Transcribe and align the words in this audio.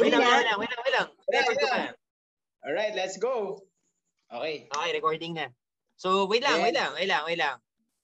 Wait 0.00 0.12
lang, 0.12 0.20
wait 0.20 0.44
lang, 0.44 0.58
wait 0.60 0.70
lang, 0.70 0.82
wait 0.84 0.94
lang. 0.94 1.08
Record 1.32 1.56
ko 1.56 1.66
pa. 1.68 1.94
Alright, 2.66 2.94
let's 2.94 3.16
go. 3.16 3.62
Okay. 4.28 4.66
Okay, 4.68 4.90
recording 4.92 5.32
na. 5.34 5.48
So, 5.96 6.26
wait 6.26 6.42
lang, 6.42 6.60
wait 6.60 6.74
lang, 6.74 6.92
wait 6.92 7.08
lang, 7.08 7.22
wait 7.24 7.38
lang. 7.38 7.56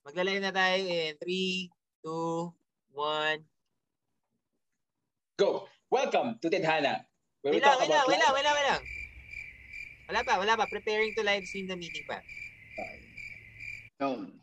Maglalayo 0.06 0.40
na 0.40 0.52
tayo 0.54 0.76
in 0.82 1.14
3, 1.20 1.68
2, 2.04 2.50
1. 2.96 3.44
Go. 5.38 5.68
Welcome 5.92 6.40
to 6.40 6.48
Tedhana. 6.48 7.04
Where 7.44 7.52
we 7.52 7.60
Wait 7.60 7.66
lang, 7.66 7.76
talk 7.76 7.84
wait 7.84 7.92
lang, 7.92 8.06
wait 8.08 8.18
lang, 8.18 8.32
wait 8.32 8.44
lang, 8.44 8.54
wait 8.56 8.68
lang. 8.72 8.82
Wala 10.08 10.20
pa, 10.24 10.38
wala 10.40 10.56
pa. 10.56 10.64
Preparing 10.70 11.12
to 11.14 11.22
live 11.22 11.44
stream 11.44 11.68
the 11.68 11.76
meeting 11.76 12.04
pa. 12.08 12.20
Yun. 14.00 14.40
Alright. 14.40 14.41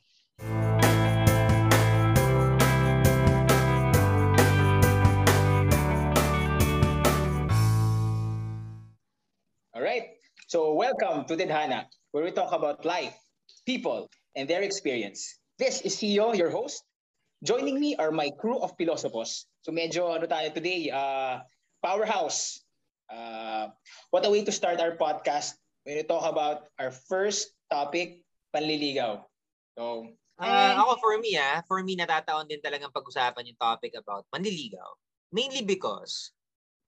So 10.50 10.74
welcome 10.74 11.30
to 11.30 11.38
Tedhana, 11.38 11.86
where 12.10 12.26
we 12.26 12.34
talk 12.34 12.50
about 12.58 12.82
life, 12.82 13.14
people, 13.70 14.10
and 14.34 14.50
their 14.50 14.66
experience. 14.66 15.38
This 15.62 15.86
is 15.86 15.94
Theo, 16.02 16.34
your 16.34 16.50
host. 16.50 16.82
Joining 17.46 17.78
me 17.78 17.94
are 18.02 18.10
my 18.10 18.34
crew 18.34 18.58
of 18.58 18.74
philosophers. 18.74 19.46
So 19.62 19.70
medyo 19.70 20.10
ano 20.10 20.26
tayo 20.26 20.50
today, 20.50 20.90
uh, 20.90 21.46
powerhouse. 21.86 22.66
Uh, 23.14 23.70
what 24.10 24.26
a 24.26 24.30
way 24.34 24.42
to 24.42 24.50
start 24.50 24.82
our 24.82 24.98
podcast 24.98 25.54
when 25.86 26.02
we 26.02 26.04
talk 26.10 26.26
about 26.26 26.66
our 26.82 26.90
first 26.90 27.54
topic, 27.70 28.26
panliligaw. 28.50 29.22
So, 29.78 30.10
And- 30.42 30.82
ako 30.82 30.98
for 30.98 31.14
me 31.22 31.38
ah, 31.38 31.62
for 31.70 31.86
me 31.86 31.94
natataon 31.94 32.50
din 32.50 32.58
talagang 32.58 32.90
pag-usapan 32.90 33.54
yung 33.54 33.62
topic 33.62 33.94
about 33.94 34.26
manliligaw. 34.34 34.98
Mainly 35.30 35.62
because 35.62 36.34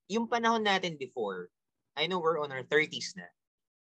yung 0.09 0.25
panahon 0.25 0.65
natin 0.65 0.97
before, 0.97 1.53
I 1.93 2.09
know 2.09 2.17
we're 2.17 2.41
on 2.41 2.49
our 2.49 2.65
30s 2.65 3.13
na. 3.13 3.29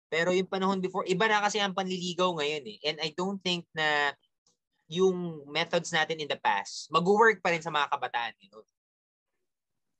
Pero 0.09 0.33
yung 0.33 0.49
panahon 0.49 0.81
before, 0.81 1.05
iba 1.05 1.29
na 1.29 1.39
kasi 1.39 1.61
ang 1.61 1.77
panliligaw 1.77 2.33
ngayon 2.33 2.65
eh. 2.65 2.77
And 2.83 2.97
I 2.99 3.13
don't 3.13 3.37
think 3.39 3.69
na 3.71 4.11
yung 4.89 5.45
methods 5.45 5.93
natin 5.93 6.17
in 6.17 6.25
the 6.25 6.41
past, 6.41 6.89
mag-work 6.89 7.45
pa 7.45 7.53
rin 7.53 7.61
sa 7.61 7.69
mga 7.69 7.93
kabataan. 7.93 8.33
You 8.41 8.49
know? 8.49 8.65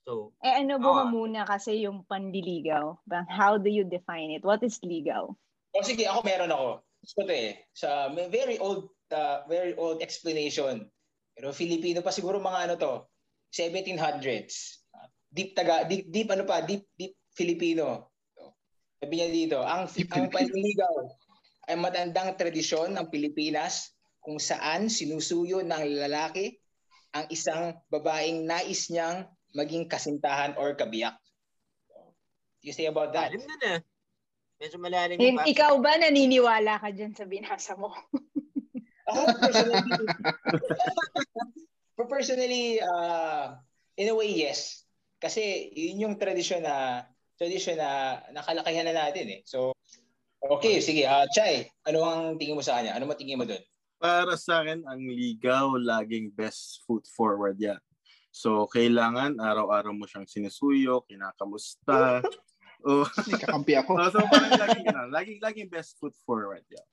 So, 0.02 0.34
Eh 0.42 0.66
ano 0.66 0.82
ba 0.82 1.06
Ah. 1.06 1.08
muna 1.08 1.46
kasi 1.46 1.86
yung 1.86 2.02
panliligaw? 2.10 2.98
How 3.30 3.62
do 3.62 3.70
you 3.70 3.86
define 3.86 4.34
it? 4.34 4.42
What 4.42 4.66
is 4.66 4.82
ligaw? 4.82 5.30
O 5.70 5.86
sige, 5.86 6.10
ako 6.10 6.26
meron 6.26 6.50
ako. 6.50 6.82
Gusto 7.06 7.22
to 7.30 7.34
eh. 7.34 7.62
Sa 7.78 8.10
very 8.34 8.58
old 8.58 8.90
uh, 9.14 9.46
very 9.46 9.78
old 9.78 10.02
explanation. 10.02 10.90
Pero 11.38 11.54
Filipino 11.54 12.02
pa 12.02 12.10
siguro 12.10 12.42
mga 12.42 12.60
ano 12.66 12.74
to, 12.76 12.94
1700s. 13.54 14.82
Uh, 14.90 15.06
Deep 15.30 15.54
taga 15.54 15.86
deep 15.86 16.10
deep 16.10 16.34
ano 16.34 16.42
pa, 16.42 16.66
deep 16.66 16.90
deep 16.98 17.14
Filipino. 17.38 18.09
Sabi 19.00 19.14
niya 19.16 19.30
dito, 19.32 19.60
ang 19.64 19.88
ang 19.88 20.28
panliligaw 20.28 20.96
ay 21.72 21.76
matandang 21.80 22.36
tradisyon 22.36 22.92
ng 23.00 23.08
Pilipinas 23.08 23.96
kung 24.20 24.36
saan 24.36 24.92
sinusuyo 24.92 25.64
ng 25.64 25.84
lalaki 26.04 26.60
ang 27.16 27.26
isang 27.32 27.80
babaeng 27.88 28.44
nais 28.44 28.92
niyang 28.92 29.24
maging 29.56 29.88
kasintahan 29.88 30.54
or 30.60 30.76
kabiyak. 30.76 31.16
So, 31.88 32.12
you 32.62 32.76
say 32.76 32.86
about 32.92 33.16
that? 33.16 33.32
malalim 33.34 33.48
na 33.48 33.56
na. 33.64 33.74
Medyo 34.60 34.78
malalim 34.78 35.16
Eh, 35.18 35.32
yung 35.32 35.40
pa. 35.40 35.48
ikaw 35.48 35.74
ba 35.80 35.96
naniniwala 35.96 36.78
ka 36.84 36.92
dyan 36.92 37.16
sa 37.16 37.24
binasa 37.24 37.80
mo? 37.80 37.96
Ako 39.10 39.20
personally, 39.42 39.96
for 41.98 42.06
personally, 42.06 42.66
uh, 42.84 43.58
in 43.98 44.12
a 44.12 44.14
way, 44.14 44.30
yes. 44.30 44.86
Kasi 45.18 45.72
yun 45.74 46.04
yung 46.04 46.16
tradisyon 46.20 46.62
na 46.62 47.08
tradisyon 47.40 47.80
na 47.80 48.20
nakalakihan 48.36 48.84
na 48.84 49.08
natin 49.08 49.40
eh. 49.40 49.42
So, 49.48 49.72
okay, 50.44 50.84
sige. 50.84 51.08
Uh, 51.08 51.24
Chay, 51.32 51.72
ano 51.88 52.04
ang 52.04 52.36
tingin 52.36 52.60
mo 52.60 52.64
sa 52.64 52.78
kanya? 52.78 53.00
Ano 53.00 53.08
matingin 53.08 53.40
mo 53.40 53.48
doon? 53.48 53.64
Para 54.00 54.36
sa 54.36 54.60
akin, 54.64 54.84
ang 54.84 55.02
ligaw 55.08 55.80
laging 55.80 56.36
best 56.36 56.84
foot 56.84 57.08
forward 57.08 57.56
yan. 57.56 57.80
So, 58.36 58.68
kailangan 58.70 59.40
araw-araw 59.40 59.96
mo 59.96 60.06
siyang 60.06 60.28
sinusuyo, 60.28 61.04
kinakamusta. 61.08 62.20
oh, 62.88 63.08
May 63.28 63.40
kakampi 63.40 63.74
ako. 63.80 63.98
so, 64.12 64.20
so 64.20 64.28
parang 64.28 64.54
laging, 64.60 64.86
ano, 64.92 65.02
laging, 65.12 65.40
laging 65.40 65.70
best 65.72 65.96
foot 65.98 66.16
forward 66.28 66.64
yan. 66.68 66.88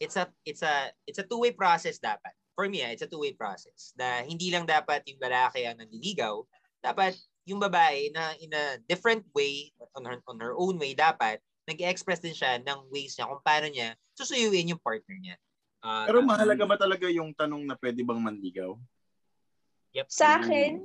it's 0.00 0.16
a 0.16 0.24
it's 0.48 0.64
a 0.64 0.88
it's 1.04 1.20
a 1.20 1.26
two-way 1.28 1.52
process 1.52 2.00
dapat. 2.00 2.32
For 2.56 2.70
me, 2.70 2.80
ah, 2.86 2.90
it's 2.94 3.04
a 3.04 3.10
two-way 3.10 3.36
process. 3.36 3.92
Na 3.98 4.24
hindi 4.24 4.48
lang 4.48 4.64
dapat 4.64 5.04
yung 5.04 5.20
lalaki 5.20 5.68
ang 5.68 5.76
nanliligaw, 5.76 6.40
dapat 6.80 7.18
yung 7.44 7.60
babae 7.60 8.08
na 8.12 8.32
in 8.40 8.52
a 8.52 8.80
different 8.88 9.24
way, 9.36 9.72
on 9.92 10.04
her, 10.08 10.18
on 10.24 10.40
her 10.40 10.56
own 10.56 10.80
way, 10.80 10.96
dapat 10.96 11.40
nag-express 11.68 12.20
din 12.20 12.36
siya 12.36 12.60
ng 12.60 12.88
ways 12.92 13.16
niya 13.16 13.28
kung 13.28 13.40
paano 13.44 13.68
niya 13.72 13.96
susuyuin 14.16 14.72
yung 14.72 14.80
partner 14.80 15.16
niya. 15.16 15.36
Ah, 15.84 16.08
Pero 16.08 16.24
ah, 16.24 16.28
mahalaga 16.28 16.64
ba 16.64 16.76
talaga 16.80 17.06
yung 17.08 17.32
tanong 17.36 17.64
na 17.68 17.76
pwede 17.76 18.00
bang 18.00 18.20
manligaw? 18.20 18.72
Yep. 19.92 20.06
Sa 20.08 20.40
akin, 20.40 20.80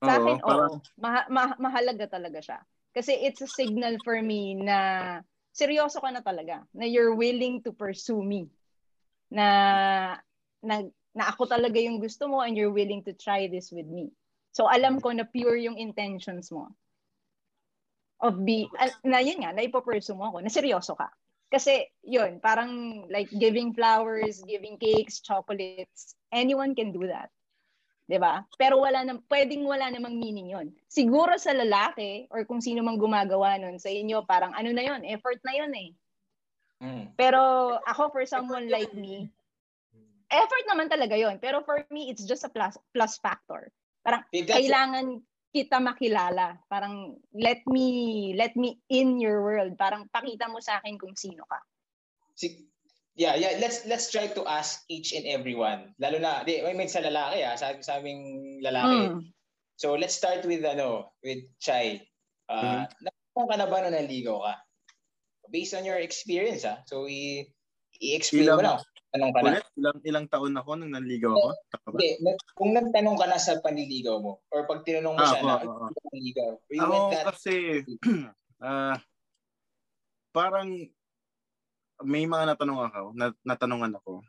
sa 0.00 0.12
akin, 0.20 0.36
oo. 0.40 0.44
parang- 0.44 0.80
Maha- 0.96 1.28
ma- 1.28 1.58
mahalaga 1.60 2.08
talaga 2.08 2.40
siya. 2.40 2.58
Kasi 2.92 3.12
it's 3.24 3.40
a 3.40 3.48
signal 3.48 3.96
for 4.04 4.20
me 4.20 4.52
na 4.52 5.20
seryoso 5.52 6.00
ka 6.00 6.12
na 6.12 6.20
talaga. 6.20 6.64
Na 6.76 6.84
you're 6.84 7.16
willing 7.16 7.60
to 7.64 7.72
pursue 7.72 8.20
me. 8.20 8.48
Na, 9.32 10.20
na, 10.60 10.84
na 11.16 11.24
ako 11.32 11.48
talaga 11.48 11.80
yung 11.80 12.00
gusto 12.00 12.28
mo 12.28 12.44
and 12.44 12.56
you're 12.56 12.72
willing 12.72 13.00
to 13.04 13.16
try 13.16 13.48
this 13.48 13.72
with 13.72 13.88
me. 13.88 14.12
So 14.52 14.68
alam 14.68 15.00
ko 15.00 15.10
na 15.16 15.24
pure 15.24 15.56
yung 15.56 15.80
intentions 15.80 16.52
mo. 16.52 16.72
Of 18.22 18.38
be, 18.46 18.68
ah, 18.78 18.92
na 19.02 19.18
yun 19.18 19.42
nga, 19.42 19.50
na 19.50 19.66
ipopursue 19.66 20.14
mo 20.14 20.30
ako, 20.30 20.44
na 20.44 20.52
seryoso 20.52 20.94
ka. 20.94 21.10
Kasi 21.50 21.90
yun, 22.06 22.38
parang 22.38 23.04
like 23.10 23.28
giving 23.34 23.74
flowers, 23.74 24.40
giving 24.46 24.78
cakes, 24.78 25.18
chocolates, 25.20 26.14
anyone 26.30 26.72
can 26.76 26.94
do 26.94 27.08
that. 27.10 27.32
'di 28.06 28.18
ba? 28.20 28.44
Pero 28.60 28.82
wala 28.82 29.02
na 29.06 29.16
pwedeng 29.30 29.64
wala 29.64 29.88
namang 29.88 30.20
meaning 30.20 30.52
'yon. 30.52 30.68
Siguro 30.90 31.38
sa 31.40 31.54
lalaki 31.56 32.28
or 32.28 32.44
kung 32.44 32.60
sino 32.60 32.84
mang 32.84 33.00
gumagawa 33.00 33.56
nun 33.56 33.80
sa 33.80 33.88
inyo, 33.88 34.26
parang 34.28 34.52
ano 34.52 34.68
na 34.74 34.84
'yon, 34.84 35.00
effort 35.08 35.40
na 35.46 35.52
'yon 35.56 35.72
eh. 35.72 35.90
Mm. 36.82 37.04
Pero 37.16 37.40
ako 37.86 38.10
for 38.12 38.24
someone 38.26 38.66
like 38.68 38.90
me, 38.92 39.30
effort 40.28 40.64
naman 40.68 40.90
talaga 40.92 41.14
'yon. 41.16 41.38
Pero 41.40 41.62
for 41.64 41.84
me, 41.88 42.10
it's 42.12 42.26
just 42.26 42.44
a 42.44 42.50
plus 42.52 42.76
plus 42.92 43.16
factor. 43.22 43.70
Parang 44.02 44.22
that's- 44.30 44.50
kailangan 44.58 45.06
kita 45.52 45.76
makilala. 45.78 46.58
Parang 46.66 47.14
let 47.36 47.60
me 47.68 48.32
let 48.34 48.56
me 48.56 48.80
in 48.88 49.20
your 49.20 49.44
world. 49.44 49.76
Parang 49.76 50.08
pakita 50.08 50.48
mo 50.48 50.58
sa 50.58 50.80
akin 50.80 50.96
kung 50.96 51.12
sino 51.12 51.44
ka. 51.44 51.60
Si, 52.32 52.66
yeah, 53.14 53.36
yeah, 53.36 53.60
let's 53.60 53.84
let's 53.84 54.08
try 54.08 54.32
to 54.32 54.42
ask 54.48 54.82
each 54.88 55.12
and 55.12 55.28
everyone. 55.28 55.92
Lalo 56.00 56.16
na, 56.16 56.40
di, 56.42 56.64
may 56.64 56.72
may 56.72 56.88
sa 56.88 57.04
lalaki 57.04 57.44
ah, 57.44 57.54
sa, 57.54 57.76
sa 57.84 58.00
aming 58.00 58.58
lalaki. 58.64 59.12
Mm. 59.12 59.20
So 59.76 59.92
let's 59.94 60.16
start 60.16 60.48
with 60.48 60.64
ano, 60.64 61.12
with 61.20 61.44
Chai. 61.60 62.00
Uh, 62.48 62.84
mm 62.84 63.10
ka 63.32 63.56
na 63.56 63.64
ba 63.64 63.80
nung 63.80 63.96
naligaw 63.96 64.44
ka? 64.44 64.54
Based 65.48 65.72
on 65.72 65.88
your 65.88 65.96
experience 65.96 66.68
ah. 66.68 66.84
So 66.84 67.08
i 67.08 67.48
i-explain 67.96 68.44
mo 68.52 68.60
na. 68.60 68.76
Tanong 69.12 69.30
ka 69.36 69.40
na. 69.44 69.48
Ulit, 69.52 69.66
ilang, 69.76 69.98
ilang 70.08 70.26
taon 70.26 70.56
ako 70.56 70.70
nung 70.80 70.92
nanligaw 70.96 71.36
ako? 71.36 71.48
Hindi, 71.92 72.08
kung 72.56 72.72
nagtanong 72.72 73.16
ka 73.20 73.26
na 73.28 73.36
sa 73.36 73.60
panliligaw 73.60 74.16
mo 74.24 74.40
or 74.48 74.64
pag 74.64 74.80
tinanong 74.88 75.12
mo 75.12 75.20
Ah, 75.20 75.28
siya 75.28 75.40
na 75.44 75.54
oo. 75.60 75.60
ano 75.60 75.92
yung 75.92 76.06
panliligaw, 76.08 76.50
Ako 76.72 76.94
that 77.12 77.24
kasi, 77.28 77.54
ah, 78.64 78.96
parang 80.32 80.68
may 82.02 82.24
mga 82.24 82.56
natanong 82.56 82.80
ako, 82.88 83.12
nat- 83.12 83.42
natanungan 83.44 83.92
ako. 84.00 84.24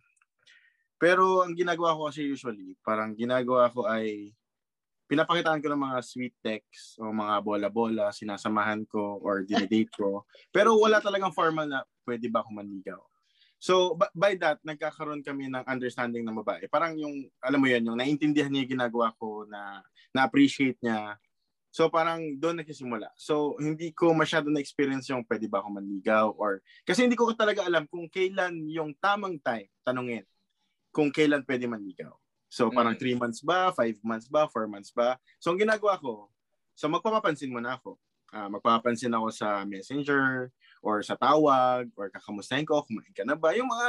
Pero 0.99 1.47
ang 1.47 1.55
ginagawa 1.55 1.95
ko 1.95 2.11
kasi 2.11 2.27
usually, 2.27 2.75
parang 2.83 3.15
ginagawa 3.15 3.71
ko 3.71 3.87
ay 3.87 4.35
pinapakitaan 5.07 5.63
ko 5.63 5.67
ng 5.71 5.83
mga 5.83 5.99
sweet 6.03 6.35
texts 6.43 6.99
o 6.99 7.11
mga 7.11 7.39
bola-bola, 7.43 8.11
sinasamahan 8.11 8.83
ko 8.87 9.19
or 9.23 9.43
dinidate 9.47 9.91
ko. 9.95 10.27
Pero 10.51 10.75
wala 10.79 10.99
talagang 11.03 11.35
formal 11.35 11.67
na 11.67 11.79
pwede 12.07 12.27
ba 12.27 12.43
ako 12.43 12.49
manligaw. 12.55 12.99
So, 13.63 13.95
by 14.11 14.35
that, 14.43 14.59
nagkakaroon 14.67 15.23
kami 15.23 15.47
ng 15.47 15.63
understanding 15.63 16.27
ng 16.27 16.35
babae. 16.43 16.67
Parang 16.67 16.99
yung, 16.99 17.31
alam 17.39 17.63
mo 17.63 17.71
yun, 17.71 17.87
yung 17.87 17.95
naintindihan 17.95 18.51
niya 18.51 18.67
yung 18.67 18.75
ginagawa 18.75 19.15
ko, 19.15 19.47
na 19.47 19.79
na-appreciate 20.11 20.75
niya. 20.83 21.15
So, 21.71 21.87
parang 21.87 22.35
doon 22.43 22.59
nagsisimula. 22.59 23.07
So, 23.15 23.55
hindi 23.63 23.95
ko 23.95 24.11
masyado 24.11 24.51
na-experience 24.51 25.07
yung 25.15 25.23
pwede 25.23 25.47
ba 25.47 25.63
ako 25.63 25.79
manligaw 25.79 26.35
or, 26.35 26.59
kasi 26.83 27.07
hindi 27.07 27.15
ko 27.15 27.31
talaga 27.31 27.63
alam 27.63 27.87
kung 27.87 28.11
kailan 28.11 28.67
yung 28.67 28.99
tamang 28.99 29.39
time, 29.39 29.71
tanungin, 29.87 30.27
kung 30.91 31.07
kailan 31.07 31.47
pwede 31.47 31.63
manligaw. 31.63 32.11
So, 32.51 32.67
parang 32.67 32.99
Mm. 32.99 33.01
3 33.01 33.15
months 33.15 33.39
ba, 33.39 33.71
5 33.71 33.95
months 34.03 34.27
ba, 34.27 34.43
4 34.51 34.67
months 34.67 34.91
ba. 34.91 35.15
So, 35.39 35.55
ang 35.55 35.57
ginagawa 35.63 35.95
ko, 36.03 36.27
so 36.75 36.91
magpapapansin 36.91 37.47
muna 37.47 37.79
ako. 37.79 37.95
Ah, 38.33 38.49
magpapapansin 38.49 39.13
ako 39.13 39.29
sa 39.29 39.61
messenger 39.63 40.51
or 40.83 40.99
sa 40.99 41.15
tawag 41.15 41.87
or 41.95 42.11
kakamustahin 42.11 42.67
ko, 42.67 42.83
kumain 42.83 43.15
ka 43.15 43.23
na 43.23 43.39
ba? 43.39 43.55
Yung 43.55 43.71
mga, 43.71 43.87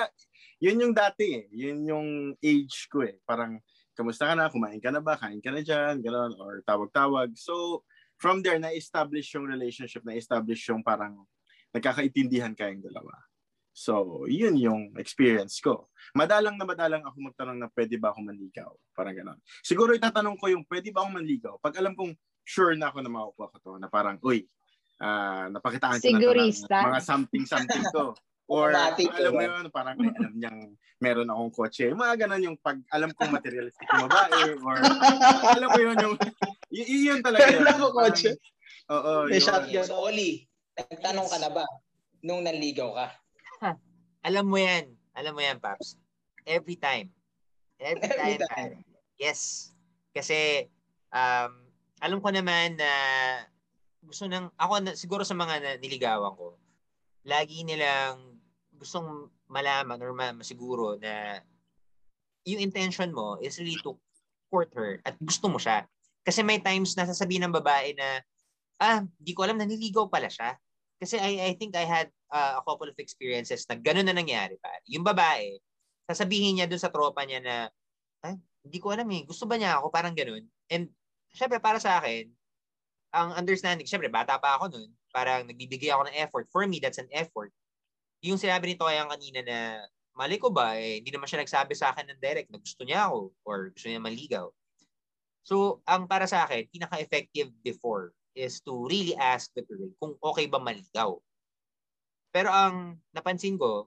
yun 0.63 0.81
yung 0.81 0.95
dati 0.95 1.43
eh. 1.43 1.47
Yun 1.51 1.79
yung 1.91 2.09
age 2.39 2.87
ko 2.87 3.03
eh. 3.03 3.19
Parang, 3.27 3.59
kamusta 3.99 4.31
ka 4.31 4.35
na? 4.39 4.47
Kumain 4.47 4.79
ka 4.79 4.95
na 4.95 5.03
ba? 5.03 5.19
Kain 5.19 5.43
ka 5.43 5.51
na 5.51 5.61
dyan? 5.61 5.99
Ganon. 5.99 6.39
Or 6.39 6.63
tawag-tawag. 6.63 7.35
So, 7.35 7.83
from 8.17 8.41
there, 8.47 8.63
na-establish 8.63 9.35
yung 9.35 9.51
relationship, 9.51 10.07
na-establish 10.07 10.71
yung 10.71 10.87
parang 10.87 11.27
nagkakaintindihan 11.75 12.55
kayong 12.55 12.87
dalawa. 12.87 13.19
So, 13.75 14.23
yun 14.31 14.55
yung 14.55 14.95
experience 15.03 15.59
ko. 15.59 15.91
Madalang 16.15 16.55
na 16.55 16.63
madalang 16.63 17.03
ako 17.03 17.35
magtanong 17.35 17.59
na 17.59 17.67
pwede 17.75 17.99
ba 17.99 18.15
ako 18.15 18.23
manligaw. 18.23 18.71
Parang 18.95 19.19
gano'n. 19.19 19.39
Siguro 19.67 19.91
itatanong 19.99 20.39
ko 20.39 20.47
yung 20.47 20.63
pwede 20.71 20.95
ba 20.95 21.03
ako 21.03 21.11
manligaw 21.19 21.55
pag 21.59 21.75
alam 21.83 21.99
kong 21.99 22.15
sure 22.47 22.79
na 22.79 22.95
ako 22.95 23.03
na 23.03 23.11
makukuha 23.11 23.51
ko 23.51 23.57
to. 23.59 23.73
Na 23.83 23.91
parang, 23.91 24.15
uy, 24.23 24.47
uh, 25.01 25.51
napakitaan 25.51 25.99
ko 25.99 26.05
Sigurista. 26.05 26.79
na 26.85 26.89
mga 26.95 27.01
something-something 27.03 27.85
to. 27.91 28.15
Or 28.45 28.77
alam 28.77 29.33
mo 29.33 29.41
yun, 29.41 29.73
parang 29.73 29.97
may 29.97 30.13
alam 30.13 30.33
niyang 30.37 30.59
meron 31.01 31.33
akong 31.33 31.53
kotse. 31.53 31.89
Mga 31.97 32.29
ganun 32.29 32.45
yung 32.53 32.57
pag 32.61 32.77
alam 32.93 33.09
kong 33.17 33.33
materialistic 33.33 33.89
yung 33.89 34.05
babae 34.05 34.53
or 34.61 34.77
alam 35.49 35.69
mo 35.73 35.81
yun 35.81 35.97
yung 35.97 36.15
y- 36.69 36.85
y- 36.85 37.05
yun 37.09 37.25
talaga. 37.25 37.49
Meron 37.49 37.73
akong 37.73 37.97
kotse. 37.97 38.31
Oo, 38.93 39.25
May 39.33 39.41
yun. 39.41 39.49
shotgun. 39.49 39.85
So, 39.89 39.97
Oli, 39.97 40.45
nagtanong 40.77 41.29
ka 41.33 41.41
na 41.41 41.49
ba 41.49 41.65
nung 42.21 42.45
nanligaw 42.45 42.93
ka? 42.93 43.07
Alam 44.25 44.45
mo 44.45 44.61
yan. 44.61 44.93
Alam 45.17 45.33
mo 45.33 45.41
yan, 45.41 45.57
Paps. 45.57 45.97
Every 46.45 46.77
time. 46.77 47.09
Every 47.81 48.01
Every 48.05 48.41
time. 48.45 48.49
time. 48.53 48.73
Yes. 49.17 49.73
Kasi, 50.13 50.69
um, 51.09 51.65
alam 51.97 52.21
ko 52.21 52.29
naman 52.29 52.77
na 52.77 52.91
gusto 54.05 54.29
ng, 54.29 54.53
ako 54.61 54.73
siguro 54.95 55.23
sa 55.25 55.35
mga 55.35 55.81
niligawan 55.81 56.37
ko, 56.37 56.57
lagi 57.25 57.65
nilang 57.65 58.37
gustong 58.77 59.33
malaman 59.49 59.99
or 60.01 60.13
ma, 60.13 60.31
masiguro 60.37 61.01
na 61.01 61.41
yung 62.45 62.61
intention 62.61 63.09
mo 63.11 63.41
is 63.41 63.57
really 63.57 63.81
to 63.81 63.97
court 64.53 64.69
her 64.77 65.01
at 65.09 65.17
gusto 65.19 65.49
mo 65.49 65.57
siya. 65.57 65.89
Kasi 66.25 66.45
may 66.45 66.61
times 66.61 66.97
na 66.97 67.09
sasabihin 67.09 67.49
ng 67.49 67.57
babae 67.57 67.97
na, 67.97 68.21
ah, 68.81 69.05
di 69.17 69.33
ko 69.33 69.45
alam, 69.45 69.57
naniligaw 69.57 70.09
pala 70.09 70.29
siya. 70.29 70.57
Kasi 71.01 71.21
I, 71.21 71.53
I 71.53 71.57
think 71.57 71.77
I 71.77 71.85
had 71.85 72.09
uh, 72.33 72.61
a 72.61 72.63
couple 72.65 72.89
of 72.89 72.97
experiences 73.01 73.65
na 73.69 73.77
gano'n 73.77 74.09
na 74.09 74.17
nangyari 74.17 74.57
pa. 74.61 74.73
Yung 74.89 75.05
babae, 75.05 75.61
sasabihin 76.09 76.61
niya 76.61 76.69
dun 76.69 76.81
sa 76.81 76.93
tropa 76.93 77.25
niya 77.25 77.41
na, 77.45 77.57
ay, 78.25 78.41
hindi 78.65 78.79
ko 78.81 78.93
alam 78.93 79.09
eh, 79.13 79.25
gusto 79.29 79.45
ba 79.45 79.61
niya 79.61 79.81
ako? 79.81 79.93
Parang 79.93 80.17
gano'n. 80.17 80.45
And 80.73 80.89
syempre 81.33 81.61
para 81.61 81.77
sa 81.77 82.01
akin, 82.01 82.29
ang 83.15 83.31
understanding, 83.39 83.87
syempre 83.87 84.11
bata 84.11 84.35
pa 84.43 84.59
ako 84.59 84.75
nun, 84.75 84.91
parang 85.15 85.47
nagbibigay 85.47 85.95
ako 85.95 86.11
ng 86.11 86.19
effort. 86.19 86.51
For 86.51 86.67
me, 86.67 86.83
that's 86.83 86.99
an 86.99 87.07
effort. 87.15 87.55
Yung 88.27 88.37
sinabi 88.37 88.75
ni 88.75 88.77
Toyang 88.77 89.07
kanina 89.07 89.41
na, 89.47 89.59
mali 90.19 90.43
ko 90.43 90.51
ba, 90.51 90.75
eh, 90.75 90.99
hindi 90.99 91.15
naman 91.15 91.31
siya 91.31 91.47
nagsabi 91.47 91.79
sa 91.79 91.95
akin 91.95 92.11
ng 92.11 92.19
direct 92.19 92.51
na 92.51 92.59
gusto 92.59 92.83
niya 92.83 93.07
ako 93.07 93.31
or 93.47 93.71
gusto 93.71 93.87
niya 93.87 94.03
maligaw. 94.03 94.51
So, 95.47 95.85
ang 95.87 96.11
para 96.11 96.27
sa 96.27 96.43
akin, 96.49 96.67
pinaka-effective 96.75 97.55
before 97.63 98.11
is 98.35 98.59
to 98.67 98.75
really 98.91 99.15
ask 99.15 99.55
the 99.55 99.63
girl 99.63 99.87
kung 100.03 100.19
okay 100.19 100.51
ba 100.51 100.59
maligaw. 100.59 101.15
Pero 102.35 102.51
ang 102.51 102.99
napansin 103.15 103.55
ko, 103.55 103.87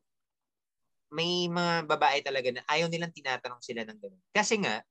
may 1.11 1.51
mga 1.51 1.87
babae 1.87 2.19
talaga 2.23 2.51
na 2.51 2.63
ayaw 2.67 2.87
nilang 2.87 3.11
tinatanong 3.11 3.59
sila 3.59 3.83
ng 3.83 3.99
ganun. 3.99 4.23
Kasi 4.31 4.59
nga, 4.63 4.83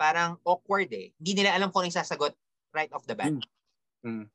parang 0.00 0.40
awkward 0.44 0.88
eh. 0.92 1.12
Hindi 1.20 1.32
nila 1.42 1.56
alam 1.56 1.68
kung 1.68 1.84
ano 1.84 1.92
sasagot 1.92 2.32
right 2.72 2.92
off 2.92 3.04
the 3.04 3.16
bat. 3.16 3.32
Mm. 3.32 3.44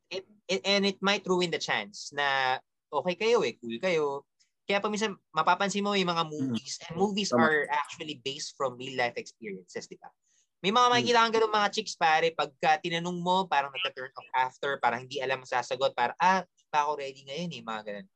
It, 0.08 0.24
it, 0.48 0.60
and 0.64 0.84
it 0.88 0.98
might 1.00 1.24
ruin 1.28 1.52
the 1.52 1.60
chance 1.60 2.10
na 2.12 2.58
okay 2.88 3.14
kayo 3.14 3.44
eh, 3.44 3.56
cool 3.60 3.76
kayo. 3.78 4.24
Kaya 4.68 4.84
pa 4.84 4.92
minsan, 4.92 5.16
mapapansin 5.32 5.80
mo 5.80 5.96
yung 5.96 6.12
mga 6.12 6.28
movies, 6.28 6.76
and 6.84 7.00
movies 7.00 7.32
Tama. 7.32 7.40
are 7.40 7.60
actually 7.72 8.20
based 8.20 8.52
from 8.52 8.76
real 8.76 9.00
life 9.00 9.16
experiences, 9.16 9.88
di 9.88 9.96
ba? 9.96 10.12
May 10.60 10.74
mga 10.74 10.90
makikita 10.92 11.22
kang 11.24 11.34
ganun 11.40 11.54
mga 11.56 11.70
chicks 11.72 11.96
pare, 11.96 12.28
pagka 12.36 12.76
tinanong 12.82 13.16
mo, 13.16 13.48
parang 13.48 13.72
nagka-turn 13.72 14.12
off 14.12 14.28
after, 14.36 14.76
parang 14.76 15.08
hindi 15.08 15.24
alam 15.24 15.40
ang 15.40 15.48
sasagot, 15.48 15.96
parang, 15.96 16.18
ah, 16.20 16.44
pa 16.68 16.84
ako 16.84 17.00
ready 17.00 17.24
ngayon 17.24 17.54
eh, 17.56 17.62
mga 17.64 17.80
ganun. 17.86 18.06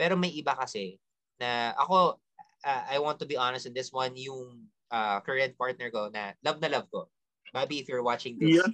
Pero 0.00 0.14
may 0.16 0.32
iba 0.32 0.56
kasi, 0.56 0.96
na 1.36 1.76
ako, 1.76 2.16
uh, 2.64 2.82
I 2.88 2.96
want 3.02 3.20
to 3.20 3.28
be 3.28 3.36
honest 3.36 3.68
in 3.68 3.74
this 3.76 3.92
one, 3.92 4.16
yung 4.16 4.70
uh, 4.88 5.20
current 5.20 5.58
partner 5.60 5.92
ko 5.92 6.08
na 6.08 6.32
love 6.40 6.62
na 6.62 6.72
love 6.72 6.88
ko. 6.88 7.10
Bobby, 7.52 7.78
if 7.80 7.88
you're 7.88 8.02
watching 8.02 8.38
this. 8.38 8.56
Yun. 8.60 8.70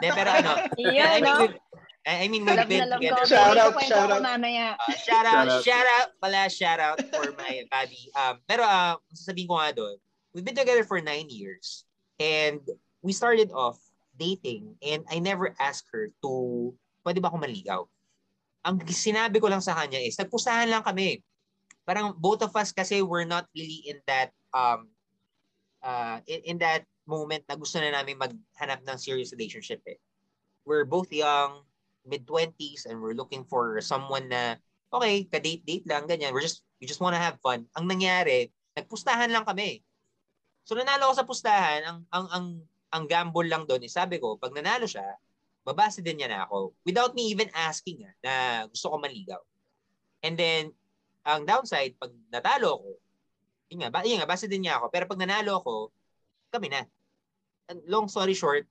De, 0.00 0.08
pero 0.12 0.30
ano, 0.30 0.52
I 0.78 0.82
Iyan, 0.82 1.12
mean, 1.18 1.24
no? 1.24 1.34
we've, 1.40 1.56
I 2.06 2.28
mean, 2.28 2.42
we've 2.44 2.68
been 2.68 2.90
together. 2.90 3.26
Shout 3.26 3.56
out, 3.56 3.74
shout 3.84 4.10
out. 4.10 4.22
mamaya. 4.22 4.74
Uh, 4.76 4.92
shout 4.98 5.26
out, 5.26 5.46
Shout 5.46 5.48
out. 5.48 5.62
shout 5.64 5.86
out 6.00 6.08
pala, 6.20 6.42
shout 6.50 6.80
out 6.80 6.98
for 7.14 7.30
my 7.38 7.62
Bobby. 7.72 8.10
Um, 8.18 8.42
pero 8.44 8.66
uh, 8.66 8.98
sasabihin 9.14 9.46
ko 9.48 9.54
nga 9.58 9.70
doon, 9.72 9.96
we've 10.34 10.44
been 10.44 10.58
together 10.58 10.84
for 10.84 10.98
nine 11.00 11.30
years. 11.30 11.86
And 12.18 12.60
we 13.02 13.12
started 13.14 13.50
off 13.54 13.78
dating 14.18 14.76
and 14.82 15.02
I 15.10 15.18
never 15.18 15.54
asked 15.58 15.90
her 15.90 16.10
to, 16.22 16.70
pwede 17.06 17.18
ba 17.22 17.30
ako 17.30 17.38
maligaw? 17.42 17.82
Ang 18.62 18.78
sinabi 18.90 19.42
ko 19.42 19.50
lang 19.50 19.62
sa 19.62 19.74
kanya 19.74 19.98
is, 19.98 20.14
nagpustahan 20.14 20.70
lang 20.70 20.86
kami. 20.86 21.18
Parang 21.82 22.14
both 22.14 22.46
of 22.46 22.54
us 22.54 22.70
kasi 22.70 23.02
we're 23.02 23.26
not 23.26 23.50
really 23.58 23.82
in 23.90 23.98
that, 24.06 24.30
um, 24.54 24.86
uh, 25.82 26.22
in, 26.30 26.54
in 26.54 26.56
that 26.62 26.86
moment 27.06 27.42
na 27.46 27.58
gusto 27.58 27.82
na 27.82 27.90
namin 27.90 28.18
maghanap 28.18 28.80
ng 28.86 28.98
serious 28.98 29.34
relationship 29.34 29.82
eh. 29.86 29.98
We're 30.62 30.86
both 30.86 31.10
young, 31.10 31.66
mid-20s, 32.06 32.86
and 32.86 33.02
we're 33.02 33.18
looking 33.18 33.42
for 33.46 33.82
someone 33.82 34.30
na, 34.30 34.58
okay, 34.94 35.26
ka-date-date 35.26 35.86
lang, 35.90 36.06
ganyan. 36.06 36.30
We're 36.30 36.46
just, 36.46 36.62
we 36.78 36.86
just 36.86 37.02
wanna 37.02 37.18
have 37.18 37.42
fun. 37.42 37.66
Ang 37.74 37.90
nangyari, 37.90 38.50
nagpustahan 38.78 39.30
lang 39.34 39.42
kami. 39.42 39.82
So 40.62 40.78
nanalo 40.78 41.10
ako 41.10 41.14
sa 41.18 41.26
pustahan, 41.26 41.80
ang 41.82 41.98
ang 42.14 42.26
ang 42.30 42.46
ang 42.92 43.04
gamble 43.10 43.50
lang 43.50 43.66
doon, 43.66 43.82
is 43.82 43.96
sabi 43.96 44.22
ko, 44.22 44.38
pag 44.38 44.54
nanalo 44.54 44.86
siya, 44.86 45.18
babase 45.66 46.04
din 46.04 46.22
niya 46.22 46.30
na 46.30 46.40
ako. 46.46 46.74
Without 46.86 47.16
me 47.18 47.30
even 47.30 47.50
asking 47.54 48.06
ah, 48.06 48.14
na 48.22 48.34
gusto 48.70 48.92
ko 48.92 48.96
maligaw. 49.02 49.42
And 50.22 50.38
then, 50.38 50.70
ang 51.26 51.46
downside, 51.46 51.98
pag 51.98 52.14
natalo 52.30 52.78
ako, 52.78 52.90
yun 53.72 53.78
nga, 53.82 53.90
ba, 53.90 54.04
yun 54.06 54.22
nga, 54.22 54.28
base 54.28 54.46
din 54.46 54.66
niya 54.66 54.78
ako. 54.78 54.86
Pero 54.92 55.04
pag 55.08 55.18
nanalo 55.18 55.58
ako, 55.58 55.74
kami 56.52 56.68
na. 56.68 56.84
And 57.72 57.80
long 57.88 58.06
story 58.12 58.36
short, 58.36 58.68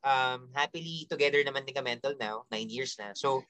um, 0.00 0.48
happily 0.56 1.04
together 1.06 1.44
naman 1.44 1.68
din 1.68 1.76
kami 1.76 2.00
until 2.00 2.16
now, 2.16 2.48
nine 2.48 2.72
years 2.72 2.96
na. 2.96 3.12
So, 3.12 3.44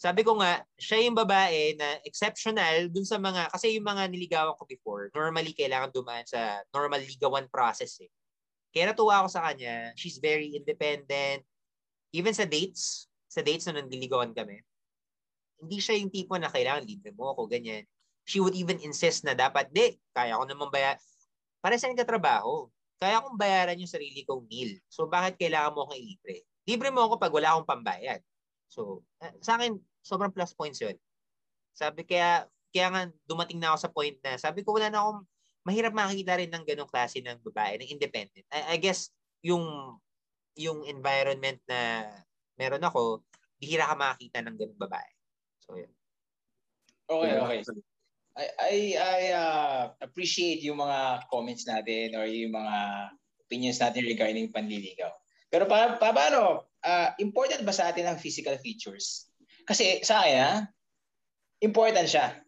sabi 0.00 0.24
ko 0.24 0.40
nga, 0.40 0.64
siya 0.80 1.04
yung 1.04 1.12
babae 1.12 1.76
na 1.76 2.00
exceptional 2.08 2.88
dun 2.88 3.04
sa 3.04 3.20
mga, 3.20 3.52
kasi 3.52 3.76
yung 3.76 3.84
mga 3.84 4.08
niligawan 4.08 4.56
ko 4.56 4.64
before, 4.64 5.12
normally 5.12 5.52
kailangan 5.52 5.92
dumaan 5.92 6.24
sa 6.24 6.64
normal 6.72 7.04
ligawan 7.04 7.44
process 7.52 8.00
eh. 8.00 8.08
Kaya 8.72 8.88
natuwa 8.88 9.20
ako 9.20 9.28
sa 9.28 9.44
kanya, 9.44 9.92
she's 10.00 10.16
very 10.16 10.56
independent. 10.56 11.44
Even 12.16 12.32
sa 12.32 12.48
dates, 12.48 13.12
sa 13.28 13.44
dates 13.44 13.68
na 13.68 13.76
nandiligawan 13.76 14.32
kami, 14.32 14.64
hindi 15.60 15.78
siya 15.84 16.00
yung 16.00 16.08
tipo 16.08 16.32
na 16.40 16.48
kailangan 16.48 16.88
libre 16.88 17.12
mo 17.12 17.36
ako, 17.36 17.44
ganyan. 17.44 17.84
She 18.24 18.40
would 18.40 18.56
even 18.56 18.80
insist 18.80 19.28
na 19.28 19.36
dapat, 19.36 19.68
di, 19.68 20.00
kaya 20.16 20.40
ko 20.40 20.48
naman 20.48 20.72
bayar. 20.72 20.96
Para 21.60 21.76
sa 21.76 21.92
katrabaho, 21.92 22.72
kaya 23.00 23.24
kong 23.24 23.40
bayaran 23.40 23.80
yung 23.80 23.88
sarili 23.88 24.22
kong 24.28 24.44
meal. 24.44 24.76
So 24.92 25.08
bakit 25.08 25.40
kailangan 25.40 25.72
mo 25.72 25.88
akong 25.88 25.96
ilibre? 25.96 26.44
Libre 26.68 26.92
mo 26.92 27.08
ako 27.08 27.16
pag 27.16 27.32
wala 27.32 27.56
akong 27.56 27.68
pambayad. 27.68 28.20
So, 28.70 29.02
eh, 29.18 29.32
sa 29.40 29.56
akin, 29.56 29.80
sobrang 30.04 30.30
plus 30.30 30.52
points 30.54 30.78
yun. 30.78 30.94
Sabi 31.74 32.04
kaya, 32.04 32.46
kaya 32.70 32.86
nga 32.92 33.02
dumating 33.26 33.58
na 33.58 33.74
ako 33.74 33.78
sa 33.80 33.90
point 33.90 34.16
na, 34.22 34.36
sabi 34.36 34.62
ko 34.62 34.76
wala 34.76 34.92
na 34.92 35.00
akong, 35.00 35.24
mahirap 35.66 35.92
makikita 35.96 36.38
rin 36.38 36.52
ng 36.52 36.64
ganong 36.64 36.92
klase 36.92 37.18
ng 37.24 37.40
babae, 37.40 37.80
ng 37.80 37.90
independent. 37.96 38.46
I, 38.52 38.76
I 38.76 38.76
guess, 38.78 39.10
yung, 39.42 39.96
yung 40.54 40.84
environment 40.86 41.58
na 41.66 42.06
meron 42.54 42.84
ako, 42.84 43.24
bihira 43.58 43.88
ka 43.88 43.96
makakita 43.96 44.44
ng 44.44 44.56
ganong 44.60 44.80
babae. 44.80 45.10
So, 45.64 45.74
yun. 45.80 45.92
Okay, 47.10 47.32
okay. 47.64 47.89
I 48.40 48.46
I, 48.56 48.76
I 48.96 49.20
uh, 49.36 49.82
appreciate 50.00 50.64
yung 50.64 50.80
mga 50.80 51.28
comments 51.28 51.68
natin 51.68 52.16
or 52.16 52.24
yung 52.24 52.56
mga 52.56 52.76
opinions 53.44 53.76
natin 53.82 54.08
regarding 54.08 54.48
panliligaw. 54.48 55.12
Pero 55.50 55.66
pa, 55.66 55.98
pa 56.00 56.14
paano, 56.14 56.70
uh, 56.80 57.08
important 57.20 57.66
ba 57.66 57.74
sa 57.74 57.92
atin 57.92 58.06
ang 58.08 58.16
physical 58.16 58.56
features? 58.62 59.28
Kasi 59.68 60.00
sa 60.06 60.24
akin, 60.24 60.36
ha, 60.40 60.54
important 61.60 62.06
siya. 62.08 62.38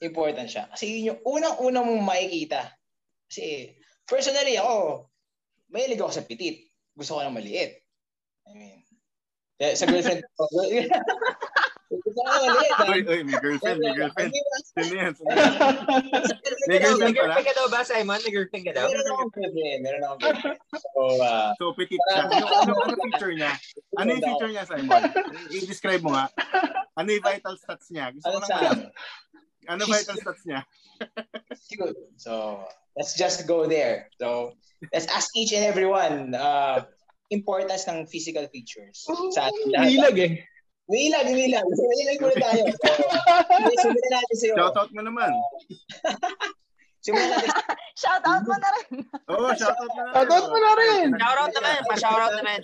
Important 0.00 0.48
siya. 0.48 0.70
Kasi 0.72 0.88
yun 0.88 1.12
yung 1.12 1.20
unang-unang 1.26 1.84
mong 1.84 2.04
makikita. 2.06 2.70
Kasi 3.28 3.74
personally 4.06 4.56
ako, 4.56 5.10
mahilig 5.68 6.00
ako 6.00 6.12
sa 6.14 6.24
petit. 6.24 6.70
Gusto 6.94 7.18
ko 7.18 7.20
ng 7.26 7.34
maliit. 7.34 7.82
I 8.46 8.52
mean, 8.54 8.78
sa 9.74 9.84
girlfriend 9.90 10.22
ko. 10.38 10.46
Uy, 12.14 13.00
uy, 13.02 13.20
may 13.26 13.36
girlfriend, 13.38 13.78
may 13.82 13.94
girlfriend. 13.94 14.32
Sino 14.74 14.94
yan? 14.94 15.12
May 15.18 15.36
May 16.70 16.78
girlfriend 16.78 17.14
pala? 17.14 17.34
girlfriend 17.34 17.46
ka 17.46 17.54
daw 17.54 17.66
ba, 17.68 17.80
Simon? 17.82 18.18
May 18.22 18.32
girlfriend 18.32 18.64
ka 18.64 18.72
daw? 18.72 18.86
Meron 18.86 19.06
akong 19.10 19.32
girlfriend. 19.34 19.78
Meron 19.82 20.00
akong 20.02 20.20
girlfriend. 20.22 20.58
So, 20.74 21.00
uh, 21.20 21.50
So, 21.58 21.64
petit 21.74 22.00
siya. 22.00 22.22
Ano, 22.26 22.46
ano, 22.46 22.72
ano 22.86 22.94
feature 23.02 23.34
niya? 23.34 23.52
Ano 23.98 24.08
yung 24.14 24.24
feature 24.24 24.50
niya, 24.50 24.64
Simon? 24.64 25.02
I- 25.50 25.62
I-describe 25.64 26.02
mo 26.02 26.10
nga. 26.14 26.26
Ano 26.94 27.08
yung 27.10 27.24
vital 27.24 27.54
stats 27.58 27.86
niya? 27.90 28.14
Gusto 28.14 28.26
ko 28.26 28.30
ano 28.30 28.38
lang 28.38 28.48
sa 28.48 28.56
malaman. 28.62 28.90
Ano 29.66 29.82
vital 29.88 30.16
stats 30.20 30.42
niya? 30.46 30.60
Cute. 31.68 31.98
So, 32.16 32.62
let's 32.94 33.18
just 33.18 33.48
go 33.50 33.66
there. 33.66 34.06
So, 34.22 34.54
let's 34.94 35.10
ask 35.10 35.34
each 35.34 35.50
and 35.50 35.66
everyone. 35.66 36.34
Uh, 36.34 36.86
importance 37.32 37.88
ng 37.88 38.06
physical 38.06 38.46
features 38.52 39.02
sa 39.34 39.48
ating 39.50 39.72
lahat. 39.74 39.88
Ilag 39.90 40.16
eh. 40.20 40.32
Umilag, 40.84 41.26
umilag. 41.32 41.64
Umilag 41.64 42.18
muna 42.20 42.36
tayo. 42.40 42.64
So, 43.64 43.70
simulan 43.80 44.10
natin 44.12 44.36
sa'yo. 44.36 44.54
Shoutout 44.60 44.90
mo 44.92 45.00
naman. 45.00 45.32
simulan 47.04 47.28
natin. 47.32 47.50
shoutout 48.02 48.44
mo 48.44 48.56
na 48.60 48.68
rin. 48.76 48.92
Oo, 49.32 49.48
oh, 49.48 49.52
shoutout 49.56 49.88
mo 49.88 50.00
na 50.04 50.04
rin. 50.04 50.16
Shoutout 50.20 50.46
mo 50.52 50.58
na 50.60 50.72
rin. 50.76 51.08
Shoutout 51.16 51.52
naman. 51.56 51.78
Pa-shoutout 51.88 52.34
naman. 52.44 52.60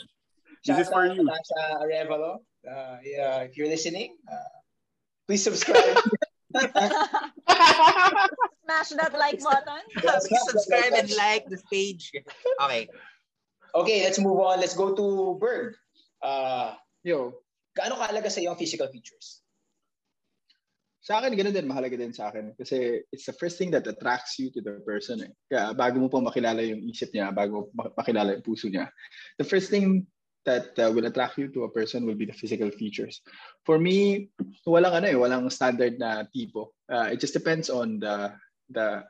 This 0.69 0.79
is 0.85 0.89
for 0.93 1.09
you. 1.09 1.25
Sa 1.25 1.81
Arevalo. 1.81 2.45
Uh, 2.61 3.01
yeah, 3.01 3.41
if 3.49 3.57
you're 3.57 3.73
listening, 3.73 4.13
uh, 4.29 4.53
please 5.25 5.41
subscribe. 5.41 5.97
Smash 8.69 8.93
that 9.01 9.17
like 9.17 9.41
button. 9.41 9.81
please 9.97 10.45
subscribe 10.45 10.93
and 10.93 11.09
like 11.17 11.49
the 11.49 11.57
page. 11.73 12.13
Okay. 12.61 12.85
Okay, 13.73 14.05
let's 14.05 14.21
move 14.21 14.37
on. 14.45 14.61
Let's 14.61 14.77
go 14.77 14.93
to 14.93 15.39
Berg. 15.41 15.73
Uh, 16.21 16.77
Yo. 17.01 17.41
Gaano 17.77 17.99
kaalaga 17.99 18.31
sa 18.31 18.43
iyo 18.43 18.51
ang 18.51 18.61
physical 18.61 18.91
features? 18.91 19.43
Sa 21.01 21.17
akin, 21.17 21.33
ganun 21.33 21.57
din, 21.57 21.65
mahalaga 21.65 21.97
din 21.97 22.13
sa 22.13 22.29
akin. 22.29 22.53
Kasi 22.61 23.01
it's 23.09 23.25
the 23.25 23.33
first 23.33 23.57
thing 23.57 23.73
that 23.73 23.89
attracts 23.89 24.37
you 24.37 24.53
to 24.53 24.61
the 24.61 24.85
person. 24.85 25.25
Eh. 25.25 25.33
Kaya 25.49 25.73
bago 25.73 25.97
mo 25.97 26.13
pa 26.13 26.21
makilala 26.21 26.61
yung 26.61 26.85
isip 26.85 27.09
niya, 27.17 27.33
bago 27.33 27.73
mo 27.73 27.89
makilala 27.97 28.37
yung 28.37 28.45
puso 28.45 28.69
niya, 28.69 28.93
the 29.41 29.47
first 29.47 29.73
thing 29.73 30.05
that 30.45 30.77
uh, 30.77 30.93
will 30.93 31.09
attract 31.09 31.37
you 31.41 31.49
to 31.53 31.65
a 31.65 31.73
person 31.73 32.05
will 32.05 32.17
be 32.17 32.29
the 32.29 32.37
physical 32.37 32.69
features. 32.73 33.25
For 33.65 33.81
me, 33.81 34.29
walang 34.69 35.01
ano 35.01 35.07
eh, 35.09 35.17
walang 35.17 35.49
standard 35.49 35.97
na 35.97 36.29
tipo. 36.29 36.77
Uh, 36.89 37.13
it 37.13 37.21
just 37.21 37.37
depends 37.37 37.73
on 37.73 38.01
the 38.01 38.33
the 38.69 39.05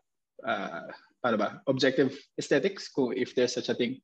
uh, 0.47 0.83
paano 1.23 1.37
ba, 1.39 1.49
objective 1.67 2.15
aesthetics, 2.39 2.87
kung 2.91 3.15
if 3.15 3.35
there's 3.35 3.55
such 3.55 3.69
a 3.69 3.75
thing. 3.75 3.99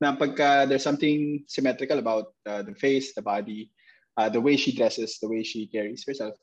Na 0.00 0.16
pagka 0.16 0.68
there's 0.68 0.84
something 0.84 1.44
symmetrical 1.48 2.00
about 2.00 2.32
uh, 2.44 2.60
the 2.60 2.76
face, 2.76 3.16
the 3.16 3.24
body, 3.24 3.72
uh, 4.16 4.28
the 4.28 4.40
way 4.40 4.56
she 4.56 4.72
dresses, 4.72 5.18
the 5.20 5.28
way 5.28 5.44
she 5.44 5.68
carries 5.68 6.04
herself, 6.04 6.34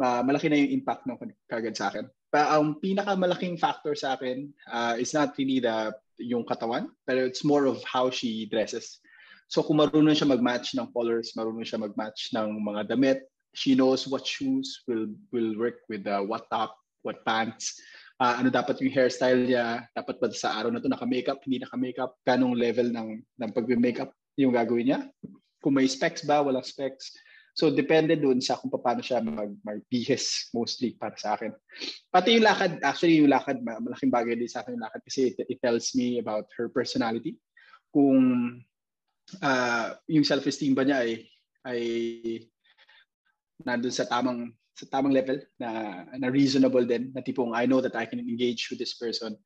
uh, 0.00 0.22
malaki 0.24 0.50
na 0.50 0.58
yung 0.58 0.82
impact 0.82 1.06
ng 1.06 1.18
kagad 1.46 1.76
sa 1.76 1.92
akin. 1.92 2.08
Pa, 2.32 2.56
ang 2.56 2.80
pinakamalaking 2.80 3.60
factor 3.60 3.94
sa 3.94 4.16
akin 4.16 4.50
uh, 4.72 4.96
is 4.96 5.12
not 5.12 5.36
really 5.36 5.60
the 5.60 5.92
yung 6.20 6.46
katawan, 6.46 6.88
but 7.06 7.18
it's 7.18 7.44
more 7.44 7.66
of 7.66 7.82
how 7.84 8.08
she 8.08 8.46
dresses. 8.48 9.00
So 9.52 9.60
kung 9.60 9.84
marunong 9.84 10.16
siya 10.16 10.32
mag-match 10.32 10.72
ng 10.72 10.88
colors, 10.96 11.36
marunong 11.36 11.66
siya 11.66 11.82
mag-match 11.82 12.32
ng 12.32 12.62
mga 12.62 12.88
damit, 12.88 13.28
she 13.52 13.76
knows 13.76 14.08
what 14.08 14.24
shoes 14.24 14.80
will 14.88 15.12
will 15.28 15.52
work 15.60 15.84
with 15.92 16.08
uh, 16.08 16.24
what 16.24 16.48
top, 16.48 16.72
what 17.04 17.20
pants, 17.28 17.76
uh, 18.16 18.40
ano 18.40 18.48
dapat 18.48 18.80
yung 18.80 18.94
hairstyle 18.94 19.44
niya, 19.44 19.84
dapat 19.92 20.16
ba 20.22 20.32
sa 20.32 20.56
araw 20.56 20.70
na 20.72 20.80
to 20.80 20.88
naka-makeup, 20.88 21.42
hindi 21.44 21.60
naka-makeup, 21.60 22.16
kanong 22.24 22.56
level 22.56 22.88
ng, 22.88 23.08
ng 23.20 23.50
pag-makeup 23.52 24.14
yung 24.40 24.56
gagawin 24.56 24.86
niya 24.88 25.00
kung 25.62 25.78
may 25.78 25.86
specs 25.86 26.26
ba, 26.26 26.42
walang 26.42 26.66
specs. 26.66 27.14
So 27.52 27.68
depende 27.68 28.16
doon 28.16 28.40
sa 28.40 28.56
kung 28.56 28.72
paano 28.72 29.04
siya 29.04 29.20
mag 29.20 29.52
magbihis 29.60 30.50
mostly 30.56 30.96
para 30.96 31.14
sa 31.20 31.36
akin. 31.36 31.52
Pati 32.08 32.40
yung 32.40 32.48
lakad, 32.48 32.80
actually 32.80 33.20
yung 33.20 33.30
lakad, 33.30 33.60
malaking 33.60 34.10
bagay 34.10 34.34
din 34.34 34.48
sa 34.48 34.64
akin 34.64 34.74
yung 34.74 34.84
lakad 34.84 35.04
kasi 35.04 35.30
it, 35.30 35.36
it 35.46 35.58
tells 35.60 35.92
me 35.92 36.16
about 36.16 36.48
her 36.56 36.72
personality. 36.72 37.36
Kung 37.92 38.56
uh, 39.44 39.88
yung 40.08 40.24
self-esteem 40.24 40.72
ba 40.72 40.82
niya 40.88 41.04
ay 41.04 41.12
ay 41.68 41.82
nandun 43.62 43.94
sa 43.94 44.08
tamang 44.08 44.50
sa 44.72 44.88
tamang 44.88 45.12
level 45.12 45.38
na 45.60 46.02
na 46.16 46.32
reasonable 46.32 46.88
din 46.88 47.12
na 47.12 47.20
tipong 47.20 47.52
I 47.52 47.68
know 47.68 47.84
that 47.84 47.94
I 47.94 48.08
can 48.08 48.18
engage 48.18 48.72
with 48.72 48.80
this 48.80 48.96
person 48.96 49.36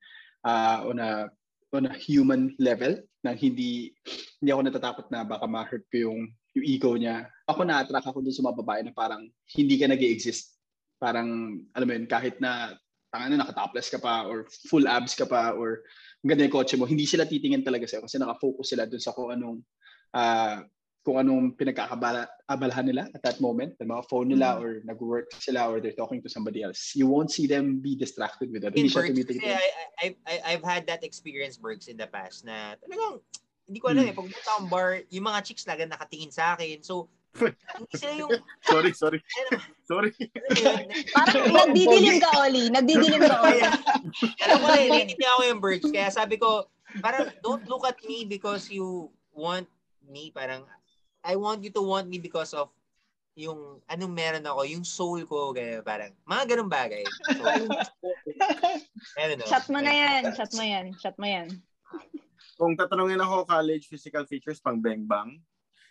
uh, 0.46 0.86
on 0.86 1.02
a 1.02 1.26
on 1.74 1.90
a 1.90 1.94
human 1.94 2.54
level 2.62 2.94
na 3.26 3.34
hindi 3.34 3.90
hindi 4.38 4.50
ako 4.54 4.62
natatakot 4.62 5.06
na 5.10 5.26
baka 5.26 5.46
ma-hurt 5.50 5.84
ko 5.90 6.10
yung 6.10 6.20
yung 6.56 6.66
ego 6.66 6.94
niya. 6.96 7.28
Ako 7.50 7.66
na-attract 7.66 8.08
ako 8.08 8.24
dun 8.24 8.32
sa 8.32 8.44
mga 8.46 8.58
babae 8.64 8.80
na 8.86 8.92
parang 8.96 9.28
hindi 9.52 9.76
ka 9.76 9.90
nag 9.90 10.00
exist 10.00 10.56
Parang, 10.96 11.60
alam 11.76 11.86
mo 11.86 11.92
yun, 11.92 12.08
kahit 12.08 12.40
na 12.40 12.72
tangan 13.12 13.36
na 13.36 13.40
nakatopless 13.44 13.92
ka 13.92 14.00
pa 14.00 14.24
or 14.24 14.48
full 14.68 14.88
abs 14.88 15.12
ka 15.12 15.28
pa 15.28 15.52
or 15.52 15.84
ang 16.24 16.28
ganda 16.32 16.48
yung 16.48 16.56
kotse 16.56 16.74
mo, 16.80 16.88
hindi 16.88 17.04
sila 17.04 17.28
titingin 17.28 17.62
talaga 17.62 17.84
sa'yo 17.84 18.08
kasi 18.08 18.16
nakafocus 18.16 18.72
sila 18.72 18.88
dun 18.88 19.00
sa 19.00 19.12
kung 19.12 19.30
anong 19.30 19.60
uh, 20.16 20.64
kung 21.06 21.22
anong 21.22 21.54
pinagkakabalahan 21.54 22.82
nila 22.82 23.06
at 23.14 23.22
that 23.22 23.38
moment, 23.38 23.78
the 23.78 23.86
mga 23.86 24.10
phone 24.10 24.26
nila 24.26 24.58
mm. 24.58 24.62
or 24.66 24.70
nag-work 24.82 25.30
sila 25.38 25.70
or 25.70 25.78
they're 25.78 25.94
talking 25.94 26.18
to 26.18 26.26
somebody 26.26 26.66
else. 26.66 26.98
You 26.98 27.06
won't 27.06 27.30
see 27.30 27.46
them 27.46 27.78
be 27.78 27.94
distracted 27.94 28.50
with 28.50 28.66
that. 28.66 28.74
In 28.74 28.90
Bergs, 28.90 29.14
I, 29.14 29.54
I, 30.02 30.06
I, 30.26 30.34
I've 30.50 30.66
had 30.66 30.82
that 30.90 31.06
experience, 31.06 31.62
Bergs, 31.62 31.86
in 31.86 31.94
the 31.94 32.10
past 32.10 32.42
na 32.42 32.74
talagang, 32.82 33.22
hindi 33.70 33.78
ko 33.78 33.94
alam 33.94 34.02
hmm. 34.02 34.10
eh, 34.10 34.18
pag 34.18 34.26
punta 34.26 34.50
akong 34.50 34.66
bar, 34.66 34.90
yung 35.14 35.30
mga 35.30 35.38
chicks 35.46 35.62
lagan 35.70 35.94
nakatingin 35.94 36.34
sa 36.34 36.58
akin. 36.58 36.82
So, 36.82 37.06
hindi 37.38 37.94
sila 37.94 38.12
yung... 38.26 38.30
sorry, 38.74 38.90
sorry. 38.90 39.20
sorry. 39.86 40.10
Parang 41.14 41.54
nagdidilim 41.54 42.18
ka, 42.18 42.30
Oli. 42.50 42.66
Nagdidilim 42.74 43.22
ka, 43.22 43.36
Oli. 43.46 43.62
alam 44.42 44.58
ko 44.58 44.68
eh, 44.74 44.86
naiintindihan 44.90 45.34
ako 45.38 45.42
yung 45.54 45.62
Bergs. 45.62 45.86
Kaya 45.86 46.10
sabi 46.10 46.34
ko, 46.34 46.66
parang 46.98 47.30
don't 47.46 47.62
look 47.70 47.86
at 47.86 47.94
me 48.02 48.26
because 48.26 48.66
you 48.74 49.06
want 49.30 49.70
me, 50.02 50.34
parang 50.34 50.66
I 51.26 51.34
want 51.34 51.66
you 51.66 51.74
to 51.74 51.82
want 51.82 52.06
me 52.06 52.22
because 52.22 52.54
of 52.54 52.70
yung 53.36 53.84
anong 53.90 54.14
meron 54.16 54.46
ako, 54.48 54.64
yung 54.64 54.86
soul 54.86 55.20
ko, 55.28 55.52
kaya 55.52 55.84
parang, 55.84 56.14
mga 56.24 56.56
ganun 56.56 56.72
bagay. 56.72 57.04
So, 57.36 57.44
I 59.20 59.28
don't 59.28 59.44
know. 59.44 59.50
Shot 59.50 59.68
mo 59.68 59.84
na 59.84 59.92
yan. 59.92 60.32
Shot 60.32 60.52
mo 60.56 60.64
yan. 60.64 60.86
Shot 60.96 61.16
mo 61.20 61.26
yan. 61.28 61.52
Kung 62.56 62.72
tatanungin 62.72 63.20
ako 63.20 63.44
college 63.44 63.92
physical 63.92 64.24
features 64.24 64.56
pang 64.64 64.80
bang-bang, 64.80 65.36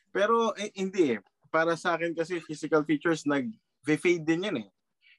pero 0.10 0.58
eh, 0.58 0.74
hindi 0.74 1.20
eh. 1.20 1.22
Para 1.54 1.78
sa 1.78 1.94
akin 1.94 2.18
kasi 2.18 2.42
physical 2.42 2.82
features 2.82 3.30
nag-fade 3.30 4.26
din 4.26 4.50
yan 4.50 4.58
eh. 4.66 4.70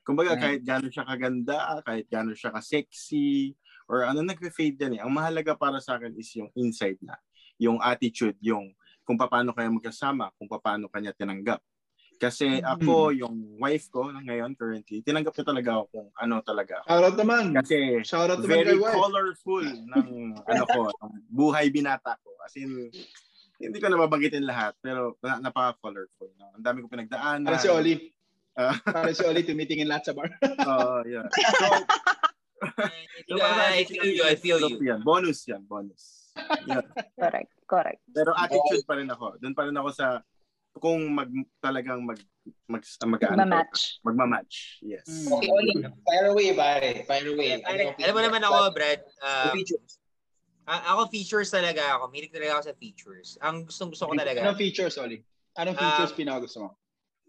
Kumbaga 0.03 0.35
mm. 0.35 0.41
kahit 0.43 0.63
gano'n 0.67 0.93
siya 0.93 1.07
kaganda, 1.07 1.79
kahit 1.87 2.11
gano'n 2.11 2.35
siya 2.35 2.51
ka-sexy, 2.51 3.55
or 3.87 4.03
ano 4.03 4.27
nag-fade 4.27 4.75
yan 4.75 4.99
eh. 4.99 5.01
Ang 5.07 5.15
mahalaga 5.15 5.55
para 5.55 5.79
sa 5.79 5.95
akin 5.95 6.11
is 6.19 6.35
yung 6.35 6.51
inside 6.59 6.99
na. 7.07 7.15
Yung 7.63 7.79
attitude, 7.79 8.37
yung 8.43 8.75
kung 9.07 9.15
paano 9.15 9.55
kayo 9.55 9.71
magkasama, 9.71 10.35
kung 10.35 10.51
paano 10.51 10.91
kanya 10.91 11.15
tinanggap. 11.15 11.63
Kasi 12.17 12.61
mm-hmm. 12.61 12.75
ako, 12.75 12.95
yung 13.13 13.37
wife 13.61 13.93
ko 13.93 14.09
ngayon 14.09 14.57
currently, 14.57 15.05
tinanggap 15.05 15.37
niya 15.37 15.47
talaga 15.47 15.71
ako 15.79 15.85
kung 15.93 16.09
ano 16.17 16.35
talaga. 16.43 16.77
Shoutout 16.89 17.17
naman. 17.21 17.45
Kasi 17.53 17.77
Shoutout 18.03 18.43
very 18.43 18.77
colorful 18.81 19.65
ng 19.65 20.09
ano 20.51 20.65
ko, 20.65 20.81
ng 20.91 21.15
buhay 21.29 21.69
binata 21.69 22.17
ko. 22.25 22.31
As 22.41 22.57
in, 22.57 22.89
hindi 23.61 23.79
ko 23.81 23.89
na 23.89 24.01
mabanggitin 24.01 24.49
lahat, 24.49 24.77
pero 24.81 25.17
napaka-colorful. 25.21 26.33
No? 26.41 26.57
Ang 26.57 26.65
dami 26.65 26.85
ko 26.85 26.89
pinagdaanan. 26.89 27.45
Para 27.45 27.61
si 27.61 27.69
Oli. 27.69 27.95
Uh, 28.57 28.73
Para 28.97 29.13
si 29.13 29.23
Oli, 29.25 29.45
tumitingin 29.45 29.89
lahat 29.89 30.09
sa 30.09 30.13
bar. 30.17 30.33
Oo, 30.41 30.65
uh, 30.65 31.01
yeah. 31.05 31.29
So, 31.29 33.37
so, 33.37 33.45
I 33.45 33.85
feel 33.85 34.09
you, 34.09 34.25
I 34.25 34.35
feel 34.41 34.61
you. 34.65 34.81
Yan. 34.81 35.05
Bonus 35.05 35.45
yan, 35.45 35.69
bonus. 35.69 36.16
Yeah. 36.67 36.85
Correct. 37.23 37.51
Correct. 37.67 38.01
Pero 38.13 38.31
attitude 38.37 38.85
pa 38.87 38.95
rin 39.01 39.09
ako. 39.11 39.41
Doon 39.41 39.55
pa 39.57 39.67
rin 39.67 39.77
ako 39.77 39.91
sa 39.91 40.21
kung 40.77 41.01
mag 41.09 41.31
talagang 41.59 42.05
mag 42.05 42.21
mag 42.69 42.85
mag 42.85 43.21
magma-match. 43.25 44.05
Magma-match. 44.05 44.55
Yes. 44.85 45.09
Mm. 45.09 45.33
Okay, 45.33 45.49
Oli. 45.51 45.73
Fire 46.05 46.29
away, 46.31 46.49
pare. 46.53 46.91
Fire 47.09 47.29
away. 47.33 47.59
Pare, 47.65 47.97
alam 47.97 48.15
mo 48.15 48.23
naman 48.23 48.43
ako, 48.45 48.59
Brad. 48.77 49.01
Uh, 49.19 49.51
features. 49.57 49.99
ako 50.69 51.01
features 51.09 51.49
talaga 51.49 51.97
ako. 51.97 52.13
Milig 52.13 52.31
talaga 52.31 52.61
ako 52.61 52.63
sa 52.71 52.75
features. 52.77 53.29
Ang 53.41 53.65
gustong 53.65 53.91
gusto 53.91 54.05
ko 54.07 54.15
talaga. 54.15 54.45
Anong 54.45 54.61
features, 54.61 54.95
Oli? 55.01 55.25
Anong 55.57 55.77
features 55.81 56.13
um, 56.13 56.19
pinaka 56.19 56.39
gusto 56.45 56.59
mo? 56.61 56.71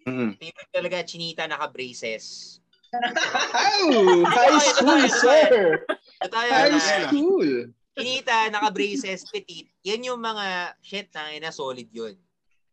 Mm-hmm. 0.08 0.30
Favorite 0.40 0.72
talaga 0.76 0.98
chinita 1.08 1.44
naka-braces. 1.48 2.60
oh, 2.96 4.24
high 4.24 4.60
school, 4.64 5.04
sir. 5.20 5.84
High 6.24 6.80
school. 6.80 7.72
Kinita, 7.98 8.54
naka-braces, 8.54 9.25
petite, 9.25 9.74
yan 9.82 10.06
yung 10.06 10.22
mga 10.22 10.77
shit 10.86 11.10
na 11.18 11.34
ina 11.34 11.50
solid 11.50 11.89
yun. 11.89 12.13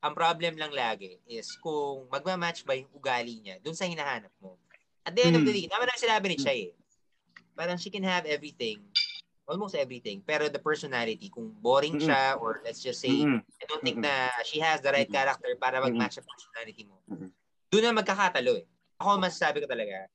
Ang 0.04 0.12
problem 0.12 0.61
lang 0.61 0.69
lagi 0.69 1.16
is 1.25 1.49
kung 1.64 2.04
magma-match 2.12 2.69
ba 2.69 2.76
yung 2.76 2.93
ugali 2.93 3.40
niya 3.40 3.57
dun 3.64 3.73
sa 3.73 3.88
hinahanap 3.88 4.28
mo. 4.45 4.61
At 5.09 5.16
the 5.16 5.25
end 5.25 5.37
mm. 5.37 5.40
of 5.40 5.45
the 5.49 5.52
hmm. 5.57 5.64
day, 5.64 5.73
naman 5.73 5.88
ang 5.88 6.00
sinabi 6.00 6.26
ni 6.28 6.37
Chay 6.37 6.61
eh. 6.69 6.75
Parang 7.57 7.81
she 7.81 7.88
can 7.88 8.04
have 8.04 8.28
everything, 8.28 8.85
almost 9.49 9.76
everything, 9.76 10.21
pero 10.25 10.49
the 10.52 10.61
personality, 10.61 11.28
kung 11.28 11.52
boring 11.61 12.00
mm-hmm. 12.00 12.09
siya 12.09 12.40
or 12.40 12.64
let's 12.64 12.81
just 12.81 13.00
say, 13.00 13.23
mm-hmm. 13.23 13.40
I 13.40 13.64
don't 13.69 13.85
think 13.85 14.00
na 14.00 14.28
she 14.45 14.59
has 14.61 14.81
the 14.81 14.90
right 14.90 15.09
character 15.09 15.52
para 15.61 15.78
mag-match 15.78 16.19
sa 16.19 16.25
personality 16.25 16.88
mo. 16.88 17.00
Doon 17.69 17.85
na 17.85 17.95
magkakatalo 17.95 18.59
eh. 18.59 18.66
Ako 18.99 19.21
masasabi 19.21 19.62
ko 19.62 19.69
talaga, 19.69 20.09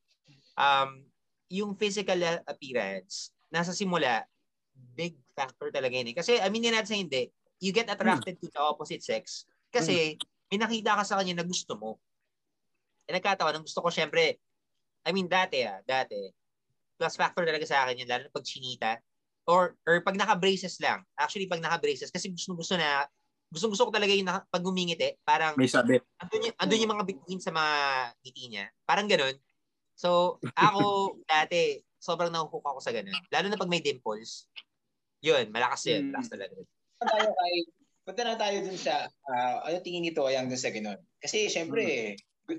um, 0.58 1.06
yung 1.48 1.74
physical 1.78 2.20
appearance, 2.46 3.32
nasa 3.50 3.74
simula, 3.74 4.26
big 4.96 5.16
factor 5.36 5.72
talaga 5.72 5.96
yun 5.96 6.12
eh. 6.12 6.16
Kasi 6.18 6.40
aminin 6.40 6.76
natin 6.76 6.90
sa 6.90 7.00
hindi, 7.00 7.30
you 7.60 7.72
get 7.72 7.88
attracted 7.92 8.40
hmm. 8.40 8.44
to 8.44 8.48
the 8.52 8.62
opposite 8.62 9.04
sex 9.04 9.48
kasi 9.70 10.16
hmm. 10.16 10.24
may 10.50 10.60
nakita 10.60 10.98
ka 10.98 11.04
sa 11.06 11.18
kanya 11.20 11.42
na 11.42 11.46
gusto 11.46 11.76
mo. 11.76 12.00
Eh 13.06 13.14
nagkataon, 13.14 13.60
ang 13.60 13.66
gusto 13.66 13.80
ko 13.82 13.90
syempre, 13.92 14.38
I 15.04 15.12
mean 15.16 15.28
dati 15.28 15.66
ah, 15.66 15.82
dati, 15.84 16.30
plus 17.00 17.16
factor 17.16 17.48
talaga 17.48 17.66
sa 17.66 17.88
akin 17.88 18.04
yun, 18.04 18.10
lalo 18.10 18.28
na 18.28 18.34
pag 18.34 18.46
chinita, 18.46 18.92
or, 19.50 19.74
or 19.88 20.04
pag 20.06 20.20
naka-braces 20.20 20.78
lang. 20.78 21.02
Actually, 21.18 21.50
pag 21.50 21.64
naka-braces, 21.64 22.14
kasi 22.14 22.30
gusto 22.30 22.54
gusto 22.54 22.78
na 22.78 23.08
Gustong 23.50 23.74
gusto 23.74 23.90
ko 23.90 23.94
talaga 23.94 24.14
yung 24.14 24.30
naka- 24.30 24.46
pag 24.46 24.62
ngumingiti, 24.62 25.18
parang 25.26 25.58
May 25.58 25.66
sabit. 25.66 26.06
andun 26.22 26.54
yung, 26.54 26.58
andun 26.62 26.82
yung 26.86 26.94
mga 26.94 27.06
bituin 27.10 27.42
sa 27.42 27.50
mga 27.50 27.74
ngiti 28.22 28.44
niya. 28.46 28.66
Parang 28.86 29.10
ganun. 29.10 29.34
So, 29.98 30.38
ako 30.54 30.82
dati, 31.30 31.82
sobrang 31.98 32.30
nahuhook 32.30 32.62
ako 32.62 32.78
sa 32.78 32.94
ganun. 32.94 33.18
Lalo 33.34 33.50
na 33.50 33.58
pag 33.58 33.72
may 33.74 33.82
dimples. 33.82 34.46
Yun, 35.20 35.52
malakas 35.52 35.82
yun. 35.88 36.10
Hmm. 36.10 36.10
Malakas 36.16 36.30
talaga. 36.32 36.54
Punta 37.00 37.14
tayo 37.16 37.30
kay 37.36 37.56
punta 38.10 38.22
na 38.26 38.36
tayo 38.42 38.58
dun 38.66 38.80
sa 38.80 39.06
ah, 39.06 39.62
ano 39.70 39.78
tingin 39.86 40.02
nito 40.02 40.26
ay 40.26 40.40
dun 40.42 40.58
sa 40.58 40.74
ganun. 40.74 41.00
Kasi 41.22 41.46
syempre, 41.52 42.16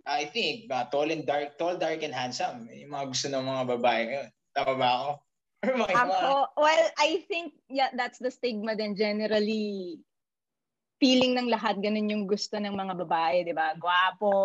I 0.06 0.22
think 0.30 0.70
uh, 0.70 0.86
tall 0.86 1.10
and 1.10 1.26
dark, 1.26 1.58
tall, 1.58 1.74
dark 1.74 2.06
and 2.06 2.14
handsome. 2.14 2.70
Yung 2.70 2.94
mga 2.94 3.06
gusto 3.10 3.26
ng 3.26 3.42
mga 3.42 3.62
babae 3.76 4.00
ngayon. 4.06 4.28
Tama 4.54 4.72
ba 4.78 4.88
ako? 4.94 5.10
Or 5.66 5.74
mga 5.76 5.92
iba? 5.92 6.00
Ako, 6.06 6.32
well, 6.56 6.86
I 6.96 7.10
think 7.26 7.58
yeah, 7.66 7.90
that's 7.92 8.22
the 8.22 8.30
stigma 8.30 8.78
din 8.78 8.94
generally 8.94 9.98
feeling 11.00 11.32
ng 11.32 11.48
lahat 11.48 11.80
ganun 11.80 12.12
yung 12.12 12.24
gusto 12.28 12.60
ng 12.60 12.76
mga 12.76 12.94
babae, 13.08 13.42
'di 13.42 13.56
ba? 13.56 13.72
Gwapo, 13.80 14.36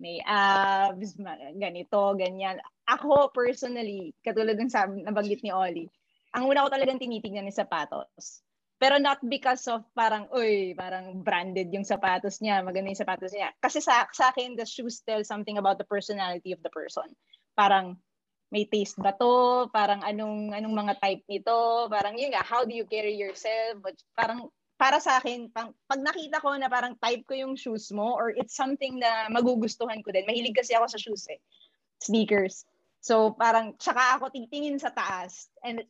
may 0.00 0.20
abs, 0.24 1.16
ma- 1.20 1.40
ganito, 1.56 2.16
ganyan. 2.16 2.60
Ako 2.88 3.32
personally, 3.32 4.12
katulad 4.24 4.56
ng 4.56 4.72
sabi 4.72 5.04
nabanggit 5.04 5.44
ni 5.44 5.52
Ollie, 5.52 5.92
ang 6.36 6.44
una 6.52 6.62
ko 6.62 6.68
talagang 6.68 7.00
tinitingnan 7.00 7.48
is 7.48 7.56
sapatos. 7.56 8.44
Pero 8.76 9.00
not 9.00 9.16
because 9.24 9.64
of 9.72 9.88
parang, 9.96 10.28
uy, 10.36 10.76
parang 10.76 11.24
branded 11.24 11.72
yung 11.72 11.88
sapatos 11.88 12.44
niya, 12.44 12.60
maganda 12.60 12.92
yung 12.92 13.00
sapatos 13.00 13.32
niya. 13.32 13.56
Kasi 13.56 13.80
sa, 13.80 14.04
sa 14.12 14.28
akin, 14.28 14.52
the 14.52 14.68
shoes 14.68 15.00
tell 15.00 15.24
something 15.24 15.56
about 15.56 15.80
the 15.80 15.88
personality 15.88 16.52
of 16.52 16.60
the 16.60 16.68
person. 16.68 17.08
Parang, 17.56 17.96
may 18.52 18.68
taste 18.68 19.00
ba 19.00 19.16
to? 19.16 19.66
Parang 19.72 20.04
anong 20.04 20.52
anong 20.52 20.76
mga 20.76 20.94
type 21.00 21.24
nito? 21.24 21.88
Parang 21.88 22.14
yun 22.20 22.30
nga, 22.36 22.44
how 22.44 22.68
do 22.68 22.76
you 22.76 22.84
carry 22.84 23.16
yourself? 23.16 23.80
But 23.80 23.96
parang 24.12 24.52
para 24.76 25.00
sa 25.00 25.18
akin, 25.18 25.48
pang, 25.50 25.72
pag 25.88 26.04
nakita 26.04 26.38
ko 26.44 26.52
na 26.54 26.68
parang 26.68 26.94
type 27.00 27.24
ko 27.24 27.32
yung 27.32 27.56
shoes 27.56 27.88
mo 27.90 28.12
or 28.12 28.36
it's 28.36 28.54
something 28.54 29.00
na 29.00 29.26
magugustuhan 29.32 30.04
ko 30.04 30.12
din. 30.12 30.28
Mahilig 30.28 30.54
kasi 30.54 30.76
ako 30.76 30.86
sa 30.86 31.00
shoes 31.00 31.24
eh. 31.32 31.40
Sneakers. 32.04 32.68
So 33.00 33.32
parang 33.32 33.74
tsaka 33.80 34.20
ako 34.20 34.28
titingin 34.30 34.76
sa 34.76 34.92
taas 34.92 35.48
and 35.64 35.80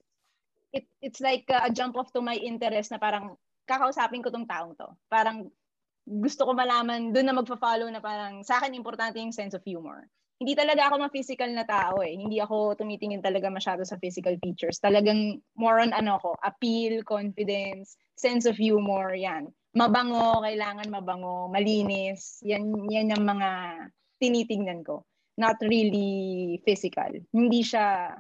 it 0.77 0.87
it's 1.01 1.25
like 1.25 1.49
a, 1.49 1.73
jump 1.73 1.97
off 1.97 2.13
to 2.13 2.21
my 2.21 2.37
interest 2.37 2.93
na 2.93 3.01
parang 3.01 3.35
kakausapin 3.65 4.21
ko 4.21 4.29
tong 4.29 4.47
taong 4.47 4.77
to. 4.77 4.89
Parang 5.09 5.49
gusto 6.07 6.47
ko 6.47 6.53
malaman 6.55 7.11
doon 7.11 7.27
na 7.27 7.35
magfa-follow 7.35 7.89
na 7.91 7.99
parang 7.99 8.45
sa 8.47 8.63
akin 8.63 8.77
importante 8.77 9.19
yung 9.19 9.35
sense 9.35 9.57
of 9.57 9.65
humor 9.67 10.07
hindi 10.37 10.53
talaga 10.53 10.89
ako 10.89 11.09
ma-physical 11.09 11.49
na 11.57 11.65
tao 11.65 12.05
eh. 12.05 12.13
Hindi 12.13 12.45
ako 12.45 12.77
tumitingin 12.77 13.25
talaga 13.25 13.49
masyado 13.49 13.89
sa 13.89 13.97
physical 13.97 14.37
features. 14.45 14.77
Talagang 14.77 15.41
more 15.57 15.81
on 15.81 15.97
ano 15.97 16.21
ko, 16.21 16.37
appeal, 16.45 17.01
confidence, 17.09 17.97
sense 18.21 18.45
of 18.45 18.61
humor, 18.61 19.17
yan. 19.17 19.49
Mabango, 19.73 20.45
kailangan 20.45 20.93
mabango, 20.93 21.49
malinis. 21.49 22.45
Yan, 22.45 22.69
yan 22.93 23.17
ang 23.17 23.25
mga 23.25 23.51
tinitingnan 24.21 24.85
ko. 24.85 25.09
Not 25.41 25.57
really 25.65 26.61
physical. 26.69 27.13
Hindi 27.33 27.61
siya, 27.65 28.13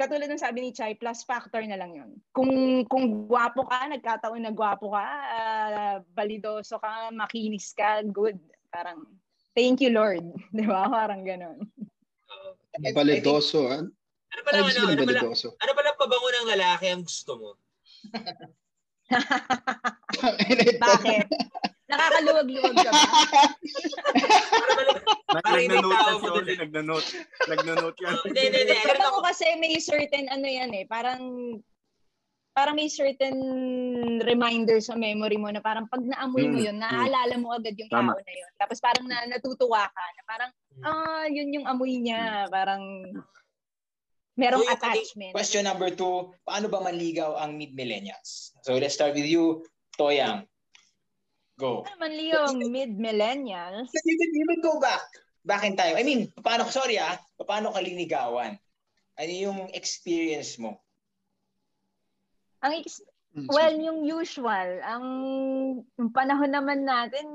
katulad 0.00 0.28
ng 0.32 0.40
sabi 0.40 0.64
ni 0.64 0.70
Chai, 0.72 0.96
plus 0.96 1.24
factor 1.24 1.60
na 1.68 1.76
lang 1.76 1.92
yun. 1.92 2.10
Kung, 2.32 2.84
kung 2.88 3.28
gwapo 3.28 3.68
ka, 3.68 3.88
nagkataon 3.88 4.44
na 4.44 4.52
gwapo 4.52 4.92
ka, 4.96 5.06
uh, 5.06 5.96
balidoso 6.16 6.80
ka, 6.80 7.12
makinis 7.12 7.76
ka, 7.76 8.00
good. 8.08 8.40
Parang 8.72 9.04
thank 9.52 9.84
you 9.84 9.92
Lord. 9.92 10.24
Di 10.56 10.64
ba? 10.64 10.88
Parang 10.88 11.20
ganun. 11.24 11.60
Oo. 12.32 12.48
Balidoso, 12.94 13.68
ah. 13.68 13.84
ano 13.84 14.40
pala, 14.44 14.56
Ano 14.56 14.64
ano, 14.64 14.68
gusto 14.68 14.80
ano, 14.80 14.88
pala, 14.88 15.04
balidoso? 15.04 15.48
ano 15.58 15.72
pala 15.76 15.90
pabango 15.98 16.28
ng 16.30 16.48
lalaki 16.56 16.86
ang 16.88 17.02
gusto 17.04 17.32
mo? 17.36 17.50
Bakit? 20.84 21.26
Nakakaluwag-luwag 21.88 22.74
ka 22.76 22.90
ba? 22.92 23.02
Nag-note 25.48 26.04
dun 26.04 26.22
Oli. 26.36 26.52
Nag-note. 26.56 27.08
Nag-note 27.48 27.98
yan. 28.04 28.14
hindi, 28.28 28.40
hindi, 28.52 28.60
hindi. 28.68 28.76
Ko 29.00 29.20
kasi 29.24 29.46
may 29.56 29.80
certain 29.80 30.28
ano 30.28 30.44
yan 30.44 30.70
eh, 30.76 30.84
parang 30.84 31.20
parang 32.52 32.74
may 32.74 32.90
certain 32.90 33.38
reminder 34.26 34.82
sa 34.82 34.98
memory 34.98 35.38
mo 35.38 35.46
na 35.48 35.62
parang 35.62 35.86
pag 35.86 36.02
naamoy 36.02 36.50
mo 36.50 36.58
Mm, 36.58 36.66
yun, 36.66 36.76
mm. 36.76 36.82
naaalala 36.82 37.34
mo 37.38 37.54
agad 37.54 37.78
yung 37.78 37.86
Tama. 37.86 38.12
tao 38.12 38.18
na 38.18 38.34
yun. 38.34 38.52
Tapos 38.58 38.78
parang 38.82 39.06
na, 39.06 39.18
natutuwa 39.30 39.86
ka 39.86 40.04
na 40.18 40.22
parang, 40.26 40.50
Mm. 40.74 40.82
ah, 40.82 41.26
yun 41.30 41.54
yung 41.54 41.66
amoy 41.70 42.02
niya. 42.02 42.50
Parang 42.50 42.82
merong 44.34 44.58
So, 44.58 44.66
yung 44.66 44.74
attachment. 44.74 45.32
Question 45.38 45.64
number 45.70 45.94
two, 45.94 46.34
paano 46.42 46.66
ba 46.66 46.82
manligaw 46.82 47.38
ang 47.38 47.54
mid-millennials? 47.54 48.50
So 48.66 48.74
let's 48.74 48.98
start 48.98 49.14
with 49.14 49.30
you, 49.30 49.62
Toyang. 49.94 50.42
Go. 51.58 51.82
Ano 51.82 51.98
man 51.98 52.14
Leo, 52.14 52.54
mid-millennials. 52.54 53.90
Even, 53.90 54.30
even 54.30 54.58
go 54.62 54.78
back. 54.78 55.02
Back 55.42 55.66
in 55.66 55.74
time. 55.74 55.98
I 55.98 56.06
mean, 56.06 56.30
paano, 56.38 56.70
sorry 56.70 57.02
ah, 57.02 57.18
paano 57.42 57.74
ka 57.74 57.82
linigawan? 57.82 58.54
Ano 59.18 59.32
yung 59.34 59.66
experience 59.74 60.54
mo? 60.62 60.78
Ang 62.62 62.78
ex- 62.78 63.02
Well, 63.38 63.76
yung 63.78 64.02
usual, 64.02 64.82
ang 64.82 65.04
yung 65.94 66.10
panahon 66.10 66.50
naman 66.50 66.82
natin, 66.82 67.28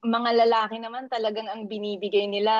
mga 0.00 0.30
lalaki 0.46 0.80
naman 0.80 1.10
talagang 1.10 1.50
ang 1.50 1.68
binibigay 1.68 2.24
nila, 2.24 2.54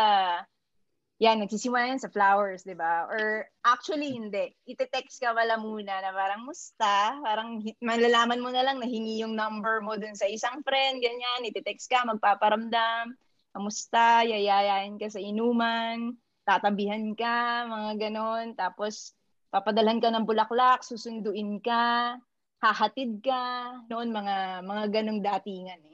yan, 1.22 1.38
nagsisimula 1.38 1.94
yan 1.94 2.02
sa 2.02 2.10
flowers, 2.10 2.66
di 2.66 2.74
ba? 2.74 3.06
Or 3.06 3.46
actually, 3.62 4.10
hindi. 4.10 4.50
Ite-text 4.66 5.22
ka 5.22 5.30
pala 5.30 5.54
muna 5.54 6.02
na 6.02 6.10
parang, 6.10 6.42
musta? 6.42 7.14
Parang 7.22 7.62
malalaman 7.78 8.42
mo 8.42 8.50
na 8.50 8.66
lang 8.66 8.82
na 8.82 8.88
hingi 8.90 9.22
yung 9.22 9.38
number 9.38 9.78
mo 9.78 9.94
dun 9.94 10.18
sa 10.18 10.26
isang 10.26 10.58
friend, 10.66 10.98
ganyan. 10.98 11.46
Ite-text 11.46 11.86
ka, 11.86 12.02
magpaparamdam, 12.02 13.14
kamusta, 13.54 14.26
yayayain 14.26 14.98
ka 14.98 15.06
sa 15.06 15.22
inuman, 15.22 16.18
tatabihan 16.42 17.14
ka, 17.14 17.62
mga 17.70 18.10
ganon. 18.10 18.58
Tapos, 18.58 19.14
papadalhan 19.54 20.02
ka 20.02 20.10
ng 20.10 20.26
bulaklak, 20.26 20.82
susunduin 20.82 21.62
ka, 21.62 22.18
hahatid 22.58 23.22
ka, 23.22 23.76
noon 23.86 24.10
mga 24.10 24.66
mga 24.66 24.84
ganong 24.90 25.22
datingan 25.22 25.78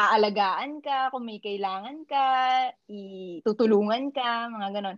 Aalagaan 0.00 0.80
ka 0.80 1.12
kung 1.12 1.28
may 1.28 1.36
kailangan 1.44 2.08
ka, 2.08 2.26
itutulungan 2.88 4.08
ka, 4.16 4.48
mga 4.48 4.68
ganon. 4.80 4.96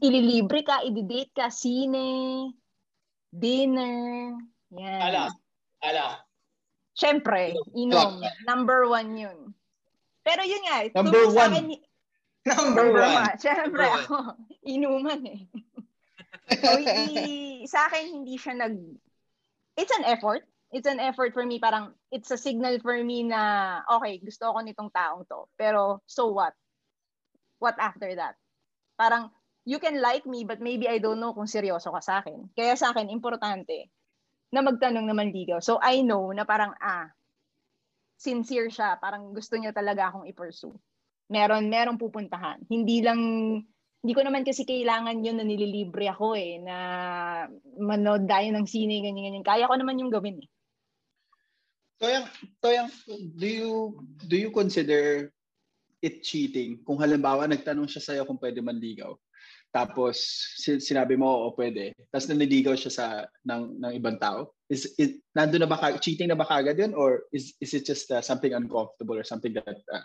Ililibre 0.00 0.64
ka, 0.64 0.80
i-date 0.80 1.32
ka, 1.36 1.52
sine, 1.52 2.48
dinner, 3.28 4.36
yan. 4.72 5.00
Ala, 5.02 5.24
ala. 5.84 6.24
Siyempre, 6.96 7.52
inom. 7.76 8.20
Number 8.48 8.88
one 8.88 9.12
yun. 9.16 9.38
Pero 10.24 10.44
yun 10.44 10.62
nga, 10.68 10.88
Number 10.96 11.24
sa 11.28 11.36
one. 11.36 11.52
akin, 11.52 11.66
Number 12.40 12.84
Number 12.88 13.00
one. 13.04 13.16
one. 13.20 13.36
Siyempre 13.36 13.84
Number 13.84 14.04
ako, 14.04 14.16
inuman 14.64 15.20
eh. 15.28 15.40
so, 16.60 16.68
hindi, 16.80 17.64
sa 17.68 17.88
akin, 17.88 18.04
hindi 18.20 18.34
siya 18.40 18.56
nag... 18.56 18.76
It's 19.76 19.92
an 19.96 20.04
effort. 20.04 20.44
It's 20.70 20.86
an 20.86 21.02
effort 21.02 21.34
for 21.34 21.42
me. 21.42 21.58
Parang, 21.58 21.94
it's 22.14 22.30
a 22.30 22.38
signal 22.38 22.78
for 22.78 22.94
me 23.02 23.26
na, 23.26 23.82
okay, 23.98 24.22
gusto 24.22 24.54
ko 24.54 24.58
nitong 24.62 24.94
taong 24.94 25.26
to. 25.26 25.50
Pero, 25.58 26.02
so 26.06 26.30
what? 26.30 26.54
What 27.58 27.74
after 27.82 28.14
that? 28.14 28.38
Parang, 28.94 29.34
you 29.66 29.82
can 29.82 29.98
like 29.98 30.24
me, 30.24 30.46
but 30.46 30.62
maybe 30.62 30.86
I 30.86 31.02
don't 31.02 31.18
know 31.18 31.34
kung 31.34 31.50
seryoso 31.50 31.90
ka 31.90 32.00
sa 32.00 32.14
akin. 32.22 32.54
Kaya 32.54 32.78
sa 32.78 32.94
akin, 32.94 33.10
importante 33.10 33.90
na 34.54 34.62
magtanong 34.62 35.06
naman 35.10 35.34
ligaw. 35.34 35.58
So, 35.58 35.82
I 35.82 36.06
know 36.06 36.30
na 36.30 36.46
parang, 36.46 36.74
ah, 36.78 37.10
sincere 38.14 38.70
siya. 38.70 38.98
Parang 39.02 39.34
gusto 39.34 39.58
niya 39.58 39.74
talaga 39.74 40.10
akong 40.10 40.30
i-pursue 40.30 40.74
meron 41.30 41.70
merong 41.70 41.96
pupuntahan. 41.96 42.58
Hindi 42.66 43.00
lang 43.00 43.20
hindi 44.00 44.12
ko 44.16 44.22
naman 44.26 44.42
kasi 44.42 44.66
kailangan 44.66 45.22
yun 45.22 45.38
na 45.38 45.46
nililibre 45.46 46.10
ako 46.10 46.34
eh 46.34 46.58
na 46.58 46.76
manood 47.78 48.26
tayo 48.26 48.48
ng 48.50 48.66
sine 48.66 49.00
ganyan 49.00 49.30
ganyan. 49.30 49.46
Kaya 49.46 49.70
ko 49.70 49.78
naman 49.78 50.02
yung 50.02 50.10
gawin 50.10 50.42
eh. 50.42 50.48
Toyang, 52.00 52.24
Toyang, 52.64 52.88
do 53.36 53.44
you 53.46 53.72
do 54.24 54.36
you 54.40 54.48
consider 54.48 55.28
it 56.00 56.24
cheating 56.24 56.80
kung 56.80 56.96
halimbawa 56.96 57.44
nagtanong 57.44 57.84
siya 57.84 58.00
sa'yo 58.00 58.22
kung 58.24 58.40
pwede 58.40 58.64
manligaw? 58.64 59.12
Tapos 59.68 60.16
sin- 60.58 60.80
sinabi 60.80 61.14
mo 61.20 61.28
oo 61.28 61.48
pwede. 61.54 61.92
Tapos 62.08 62.26
naniligaw 62.26 62.72
siya 62.72 62.90
sa 62.90 63.06
ng 63.44 63.84
ng 63.84 63.92
ibang 64.00 64.16
tao. 64.16 64.56
Is 64.72 64.96
it 64.96 65.20
nandoon 65.36 65.62
na 65.62 65.68
ba 65.68 66.00
cheating 66.00 66.32
na 66.32 66.40
ba 66.40 66.48
kagad 66.48 66.80
yun 66.80 66.96
or 66.96 67.28
is 67.36 67.52
is 67.60 67.76
it 67.76 67.84
just 67.84 68.08
uh, 68.08 68.24
something 68.24 68.56
uncomfortable 68.56 69.20
or 69.20 69.22
something 69.22 69.52
that 69.52 69.68
uh, 69.92 70.04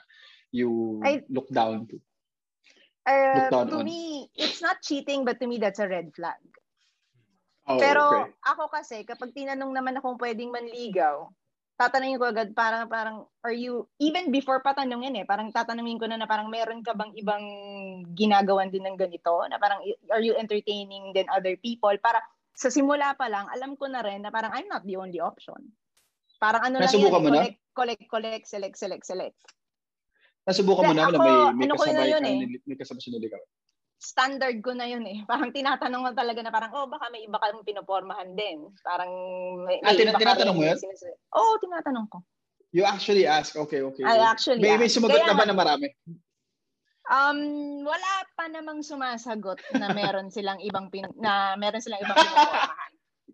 you 0.52 1.00
I- 1.00 1.24
look 1.32 1.48
down 1.48 1.88
to? 1.90 1.98
Uh, 3.06 3.38
Look 3.40 3.54
down 3.54 3.70
to 3.70 3.80
on. 3.80 3.86
me, 3.86 4.28
it's 4.36 4.66
not 4.66 4.82
cheating 4.82 5.24
but 5.24 5.38
to 5.40 5.46
me 5.48 5.62
that's 5.62 5.78
a 5.80 5.88
red 5.88 6.10
flag. 6.12 6.42
Oh, 7.70 7.78
Pero 7.78 8.02
okay. 8.02 8.34
ako 8.46 8.64
kasi 8.68 8.98
kapag 9.06 9.32
tinanong 9.34 9.72
naman 9.72 9.98
akong 9.98 10.18
pwedeng 10.18 10.50
manligaw, 10.50 11.30
tatanungin 11.76 12.20
ko 12.20 12.32
agad 12.32 12.56
parang 12.56 12.88
parang 12.88 13.28
are 13.44 13.56
you 13.56 13.84
even 14.00 14.32
before 14.32 14.64
pa 14.64 14.72
tanungin 14.72 15.16
eh 15.20 15.26
parang 15.28 15.52
tatanungin 15.52 16.00
ko 16.00 16.08
na 16.08 16.16
na 16.16 16.28
parang 16.28 16.48
meron 16.48 16.80
ka 16.80 16.96
bang 16.96 17.12
ibang 17.20 17.44
ginagawan 18.16 18.72
din 18.72 18.88
ng 18.88 18.96
ganito 18.96 19.44
na 19.52 19.60
parang 19.60 19.84
are 20.12 20.24
you 20.24 20.32
entertaining 20.40 21.12
then 21.12 21.28
other 21.36 21.60
people 21.60 21.92
para 22.00 22.24
sa 22.56 22.72
simula 22.72 23.12
pa 23.20 23.28
lang 23.28 23.44
alam 23.52 23.76
ko 23.76 23.92
na 23.92 24.00
rin 24.00 24.24
na 24.24 24.32
parang 24.32 24.56
I'm 24.56 24.72
not 24.72 24.88
the 24.88 24.96
only 24.96 25.20
option 25.20 25.76
Parang 26.40 26.62
ano 26.68 26.76
lang 26.84 26.92
Nasubukan 26.92 27.20
yan, 27.20 27.26
mo 27.26 27.30
na? 27.32 27.36
collect, 27.40 27.58
collect, 27.74 28.04
collect, 28.12 28.46
select, 28.48 28.76
select, 28.78 29.06
select. 29.08 29.40
Nasubukan 30.46 30.84
mo 30.86 30.94
na 30.94 31.10
na 31.10 31.10
ako, 31.10 31.18
may, 31.18 31.36
may 31.58 31.66
ano 31.66 31.74
na 31.74 31.76
kasabay 31.80 32.08
yun 32.12 32.24
ka, 32.24 32.30
eh. 32.30 32.38
may 32.68 32.78
kasabay 32.78 33.02
siniligaw. 33.02 33.42
Standard 34.06 34.62
ko 34.62 34.78
na 34.78 34.86
yun 34.86 35.02
eh. 35.10 35.26
Parang 35.32 35.50
tinatanong 35.50 36.02
ko 36.06 36.12
talaga 36.14 36.40
na 36.46 36.54
parang, 36.54 36.72
oh, 36.78 36.86
baka 36.86 37.10
may 37.10 37.26
iba 37.26 37.42
kang 37.42 37.66
pinopormahan 37.66 38.38
din. 38.38 38.70
Parang 38.86 39.10
may, 39.66 39.82
Ah, 39.82 39.98
may 39.98 40.06
ka 40.06 40.22
tinatanong 40.22 40.56
mo 40.56 40.64
yun? 40.64 40.78
Oo, 41.34 41.42
oh, 41.42 41.56
tinatanong 41.58 42.06
ko. 42.14 42.22
You 42.70 42.86
actually 42.86 43.26
ask, 43.26 43.58
okay, 43.58 43.82
okay. 43.82 44.04
I 44.06 44.22
actually 44.22 44.62
may, 44.62 44.78
may 44.78 44.86
ask. 44.86 45.00
sumagot 45.00 45.26
Kaya 45.26 45.32
na 45.32 45.40
ba 45.40 45.48
na 45.48 45.56
marami? 45.58 45.90
Um, 47.06 47.40
wala 47.86 48.14
pa 48.34 48.50
namang 48.50 48.82
sumasagot 48.82 49.62
na 49.78 49.94
meron 49.94 50.34
silang 50.34 50.58
ibang 50.62 50.90
pin, 50.90 51.06
na 51.22 51.54
meron 51.56 51.82
silang 51.82 52.02
ibang 52.02 52.18
pinopormahan. 52.18 52.74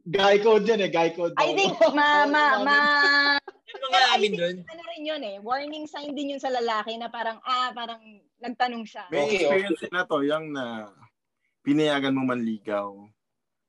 Guy 0.07 0.41
code 0.41 0.65
yan 0.65 0.81
eh, 0.81 0.89
guy 0.89 1.13
code. 1.13 1.37
I 1.37 1.53
think 1.53 1.77
ma 1.97 2.25
ma 2.25 2.63
ma 2.65 2.77
mga 3.71 3.97
I 3.97 4.17
amin 4.17 4.31
think, 4.33 4.41
doon? 4.41 4.57
ano 4.67 4.81
rin 4.93 5.03
yun 5.05 5.21
eh, 5.23 5.37
warning 5.41 5.85
sign 5.87 6.13
din 6.13 6.35
yun 6.35 6.41
sa 6.41 6.51
lalaki 6.51 6.97
na 6.99 7.07
parang, 7.07 7.39
ah, 7.45 7.71
parang 7.71 8.01
nagtanong 8.41 8.83
siya. 8.85 9.07
May 9.09 9.25
Okay, 9.25 9.47
experience 9.47 9.81
na 9.89 10.03
to, 10.05 10.21
yung 10.21 10.51
na 10.53 10.91
pinayagan 11.63 12.13
mo 12.13 12.25
manligaw, 12.27 12.91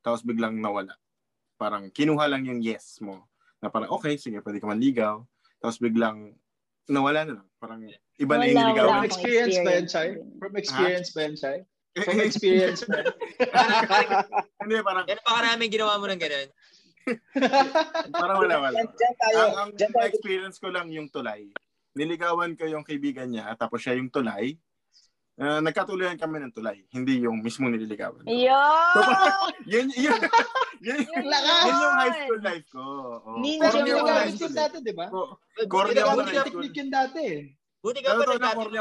tapos 0.03 0.25
biglang 0.27 0.59
nawala. 0.59 0.97
Parang 1.57 1.87
kinuha 1.95 2.27
lang 2.27 2.45
yung 2.49 2.61
yes 2.61 2.99
mo. 2.99 3.29
Na 3.63 3.71
parang, 3.71 3.95
okay, 3.95 4.19
sige, 4.19 4.43
pwede 4.43 4.59
ka 4.59 4.67
manligaw. 4.67 5.23
Tapos 5.63 5.79
biglang 5.79 6.35
nawala 6.91 7.23
na 7.23 7.33
lang. 7.39 7.49
Parang 7.63 7.81
iba 8.19 8.35
na 8.35 8.45
yung 8.51 8.59
Wala, 8.59 8.67
niligawan. 8.67 8.91
From 8.91 9.07
experience 9.07 9.55
experience 9.55 9.91
Chai? 9.95 10.09
din. 10.19 10.39
From 10.43 10.53
experience 10.59 11.09
ba 11.15 11.21
yan, 11.23 11.35
Chai? 11.39 11.57
From 11.93 12.19
experience 12.25 12.83
ba 12.85 13.05
yan? 13.05 13.13
Hindi, 14.63 14.75
parang, 14.81 15.05
Gano'n 15.05 15.25
pa 15.25 15.33
karami 15.37 15.65
ginawa 15.69 16.01
mo 16.01 16.07
ng 16.09 16.21
gano'n? 16.21 16.49
parang 18.15 18.37
wala, 18.39 18.57
wala. 18.63 18.79
Diyan, 18.79 19.15
tayo. 19.19 19.37
Ang, 19.37 19.53
ang 19.59 19.71
Diyan 19.75 19.93
tayo. 19.93 20.09
experience 20.09 20.57
ko 20.57 20.69
lang 20.71 20.89
yung 20.89 21.11
tulay. 21.11 21.51
Niligawan 21.93 22.57
ko 22.57 22.65
yung 22.65 22.87
kaibigan 22.87 23.29
niya, 23.29 23.53
tapos 23.55 23.85
siya 23.85 23.99
yung 23.99 24.09
tulay. 24.09 24.57
Uh, 25.33 25.61
nagkatuloyan 25.61 26.21
kami 26.21 26.39
ng 26.39 26.53
tulay, 26.53 26.85
hindi 26.93 27.25
yung 27.25 27.41
mismo 27.41 27.65
nililigawan. 27.67 28.21
ko. 28.21 28.29
Yun! 28.29 28.93
Yun, 29.73 29.87
yun, 29.95 30.21
yun, 30.83 31.01
Yun 31.01 31.25
Lakas! 31.25 31.65
yun 31.65 31.77
yung 31.79 31.97
high 31.97 32.17
school 32.19 32.41
life 32.43 32.67
ko. 32.69 32.83
Oh. 33.23 33.37
Ninja 33.39 33.63
Pero 33.63 33.73
Corny 33.73 33.81
hindi 33.81 33.93
ako 33.93 34.03
ka 34.03 34.13
ng 34.13 34.19
high 34.19 34.35
school. 34.35 34.53
dati, 34.53 34.77
di 34.83 34.93
ba? 34.93 35.07
Oh, 35.09 35.31
ng 36.13 36.17
buti 36.19 36.29
high 36.29 36.41
school. 36.43 36.63
Technique 36.63 36.77
yun 36.77 36.91
dati. 36.91 37.25
Buti 37.81 37.99
ka 37.99 38.11
pa 38.13 38.23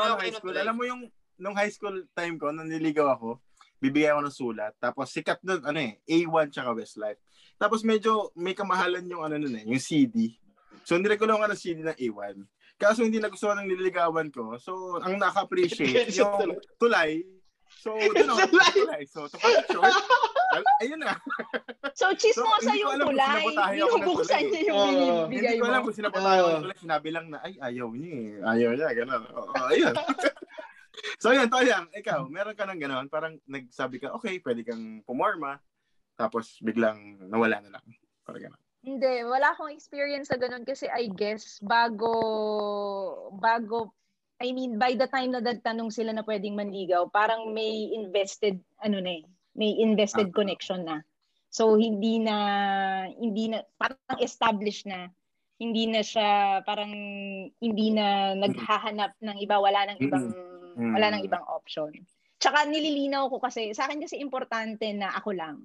kayo 0.01 0.15
high 0.19 0.35
school. 0.35 0.55
Alam 0.55 0.75
mo 0.75 0.83
yung, 0.83 1.01
nung 1.41 1.57
high 1.57 1.73
school 1.73 2.05
time 2.13 2.37
ko, 2.37 2.53
nung 2.53 2.69
niligaw 2.69 3.17
ako, 3.17 3.41
bibigyan 3.81 4.13
ako 4.15 4.21
ng 4.21 4.37
sulat. 4.37 4.73
Tapos 4.77 5.09
sikat 5.09 5.41
nun, 5.41 5.65
ano 5.65 5.81
eh, 5.81 5.97
A1 6.05 6.53
tsaka 6.53 6.77
Westlife. 6.77 7.17
Tapos 7.57 7.81
medyo 7.81 8.29
may 8.37 8.53
kamahalan 8.53 9.09
yung 9.09 9.25
ano 9.25 9.41
nun 9.41 9.57
eh, 9.57 9.65
yung 9.65 9.81
CD. 9.81 10.37
So 10.85 11.01
niregulo 11.01 11.41
ko 11.41 11.49
ng 11.49 11.57
CD 11.57 11.81
ng 11.81 11.97
A1. 11.97 12.37
Kaso 12.77 13.01
hindi 13.01 13.17
nagustuhan 13.17 13.57
ng 13.61 13.69
nililigawan 13.73 14.29
ko. 14.29 14.57
So 14.61 15.01
ang 15.01 15.17
naka-appreciate 15.17 16.13
yung 16.21 16.61
tulay. 16.77 17.25
So 17.81 17.97
doon 18.13 18.29
ako 18.29 18.39
Tulay. 18.77 19.01
So 19.09 19.25
to 19.25 19.37
cut 19.41 19.65
short, 19.69 19.93
ayun 20.81 20.99
na. 21.01 21.15
So, 21.95 22.11
chismosa 22.17 22.69
ko 22.69 22.77
yung 22.77 22.99
tulay. 23.01 23.43
Binubuksan 23.77 24.41
niya 24.49 24.61
yung 24.69 24.77
Oo. 24.77 24.89
binibigay 25.29 25.57
Hindi 25.57 25.61
ko 25.61 25.65
mo. 25.65 25.69
alam 25.71 25.81
kung 25.85 25.93
Oo. 25.95 26.01
ng 26.01 26.13
tulay. 26.13 26.37
Sinabi 26.81 27.09
lang 27.13 27.25
na, 27.31 27.37
ay, 27.45 27.53
ayaw 27.61 27.87
niya 27.93 28.11
eh. 28.11 28.29
Ayaw 28.41 28.71
niya, 28.75 28.89
gano'n. 28.93 29.23
Oo, 29.31 29.53
ayun. 29.71 29.93
so 31.23 31.31
yun, 31.31 31.47
Toyang, 31.47 31.87
ikaw, 31.95 32.27
meron 32.27 32.55
ka 32.55 32.67
ng 32.67 32.81
gano'n. 32.81 33.07
Parang 33.07 33.39
nagsabi 33.47 34.01
ka, 34.01 34.11
okay, 34.15 34.39
pwede 34.43 34.65
kang 34.67 35.01
pumorma. 35.07 35.59
Tapos 36.19 36.59
biglang 36.61 37.17
nawala 37.31 37.63
na 37.63 37.79
lang. 37.79 37.85
Parang 38.27 38.51
gano'n. 38.51 38.61
Hindi, 38.81 39.13
wala 39.29 39.53
akong 39.53 39.69
experience 39.69 40.33
sa 40.33 40.41
ganun 40.41 40.65
kasi 40.65 40.89
I 40.89 41.05
guess 41.13 41.61
bago, 41.61 42.09
bago, 43.37 43.93
I 44.41 44.57
mean, 44.57 44.81
by 44.81 44.97
the 44.97 45.05
time 45.05 45.37
na 45.37 45.41
nagtanong 45.41 45.93
sila 45.93 46.17
na 46.17 46.25
pwedeng 46.25 46.57
manligaw, 46.57 47.05
parang 47.13 47.53
may 47.53 47.93
invested, 47.93 48.57
ano 48.81 48.97
na 48.97 49.21
eh, 49.21 49.23
may 49.53 49.77
invested 49.77 50.33
Ah. 50.33 50.35
connection 50.35 50.81
na. 50.81 51.05
So, 51.53 51.77
hindi 51.77 52.17
na, 52.17 53.05
hindi 53.11 53.53
na, 53.53 53.61
parang 53.77 54.01
established 54.17 54.89
na. 54.89 55.13
Hindi 55.61 55.85
na 55.85 56.01
siya, 56.01 56.63
parang, 56.65 56.89
hindi 57.61 57.87
na 57.93 58.33
naghahanap 58.33 59.13
ng 59.21 59.37
iba, 59.45 59.61
wala 59.61 59.93
ng 59.93 59.99
ibang, 60.01 60.25
Mm. 60.77 60.93
wala 60.95 61.07
ng 61.15 61.23
ibang 61.25 61.45
option. 61.47 61.91
Tsaka 62.41 62.65
nililinaw 62.65 63.29
ko 63.29 63.37
kasi, 63.37 63.71
sa 63.77 63.85
akin 63.85 64.01
kasi 64.01 64.17
importante 64.17 64.89
na 64.93 65.13
ako 65.13 65.31
lang. 65.35 65.57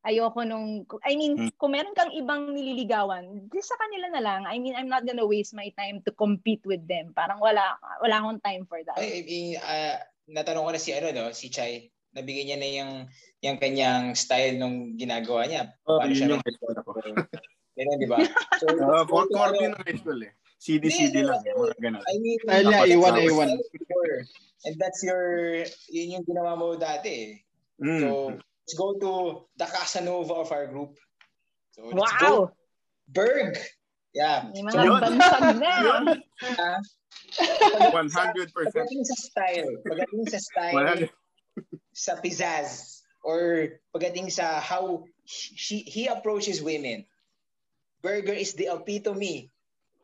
Ayoko 0.00 0.48
nung, 0.48 0.88
I 1.04 1.12
mean, 1.12 1.36
Mm. 1.36 1.52
kung 1.60 1.76
meron 1.76 1.92
kang 1.92 2.08
ibang 2.16 2.56
nililigawan, 2.56 3.50
di 3.52 3.60
sa 3.60 3.76
kanila 3.76 4.08
na 4.08 4.22
lang. 4.24 4.42
I 4.48 4.56
mean, 4.56 4.72
I'm 4.72 4.88
not 4.88 5.04
gonna 5.04 5.26
waste 5.28 5.52
my 5.52 5.68
time 5.76 6.00
to 6.08 6.10
compete 6.16 6.64
with 6.64 6.80
them. 6.88 7.12
Parang 7.12 7.36
wala, 7.36 7.76
wala 8.00 8.14
akong 8.22 8.40
time 8.40 8.64
for 8.64 8.80
that. 8.80 8.96
Ay, 8.96 9.26
eh, 9.28 9.60
ah, 9.60 10.00
natanong 10.30 10.64
ko 10.64 10.72
na 10.72 10.80
si 10.80 10.90
ano 10.96 11.12
no, 11.12 11.34
si 11.36 11.52
Chai. 11.52 11.92
Nabigyan 12.16 12.46
niya 12.48 12.58
na 12.58 12.68
yung 12.70 12.92
yung 13.44 13.58
kanyang 13.60 14.16
style 14.18 14.58
nung 14.58 14.96
ginagawa 14.98 15.46
niya. 15.46 15.62
Oh, 15.86 16.00
Paano 16.00 16.10
yun 16.10 16.18
siya 16.18 16.28
yung 16.32 16.42
high 16.42 16.58
Ganun, 17.80 17.96
di 17.96 18.08
ba? 18.08 18.18
So, 18.60 18.68
Uh, 18.92 19.04
for 19.08 19.24
corny 19.32 19.64
ano, 19.64 19.72
ng 19.72 19.82
high 19.88 19.96
school 19.96 20.20
eh. 20.20 20.32
CD-CD 20.60 21.24
Hindi, 21.24 21.24
lang. 21.24 21.40
Mga 21.40 21.76
gano'n. 21.80 22.04
I 22.04 22.14
mean, 22.20 22.38
that's 22.44 22.68
A1, 22.68 22.92
your 22.92 23.32
A1. 23.32 23.48
style 23.48 23.64
before. 23.72 24.16
And 24.68 24.74
that's 24.76 25.00
your, 25.00 25.24
yun 25.88 26.20
yung 26.20 26.24
ginawa 26.28 26.52
mo 26.52 26.76
dati 26.76 27.08
eh. 27.08 27.32
Mm. 27.80 28.00
So, 28.04 28.08
let's 28.36 28.76
go 28.76 28.92
to 29.00 29.12
the 29.56 29.64
Casanova 29.64 30.44
of 30.44 30.52
our 30.52 30.68
group. 30.68 31.00
So, 31.72 31.88
let's 31.88 32.12
go. 32.20 32.52
Wow! 32.52 32.52
Berg! 33.08 33.56
Yeah. 34.12 34.52
May 34.52 34.68
So, 34.68 34.84
mga 34.84 35.00
bansag 35.00 35.44
na. 35.56 35.72
Yun. 35.80 36.04
ah, 36.60 36.80
100%. 37.40 38.52
pagdating 38.52 39.02
sa 39.06 39.16
style, 39.16 39.70
pagdating 39.86 40.24
sa 40.28 40.38
style, 40.42 41.08
100. 41.08 41.10
sa 41.94 42.12
pizzazz, 42.18 43.00
or 43.22 43.80
pagdating 43.94 44.28
sa 44.28 44.58
how 44.58 45.06
she, 45.24 45.86
he 45.86 46.10
approaches 46.10 46.58
women, 46.60 47.06
Burger 48.02 48.32
is 48.32 48.56
the 48.56 48.72
epitome 48.72 49.52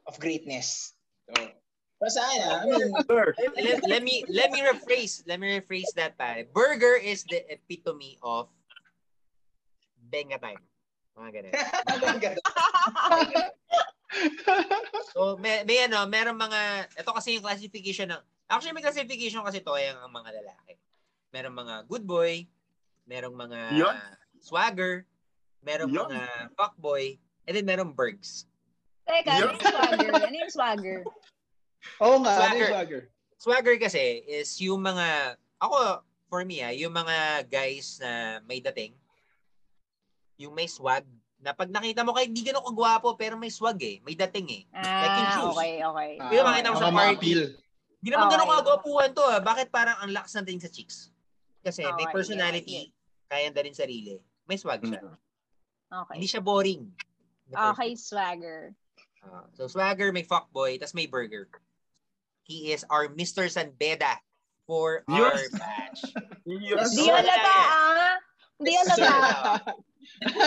of 0.07 0.21
greatness. 0.21 0.93
So, 1.27 1.35
sa 2.13 2.21
akin, 2.29 2.41
ah, 2.45 2.61
I 2.61 2.65
mean, 2.69 2.93
Sir. 3.09 3.33
let, 3.57 3.81
let 3.89 4.03
me 4.05 4.21
let 4.29 4.53
me 4.53 4.61
rephrase 4.61 5.25
let 5.25 5.41
me 5.41 5.57
rephrase 5.57 5.89
that 5.97 6.21
pare. 6.21 6.45
Burger 6.53 7.01
is 7.01 7.25
the 7.25 7.41
epitome 7.49 8.21
of 8.21 8.53
benga 10.13 10.37
time. 10.37 10.61
Mga 11.17 11.31
ganun. 11.33 11.53
So 15.13 15.37
may, 15.37 15.61
may 15.69 15.85
ano, 15.85 16.09
meron 16.09 16.41
mga 16.41 16.89
ito 16.89 17.11
kasi 17.13 17.37
yung 17.37 17.45
classification 17.45 18.09
ng 18.09 18.23
Actually 18.47 18.79
may 18.79 18.87
classification 18.87 19.43
kasi 19.43 19.59
to 19.59 19.75
yung 19.75 19.99
ang 19.99 20.15
mga 20.15 20.31
lalaki. 20.39 20.79
Merong 21.35 21.57
mga 21.59 21.75
good 21.91 22.07
boy, 22.07 22.47
merong 23.03 23.35
mga 23.35 23.75
Yun. 23.75 23.97
swagger, 24.39 25.03
merong 25.67 25.91
Yun. 25.91 26.07
mga 26.07 26.55
fuckboy, 26.55 27.19
and 27.47 27.55
then 27.55 27.65
merong 27.65 27.95
bergs. 27.95 28.45
Teka, 29.07 29.31
ano 29.31 29.55
yung 29.55 29.63
swagger? 29.63 30.11
Ano 30.13 30.37
yung 30.37 30.53
swagger? 30.53 30.99
Oo 32.03 32.17
nga, 32.21 32.33
ano 32.35 32.39
Swagger. 32.43 32.59
yung 32.59 32.73
swagger? 32.75 33.03
Swagger 33.39 33.77
kasi 33.79 34.03
is 34.27 34.51
yung 34.59 34.83
mga 34.83 35.39
ako 35.63 36.03
for 36.27 36.43
me 36.43 36.59
ah, 36.59 36.75
yung 36.75 36.91
mga 36.91 37.47
guys 37.47 38.03
na 38.03 38.43
may 38.43 38.59
dating, 38.59 38.99
yung 40.37 40.51
may 40.53 40.67
swag, 40.67 41.07
na 41.39 41.55
pag 41.55 41.71
nakita 41.71 42.03
mo 42.03 42.11
kay 42.11 42.27
di 42.27 42.43
ganun 42.43 42.65
kagwapo 42.65 43.15
pero 43.15 43.39
may 43.39 43.53
swag 43.53 43.79
eh, 43.79 44.03
may 44.03 44.19
dating 44.19 44.49
eh. 44.51 44.63
Like 44.75 45.15
yung 45.15 45.29
Ah, 45.29 45.35
shoes. 45.39 45.55
okay, 45.55 45.75
okay. 45.79 46.11
Ah, 46.19 46.27
Di 46.27 46.35
ba 46.35 46.45
makita 46.45 46.69
mo 46.69 46.79
sa 46.81 46.91
party? 46.91 47.31
Hindi 47.97 48.09
naman 48.11 48.27
Okay. 48.27 48.35
ganun 48.35 48.51
kagwapuhan 48.57 49.11
to 49.13 49.23
ah. 49.23 49.41
Bakit 49.41 49.69
parang 49.71 49.97
ang 50.01 50.11
lakas 50.11 50.35
ng 50.35 50.45
tingin 50.45 50.65
sa 50.65 50.73
chicks? 50.73 51.15
Kasi 51.61 51.87
may 51.95 52.07
Okay, 52.07 52.13
personality, 52.13 52.75
kaya 53.27 53.51
na 53.51 53.63
rin 53.63 53.75
sarili. 53.75 54.19
May 54.45 54.57
swag 54.57 54.81
siya. 54.81 54.99
Mm. 54.99 55.15
Okay. 55.87 56.15
Hindi 56.19 56.29
siya 56.29 56.43
boring. 56.43 56.83
Okay, 57.55 57.95
swagger. 57.95 58.75
Ah, 59.23 59.47
so 59.55 59.67
swagger, 59.71 60.11
may 60.11 60.27
fuckboy, 60.27 60.79
tas 60.79 60.95
may 60.95 61.07
burger. 61.07 61.47
He 62.47 62.71
is 62.71 62.87
our 62.91 63.11
Mr. 63.11 63.47
Sanbeda 63.51 64.19
for 64.67 65.03
our 65.11 65.35
Yes. 65.35 65.51
batch. 65.55 66.01
Yes. 66.47 66.95
Di 66.95 67.11
alata, 67.11 67.59
ah! 67.59 68.15
Di 68.63 68.71
alata. 68.79 69.15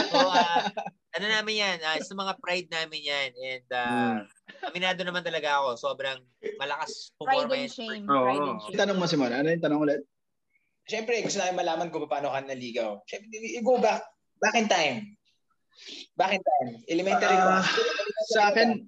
So, 0.07 0.15
ah, 0.31 0.63
ano 1.11 1.25
namin 1.27 1.59
yan, 1.59 1.77
ah, 1.83 1.99
sa 1.99 2.15
mga 2.15 2.39
pride 2.39 2.71
namin 2.71 3.03
yan. 3.03 3.29
And 3.35 3.67
uh, 3.67 4.15
aminado 4.71 5.03
naman 5.03 5.27
talaga 5.27 5.59
ako, 5.59 5.75
sobrang 5.75 6.23
malakas 6.55 7.11
Pride 7.19 7.51
pumorma 7.51 7.59
and 7.59 7.71
shame. 7.75 8.03
Oo. 8.07 8.23
Pride 8.23 8.47
and 8.47 8.59
shame. 8.63 8.77
Tanong 8.79 8.95
mo 8.95 9.11
si 9.11 9.19
Mon, 9.19 9.35
ano 9.35 9.51
yung 9.51 9.59
tanong 9.59 9.83
ulit? 9.83 10.01
Siyempre, 10.87 11.19
gusto 11.19 11.43
namin 11.43 11.59
malaman 11.59 11.91
kung 11.91 12.07
paano 12.07 12.31
ka 12.31 12.47
naligaw. 12.47 13.03
Siyempre, 13.03 13.35
go 13.59 13.75
back, 13.83 14.07
back 14.39 14.55
in 14.55 14.71
time. 14.71 15.18
Back 16.15 16.37
in 16.37 16.41
time. 16.43 16.69
Elementary 16.89 17.37
Ah, 17.37 17.63
pa. 17.63 17.71
Sa 18.33 18.41
akin, 18.51 18.83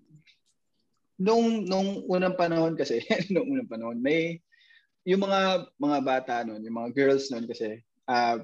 nung 1.22 1.64
nung 1.70 2.04
unang 2.10 2.36
panahon 2.36 2.74
kasi, 2.74 3.02
nung 3.34 3.48
unang 3.48 3.70
panahon, 3.70 3.98
may 4.02 4.42
yung 5.06 5.22
mga 5.22 5.70
mga 5.78 5.98
bata 6.02 6.34
noon, 6.46 6.62
yung 6.62 6.78
mga 6.78 6.92
girls 6.94 7.30
noon 7.30 7.46
kasi, 7.46 7.82
ah 8.10 8.38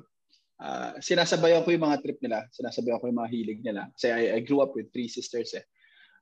ah, 0.62 0.94
sinasabayan 1.02 1.66
ko 1.66 1.74
yung 1.74 1.86
mga 1.86 2.02
trip 2.02 2.20
nila, 2.22 2.46
sinasabayan 2.54 3.02
ko 3.02 3.10
yung 3.10 3.22
mga 3.22 3.34
hilig 3.34 3.60
nila. 3.62 3.90
Kasi 3.94 4.08
I, 4.10 4.24
I 4.38 4.40
grew 4.42 4.62
up 4.62 4.74
with 4.74 4.90
three 4.94 5.10
sisters 5.10 5.54
eh. 5.54 5.66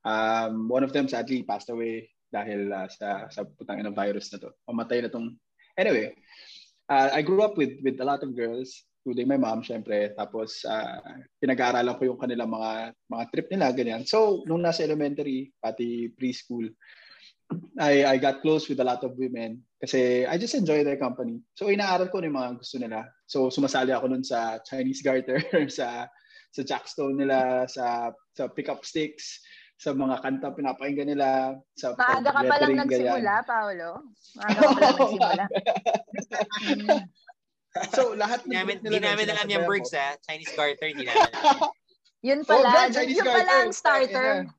Um, 0.05 0.69
one 0.69 0.85
of 0.85 0.93
them 0.93 1.09
sadly 1.09 1.41
passed 1.41 1.73
away 1.73 2.13
dahil 2.29 2.69
uh, 2.69 2.85
sa 2.91 3.25
sa 3.31 3.41
putang 3.47 3.79
ina 3.81 3.89
virus 3.89 4.29
na 4.29 4.37
to. 4.43 4.51
Mamatay 4.69 5.01
na 5.01 5.09
tong 5.09 5.33
Anyway, 5.75 6.15
uh, 6.87 7.11
I 7.11 7.19
grew 7.19 7.43
up 7.43 7.59
with 7.59 7.83
with 7.83 7.99
a 7.99 8.07
lot 8.07 8.23
of 8.23 8.31
girls, 8.31 8.87
including 9.05 9.29
my 9.29 9.37
mom 9.37 9.61
syempre. 9.61 10.17
Tapos 10.17 10.65
uh, 10.65 10.97
pinag-aaralan 11.37 11.93
ko 12.01 12.09
yung 12.09 12.17
kanilang 12.17 12.49
mga 12.49 12.97
mga 13.05 13.23
trip 13.29 13.47
nila 13.53 13.69
ganyan. 13.69 14.01
So, 14.01 14.41
nung 14.49 14.65
nasa 14.65 14.81
elementary 14.81 15.53
pati 15.61 16.09
preschool, 16.17 16.73
I 17.77 18.01
I 18.01 18.15
got 18.17 18.41
close 18.41 18.65
with 18.65 18.81
a 18.81 18.87
lot 18.89 19.05
of 19.05 19.13
women 19.21 19.61
kasi 19.77 20.25
I 20.25 20.41
just 20.41 20.57
enjoy 20.57 20.81
their 20.81 20.97
company. 20.97 21.45
So 21.53 21.69
inaaral 21.69 22.09
ko 22.09 22.17
yung 22.25 22.33
mga 22.33 22.57
gusto 22.57 22.81
nila. 22.81 23.05
So 23.29 23.53
sumasali 23.53 23.93
ako 23.93 24.09
nun 24.09 24.25
sa 24.25 24.57
Chinese 24.65 25.05
garter, 25.05 25.37
sa 25.69 26.09
sa 26.49 26.61
jackstone 26.65 27.21
nila, 27.21 27.69
sa 27.69 28.09
sa 28.33 28.49
pickup 28.49 28.81
sticks, 28.81 29.45
sa 29.77 29.93
mga 29.93 30.25
kanta 30.25 30.57
pinapakinggan 30.57 31.13
nila, 31.13 31.53
sa 31.77 31.93
Maaga 31.93 32.33
ka 32.33 32.41
pa 32.49 32.57
lang 32.65 32.81
nagsimula, 32.81 33.33
Paolo. 33.45 33.91
Maaga 34.41 34.59
ka 34.65 34.73
pa 34.73 34.81
lang 34.81 34.97
nagsimula. 34.97 35.45
so, 37.91 38.15
lahat 38.15 38.47
ng 38.47 38.55
namin, 38.55 38.75
Hindi 38.79 38.99
namin 39.03 39.25
alam 39.31 39.47
yung 39.51 39.65
Bergs, 39.67 39.91
ha? 39.91 40.15
Chinese 40.23 40.53
garter, 40.55 40.87
hindi 40.91 41.05
namin 41.07 41.23
Yun 42.27 42.41
pala, 42.41 42.69
oh, 42.73 42.89
Chinese 42.89 43.21
yun 43.21 43.27
pala 43.29 43.53
ang 43.61 43.73
starter. 43.75 44.49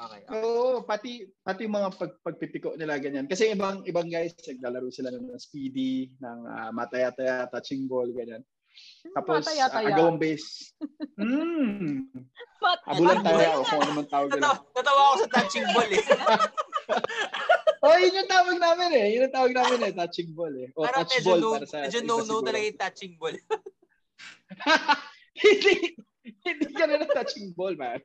Okay. 0.00 0.22
okay. 0.22 0.38
Oo, 0.38 0.86
pati 0.86 1.26
pati 1.42 1.66
mga 1.66 1.90
pag, 1.98 2.12
pagpipiko 2.22 2.78
nila 2.78 3.02
ganyan. 3.02 3.26
Kasi 3.26 3.50
ibang 3.50 3.82
ibang 3.84 4.06
guys 4.06 4.32
naglalaro 4.38 4.88
sila 4.94 5.10
ng 5.10 5.34
speedy, 5.34 6.14
ng 6.22 6.38
uh, 6.46 6.70
mataya-taya, 6.70 7.50
touching 7.50 7.90
ball 7.90 8.06
ganyan. 8.14 8.46
Tapos, 9.10 9.42
Mataya-taya. 9.42 9.90
agawang 9.90 10.20
base. 10.20 10.46
Mm. 11.20 12.08
Abulan 12.88 13.20
tayo 13.20 13.60
o 13.60 13.64
kung 13.68 13.80
ano 13.84 13.92
man 13.92 14.06
tawag 14.08 14.32
nila. 14.32 14.56
Natawa 14.72 15.00
ako 15.12 15.16
sa 15.20 15.28
touching 15.36 15.68
ball 15.76 15.90
eh. 15.92 16.00
oh, 17.80 17.96
yun 17.96 18.18
yung 18.20 18.30
tawag 18.30 18.56
namin 18.60 18.90
eh. 18.92 19.06
Yun 19.16 19.24
yung 19.28 19.36
tawag 19.36 19.52
namin 19.56 19.78
eh, 19.88 19.92
touching 19.96 20.30
ball 20.36 20.52
eh. 20.52 20.68
O 20.76 20.84
Parang 20.84 21.08
touch 21.08 21.24
ball 21.24 21.40
no, 21.40 21.50
para 21.56 21.66
sa 21.66 21.84
Medyo 21.88 22.00
no-no 22.04 22.44
talaga 22.44 22.64
yung 22.68 22.80
touching 22.80 23.14
ball. 23.16 23.36
hindi, 25.44 25.74
hindi 26.44 26.66
ka 26.76 26.84
na 26.84 27.08
touching 27.08 27.52
ball, 27.56 27.74
man. 27.76 28.00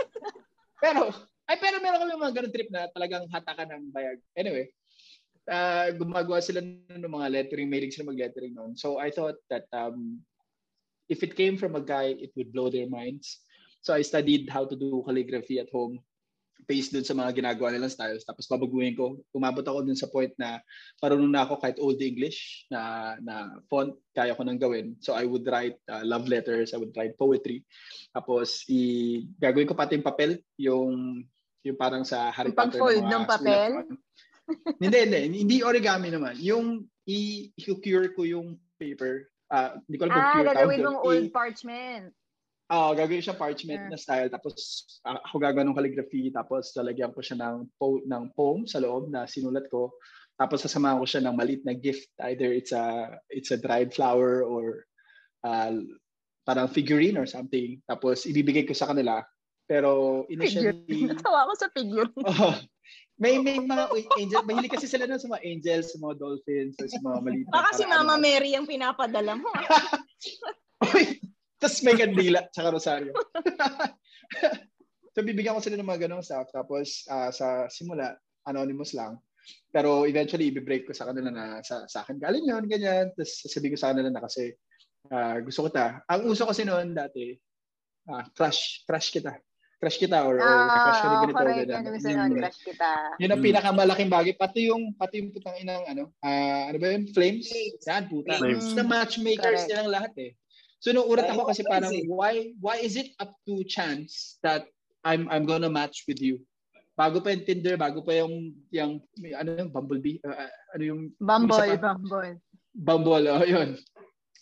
pero, 0.82 1.10
ay 1.50 1.56
pero 1.58 1.82
meron 1.82 2.00
kami 2.06 2.12
mga 2.14 2.36
ganun 2.38 2.54
trip 2.54 2.70
na 2.70 2.86
talagang 2.94 3.24
hatakan 3.30 3.68
ng 3.70 3.84
bayag. 3.90 4.18
Anyway, 4.38 4.70
uh, 5.50 5.90
gumagawa 5.98 6.38
sila 6.38 6.62
ng 6.62 7.02
mga 7.02 7.28
lettering, 7.32 7.66
mahilig 7.66 7.94
sila 7.94 8.12
mag-lettering 8.14 8.54
noon. 8.54 8.78
So 8.78 9.02
I 9.02 9.10
thought 9.10 9.38
that 9.50 9.66
um, 9.74 10.22
if 11.10 11.26
it 11.26 11.34
came 11.34 11.58
from 11.58 11.74
a 11.74 11.82
guy, 11.82 12.14
it 12.14 12.30
would 12.38 12.54
blow 12.54 12.70
their 12.70 12.86
minds. 12.86 13.42
So 13.82 13.90
I 13.90 14.06
studied 14.06 14.46
how 14.46 14.62
to 14.62 14.78
do 14.78 15.02
calligraphy 15.02 15.58
at 15.58 15.72
home 15.74 15.98
based 16.66 16.94
dun 16.94 17.06
sa 17.06 17.14
mga 17.16 17.42
ginagawa 17.42 17.72
nilang 17.72 17.92
styles. 17.92 18.22
Tapos 18.22 18.46
babaguhin 18.46 18.94
ko. 18.94 19.18
Umabot 19.34 19.64
ako 19.64 19.82
dun 19.86 19.98
sa 19.98 20.10
point 20.10 20.30
na 20.38 20.62
marunong 21.02 21.30
na 21.30 21.42
ako 21.46 21.58
kahit 21.58 21.78
Old 21.82 21.98
English 21.98 22.66
na, 22.70 23.14
na 23.18 23.58
font, 23.66 23.94
kaya 24.14 24.34
ko 24.34 24.42
nang 24.46 24.60
gawin. 24.60 24.94
So 25.02 25.14
I 25.14 25.26
would 25.26 25.46
write 25.46 25.78
uh, 25.90 26.02
love 26.06 26.30
letters, 26.30 26.74
I 26.74 26.78
would 26.78 26.94
write 26.94 27.18
poetry. 27.18 27.66
Tapos 28.14 28.62
i 28.70 29.22
gagawin 29.38 29.68
ko 29.68 29.74
pati 29.74 29.98
yung 29.98 30.06
papel, 30.06 30.38
yung 30.58 31.22
yung 31.62 31.78
parang 31.78 32.02
sa 32.02 32.30
Harry 32.34 32.50
Potter. 32.50 32.78
Pag-fold 32.78 33.06
ng 33.06 33.24
papel? 33.26 33.70
hindi, 34.82 34.98
hindi. 35.06 35.20
Hindi 35.46 35.56
origami 35.62 36.10
naman. 36.10 36.34
Yung 36.42 36.86
i-cure 37.06 38.14
ko 38.14 38.26
yung 38.26 38.58
paper. 38.78 39.30
Uh, 39.52 39.78
hindi 39.86 39.96
ko 39.98 40.02
alam 40.08 40.14
kung 40.16 40.26
ah, 40.26 40.48
gagawin 40.54 40.78
mong 40.82 41.00
old 41.02 41.28
parchment. 41.30 42.10
Oo, 42.72 42.88
uh, 42.88 42.92
gagawin 42.96 43.20
siya 43.20 43.36
parchment 43.36 43.84
uh. 43.84 43.90
na 43.92 43.98
style. 44.00 44.32
Tapos 44.32 44.88
uh, 45.04 45.20
ako 45.28 45.36
gagawin 45.44 45.68
ng 45.68 45.76
calligraphy. 45.76 46.32
Tapos 46.32 46.72
lalagyan 46.72 47.12
ko 47.12 47.20
siya 47.20 47.36
ng, 47.36 47.68
po- 47.76 48.00
ng 48.00 48.32
poem 48.32 48.64
sa 48.64 48.80
loob 48.80 49.12
na 49.12 49.28
sinulat 49.28 49.68
ko. 49.68 49.92
Tapos 50.40 50.64
sasamahan 50.64 50.96
ko 50.96 51.04
siya 51.04 51.20
ng 51.28 51.36
maliit 51.36 51.62
na 51.68 51.76
gift. 51.76 52.08
Either 52.24 52.48
it's 52.48 52.72
a 52.72 53.12
it's 53.28 53.52
a 53.52 53.60
dried 53.60 53.92
flower 53.92 54.40
or 54.40 54.88
uh, 55.44 55.76
parang 56.48 56.72
figurine 56.72 57.20
or 57.20 57.28
something. 57.28 57.76
Tapos 57.84 58.24
ibibigay 58.24 58.64
ko 58.64 58.72
sa 58.72 58.88
kanila. 58.88 59.20
Pero 59.68 60.24
initially... 60.32 61.06
Natawa 61.12 61.46
ako 61.46 61.52
sa 61.60 61.68
figure. 61.70 62.08
Oh, 62.42 62.56
may 63.22 63.38
may 63.38 63.60
mga 63.60 63.86
angel, 64.18 64.42
mahilig 64.42 64.74
kasi 64.74 64.90
sila 64.90 65.06
na 65.06 65.14
sa 65.14 65.30
mga 65.30 65.46
angels, 65.46 65.94
sa 65.94 66.02
mga 66.02 66.18
dolphins, 66.18 66.74
sa 66.74 66.98
mga 66.98 67.18
maliit. 67.22 67.46
Baka 67.46 67.70
si 67.78 67.84
Mama 67.86 68.18
ano, 68.18 68.24
Mary 68.24 68.56
ang 68.58 68.66
pinapadala 68.66 69.38
mo. 69.38 69.46
Tapos 71.62 71.78
may 71.86 71.94
kandila 71.94 72.42
sa 72.56 72.66
rosaryo. 72.66 73.14
so 75.14 75.22
bibigyan 75.22 75.54
ko 75.54 75.62
sila 75.62 75.78
ng 75.78 75.86
mga 75.86 76.10
ganong 76.10 76.26
stuff. 76.26 76.50
Tapos 76.50 77.06
uh, 77.06 77.30
sa 77.30 77.70
simula, 77.70 78.18
anonymous 78.50 78.98
lang. 78.98 79.14
Pero 79.70 80.06
eventually, 80.06 80.50
i-break 80.50 80.86
ko 80.86 80.94
sa 80.94 81.06
kanila 81.10 81.30
na 81.30 81.44
sa, 81.62 81.86
sa 81.86 82.02
akin 82.02 82.18
galing 82.18 82.50
yun, 82.50 82.66
ganyan. 82.66 83.14
Tapos 83.14 83.46
sasabihin 83.46 83.74
ko 83.74 83.78
sa 83.78 83.94
kanila 83.94 84.10
na 84.10 84.22
kasi 84.26 84.50
uh, 85.14 85.38
gusto 85.38 85.66
ko 85.66 85.70
ta. 85.70 86.02
Ang 86.10 86.26
uso 86.26 86.42
kasi 86.42 86.66
noon 86.66 86.90
dati, 86.98 87.38
uh, 88.10 88.26
crush, 88.34 88.82
crush 88.82 89.14
kita 89.14 89.38
crush 89.82 89.98
kita 89.98 90.22
or, 90.22 90.38
or 90.38 90.46
ah, 90.46 90.70
crush 90.86 91.00
ka 91.02 91.06
ni 91.10 91.16
ganito. 91.18 91.34
Correct, 91.34 91.58
ganito. 91.58 91.74
Yan, 91.74 91.82
yun, 91.90 91.98
yun, 92.06 92.32
crush 92.38 92.60
kita. 92.62 92.90
Yun 93.18 93.30
ang 93.34 93.42
pinakamalaking 93.42 94.10
bagay. 94.14 94.32
Pati 94.38 94.60
yung, 94.70 94.94
pati 94.94 95.18
yung 95.18 95.34
putang 95.34 95.58
inang, 95.58 95.82
ano, 95.90 96.02
uh, 96.22 96.62
ano 96.70 96.76
ba 96.78 96.86
yun? 96.94 97.10
Flames? 97.10 97.50
Yan, 97.90 98.06
puta. 98.06 98.38
Flames. 98.38 98.78
The 98.78 98.86
matchmakers 98.86 99.66
nilang 99.66 99.90
lahat 99.90 100.14
eh. 100.22 100.30
So 100.82 100.90
nung 100.90 101.06
urat 101.06 101.30
ako 101.30 101.46
kasi 101.46 101.62
parang, 101.62 101.94
why 102.10 102.50
why 102.58 102.82
is 102.82 102.98
it 102.98 103.14
up 103.22 103.30
to 103.46 103.62
chance 103.70 104.42
that 104.42 104.66
I'm 105.06 105.30
I'm 105.30 105.46
gonna 105.46 105.70
match 105.70 106.02
with 106.10 106.18
you? 106.18 106.42
Bago 106.98 107.22
pa 107.22 107.30
yung 107.30 107.46
Tinder, 107.46 107.78
bago 107.78 108.02
pa 108.02 108.18
yung, 108.18 108.52
yung 108.68 109.00
ano 109.38 109.48
yung 109.56 109.72
Bumblebee? 109.72 110.20
Uh, 110.20 110.50
ano 110.76 110.82
yung... 110.82 111.00
Bumble, 111.16 111.80
Bumble. 111.80 112.36
Bumble, 112.76 113.26
oh, 113.32 113.46
yun. 113.48 113.80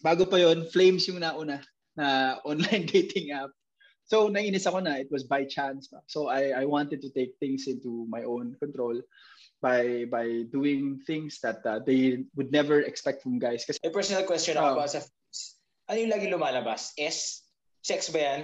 Bago 0.02 0.26
pa 0.26 0.34
yun, 0.34 0.66
Flames 0.66 1.06
yung 1.06 1.22
nauna 1.22 1.62
na 1.94 2.40
online 2.42 2.88
dating 2.90 3.30
app. 3.36 3.52
So 4.10 4.26
nainis 4.26 4.66
ako 4.66 4.82
na 4.82 4.98
it 4.98 5.06
was 5.12 5.28
by 5.28 5.46
chance. 5.46 5.92
So 6.10 6.26
I 6.26 6.50
I 6.50 6.64
wanted 6.66 6.98
to 7.06 7.14
take 7.14 7.38
things 7.38 7.70
into 7.70 8.10
my 8.10 8.26
own 8.26 8.58
control 8.58 8.98
by 9.62 10.10
by 10.10 10.48
doing 10.50 10.98
things 11.06 11.38
that 11.46 11.62
uh, 11.62 11.78
they 11.78 12.26
would 12.34 12.50
never 12.50 12.82
expect 12.82 13.22
from 13.22 13.38
guys. 13.38 13.62
Kasi 13.62 13.78
May 13.84 13.94
personal 13.94 14.26
question 14.26 14.58
ako 14.58 14.66
uh, 14.66 14.74
about 14.74 14.90
sa 14.90 15.06
ano 15.90 15.98
yung 15.98 16.12
lagi 16.14 16.30
lumalabas? 16.30 16.94
S? 16.94 17.42
Sex 17.82 18.14
ba 18.14 18.22
yan? 18.22 18.40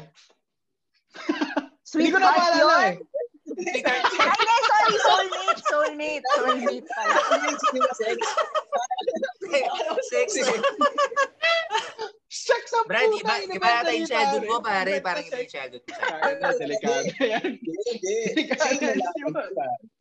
Hindi 1.95 2.11
ko 2.11 2.19
na 2.19 2.35
maalala 2.35 2.77
eh. 2.91 2.95
Ay, 3.57 3.81
sorry, 4.67 4.97
soulmate, 4.99 5.63
soulmate, 5.71 6.27
soulmate 6.35 6.89
pala. 6.91 7.15
Sex. 7.95 8.19
Sex. 10.11 10.29
Sex 12.27 12.63
ang 12.75 12.87
Brad, 12.91 13.11
iba, 13.15 13.35
iba 13.49 13.69
yata 13.71 13.95
yung 13.95 14.11
childhood 14.11 14.45
mo, 14.51 14.59
pare. 14.61 14.99
Parang 14.99 15.25
iba 15.25 15.39
yung 15.47 15.53
childhood 15.55 15.85
mo. 15.87 15.95
Delikado 16.59 17.07
yan. 17.23 17.51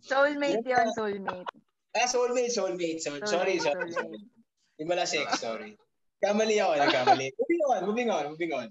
Soulmate 0.02 0.66
yun, 0.66 0.88
soulmate. 0.98 1.50
Ah, 1.96 2.10
soulmate, 2.10 2.52
soulmate. 2.52 3.00
So, 3.06 3.14
sorry, 3.24 3.62
sorry. 3.62 3.94
Hindi 3.94 4.84
mala 4.84 5.06
sex, 5.06 5.40
sorry. 5.40 5.78
Kamali 6.24 6.56
ako, 6.58 6.72
nagkamali. 6.80 7.28
Moving 7.40 7.64
on, 7.68 7.80
moving 7.86 8.10
on, 8.10 8.24
moving 8.32 8.54
on. 8.56 8.68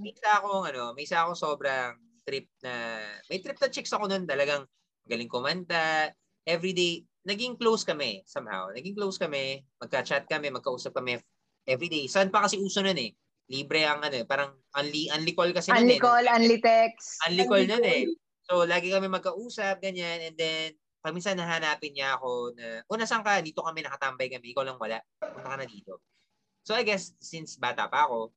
May 0.00 0.16
isa 0.16 0.40
akong, 0.40 0.64
ano, 0.64 0.96
may 0.96 1.04
isa 1.04 1.20
akong 1.20 1.36
sobrang 1.36 1.92
trip 2.24 2.48
na, 2.64 3.02
may 3.28 3.42
trip 3.42 3.58
na 3.60 3.68
chicks 3.68 3.92
ako 3.92 4.08
noon 4.08 4.24
talagang 4.24 4.64
galing 5.04 5.28
kumanta, 5.28 6.08
everyday, 6.46 7.04
naging 7.28 7.60
close 7.60 7.84
kami 7.84 8.24
somehow. 8.24 8.72
Naging 8.72 8.96
close 8.96 9.20
kami, 9.20 9.60
magka-chat 9.76 10.24
kami, 10.24 10.48
magkausap 10.48 10.96
kami 10.96 11.20
everyday. 11.68 12.08
Saan 12.08 12.32
pa 12.32 12.48
kasi 12.48 12.56
uso 12.56 12.80
nun 12.80 12.96
eh? 12.96 13.12
Libre 13.50 13.84
ang 13.84 14.00
ano, 14.00 14.24
parang 14.24 14.56
unli, 14.78 15.10
unli 15.12 15.32
call 15.36 15.52
kasi 15.52 15.74
nun 15.74 15.84
unli 15.84 15.98
eh. 15.98 16.00
call, 16.00 16.24
unli 16.24 16.58
text. 16.62 17.20
Unli 17.28 17.44
call 17.44 17.66
nun 17.68 17.84
eh. 17.84 18.08
So, 18.48 18.64
lagi 18.64 18.88
kami 18.88 19.06
magkausap, 19.12 19.84
ganyan, 19.84 20.32
and 20.32 20.36
then, 20.38 20.74
pag 21.00 21.12
minsan 21.12 21.36
nahanapin 21.36 21.92
niya 21.92 22.16
ako 22.16 22.52
na, 22.56 22.84
o 22.88 22.96
nasan 22.96 23.22
ka? 23.22 23.40
Dito 23.44 23.60
kami 23.60 23.84
nakatambay 23.84 24.32
kami, 24.32 24.52
ikaw 24.52 24.64
lang 24.64 24.80
wala. 24.80 24.98
Punta 25.20 25.54
ka 25.54 25.56
na 25.60 25.68
dito. 25.68 26.02
So, 26.64 26.76
I 26.76 26.84
guess, 26.84 27.16
since 27.20 27.56
bata 27.56 27.88
pa 27.88 28.06
ako, 28.06 28.32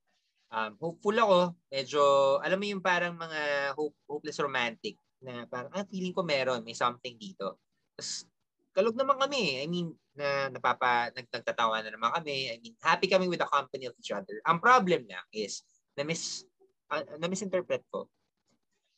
um, 0.54 0.72
hopeful 0.80 1.16
ako. 1.18 1.40
Medyo, 1.68 2.04
alam 2.40 2.58
mo 2.60 2.66
yung 2.66 2.84
parang 2.84 3.18
mga 3.18 3.74
hope, 3.76 3.96
hopeless 4.08 4.40
romantic 4.40 4.96
na 5.24 5.48
parang, 5.48 5.72
ah, 5.76 5.88
feeling 5.88 6.16
ko 6.16 6.24
meron, 6.24 6.64
may 6.64 6.76
something 6.76 7.16
dito. 7.20 7.60
Tapos, 7.96 8.28
kalog 8.74 8.98
naman 8.98 9.20
kami. 9.20 9.64
I 9.64 9.68
mean, 9.68 9.94
na 10.14 10.50
napapa, 10.50 11.10
nag, 11.14 11.28
nagtatawa 11.30 11.82
na 11.82 11.92
naman 11.94 12.12
kami. 12.14 12.54
I 12.54 12.58
mean, 12.62 12.76
happy 12.82 13.10
kami 13.10 13.28
with 13.28 13.42
the 13.42 13.50
company 13.50 13.90
of 13.90 13.96
each 13.98 14.14
other. 14.14 14.40
Ang 14.46 14.62
problem 14.62 15.06
na 15.10 15.22
is, 15.34 15.66
na 15.94 16.02
mis 16.06 16.46
uh, 16.90 17.06
na 17.18 17.30
misinterpret 17.30 17.86
ko. 17.90 18.10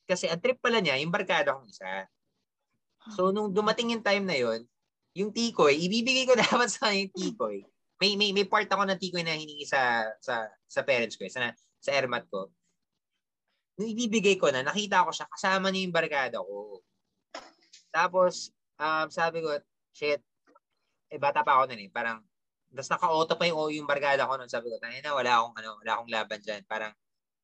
Kasi 0.05 0.29
ang 0.29 0.39
trip 0.39 0.61
pala 0.61 0.79
niya, 0.79 0.99
yung 1.01 1.11
barkada 1.11 1.55
kong 1.55 1.71
isa. 1.71 2.07
So, 3.13 3.29
nung 3.29 3.53
dumating 3.53 3.93
yung 3.93 4.05
time 4.05 4.25
na 4.25 4.37
yon 4.37 4.65
yung 5.15 5.31
tikoy, 5.31 5.79
ibibigay 5.79 6.27
ko 6.27 6.35
dapat 6.39 6.67
sa 6.67 6.91
kanya 6.91 7.07
yung 7.07 7.15
tikoy. 7.15 7.57
May, 8.01 8.19
may, 8.19 8.35
may 8.35 8.43
part 8.43 8.67
ako 8.67 8.83
ng 8.83 8.99
tikoy 8.99 9.23
na 9.23 9.35
hiningi 9.35 9.63
sa, 9.63 10.11
sa, 10.19 10.51
sa 10.67 10.81
parents 10.83 11.15
ko, 11.15 11.23
eh, 11.23 11.31
sa, 11.31 11.51
sa 11.79 11.89
airmat 11.95 12.27
ko. 12.27 12.51
nung 13.75 13.91
ibibigay 13.91 14.39
ko 14.39 14.51
na, 14.51 14.63
nakita 14.63 15.03
ko 15.03 15.11
siya, 15.11 15.27
kasama 15.27 15.67
niya 15.67 15.83
yung 15.87 15.95
barkada 15.95 16.39
ko. 16.39 16.79
Tapos, 17.91 18.51
um, 18.79 19.07
sabi 19.11 19.43
ko, 19.43 19.51
shit, 19.91 20.23
eh 21.11 21.19
bata 21.19 21.43
pa 21.43 21.59
ako 21.59 21.71
nun 21.71 21.83
eh. 21.83 21.91
Parang, 21.91 22.23
tapos 22.71 22.91
naka-auto 22.91 23.35
pa 23.35 23.47
yung, 23.47 23.71
yung 23.71 23.87
barkada 23.87 24.27
ko 24.27 24.39
nun. 24.39 24.51
Sabi 24.51 24.71
ko, 24.71 24.79
tayo 24.79 24.95
na, 24.95 25.11
wala 25.15 25.31
akong, 25.39 25.55
ano, 25.59 25.69
wala 25.79 25.91
akong 25.95 26.11
laban 26.11 26.39
dyan. 26.43 26.63
Parang, 26.67 26.91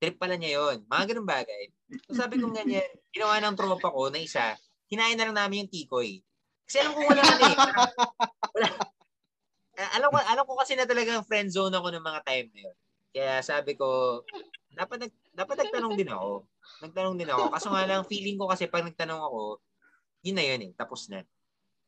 trip 0.01 0.17
pala 0.17 0.33
niya 0.33 0.57
yon 0.57 0.81
Mga 0.89 1.03
ganun 1.13 1.29
bagay. 1.29 1.69
So 2.09 2.17
sabi 2.17 2.41
ko 2.41 2.49
ganyan, 2.49 2.89
ginawa 3.13 3.37
ng 3.37 3.53
tropa 3.53 3.93
ko 3.93 4.09
na 4.09 4.17
isa, 4.17 4.57
kinain 4.89 5.13
na 5.13 5.29
lang 5.29 5.37
namin 5.37 5.67
yung 5.67 5.71
tikoy. 5.71 6.25
Kasi 6.65 6.81
alam 6.81 6.97
ko 6.97 7.05
wala 7.05 7.21
na 7.21 7.45
eh. 7.45 7.57
Wala. 8.57 8.67
Eh, 9.81 9.89
alam 9.97 10.13
ko, 10.13 10.17
alam 10.21 10.45
ko 10.45 10.53
kasi 10.61 10.77
na 10.77 10.85
talagang 10.85 11.25
friend 11.25 11.49
zone 11.49 11.73
ako 11.73 11.89
ng 11.89 12.05
mga 12.05 12.21
time 12.21 12.47
na 12.53 12.61
yun. 12.69 12.77
Kaya 13.11 13.33
sabi 13.41 13.73
ko, 13.73 14.21
dapat 14.69 15.09
nag, 15.09 15.13
dapat 15.33 15.55
nagtanong 15.65 15.97
din 15.97 16.09
ako. 16.13 16.45
Nagtanong 16.85 17.15
din 17.17 17.29
ako. 17.33 17.43
Kaso 17.49 17.67
nga 17.73 17.83
lang, 17.89 18.05
feeling 18.05 18.37
ko 18.37 18.45
kasi 18.45 18.69
pag 18.69 18.85
nagtanong 18.85 19.21
ako, 19.25 19.41
yun 20.21 20.37
na 20.37 20.45
yun 20.45 20.61
eh, 20.69 20.71
tapos 20.77 21.09
na. 21.09 21.25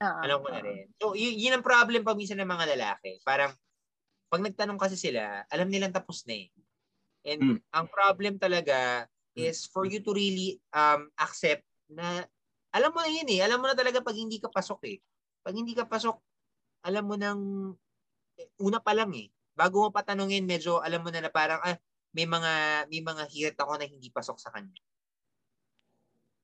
Oo. 0.01 0.19
Alam 0.25 0.38
ko 0.41 0.47
na 0.49 0.62
rin. 0.65 0.89
So, 0.97 1.13
y- 1.13 1.38
yun 1.38 1.53
ang 1.53 1.65
problem 1.65 2.01
pag 2.01 2.17
minsan 2.17 2.41
ng 2.41 2.49
mga 2.49 2.73
lalaki. 2.73 3.21
Parang, 3.21 3.53
pag 4.34 4.41
nagtanong 4.41 4.82
kasi 4.82 4.97
sila, 4.97 5.45
alam 5.53 5.69
nilang 5.69 5.93
tapos 5.93 6.25
na 6.25 6.34
eh. 6.34 6.49
And 7.23 7.39
Hmm. 7.39 7.60
ang 7.71 7.88
problem 7.93 8.41
talaga 8.41 9.06
is 9.34 9.65
for 9.65 9.86
you 9.89 9.97
to 10.06 10.13
really 10.13 10.62
um 10.77 11.10
accept 11.17 11.65
na 11.89 12.25
alam 12.73 12.89
mo 12.93 13.01
na 13.01 13.10
yun 13.10 13.29
eh. 13.29 13.39
Alam 13.45 13.62
mo 13.62 13.65
na 13.69 13.77
talaga 13.77 14.01
pag 14.01 14.17
hindi 14.17 14.41
ka 14.41 14.49
pasok 14.49 14.82
eh. 14.89 14.97
Pag 15.45 15.56
hindi 15.58 15.77
ka 15.77 15.86
pasok, 15.86 16.17
alam 16.84 17.06
mo 17.06 17.15
nang 17.15 17.41
una 18.62 18.80
pa 18.82 18.93
lang 18.98 19.12
eh. 19.13 19.30
Bago 19.54 19.86
mo 19.86 19.89
patanungin, 19.93 20.46
medyo 20.48 20.82
alam 20.82 21.06
mo 21.06 21.10
na 21.13 21.22
na 21.22 21.32
parang 21.34 21.62
ah, 21.62 21.78
may 22.13 22.26
mga 22.26 22.86
may 22.89 23.02
mga 23.02 23.24
hirit 23.30 23.58
ako 23.58 23.78
na 23.78 23.86
hindi 23.86 24.10
pasok 24.10 24.38
sa 24.41 24.50
kanya. 24.54 24.82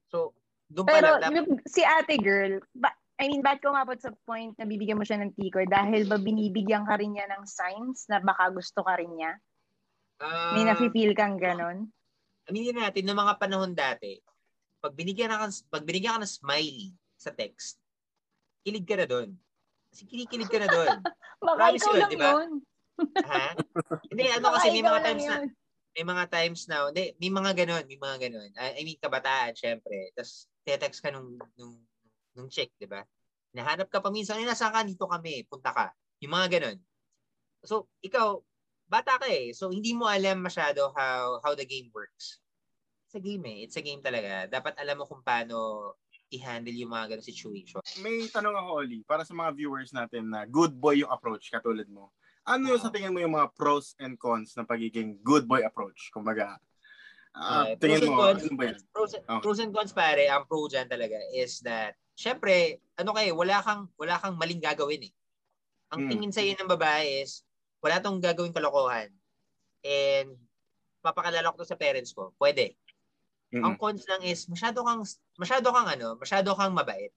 So, 0.09 0.33
doon 0.69 0.85
pa 0.85 0.97
Pero 0.97 1.09
lang 1.17 1.33
yung- 1.33 1.61
si 1.65 1.81
ate 1.85 2.17
girl, 2.17 2.61
ba, 2.73 2.89
I 3.19 3.29
mean, 3.29 3.41
ba't 3.45 3.61
ko 3.61 3.73
umabot 3.73 3.97
sa 3.99 4.13
point 4.25 4.53
na 4.57 4.65
bibigyan 4.65 4.97
mo 4.97 5.05
siya 5.05 5.21
ng 5.21 5.35
tikoy? 5.37 5.69
Dahil 5.69 6.09
ba 6.09 6.17
binibigyan 6.17 6.85
ka 6.85 6.97
rin 6.97 7.13
niya 7.13 7.29
ng 7.29 7.43
signs 7.45 8.09
na 8.09 8.21
baka 8.21 8.49
gusto 8.49 8.81
ka 8.81 8.97
rin 8.97 9.11
niya? 9.13 9.37
May 10.55 10.65
ah, 10.65 10.73
nafe-feel 10.73 11.13
kang 11.13 11.37
ganon? 11.37 11.89
aminin 12.49 12.81
natin, 12.81 13.05
noong 13.05 13.21
mga 13.21 13.35
panahon 13.37 13.73
dati, 13.77 14.17
pag 14.81 14.97
binigyan 14.97 15.29
ka, 15.29 15.47
pag 15.69 15.85
binigyan 15.85 16.17
ka 16.17 16.25
ng 16.25 16.35
smiley 16.41 16.89
sa 17.13 17.29
text, 17.29 17.77
kilig 18.65 18.89
ka 18.89 18.97
na 18.97 19.05
doon. 19.05 19.29
Kinikilig 19.93 20.49
ka 20.49 20.59
na 20.61 20.69
doon. 20.69 20.89
Baka 21.45 21.55
Promise 21.57 21.81
ikaw 21.81 21.93
yun, 21.93 22.01
lang 22.01 22.11
di 22.11 22.17
ba? 22.19 22.31
yun. 22.31 22.51
ha? 23.25 23.47
Hindi, 24.11 24.23
ano 24.35 24.43
Baka 24.43 24.55
kasi 24.59 24.67
may 24.75 24.83
mga 24.85 25.01
times 25.01 25.25
na, 25.25 25.37
may 25.95 26.05
mga 26.05 26.25
times 26.29 26.61
na, 26.69 26.77
hindi, 26.91 27.05
may 27.17 27.31
mga 27.31 27.51
ganun, 27.65 27.83
may 27.89 27.99
mga 27.99 28.17
ganun. 28.29 28.49
I, 28.59 28.81
mean, 28.85 28.99
kabataan, 29.01 29.51
syempre. 29.57 30.13
Tapos, 30.13 30.47
text 30.63 31.01
ka 31.01 31.09
nung, 31.09 31.39
nung, 31.57 31.75
nung 32.37 32.49
chick, 32.51 32.69
di 32.77 32.85
ba? 32.85 33.01
Nahanap 33.55 33.89
ka 33.89 33.97
pa 33.97 34.13
minsan, 34.13 34.37
ay, 34.37 34.45
nasaan 34.45 34.73
ka? 34.75 34.81
Dito 34.85 35.09
kami, 35.09 35.47
punta 35.49 35.73
ka. 35.73 35.89
Yung 36.21 36.33
mga 36.35 36.47
ganun. 36.59 36.77
So, 37.65 37.89
ikaw, 38.05 38.39
bata 38.89 39.21
ka 39.21 39.27
eh. 39.29 39.53
So, 39.53 39.69
hindi 39.69 39.93
mo 39.93 40.09
alam 40.09 40.41
masyado 40.41 40.89
how 40.97 41.39
how 41.45 41.53
the 41.53 41.63
game 41.65 41.93
works. 41.93 42.41
It's 43.05 43.17
a 43.17 43.21
game 43.21 43.45
eh. 43.45 43.65
It's 43.65 43.77
a 43.77 43.85
game 43.85 44.01
talaga. 44.01 44.49
Dapat 44.49 44.77
alam 44.81 45.01
mo 45.01 45.05
kung 45.09 45.25
paano 45.25 45.57
i-handle 46.29 46.77
yung 46.77 46.93
mga 46.93 47.15
ganun 47.15 47.25
situation. 47.25 47.81
May 48.01 48.29
tanong 48.29 48.53
ako, 48.53 48.69
Oli, 48.85 49.01
para 49.05 49.25
sa 49.25 49.33
mga 49.33 49.51
viewers 49.57 49.89
natin 49.89 50.29
na 50.29 50.45
good 50.45 50.73
boy 50.77 51.01
yung 51.01 51.11
approach, 51.11 51.49
katulad 51.49 51.89
mo. 51.89 52.13
Ano 52.45 52.73
sa 52.77 52.89
tingin 52.89 53.13
mo 53.13 53.21
yung 53.21 53.33
mga 53.37 53.53
pros 53.53 53.93
and 54.01 54.17
cons 54.17 54.53
ng 54.57 54.65
pagiging 54.65 55.17
good 55.21 55.45
boy 55.45 55.61
approach? 55.65 56.09
Kumbaga, 56.13 56.57
ah, 57.33 57.65
Okay, 57.69 57.81
tingin 57.81 58.01
pros 58.01 58.05
and 58.05 58.13
mo, 58.13 58.17
cons. 58.21 58.41
ano 58.45 58.55
ba 58.57 58.63
yan? 58.69 58.79
Pros, 58.93 59.11
Okay. 59.17 59.41
pros 59.41 59.59
and 59.61 59.73
cons 59.73 59.93
pare, 59.93 60.23
ang 60.29 60.45
pro 60.45 60.65
dyan 60.69 60.85
talaga 60.89 61.17
is 61.33 61.61
that, 61.65 61.97
syempre, 62.13 62.77
ano 62.97 63.13
kayo, 63.13 63.33
wala 63.37 63.61
kang, 63.61 63.89
wala 63.97 64.17
kang 64.17 64.37
maling 64.37 64.61
gagawin 64.61 65.09
eh. 65.09 65.13
Ang 65.93 66.05
Mm. 66.05 66.09
tingin 66.09 66.33
sa'yo 66.33 66.53
ng 66.57 66.69
babae 66.69 67.25
is, 67.25 67.41
wala 67.81 67.97
tong 68.01 68.21
gagawin 68.21 68.53
kalokohan. 68.53 69.09
And, 69.81 70.37
papakalala 70.99 71.49
ko 71.55 71.63
to 71.63 71.69
sa 71.69 71.79
parents 71.79 72.11
ko. 72.11 72.35
Pwede. 72.35 72.75
Mm-mm. 73.49 73.65
Ang 73.65 73.75
cons 73.75 74.05
lang 74.05 74.21
is, 74.21 74.45
masyado 74.45 74.81
kang, 74.81 75.01
masyado 75.35 75.67
kang 75.69 75.87
ano, 75.87 76.13
masyado 76.15 76.53
kang 76.53 76.69
mabait. 76.69 77.09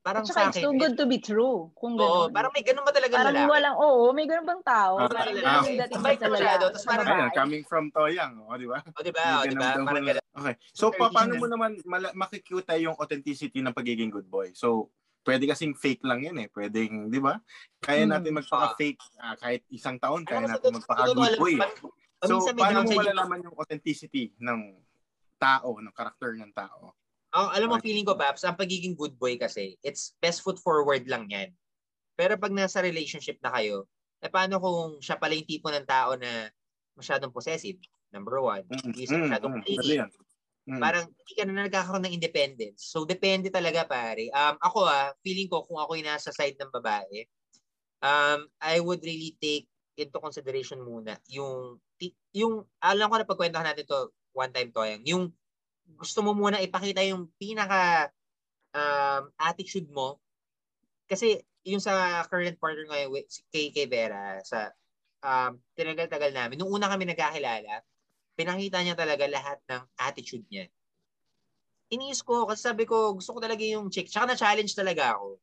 Parang 0.00 0.22
At 0.22 0.28
sa 0.28 0.34
saka 0.38 0.44
it's 0.46 0.56
akin. 0.56 0.62
too 0.62 0.74
good 0.76 0.94
to 0.94 1.04
be 1.04 1.18
true. 1.18 1.72
Kung 1.74 1.96
Oo, 1.96 2.28
gano'n. 2.28 2.30
parang 2.30 2.52
may 2.54 2.62
ganun 2.62 2.84
ba 2.84 2.94
talaga 2.94 3.16
Parang 3.16 3.34
lalaki? 3.34 3.50
walang, 3.50 3.76
oo, 3.76 4.02
may 4.12 4.22
ganun 4.24 4.46
bang 4.46 4.62
tao? 4.62 4.94
Ah, 4.96 5.08
parang 5.08 5.24
ah, 5.26 5.34
ganun 5.34 5.66
yung 5.66 5.80
dating 5.82 5.98
Mabait 5.98 6.14
sa 6.14 6.20
ka 6.20 6.26
masyado, 6.30 6.62
lalaki, 6.62 6.78
sa 6.78 6.86
parang- 6.86 7.06
Ayun, 7.08 7.30
coming 7.34 7.64
from 7.64 7.84
Toyang, 7.90 8.32
o, 8.38 8.54
di 8.54 8.68
ba? 8.68 8.78
O, 8.86 9.02
di 9.02 9.10
ba? 9.10 9.24
O, 9.34 9.42
di 9.42 9.48
ganun 9.48 9.58
ba? 9.58 9.70
Parang 9.82 10.04
ganun. 10.06 10.24
Okay. 10.36 10.54
So, 10.70 10.84
pa, 10.92 11.08
paano 11.10 11.32
mo 11.34 11.46
naman 11.48 11.70
mala- 11.82 12.14
makikita 12.14 12.76
yung 12.76 12.94
authenticity 12.94 13.58
ng 13.58 13.72
pagiging 13.72 14.12
good 14.12 14.28
boy? 14.28 14.52
So, 14.52 14.92
pwede 15.24 15.42
kasing 15.42 15.74
fake 15.74 16.06
lang 16.06 16.22
yan 16.22 16.38
eh. 16.38 16.46
Pwedeng, 16.46 17.10
di 17.10 17.18
ba? 17.18 17.40
Kaya 17.82 18.04
Hmm. 18.04 18.14
natin 18.14 18.36
magpaka-fake 18.36 19.00
ah, 19.18 19.34
kahit 19.34 19.66
isang 19.66 19.98
taon, 19.98 20.22
kaya 20.22 20.46
natin 20.46 20.70
magpaka-good 20.70 21.34
boy. 21.34 21.56
eh. 21.56 21.66
So, 22.22 22.46
paano 22.46 22.86
mo 22.86 22.94
malalaman 22.94 23.42
yung 23.42 23.58
authenticity 23.58 24.30
ng 24.38 24.85
tao, 25.38 25.78
ng 25.78 25.94
karakter 25.94 26.36
ng 26.36 26.52
tao? 26.52 26.96
Ang 27.36 27.48
alam 27.52 27.68
mo, 27.68 27.76
feeling 27.82 28.06
ko, 28.06 28.16
Paps, 28.16 28.48
ang 28.48 28.56
pagiging 28.56 28.96
good 28.96 29.12
boy 29.20 29.36
kasi, 29.36 29.76
it's 29.84 30.16
best 30.24 30.40
foot 30.40 30.56
forward 30.56 31.04
lang 31.04 31.28
yan. 31.28 31.52
Pero 32.16 32.40
pag 32.40 32.54
nasa 32.54 32.80
relationship 32.80 33.36
na 33.44 33.52
kayo, 33.52 33.84
eh 34.24 34.32
paano 34.32 34.56
kung 34.56 35.02
siya 35.04 35.20
pala 35.20 35.36
yung 35.36 35.44
tipo 35.44 35.68
ng 35.68 35.84
tao 35.84 36.16
na 36.16 36.48
masyadong 36.96 37.28
possessive? 37.28 37.76
Number 38.08 38.40
one. 38.40 38.64
Mm, 38.72 38.96
Isa 38.96 39.20
mm, 39.20 39.22
masyadong 39.28 39.52
mm, 39.52 39.62
clingy. 39.68 39.96
yan. 40.00 40.10
Mm. 40.66 40.80
Parang 40.82 41.04
hindi 41.06 41.32
ka 41.36 41.42
na 41.44 41.68
nagkakaroon 41.68 42.04
ng 42.08 42.16
independence. 42.16 42.88
So, 42.88 43.04
depende 43.04 43.52
talaga, 43.52 43.84
pare. 43.84 44.32
Um, 44.32 44.56
ako 44.58 44.88
ah, 44.88 45.12
feeling 45.20 45.46
ko 45.46 45.62
kung 45.68 45.78
ako 45.78 46.00
yung 46.00 46.08
nasa 46.08 46.32
side 46.32 46.56
ng 46.56 46.72
babae, 46.72 47.28
um, 48.00 48.48
I 48.58 48.80
would 48.80 49.04
really 49.04 49.36
take 49.38 49.68
into 49.96 50.16
consideration 50.18 50.80
muna 50.80 51.16
yung, 51.28 51.80
yung, 52.32 52.64
alam 52.80 53.08
ko 53.08 53.16
na 53.16 53.28
pagkwentuhan 53.28 53.68
natin 53.68 53.86
to 53.88 54.10
one 54.36 54.52
time 54.52 54.68
to, 54.68 54.84
yung, 54.84 55.02
yung 55.08 55.24
gusto 55.96 56.20
mo 56.20 56.36
muna 56.36 56.60
ipakita 56.60 57.00
yung 57.08 57.32
pinaka 57.40 58.12
um, 58.76 59.32
attitude 59.40 59.88
mo. 59.88 60.20
Kasi 61.08 61.40
yung 61.64 61.80
sa 61.80 62.22
current 62.28 62.60
partner 62.60 62.84
ngayon 62.86 63.24
kay, 63.50 63.72
kay 63.72 63.86
Vera, 63.88 64.38
sa 64.44 64.70
um, 65.24 65.56
tinagal-tagal 65.74 66.30
namin, 66.36 66.60
nung 66.60 66.70
una 66.70 66.86
kami 66.92 67.08
nagkakilala, 67.08 67.80
pinakita 68.36 68.84
niya 68.84 68.94
talaga 68.94 69.24
lahat 69.24 69.58
ng 69.66 69.82
attitude 69.96 70.44
niya. 70.52 70.68
Iniis 71.88 72.20
ko 72.20 72.44
kasi 72.50 72.66
sabi 72.66 72.84
ko 72.84 73.14
gusto 73.14 73.32
ko 73.32 73.40
talaga 73.40 73.62
yung 73.62 73.88
chick. 73.88 74.10
Tsaka 74.10 74.34
na-challenge 74.34 74.74
talaga 74.74 75.16
ako. 75.16 75.38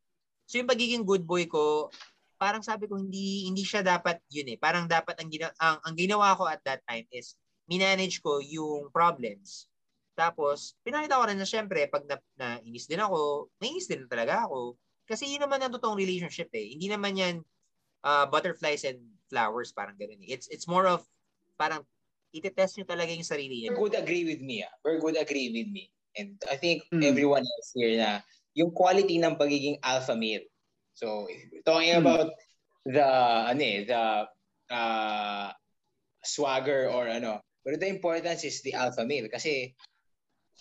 So 0.46 0.60
yung 0.60 0.70
pagiging 0.70 1.08
good 1.08 1.24
boy 1.24 1.48
ko, 1.48 1.88
parang 2.36 2.60
sabi 2.60 2.92
ko 2.92 3.00
hindi 3.00 3.48
hindi 3.48 3.64
siya 3.64 3.80
dapat 3.80 4.20
yun 4.28 4.52
eh. 4.52 4.58
Parang 4.60 4.84
dapat 4.86 5.16
ang, 5.24 5.32
gina, 5.32 5.48
ang, 5.56 5.80
ang 5.80 5.96
ginawa 5.96 6.36
ko 6.36 6.44
at 6.44 6.60
that 6.68 6.84
time 6.84 7.08
is 7.16 7.40
minanage 7.74 8.22
ko 8.22 8.38
yung 8.38 8.94
problems. 8.94 9.66
Tapos, 10.14 10.78
pinakita 10.86 11.18
ko 11.18 11.26
rin 11.26 11.42
na 11.42 11.50
syempre, 11.50 11.90
pag 11.90 12.06
na, 12.06 12.22
na 12.38 12.48
inis 12.62 12.86
din 12.86 13.02
ako, 13.02 13.50
nainis 13.58 13.90
din 13.90 14.06
talaga 14.06 14.46
ako. 14.46 14.78
Kasi 15.10 15.26
yun 15.26 15.42
naman 15.42 15.58
ang 15.58 15.74
totoong 15.74 15.98
relationship 15.98 16.54
eh. 16.54 16.78
Hindi 16.78 16.86
naman 16.94 17.18
yan 17.18 17.36
uh, 18.06 18.30
butterflies 18.30 18.86
and 18.86 19.02
flowers, 19.34 19.74
parang 19.74 19.98
ganun 19.98 20.22
eh. 20.22 20.38
It's, 20.38 20.46
it's 20.54 20.70
more 20.70 20.86
of, 20.86 21.02
parang, 21.58 21.82
itetest 22.34 22.78
nyo 22.78 22.86
talaga 22.86 23.14
yung 23.14 23.26
sarili 23.26 23.66
Very 23.66 23.74
niyo. 23.74 23.82
good 23.82 23.98
agree 23.98 24.26
with 24.26 24.42
me. 24.42 24.66
Ah. 24.66 24.74
Very 24.82 24.98
good 25.02 25.18
agree 25.18 25.50
with 25.54 25.70
me. 25.70 25.90
And 26.14 26.38
I 26.50 26.58
think 26.62 26.86
Hmm. 26.94 27.02
everyone 27.02 27.46
else 27.46 27.70
here 27.74 27.98
na 27.98 28.22
yung 28.54 28.70
quality 28.74 29.18
ng 29.22 29.38
pagiging 29.38 29.82
alpha 29.82 30.14
male. 30.14 30.46
So, 30.94 31.26
we're 31.30 31.66
talking 31.66 31.94
Hmm. 31.94 32.06
about 32.06 32.34
the 32.86 33.06
ano 33.50 33.62
eh, 33.62 33.86
the 33.86 34.04
uh, 34.74 35.50
swagger 36.26 36.90
or 36.90 37.06
ano, 37.06 37.42
but 37.64 37.80
the 37.80 37.90
importance 37.90 38.44
is 38.44 38.62
the 38.62 38.76
alpha 38.76 39.08
male 39.08 39.32
kasi 39.32 39.74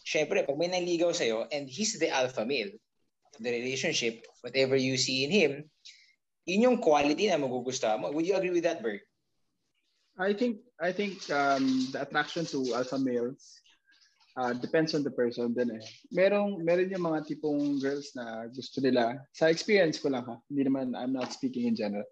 syempre 0.06 0.46
pag 0.46 0.58
may 0.58 0.70
naligaw 0.70 1.10
sa'yo 1.10 1.44
and 1.50 1.68
he's 1.68 1.98
the 1.98 2.08
alpha 2.08 2.46
male 2.46 2.72
the 3.40 3.50
relationship, 3.50 4.26
whatever 4.42 4.76
you 4.76 4.96
see 4.96 5.24
in 5.24 5.30
him, 5.30 5.52
yun 6.44 6.62
yung 6.62 6.78
quality 6.82 7.28
na 7.28 7.38
magugustuhan 7.38 8.00
mo. 8.00 8.10
Would 8.10 8.26
you 8.26 8.36
agree 8.36 8.50
with 8.50 8.64
that, 8.64 8.82
Berg? 8.82 9.00
I 10.18 10.34
think 10.36 10.60
I 10.76 10.92
think 10.92 11.24
um, 11.32 11.88
the 11.88 12.02
attraction 12.02 12.44
to 12.52 12.76
alpha 12.76 12.98
males 12.98 13.62
uh, 14.36 14.52
depends 14.52 14.92
on 14.92 15.00
the 15.00 15.14
person 15.14 15.56
din 15.56 15.72
eh. 15.72 15.84
Merong 16.12 16.60
meron 16.60 16.92
yung 16.92 17.08
mga 17.08 17.24
tipong 17.32 17.80
girls 17.80 18.12
na 18.12 18.44
gusto 18.52 18.84
nila 18.84 19.16
sa 19.32 19.48
experience 19.48 19.96
ko 19.96 20.12
lang 20.12 20.28
ha. 20.28 20.36
Hindi 20.52 20.68
naman 20.68 20.92
I'm 20.92 21.16
not 21.16 21.32
speaking 21.32 21.64
in 21.64 21.76
general. 21.78 22.04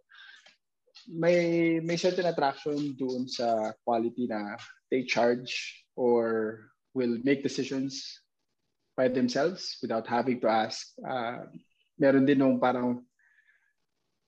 May 1.12 1.76
may 1.84 2.00
certain 2.00 2.24
attraction 2.24 2.96
doon 2.96 3.28
sa 3.28 3.76
quality 3.84 4.24
na 4.24 4.56
they 4.90 5.06
charge 5.06 5.84
or 5.94 6.66
will 6.94 7.18
make 7.22 7.42
decisions 7.42 8.20
by 8.96 9.08
themselves 9.08 9.78
without 9.80 10.06
having 10.06 10.42
to 10.42 10.48
ask. 10.50 10.92
Uh, 11.00 11.46
meron 11.96 12.26
din 12.26 12.42
nung 12.42 12.58
parang 12.58 13.00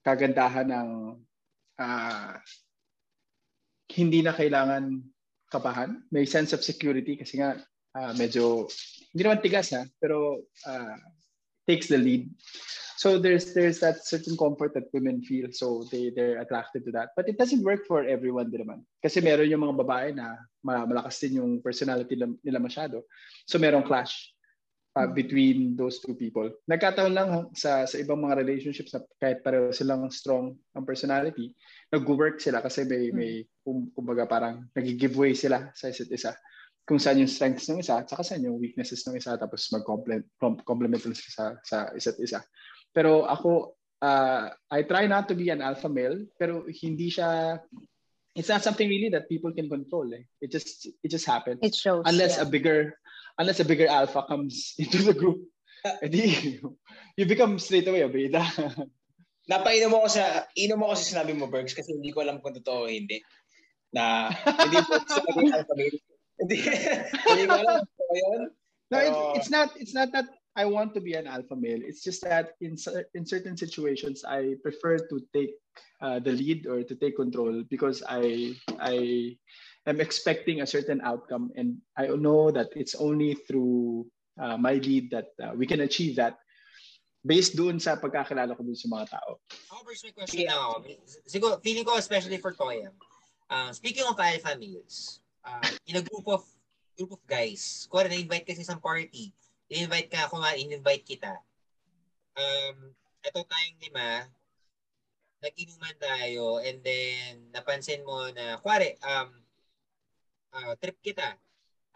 kagandahan 0.07 0.71
ng 0.71 0.89
uh, 1.79 2.33
hindi 3.93 4.23
na 4.23 4.33
kailangan 4.33 5.03
kabahan. 5.53 6.01
May 6.09 6.25
sense 6.25 6.57
of 6.57 6.65
security 6.65 7.19
kasi 7.19 7.37
nga 7.43 7.59
uh, 7.99 8.13
medyo, 8.17 8.67
hindi 9.13 9.23
naman 9.23 9.45
tigas 9.45 9.77
ha, 9.77 9.85
pero 10.01 10.41
uh, 10.65 10.97
takes 11.69 11.93
the 11.93 11.99
lead. 12.01 12.31
So 13.03 13.19
there's 13.19 13.51
there's 13.51 13.83
that 13.83 14.07
certain 14.07 14.39
comfort 14.39 14.79
that 14.79 14.87
women 14.95 15.27
feel 15.27 15.51
so 15.51 15.83
they 15.91 16.15
they're 16.15 16.39
attracted 16.39 16.87
to 16.87 16.95
that. 16.95 17.11
But 17.19 17.27
it 17.27 17.35
doesn't 17.35 17.67
work 17.67 17.83
for 17.91 18.07
everyone 18.07 18.55
din 18.55 18.63
naman. 18.63 18.87
Kasi 19.03 19.19
meron 19.19 19.51
yung 19.51 19.67
mga 19.67 19.83
babae 19.83 20.09
na 20.15 20.39
malakas 20.63 21.19
din 21.19 21.43
yung 21.43 21.59
personality 21.59 22.15
nila 22.15 22.63
masyado. 22.63 23.03
So 23.51 23.59
merong 23.59 23.91
clash 23.91 24.31
uh, 24.95 25.11
between 25.11 25.75
those 25.75 25.99
two 25.99 26.15
people. 26.15 26.47
Nagkataon 26.71 27.11
lang 27.11 27.51
sa 27.59 27.91
sa 27.91 27.99
ibang 27.99 28.23
mga 28.23 28.39
relationships 28.39 28.95
na 28.95 29.03
kahit 29.19 29.43
pareho 29.43 29.75
silang 29.75 30.07
strong 30.15 30.55
ang 30.71 30.87
personality, 30.87 31.59
nag-work 31.91 32.39
sila 32.39 32.63
kasi 32.63 32.87
may 32.87 33.11
may 33.11 33.33
um, 33.67 33.91
kumbaga 33.99 34.31
parang 34.31 34.71
nag-giveaway 34.79 35.35
sila 35.35 35.75
sa 35.75 35.91
isa't 35.91 36.07
isa 36.15 36.39
kung 36.87 36.99
saan 36.99 37.19
yung 37.19 37.31
strengths 37.31 37.71
ng 37.71 37.79
isa 37.79 38.03
at 38.03 38.11
saka 38.11 38.23
saan 38.27 38.47
yung 38.47 38.59
weaknesses 38.59 39.07
ng 39.07 39.15
isa 39.19 39.39
tapos 39.39 39.71
mag-complement 39.71 40.27
complement 40.67 41.03
sa, 41.15 41.55
sa 41.67 41.91
isa't 41.95 42.19
isa. 42.23 42.43
Pero 42.93 43.25
ako, 43.25 43.77
uh, 44.03 44.53
I 44.71 44.83
try 44.85 45.07
not 45.07 45.29
to 45.29 45.35
be 45.35 45.49
an 45.49 45.63
alpha 45.63 45.89
male, 45.89 46.29
pero 46.39 46.65
hindi 46.69 47.09
siya, 47.09 47.61
it's 48.37 48.49
not 48.49 48.63
something 48.63 48.89
really 48.89 49.09
that 49.09 49.29
people 49.29 49.53
can 49.53 49.69
control. 49.69 50.09
Eh. 50.13 50.25
It 50.41 50.53
just, 50.53 50.89
it 51.03 51.09
just 51.09 51.25
happens. 51.25 51.61
It 51.63 51.75
shows. 51.75 52.05
Unless 52.05 52.37
yeah. 52.37 52.45
a 52.45 52.47
bigger, 52.47 52.99
unless 53.39 53.61
a 53.61 53.65
bigger 53.65 53.89
alpha 53.89 54.25
comes 54.29 54.75
into 54.79 55.03
the 55.03 55.15
group, 55.15 55.41
edi, 56.03 56.61
you 57.17 57.27
become 57.27 57.59
straight 57.59 57.89
away 57.89 58.03
a 58.03 58.09
beta. 58.09 58.45
Napainom 59.51 59.91
mo 59.91 60.07
ako 60.07 60.23
sa, 60.23 60.47
inom 60.55 60.79
mo 60.79 60.93
ako 60.93 61.03
sa 61.03 61.09
sinabi 61.19 61.35
mo, 61.35 61.51
Bergs, 61.51 61.75
kasi 61.75 61.99
hindi 61.99 62.15
ko 62.15 62.23
alam 62.23 62.39
kung 62.39 62.55
totoo 62.55 62.87
o 62.87 62.91
hindi. 62.91 63.19
Na, 63.91 64.31
hindi 64.31 64.79
po 64.87 65.03
sabi 65.03 65.51
alpha 65.51 65.75
male. 65.75 65.99
Hindi, 66.39 66.57
hindi 67.27 67.45
ko 67.51 67.57
alam 67.59 67.83
kung 67.83 68.15
yun. 68.15 68.43
No, 68.93 69.01
it's, 69.01 69.21
it's 69.41 69.51
not 69.51 69.69
it's 69.81 69.97
not 69.97 70.13
that 70.13 70.29
I 70.57 70.65
want 70.67 70.93
to 70.95 71.01
be 71.01 71.15
an 71.15 71.27
alpha 71.27 71.57
male. 71.57 71.81
It's 71.81 72.05
just 72.05 72.21
that 72.29 72.61
in 72.61 72.77
in 73.15 73.25
certain 73.25 73.57
situations 73.57 74.21
I 74.25 74.61
prefer 74.61 75.01
to 75.01 75.17
take 75.33 75.57
uh, 76.05 76.21
the 76.21 76.37
lead 76.37 76.69
or 76.69 76.85
to 76.85 76.95
take 76.95 77.17
control 77.17 77.65
because 77.73 78.05
I 78.05 78.53
I 78.77 79.37
am 79.89 80.01
expecting 80.01 80.61
a 80.61 80.69
certain 80.69 81.01
outcome 81.01 81.51
and 81.57 81.81
I 81.97 82.13
know 82.13 82.53
that 82.53 82.69
it's 82.77 82.95
only 82.95 83.41
through 83.49 84.07
uh, 84.37 84.61
my 84.61 84.77
lead 84.77 85.09
that 85.11 85.33
uh, 85.41 85.57
we 85.57 85.65
can 85.65 85.81
achieve 85.81 86.21
that 86.21 86.37
based 87.25 87.57
doon 87.57 87.81
sa 87.81 87.97
pagkakilala 87.97 88.53
ko 88.53 88.61
dun 88.67 88.77
sa 88.77 88.91
mga 88.93 89.07
tao. 89.17 89.41
Ako 89.73 89.81
may 89.89 90.13
question 90.13 90.45
yeah. 90.45 90.59
ako. 90.59 91.61
Feeling 91.65 91.87
ko 91.87 91.97
especially 91.97 92.37
for 92.37 92.53
Toya. 92.53 92.93
Uh, 93.49 93.73
speaking 93.73 94.05
of 94.05 94.21
alpha 94.21 94.53
males, 94.59 95.21
uh, 95.45 95.65
in 95.89 95.97
a 95.97 96.05
group 96.05 96.27
of 96.29 96.43
group 96.99 97.13
of 97.15 97.23
guys, 97.25 97.89
kuwari 97.89 98.13
na-invite 98.13 98.45
kasi 98.45 98.65
sa 98.65 98.77
party, 98.77 99.33
i-invite 99.73 100.13
ka, 100.13 100.29
kung 100.29 100.45
in-invite 100.45 101.05
kita. 101.09 101.41
Um, 102.37 102.93
ito 103.25 103.41
tayong 103.41 103.81
lima, 103.81 104.29
nag-inuman 105.41 105.97
tayo, 105.97 106.61
and 106.61 106.85
then 106.85 107.49
napansin 107.57 108.05
mo 108.05 108.29
na, 108.37 108.61
kuwari, 108.61 109.01
um, 109.01 109.33
uh, 110.53 110.77
trip 110.77 111.01
kita, 111.01 111.41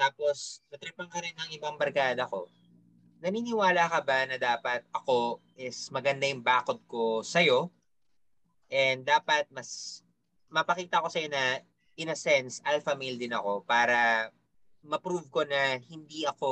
tapos 0.01 0.64
natripan 0.72 1.09
ka 1.12 1.20
rin 1.20 1.37
ng 1.37 1.53
ibang 1.61 1.77
barkada 1.77 2.24
ko, 2.24 2.49
naniniwala 3.20 3.89
ka 3.89 4.01
ba 4.05 4.24
na 4.29 4.37
dapat 4.41 4.85
ako 4.93 5.41
is 5.57 5.89
maganda 5.93 6.29
yung 6.29 6.45
bakod 6.45 6.81
ko 6.89 7.24
sa'yo? 7.24 7.72
And 8.68 9.07
dapat 9.07 9.49
mas 9.49 10.03
mapakita 10.53 11.01
ko 11.01 11.09
sa'yo 11.09 11.33
na 11.33 11.61
in 11.97 12.12
a 12.12 12.16
sense, 12.16 12.61
alpha 12.61 12.93
male 12.93 13.16
din 13.16 13.33
ako 13.33 13.64
para 13.64 14.29
ma-prove 14.85 15.33
ko 15.33 15.49
na 15.49 15.81
hindi 15.81 16.29
ako 16.29 16.51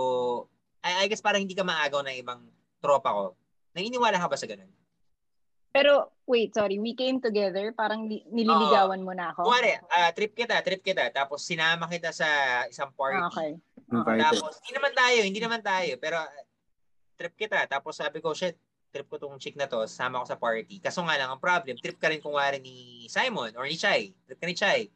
I, 0.84 1.04
I 1.04 1.08
guess 1.08 1.24
parang 1.24 1.40
hindi 1.40 1.56
ka 1.56 1.64
maagaw 1.64 2.04
ng 2.04 2.20
ibang 2.20 2.44
tropa 2.84 3.08
ko. 3.08 3.24
Naniniwala 3.72 4.20
ka 4.20 4.28
ba 4.28 4.36
sa 4.36 4.44
ganun? 4.44 4.68
Pero, 5.74 6.14
wait, 6.30 6.54
sorry. 6.54 6.78
We 6.78 6.94
came 6.94 7.18
together, 7.18 7.74
parang 7.74 8.06
nililigawan 8.06 9.02
uh, 9.02 9.06
mo 9.08 9.12
na 9.16 9.34
ako? 9.34 9.48
Kuwari, 9.48 9.74
uh, 9.74 10.10
trip 10.14 10.30
kita, 10.36 10.62
trip 10.62 10.84
kita. 10.86 11.10
Tapos 11.10 11.42
sinama 11.42 11.90
kita 11.90 12.14
sa 12.14 12.28
isang 12.70 12.94
party. 12.94 13.18
Ah, 13.18 13.26
okay. 13.26 13.50
Uh, 13.90 14.06
tapos, 14.22 14.62
hindi 14.62 14.72
naman 14.78 14.92
tayo, 14.94 15.18
hindi 15.26 15.40
naman 15.42 15.60
tayo. 15.66 15.92
Pero, 15.98 16.22
trip 17.18 17.34
kita. 17.34 17.66
Tapos 17.66 17.98
sabi 17.98 18.22
ko, 18.22 18.30
shit, 18.30 18.54
trip 18.94 19.10
ko 19.10 19.18
tong 19.18 19.42
chick 19.42 19.58
na 19.58 19.66
to, 19.66 19.82
sama 19.90 20.22
ko 20.22 20.26
sa 20.30 20.38
party. 20.38 20.78
Kaso 20.78 21.02
nga 21.02 21.18
lang, 21.18 21.26
ang 21.34 21.42
problem, 21.42 21.74
trip 21.74 21.98
ka 21.98 22.06
rin 22.06 22.22
kung 22.22 22.38
wari 22.38 22.62
ni 22.62 23.10
Simon 23.10 23.50
or 23.58 23.66
ni 23.66 23.74
Chai. 23.74 24.14
Trip 24.30 24.38
ka 24.38 24.46
ni 24.46 24.54
Chai. 24.54 24.86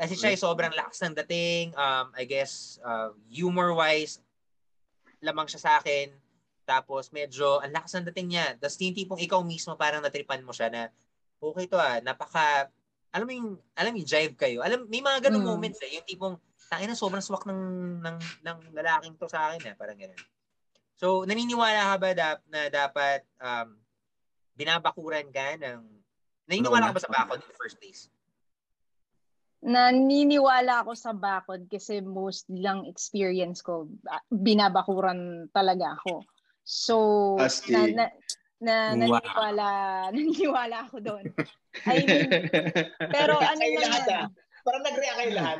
Kasi 0.00 0.16
si 0.16 0.20
Chai, 0.24 0.36
sobrang 0.40 0.72
lakas 0.72 1.04
ng 1.04 1.12
dating. 1.24 1.76
Um, 1.76 2.16
I 2.16 2.24
guess, 2.24 2.80
uh, 2.80 3.12
humor-wise, 3.28 4.24
lamang 5.26 5.50
siya 5.50 5.60
sa 5.60 5.72
akin. 5.82 6.14
Tapos 6.66 7.10
medyo 7.10 7.58
ang 7.58 7.74
lakas 7.74 7.98
ng 7.98 8.06
dating 8.10 8.28
niya. 8.34 8.46
Tapos 8.58 8.78
yung 8.78 8.94
tipong 8.94 9.20
ikaw 9.22 9.42
mismo 9.42 9.74
parang 9.74 10.02
natripan 10.02 10.42
mo 10.46 10.54
siya 10.54 10.70
na 10.70 10.82
okay 11.42 11.66
to 11.66 11.78
ah, 11.78 11.98
napaka 12.00 12.70
alam 13.14 13.24
mo 13.24 13.32
yung 13.32 13.50
alam 13.74 13.90
mo 13.94 13.98
yung 14.02 14.10
jive 14.10 14.34
kayo. 14.36 14.60
Alam 14.60 14.84
may 14.90 15.00
mga 15.00 15.30
ganung 15.30 15.46
mm. 15.46 15.50
moments 15.50 15.80
eh, 15.80 15.98
yung 15.98 16.06
tipong 16.06 16.36
tangina 16.68 16.92
na 16.92 16.98
sobrang 16.98 17.22
swak 17.22 17.46
ng 17.46 17.62
ng 18.02 18.16
ng 18.42 18.58
lalaking 18.74 19.14
to 19.16 19.30
sa 19.30 19.50
akin 19.50 19.72
eh, 19.72 19.74
parang 19.78 19.96
ganoon. 19.96 20.22
So 20.96 21.22
naniniwala 21.24 21.94
ka 21.94 21.96
ba 22.00 22.10
da, 22.12 22.28
na 22.50 22.60
dapat 22.68 23.24
um, 23.40 23.76
binabakuran 24.56 25.28
ka 25.30 25.56
ng 25.60 25.80
naniniwala 26.48 26.90
ka 26.90 26.96
ba 26.96 27.04
sa 27.04 27.12
bakod 27.12 27.40
in 27.40 27.48
the 27.48 27.56
first 27.56 27.78
place? 27.80 28.12
Naniniwala 29.64 30.84
ako 30.84 30.92
sa 30.92 31.16
bakod 31.16 31.64
kasi 31.70 32.04
most 32.04 32.44
lang 32.52 32.84
experience 32.84 33.64
ko, 33.64 33.88
binabakuran 34.28 35.48
talaga 35.52 35.96
ako. 35.96 36.24
So, 36.66 36.94
na, 37.70 37.86
na, 37.86 38.04
na 38.60 38.76
naniniwala, 38.96 39.64
wow. 39.64 40.10
naniniwala 40.14 40.76
ako 40.90 40.96
doon. 41.00 41.24
I 41.84 41.96
mean, 42.04 42.28
pero 43.12 43.36
ano 43.38 43.60
kayo 43.60 43.80
lahat 43.80 44.04
ah. 44.12 44.26
Parang 44.66 44.82
nag-react 44.82 45.18
kayo 45.22 45.32
lahat. 45.38 45.58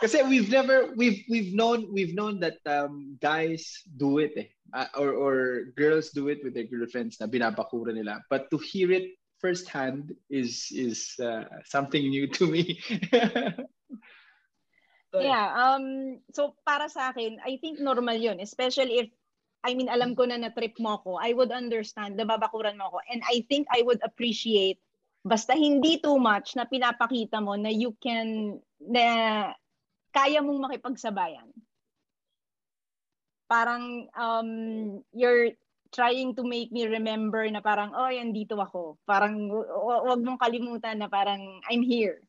Kasi 0.00 0.22
we've 0.26 0.48
never 0.48 0.94
we've 0.96 1.24
we've 1.28 1.52
known 1.52 1.88
we've 1.92 2.14
known 2.14 2.38
that 2.40 2.60
um, 2.68 3.18
guys 3.20 3.82
do 3.98 4.18
it 4.18 4.32
eh. 4.38 4.48
Uh, 4.72 4.88
or 4.96 5.12
or 5.12 5.34
girls 5.76 6.10
do 6.16 6.28
it 6.32 6.40
with 6.40 6.54
their 6.56 6.64
girlfriends 6.68 7.20
na 7.20 7.28
binabakura 7.28 7.92
nila. 7.92 8.22
But 8.30 8.48
to 8.54 8.58
hear 8.58 8.92
it 8.92 9.12
firsthand 9.42 10.14
is 10.30 10.70
is 10.70 11.18
uh, 11.18 11.50
something 11.66 12.06
new 12.06 12.30
to 12.30 12.46
me. 12.46 12.78
yeah, 15.18 15.50
um 15.50 16.22
so 16.30 16.54
para 16.62 16.86
sa 16.86 17.10
akin, 17.10 17.42
I 17.42 17.58
think 17.58 17.82
normal 17.82 18.16
'yun, 18.16 18.38
especially 18.38 19.02
if 19.02 19.10
I 19.62 19.78
mean, 19.78 19.86
alam 19.86 20.18
ko 20.18 20.26
na 20.26 20.42
na-trip 20.42 20.74
mo 20.82 20.98
ako, 20.98 21.22
I 21.22 21.38
would 21.38 21.54
understand, 21.54 22.18
nababakuran 22.18 22.74
mo 22.74 22.90
ako. 22.90 22.98
And 23.06 23.22
I 23.22 23.46
think 23.46 23.70
I 23.70 23.86
would 23.86 24.02
appreciate, 24.02 24.82
basta 25.22 25.54
hindi 25.54 26.02
too 26.02 26.18
much, 26.18 26.58
na 26.58 26.66
pinapakita 26.66 27.38
mo 27.38 27.54
na 27.54 27.70
you 27.70 27.94
can, 28.02 28.58
na 28.82 29.06
kaya 30.10 30.42
mong 30.42 30.66
makipagsabayan. 30.66 31.46
Parang 33.46 34.10
um, 34.18 34.50
you're 35.14 35.54
trying 35.92 36.32
to 36.32 36.42
make 36.42 36.72
me 36.72 36.88
remember 36.88 37.44
na 37.52 37.60
parang, 37.60 37.92
oh, 37.92 38.08
dito 38.08 38.56
ako. 38.56 38.96
Parang, 39.04 39.52
wag 40.08 40.24
mong 40.24 40.40
kalimutan 40.40 40.98
na 40.98 41.06
parang, 41.12 41.60
I'm 41.68 41.84
here. 41.84 42.24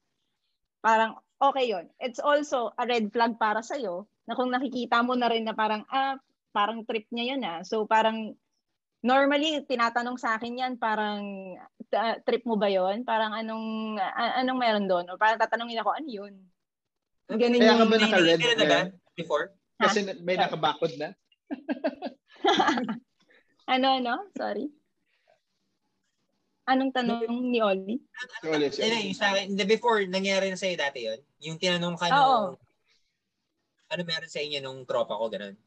Parang, 0.84 1.16
okay 1.40 1.72
yon 1.72 1.88
It's 1.98 2.20
also 2.20 2.76
a 2.76 2.84
red 2.84 3.08
flag 3.16 3.40
para 3.40 3.64
sa'yo 3.64 4.04
na 4.28 4.36
kung 4.36 4.52
nakikita 4.52 5.00
mo 5.00 5.16
na 5.16 5.32
rin 5.32 5.48
na 5.48 5.56
parang, 5.56 5.88
ah, 5.88 6.20
parang 6.52 6.84
trip 6.84 7.08
niya 7.10 7.34
yun 7.34 7.42
ah. 7.48 7.64
So 7.64 7.88
parang, 7.88 8.36
normally, 9.00 9.64
tinatanong 9.64 10.20
sa 10.20 10.36
akin 10.36 10.60
yan, 10.60 10.74
parang, 10.76 11.56
uh, 11.96 12.16
trip 12.28 12.44
mo 12.44 12.60
ba 12.60 12.68
yon 12.68 13.08
Parang 13.08 13.32
anong, 13.32 13.96
uh, 13.96 14.34
anong 14.44 14.60
meron 14.60 14.88
doon? 14.92 15.08
O 15.08 15.16
parang 15.16 15.40
tatanungin 15.40 15.80
ako, 15.80 15.96
ano 15.96 16.10
yun? 16.12 16.36
Ganun 17.32 17.64
Kaya 17.64 17.80
ka 17.80 17.86
ba 17.88 17.96
naka-red 17.96 18.40
na 18.60 18.92
before? 19.16 19.56
Kasi 19.80 20.04
may 20.20 20.36
nakabakod 20.36 20.92
na? 21.00 21.16
Ano, 23.68 23.88
ano? 24.00 24.28
Sorry. 24.36 24.68
Anong 26.64 26.96
tanong 26.96 27.28
ni 27.28 27.60
Oli? 27.60 28.00
Ano, 28.00 28.56
ano, 28.56 28.96
yung 29.04 29.16
sa 29.16 29.36
akin, 29.36 29.56
the 29.60 29.68
before, 29.68 30.00
nangyari 30.08 30.48
na 30.48 30.56
sa'yo 30.56 30.80
dati 30.80 31.00
yun? 31.04 31.20
Yung 31.44 31.60
tinanong 31.60 32.00
ka 32.00 32.08
nung, 32.08 32.56
ano 33.92 34.02
meron 34.08 34.32
sa 34.32 34.40
inyo 34.40 34.64
nung 34.64 34.88
tropa 34.88 35.20
ko, 35.20 35.28
ganun? 35.28 35.60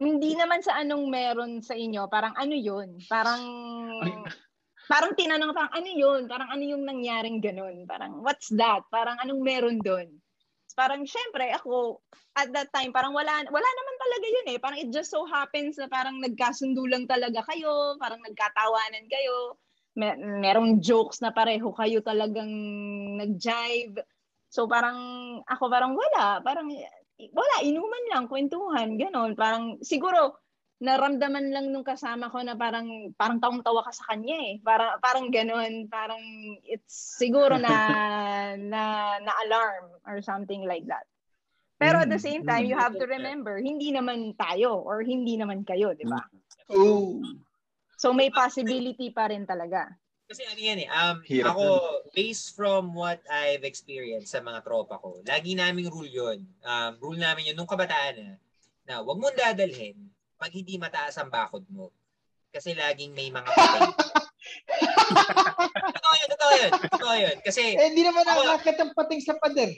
Hindi 0.00 0.38
naman 0.38 0.62
sa 0.62 0.78
anong 0.78 1.04
meron 1.10 1.58
sa 1.60 1.74
inyo, 1.74 2.06
parang 2.06 2.38
ano 2.38 2.54
yun? 2.54 3.02
Parang, 3.10 3.42
parang 4.86 5.12
tinanong, 5.18 5.50
parang 5.52 5.74
ano 5.74 5.90
yun? 5.90 6.30
Parang 6.30 6.48
ano 6.54 6.62
yung 6.62 6.86
nangyaring 6.86 7.42
ganun? 7.42 7.82
Parang, 7.84 8.22
what's 8.22 8.48
that? 8.54 8.86
Parang 8.94 9.18
anong 9.18 9.42
meron 9.42 9.82
doon? 9.82 10.06
Parang, 10.78 11.02
syempre, 11.02 11.50
ako, 11.50 11.98
at 12.38 12.46
that 12.54 12.70
time, 12.70 12.94
parang 12.94 13.10
wala, 13.10 13.42
wala 13.42 13.68
naman 13.74 13.89
talaga 14.00 14.26
yun 14.26 14.46
eh. 14.56 14.58
Parang 14.58 14.80
it 14.80 14.88
just 14.88 15.12
so 15.12 15.28
happens 15.28 15.76
na 15.76 15.86
parang 15.86 16.16
nagkasundo 16.24 16.80
lang 16.88 17.04
talaga 17.04 17.44
kayo, 17.52 18.00
parang 18.00 18.24
nagkatawanan 18.24 19.04
kayo. 19.12 19.60
Mer- 19.94 20.18
merong 20.40 20.80
jokes 20.80 21.20
na 21.20 21.30
pareho 21.34 21.68
kayo 21.76 22.00
talagang 22.00 22.48
nag-jive. 23.20 24.00
So 24.48 24.64
parang 24.66 24.98
ako 25.44 25.68
parang 25.68 25.92
wala, 25.94 26.40
parang 26.40 26.72
wala, 27.36 27.56
inuman 27.62 28.04
lang, 28.10 28.24
kwentuhan, 28.26 28.96
gano'n. 28.96 29.36
Parang 29.36 29.76
siguro 29.84 30.40
naramdaman 30.80 31.52
lang 31.52 31.68
nung 31.68 31.84
kasama 31.84 32.32
ko 32.32 32.40
na 32.40 32.56
parang 32.56 33.12
parang 33.20 33.36
tawang-tawa 33.36 33.84
ka 33.84 33.92
sa 33.92 34.08
kanya 34.16 34.36
eh. 34.48 34.54
Parang 34.64 34.96
parang 35.04 35.26
gano'n, 35.28 35.86
parang 35.92 36.22
it's 36.64 37.20
siguro 37.20 37.60
na 37.60 37.74
na 38.72 38.82
na 39.20 39.32
alarm 39.44 39.92
or 40.08 40.24
something 40.24 40.64
like 40.64 40.88
that. 40.88 41.04
Pero 41.80 41.96
at 42.04 42.12
the 42.12 42.20
same 42.20 42.44
time, 42.44 42.68
you 42.68 42.76
have 42.76 42.92
to 42.92 43.08
remember, 43.08 43.56
hindi 43.56 43.88
naman 43.88 44.36
tayo 44.36 44.84
or 44.84 45.00
hindi 45.00 45.40
naman 45.40 45.64
kayo, 45.64 45.96
di 45.96 46.04
ba? 46.04 46.20
Oh. 46.68 47.24
So 47.96 48.12
may 48.12 48.28
possibility 48.28 49.08
pa 49.08 49.32
rin 49.32 49.48
talaga. 49.48 49.88
Kasi 50.28 50.44
ano 50.44 50.60
yan 50.60 50.78
eh, 50.84 50.88
um, 50.92 51.16
Hirap 51.24 51.56
ako, 51.56 51.64
based 52.14 52.52
from 52.54 52.92
what 52.92 53.18
I've 53.26 53.64
experienced 53.64 54.30
sa 54.30 54.44
mga 54.44 54.60
tropa 54.62 55.00
ko, 55.00 55.24
lagi 55.24 55.56
naming 55.56 55.88
rule 55.88 56.06
yun. 56.06 56.44
Um, 56.62 57.00
rule 57.00 57.18
namin 57.18 57.50
yun 57.50 57.56
nung 57.56 57.66
kabataan 57.66 58.14
na, 58.14 58.30
na 58.86 58.94
wag 59.00 59.18
mong 59.18 59.34
dadalhin 59.34 59.96
pag 60.36 60.52
hindi 60.52 60.76
mataas 60.76 61.16
ang 61.16 61.32
bakod 61.32 61.64
mo. 61.72 61.90
Kasi 62.52 62.76
laging 62.76 63.16
may 63.16 63.32
mga 63.32 63.48
patay. 63.56 63.88
totoo 65.90 66.14
yun, 66.14 66.28
totoo 66.28 66.52
yun. 66.54 66.70
Totoo 66.92 67.14
yun. 67.16 67.36
Kasi, 67.40 67.62
Eh, 67.74 67.86
hindi 67.88 68.02
naman 68.04 68.22
Ako- 68.22 68.44
nakakakit 68.44 68.76
ang 68.84 68.92
pating 68.94 69.22
sa 69.24 69.34
pader. 69.40 69.72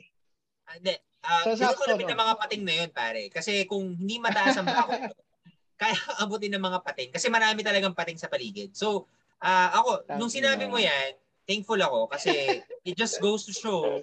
Ah, 0.69 0.75
hindi, 0.79 0.95
uh, 1.25 1.45
So, 1.53 1.59
sakto, 1.59 1.97
ko 1.97 1.99
no? 1.99 2.09
ng 2.09 2.23
mga 2.23 2.35
pating 2.39 2.63
na 2.65 2.75
yun, 2.83 2.91
pare. 2.91 3.23
Kasi 3.31 3.67
kung 3.67 3.95
hindi 3.97 4.19
mataas 4.19 4.59
ang 4.59 4.69
bakod 4.69 5.01
mo, 5.11 5.15
kaya 5.81 5.97
abutin 6.23 6.55
ng 6.55 6.63
mga 6.63 6.79
pating. 6.87 7.11
Kasi 7.11 7.27
marami 7.31 7.63
talagang 7.67 7.97
pating 7.97 8.19
sa 8.19 8.31
paligid. 8.31 8.75
So, 8.75 9.11
ah 9.43 9.75
ako, 9.83 10.07
nung 10.19 10.31
Tangina. 10.31 10.55
sinabi 10.55 10.65
mo 10.71 10.79
yan, 10.79 11.19
thankful 11.43 11.79
ako 11.79 12.07
kasi 12.07 12.31
it 12.87 12.95
just 12.95 13.19
goes 13.19 13.43
to 13.43 13.51
show 13.51 13.99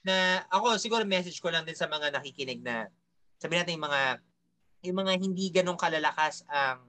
na 0.00 0.40
ako 0.48 0.80
siguro 0.80 1.04
message 1.04 1.36
ko 1.44 1.52
lang 1.52 1.68
din 1.68 1.76
sa 1.76 1.84
mga 1.84 2.08
nakikinig 2.08 2.64
na 2.64 2.88
sabi 3.36 3.60
natin 3.60 3.76
yung 3.76 3.84
mga 3.84 4.02
yung 4.88 4.96
mga 4.96 5.12
hindi 5.20 5.52
ganong 5.52 5.76
kalalakas 5.76 6.40
ang 6.48 6.80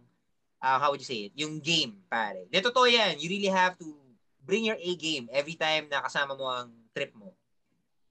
ah, 0.62 0.78
how 0.80 0.94
would 0.94 1.02
you 1.02 1.10
say 1.10 1.28
it? 1.28 1.34
Yung 1.36 1.60
game, 1.60 1.98
pare. 2.08 2.46
De, 2.48 2.62
totoo 2.62 2.86
yan. 2.86 3.18
You 3.18 3.28
really 3.28 3.50
have 3.50 3.76
to 3.82 3.98
bring 4.46 4.64
your 4.64 4.78
A 4.78 4.92
game 4.96 5.28
every 5.34 5.58
time 5.58 5.90
na 5.90 6.06
kasama 6.06 6.38
mo 6.38 6.46
ang 6.48 6.70
trip 6.94 7.12
mo. 7.18 7.34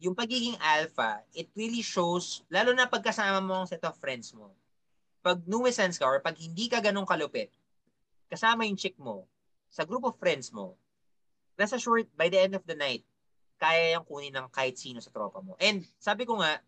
Yung 0.01 0.17
pagiging 0.17 0.57
alpha, 0.57 1.21
it 1.37 1.53
really 1.53 1.85
shows, 1.85 2.41
lalo 2.49 2.73
na 2.73 2.89
pagkasama 2.89 3.45
mo 3.45 3.61
ang 3.61 3.69
set 3.69 3.85
of 3.85 4.01
friends 4.01 4.33
mo. 4.33 4.49
Pag 5.21 5.45
nuisance 5.45 6.01
ka 6.01 6.09
or 6.09 6.25
pag 6.25 6.41
hindi 6.41 6.73
ka 6.73 6.81
ganong 6.81 7.05
kalupit, 7.05 7.53
kasama 8.33 8.65
yung 8.65 8.81
chick 8.81 8.97
mo, 8.97 9.29
sa 9.69 9.85
group 9.85 10.09
of 10.09 10.17
friends 10.17 10.49
mo, 10.49 10.73
rest 11.61 11.77
assured, 11.77 12.09
by 12.17 12.33
the 12.33 12.41
end 12.41 12.57
of 12.57 12.65
the 12.65 12.73
night, 12.73 13.05
kaya 13.61 14.01
yung 14.01 14.09
kunin 14.09 14.33
ng 14.33 14.49
kahit 14.49 14.81
sino 14.81 15.05
sa 15.05 15.13
tropa 15.13 15.45
mo. 15.45 15.53
And 15.61 15.85
sabi 16.01 16.25
ko 16.25 16.41
nga, 16.41 16.65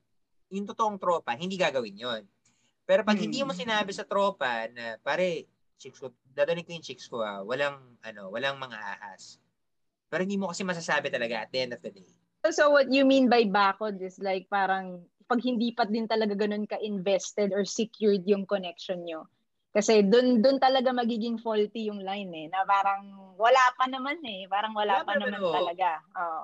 yung 0.52 0.68
totoong 0.68 1.00
tropa, 1.00 1.32
hindi 1.32 1.56
gagawin 1.56 1.96
yon. 1.96 2.22
Pero 2.84 3.00
pag 3.00 3.16
hindi 3.16 3.40
mo 3.40 3.56
sinabi 3.56 3.96
sa 3.96 4.04
tropa 4.04 4.68
na, 4.68 5.00
pare, 5.00 5.48
chicks 5.80 5.96
ko, 5.96 6.12
dadaling 6.36 6.68
ko 6.68 6.76
yung 6.76 6.84
chicks 6.84 7.08
ko 7.08 7.24
ah, 7.24 7.40
walang, 7.40 7.80
ano, 8.04 8.28
walang 8.28 8.60
mga 8.60 8.76
ahas. 8.76 9.40
Pero 10.12 10.20
hindi 10.20 10.36
mo 10.36 10.52
kasi 10.52 10.60
masasabi 10.68 11.08
talaga 11.08 11.48
at 11.48 11.48
the 11.48 11.64
end 11.64 11.72
of 11.72 11.80
the 11.80 11.88
day. 11.88 12.12
So 12.50 12.74
what 12.74 12.90
you 12.90 13.06
mean 13.06 13.30
by 13.30 13.46
bakod 13.46 14.02
is 14.02 14.18
like 14.18 14.50
parang 14.50 15.06
pag 15.30 15.38
hindi 15.46 15.70
pa 15.70 15.86
din 15.86 16.10
talaga 16.10 16.34
ganun 16.34 16.66
ka-invested 16.66 17.54
or 17.54 17.62
secured 17.62 18.26
yung 18.26 18.50
connection 18.50 19.06
nyo. 19.06 19.30
Kasi 19.70 20.02
doon 20.02 20.42
doon 20.42 20.58
talaga 20.58 20.90
magiging 20.90 21.38
faulty 21.38 21.86
yung 21.86 22.02
line 22.02 22.34
eh 22.34 22.46
na 22.50 22.66
parang 22.66 23.06
wala 23.38 23.62
pa 23.78 23.86
naman 23.86 24.18
eh, 24.26 24.50
parang 24.50 24.74
wala, 24.74 25.00
Wala 25.00 25.06
pa 25.06 25.14
naman, 25.22 25.38
oo. 25.38 25.54
talaga. 25.54 25.90
Oo. 26.18 26.42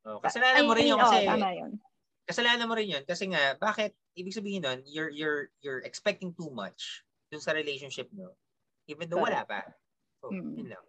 Oh, 0.00 0.18
kasalanan 0.20 0.68
mo 0.68 0.76
rin 0.76 0.84
I 0.84 0.88
yun 0.92 1.00
mean, 1.00 1.04
kasi, 1.08 1.16
oo, 1.24 1.28
tama 1.32 1.48
yun. 1.56 1.72
kasalanan 2.28 2.68
mo 2.68 2.74
rin 2.76 2.88
yun 2.92 3.04
kasi 3.08 3.24
nga, 3.32 3.56
bakit, 3.56 3.96
ibig 4.12 4.36
sabihin 4.36 4.60
nun, 4.62 4.84
you're, 4.84 5.08
you're, 5.10 5.48
you're 5.64 5.82
expecting 5.88 6.36
too 6.36 6.52
much 6.52 7.00
dun 7.32 7.40
sa 7.40 7.56
relationship 7.56 8.12
mo. 8.12 8.36
Even 8.86 9.08
though 9.08 9.24
wala 9.24 9.40
pa. 9.48 9.64
So, 10.20 10.36
Mm. 10.36 10.52
yun 10.60 10.68
lang. 10.76 10.84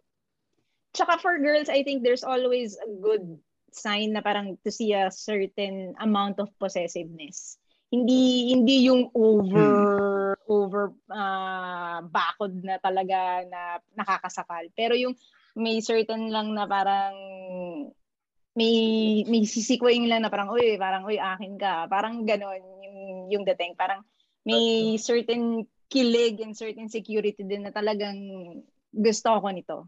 Tsaka 0.92 1.16
for 1.18 1.40
girls, 1.40 1.72
I 1.72 1.80
think 1.82 2.04
there's 2.04 2.22
always 2.22 2.76
a 2.76 2.88
good 3.00 3.24
sign 3.72 4.12
na 4.12 4.22
parang 4.24 4.56
to 4.62 4.70
see 4.70 4.92
a 4.92 5.10
certain 5.10 5.96
amount 6.00 6.38
of 6.38 6.52
possessiveness. 6.56 7.56
Hindi 7.92 8.52
hindi 8.56 8.88
yung 8.88 9.12
over 9.12 9.68
over 10.48 10.96
uh, 11.12 12.00
bakod 12.08 12.56
na 12.64 12.80
talaga 12.80 13.44
na 13.44 13.80
nakakasakal. 13.96 14.72
Pero 14.72 14.96
yung 14.96 15.12
may 15.56 15.84
certain 15.84 16.32
lang 16.32 16.56
na 16.56 16.64
parang 16.64 17.16
may 18.56 18.76
may 19.28 19.44
sisikwing 19.44 20.08
lang 20.08 20.24
na 20.24 20.32
parang 20.32 20.52
uy, 20.52 20.76
parang 20.80 21.04
uy 21.04 21.20
akin 21.20 21.56
ka. 21.60 21.88
Parang 21.88 22.24
ganon 22.24 22.60
yung 22.84 22.98
yung 23.28 23.44
dating. 23.44 23.76
Parang 23.76 24.04
may 24.44 24.96
certain 24.96 25.64
kilig 25.92 26.40
and 26.40 26.56
certain 26.56 26.88
security 26.88 27.44
din 27.44 27.68
na 27.68 27.72
talagang 27.72 28.16
gusto 28.92 29.28
ko 29.36 29.48
nito. 29.52 29.78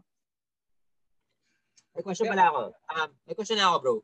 May 1.95 2.03
question 2.03 2.27
pala 2.27 2.51
ako. 2.51 2.61
Um, 2.91 3.09
may 3.23 3.35
question 3.39 3.55
na 3.55 3.71
ako, 3.71 3.77
bro. 3.79 3.95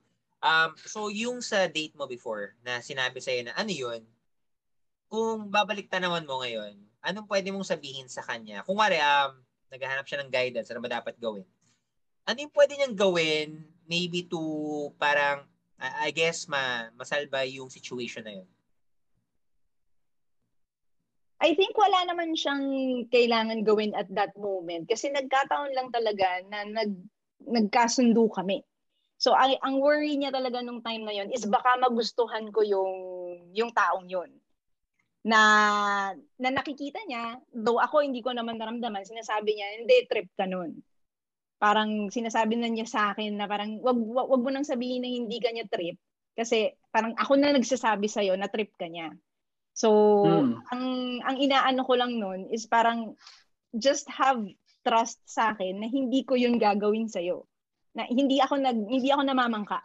Um, 0.42 0.72
so, 0.80 1.12
yung 1.12 1.44
sa 1.44 1.68
date 1.68 1.94
mo 1.94 2.08
before 2.08 2.56
na 2.64 2.80
sinabi 2.80 3.20
sa'yo 3.20 3.46
na 3.46 3.54
ano 3.54 3.70
yun, 3.70 4.02
kung 5.12 5.52
babalik 5.52 5.92
tanawan 5.92 6.24
mo 6.24 6.40
ngayon, 6.40 6.80
anong 7.04 7.28
pwede 7.28 7.52
mong 7.52 7.68
sabihin 7.68 8.08
sa 8.08 8.24
kanya? 8.24 8.64
Kung 8.64 8.80
wari, 8.80 8.96
um, 8.98 9.36
naghahanap 9.68 10.08
siya 10.08 10.24
ng 10.24 10.32
guidance, 10.32 10.72
ano 10.72 10.80
ba 10.80 10.88
dapat 10.88 11.20
gawin? 11.20 11.46
Ano 12.24 12.38
yung 12.40 12.56
pwede 12.56 12.80
niyang 12.80 12.96
gawin 12.96 13.60
maybe 13.92 14.24
to 14.24 14.40
parang, 14.96 15.44
I 15.76 16.08
I 16.08 16.16
guess, 16.16 16.48
ma 16.48 16.88
masalba 16.96 17.44
yung 17.44 17.68
situation 17.68 18.24
na 18.24 18.40
yun? 18.40 18.50
I 21.42 21.58
think 21.58 21.74
wala 21.74 22.06
naman 22.06 22.38
siyang 22.38 22.64
kailangan 23.10 23.66
gawin 23.66 23.98
at 23.98 24.06
that 24.14 24.32
moment 24.38 24.86
kasi 24.86 25.10
nagkataon 25.10 25.74
lang 25.74 25.90
talaga 25.90 26.46
na 26.46 26.70
nag 26.70 26.94
nagkasundo 27.48 28.28
kami. 28.30 28.62
So 29.22 29.38
ang, 29.38 29.54
ang 29.62 29.78
worry 29.78 30.18
niya 30.18 30.34
talaga 30.34 30.66
nung 30.66 30.82
time 30.82 31.06
na 31.06 31.14
yon 31.14 31.30
is 31.30 31.46
baka 31.46 31.78
magustuhan 31.78 32.50
ko 32.50 32.66
yung 32.66 32.94
yung 33.54 33.70
taong 33.70 34.10
yon. 34.10 34.34
Na 35.22 35.42
na 36.42 36.50
nakikita 36.50 36.98
niya, 37.06 37.38
though 37.54 37.78
ako 37.78 38.02
hindi 38.02 38.26
ko 38.26 38.34
naman 38.34 38.58
naramdaman, 38.58 39.06
sinasabi 39.06 39.54
niya, 39.54 39.68
hindi 39.78 40.10
trip 40.10 40.34
ka 40.34 40.50
nun. 40.50 40.82
Parang 41.62 42.10
sinasabi 42.10 42.58
na 42.58 42.66
niya 42.74 42.90
sa 42.90 43.14
akin 43.14 43.38
na 43.38 43.46
parang 43.46 43.78
wag 43.86 43.94
wag, 43.94 44.28
wag 44.34 44.42
mo 44.42 44.50
nang 44.50 44.66
sabihin 44.66 45.06
na 45.06 45.10
hindi 45.14 45.38
ka 45.38 45.54
niya 45.54 45.70
trip 45.70 46.02
kasi 46.34 46.74
parang 46.90 47.14
ako 47.14 47.38
na 47.38 47.54
nagsasabi 47.54 48.10
sa 48.10 48.26
na 48.34 48.50
trip 48.50 48.74
ka 48.74 48.90
niya. 48.90 49.14
So, 49.78 49.88
Hmm. 50.26 50.60
ang 50.74 50.84
ang 51.24 51.38
inaano 51.38 51.86
ko 51.86 51.94
lang 51.96 52.18
noon 52.18 52.50
is 52.50 52.66
parang 52.68 53.14
just 53.78 54.10
have 54.12 54.42
trust 54.82 55.22
sa 55.26 55.54
akin 55.54 55.82
na 55.82 55.88
hindi 55.88 56.26
ko 56.26 56.34
'yun 56.38 56.58
gagawin 56.58 57.08
sa 57.10 57.22
Na 57.94 58.08
hindi 58.08 58.42
ako 58.42 58.58
nag 58.58 58.80
hindi 58.88 59.10
ako 59.14 59.22
namamangka. 59.26 59.80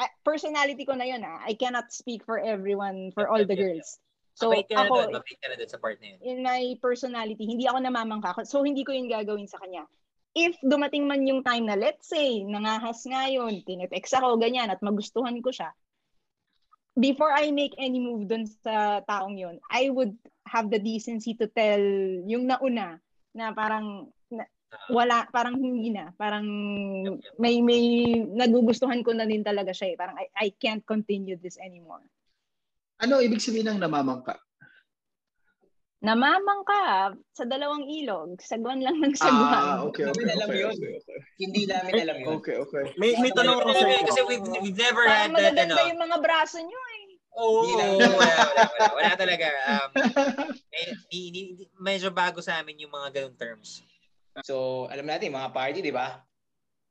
Ah, 0.00 0.10
personality 0.24 0.82
ko 0.86 0.96
na 0.96 1.06
'yun 1.06 1.22
ah. 1.22 1.42
I 1.44 1.54
cannot 1.54 1.92
speak 1.92 2.24
for 2.24 2.40
everyone, 2.40 3.12
for 3.12 3.28
all 3.30 3.42
the 3.42 3.56
girls. 3.56 4.00
So, 4.38 4.48
mabait 4.50 4.70
ka 4.70 4.74
na 4.78 4.88
ako 4.88 4.94
doon, 5.10 5.12
ka 5.20 5.46
na 5.52 5.56
doon 5.58 5.70
sa 5.70 5.78
part 5.78 5.98
na 6.00 6.06
yun. 6.14 6.18
in 6.24 6.38
my 6.40 6.62
personality, 6.80 7.44
hindi 7.44 7.68
ako 7.68 7.78
namamangka. 7.84 8.46
So, 8.48 8.64
hindi 8.64 8.86
ko 8.86 8.96
'yun 8.96 9.10
gagawin 9.10 9.50
sa 9.50 9.60
kanya. 9.60 9.84
If 10.30 10.54
dumating 10.62 11.10
man 11.10 11.26
yung 11.26 11.42
time 11.42 11.66
na, 11.66 11.74
let's 11.74 12.06
say, 12.06 12.46
nangahas 12.46 13.02
nga 13.02 13.26
yun, 13.26 13.66
tinetext 13.66 14.14
ako, 14.14 14.38
ganyan, 14.38 14.70
at 14.70 14.78
magustuhan 14.78 15.34
ko 15.42 15.50
siya, 15.50 15.74
before 16.94 17.34
I 17.34 17.50
make 17.50 17.74
any 17.82 17.98
move 17.98 18.30
dun 18.30 18.46
sa 18.46 19.02
taong 19.04 19.34
yun, 19.34 19.58
I 19.66 19.90
would 19.90 20.14
have 20.46 20.70
the 20.70 20.78
decency 20.78 21.34
to 21.38 21.50
tell 21.50 21.82
yung 22.30 22.46
nauna 22.46 23.02
na 23.34 23.54
parang 23.54 24.10
na, 24.30 24.44
wala, 24.90 25.26
parang 25.34 25.58
hindi 25.58 25.90
na. 25.90 26.14
Parang 26.14 26.46
may, 27.38 27.58
may 27.62 27.82
nagugustuhan 28.30 29.02
ko 29.02 29.10
na 29.14 29.26
din 29.26 29.42
talaga 29.42 29.74
siya 29.74 29.94
eh. 29.94 29.96
Parang 29.98 30.16
I, 30.18 30.26
I 30.38 30.48
can't 30.54 30.82
continue 30.86 31.34
this 31.38 31.58
anymore. 31.58 32.02
Ano 33.00 33.18
ibig 33.18 33.42
sabihin 33.42 33.72
ng 33.74 33.80
namamangka? 33.82 34.38
Namamangka 36.00 37.12
sa 37.36 37.44
dalawang 37.44 37.84
ilog. 37.84 38.40
Sagwan 38.40 38.80
lang 38.80 38.96
ng 39.04 39.12
sagwan. 39.12 39.52
Ah, 39.52 39.84
okay, 39.84 40.08
okay, 40.08 40.24
Namin 40.24 40.32
alam 40.32 40.48
okay, 40.48 40.60
yun. 40.64 40.72
okay, 40.72 40.92
okay. 40.96 41.18
Hindi 41.36 41.62
namin 41.68 41.92
alam 42.00 42.16
yun. 42.16 42.28
Okay, 42.40 42.56
okay. 42.56 42.84
May, 42.96 43.10
may 43.20 43.32
tanong 43.36 43.60
ako 43.60 43.70
sa 43.76 43.84
Kasi, 43.84 44.20
we've, 44.24 44.46
we've 44.64 44.80
never 44.80 45.04
had 45.04 45.28
Parang 45.28 45.36
that, 45.36 45.52
magaganda 45.52 45.76
ano. 45.76 45.90
yung 45.92 46.00
mga 46.00 46.16
braso 46.24 46.56
nyo 46.56 46.82
eh. 46.96 47.09
Oo, 47.38 47.62
Hindi 47.62 47.74
lang. 47.78 47.90
wala, 48.18 48.34
wala, 48.42 48.62
wala, 48.74 48.88
wala 48.98 49.12
talaga. 49.14 49.46
Um, 49.70 49.90
eh, 50.74 50.88
di, 51.08 51.20
di, 51.30 51.40
di, 51.54 51.64
medyo 51.78 52.10
bago 52.10 52.42
sa 52.42 52.58
amin 52.58 52.82
yung 52.82 52.92
mga 52.92 53.08
ganung 53.14 53.38
terms. 53.38 53.86
So, 54.42 54.86
alam 54.90 55.06
natin, 55.06 55.34
mga 55.34 55.54
party, 55.54 55.78
di 55.82 55.94
ba? 55.94 56.22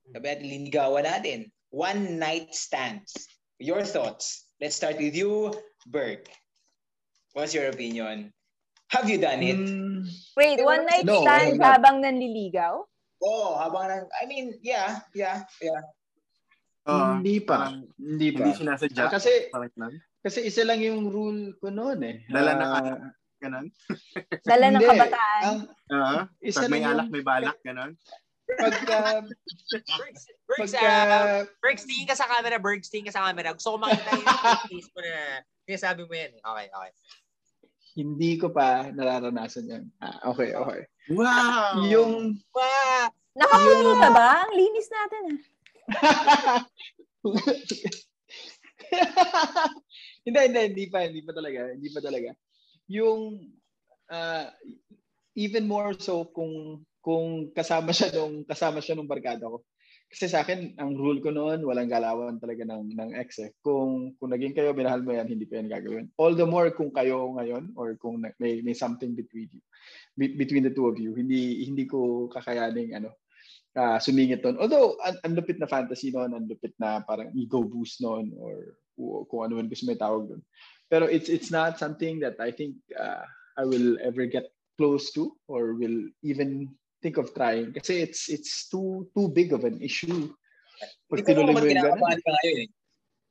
Sabi 0.09 0.25
natin, 0.25 0.45
linigawan 0.47 1.05
natin. 1.05 1.39
One 1.69 2.17
night 2.17 2.55
stands. 2.55 3.29
Your 3.59 3.83
thoughts. 3.83 4.47
Let's 4.63 4.75
start 4.75 4.97
with 4.97 5.13
you, 5.13 5.53
Berg. 5.85 6.27
What's 7.35 7.53
your 7.53 7.69
opinion? 7.69 8.33
Have 8.89 9.05
you 9.05 9.21
done 9.21 9.45
it? 9.45 9.59
Mm, 9.59 10.09
Wait, 10.33 10.57
one 10.65 10.83
night 10.89 11.05
No, 11.05 11.21
stand 11.21 11.61
not. 11.61 11.77
habang 11.77 12.01
nanliligaw? 12.01 12.81
Oo, 13.21 13.49
habang 13.59 13.85
nang, 13.85 14.05
I 14.17 14.25
mean, 14.25 14.57
yeah, 14.65 15.05
yeah, 15.13 15.45
yeah. 15.61 15.83
Oo, 16.89 17.21
hindi 17.21 17.37
pa. 17.37 17.69
Hindi 18.01 18.33
pa. 18.33 18.49
Hindi 18.49 18.57
sinasadya. 18.57 19.13
Kasi 19.13 19.53
ganun. 19.53 20.01
Kasi 20.19 20.43
isa 20.43 20.63
lang 20.63 20.79
yung 20.79 21.07
rule 21.07 21.55
ko 21.57 21.71
noon 21.71 21.99
eh. 22.03 22.15
Dala 22.27 22.51
na 22.53 22.65
Ah, 22.65 22.75
alak, 22.77 22.99
ganun. 23.39 23.65
Dala 24.49 24.65
ng 24.69 24.83
kabataan. 24.83 25.43
Ang 25.43 25.59
Oo. 25.89 26.17
isa 26.41 26.65
Pag 26.65 26.71
may 26.71 26.83
alak, 26.83 27.07
may 27.07 27.23
balak, 27.23 27.57
ganun. 27.63 27.95
pagka 28.49 29.21
Bergs, 29.69 30.23
Bergs, 30.49 30.73
pagka 30.73 30.89
ah, 30.89 31.41
Bergs, 31.61 31.85
tingin 31.85 32.09
ka 32.09 32.17
sa 32.17 32.25
camera, 32.25 32.57
Bergs, 32.57 32.89
tingin 32.89 33.07
ka 33.07 33.15
sa 33.15 33.29
camera. 33.29 33.53
Gusto 33.53 33.77
ko 33.77 33.77
makita 33.77 34.09
yung 34.11 34.25
face 34.73 34.89
mo 34.89 34.99
na 35.05 35.15
sinasabi 35.63 36.01
mo 36.03 36.13
yan. 36.13 36.33
eh. 36.33 36.41
Okay, 36.41 36.67
okay. 36.67 36.91
hindi 37.93 38.31
ko 38.35 38.49
pa 38.49 38.89
nararanasan 38.89 39.69
yan. 39.69 39.83
Ah, 39.99 40.33
okay, 40.33 40.51
okay. 40.51 40.81
Wow! 41.09 41.85
Yung 41.85 42.41
Wow! 42.51 43.13
Nakapuno 43.37 43.91
na 43.95 44.09
ba? 44.11 44.29
Ang 44.43 44.53
linis 44.57 44.89
natin 44.89 45.21
ah. 45.29 46.65
Hindi, 50.29 50.39
hindi, 50.45 50.61
hindi 50.69 50.85
pa, 50.87 50.97
hindi 51.05 51.21
pa 51.25 51.33
talaga, 51.33 51.59
hindi 51.73 51.89
pa 51.89 51.99
talaga. 51.99 52.29
Yung 52.89 53.19
ah, 54.13 54.49
even 55.37 55.65
more 55.65 55.93
so 55.97 56.29
kung 56.33 56.85
kung 56.99 57.49
kasama 57.55 57.95
siya 57.95 58.11
nung 58.13 58.43
kasama 58.43 58.83
siya 58.83 58.93
nung 58.97 59.09
barkada 59.09 59.47
ko. 59.47 59.63
Kasi 60.09 60.25
sa 60.25 60.41
akin, 60.41 60.73
ang 60.81 60.97
rule 60.97 61.21
ko 61.21 61.29
noon, 61.29 61.61
walang 61.61 61.85
galawan 61.85 62.41
talaga 62.41 62.65
ng 62.65 62.97
ng 62.97 63.11
ex 63.13 63.45
eh. 63.45 63.53
Kung 63.61 64.17
kung 64.17 64.33
naging 64.33 64.57
kayo, 64.57 64.73
minahal 64.73 65.05
mo 65.05 65.13
yan, 65.13 65.29
hindi 65.29 65.45
ko 65.45 65.61
yan 65.61 65.69
gagawin. 65.69 66.09
All 66.17 66.33
the 66.33 66.49
more 66.49 66.73
kung 66.73 66.89
kayo 66.89 67.29
ngayon 67.37 67.77
or 67.77 67.93
kung 68.01 68.17
may 68.17 68.65
may 68.65 68.73
something 68.73 69.13
between 69.13 69.53
you, 69.53 69.61
be- 70.17 70.33
between 70.33 70.65
the 70.65 70.73
two 70.73 70.89
of 70.89 70.97
you, 70.97 71.13
hindi 71.13 71.61
hindi 71.61 71.85
ko 71.85 72.25
kakayaning 72.33 72.97
ano, 72.97 73.13
ah 73.77 74.01
sumingit 74.01 74.41
doon. 74.41 74.57
Although, 74.57 74.97
ang, 75.05 75.17
ang 75.21 75.33
lupit 75.37 75.61
na 75.61 75.69
fantasy 75.69 76.09
noon, 76.09 76.33
ang 76.33 76.49
lupit 76.49 76.73
na 76.81 77.05
parang 77.05 77.29
ego 77.37 77.61
boost 77.61 78.01
noon 78.01 78.33
or 78.39 78.73
kung, 78.97 79.25
kung 79.29 79.41
ano 79.45 79.61
man 79.61 79.69
gusto 79.69 79.85
may 79.85 79.99
tawag 79.99 80.25
doon. 80.29 80.41
Pero 80.89 81.05
it's 81.05 81.29
it's 81.29 81.53
not 81.53 81.77
something 81.77 82.17
that 82.19 82.33
I 82.41 82.49
think 82.49 82.73
uh, 82.97 83.21
I 83.59 83.63
will 83.69 84.01
ever 84.01 84.25
get 84.25 84.49
close 84.81 85.13
to 85.13 85.37
or 85.45 85.77
will 85.77 86.09
even 86.25 86.73
think 87.03 87.21
of 87.21 87.31
trying 87.37 87.71
kasi 87.71 88.01
it's 88.03 88.27
it's 88.27 88.67
too 88.67 89.07
too 89.13 89.29
big 89.29 89.53
of 89.53 89.63
an 89.63 89.77
issue. 89.79 90.33
Pag 91.11 91.27
Hindi 91.27 91.35
ko 91.35 91.41
ganun. 91.45 91.61
kinakabahan 91.61 92.19
ka 92.23 92.29
ngayon 92.39 92.57
eh. 92.63 92.69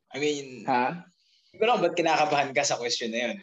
I 0.09 0.16
mean, 0.22 0.47
Ha? 0.64 1.05
hindi 1.53 1.57
ko 1.61 1.64
alam 1.68 1.82
ba't 1.84 1.97
kinakabahan 1.97 2.55
ka 2.55 2.62
sa 2.64 2.78
question 2.78 3.11
na 3.12 3.18
yun. 3.28 3.36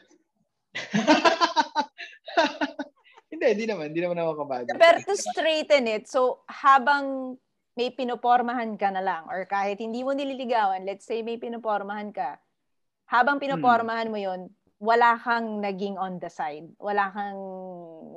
hindi, 3.46 3.66
hindi 3.66 3.66
naman. 3.72 3.86
Hindi 3.94 4.02
naman 4.02 4.18
ako 4.22 4.32
kabado. 4.46 4.68
Pero 4.74 4.98
to 5.06 5.16
straighten 5.16 5.86
it, 5.86 6.10
so 6.10 6.42
habang 6.50 7.38
may 7.76 7.92
pinopormahan 7.92 8.80
ka 8.80 8.90
na 8.90 9.04
lang 9.04 9.28
or 9.28 9.44
kahit 9.46 9.78
hindi 9.84 10.02
mo 10.02 10.16
nililigawan, 10.16 10.88
let's 10.88 11.04
say 11.04 11.22
may 11.22 11.36
pinopormahan 11.36 12.10
ka, 12.16 12.40
habang 13.06 13.38
pinopormahan 13.38 14.10
mo 14.10 14.18
yon 14.18 14.50
wala 14.82 15.16
kang 15.20 15.62
naging 15.64 15.96
on 15.96 16.20
the 16.20 16.32
side. 16.32 16.68
Wala 16.80 17.12
kang 17.12 17.38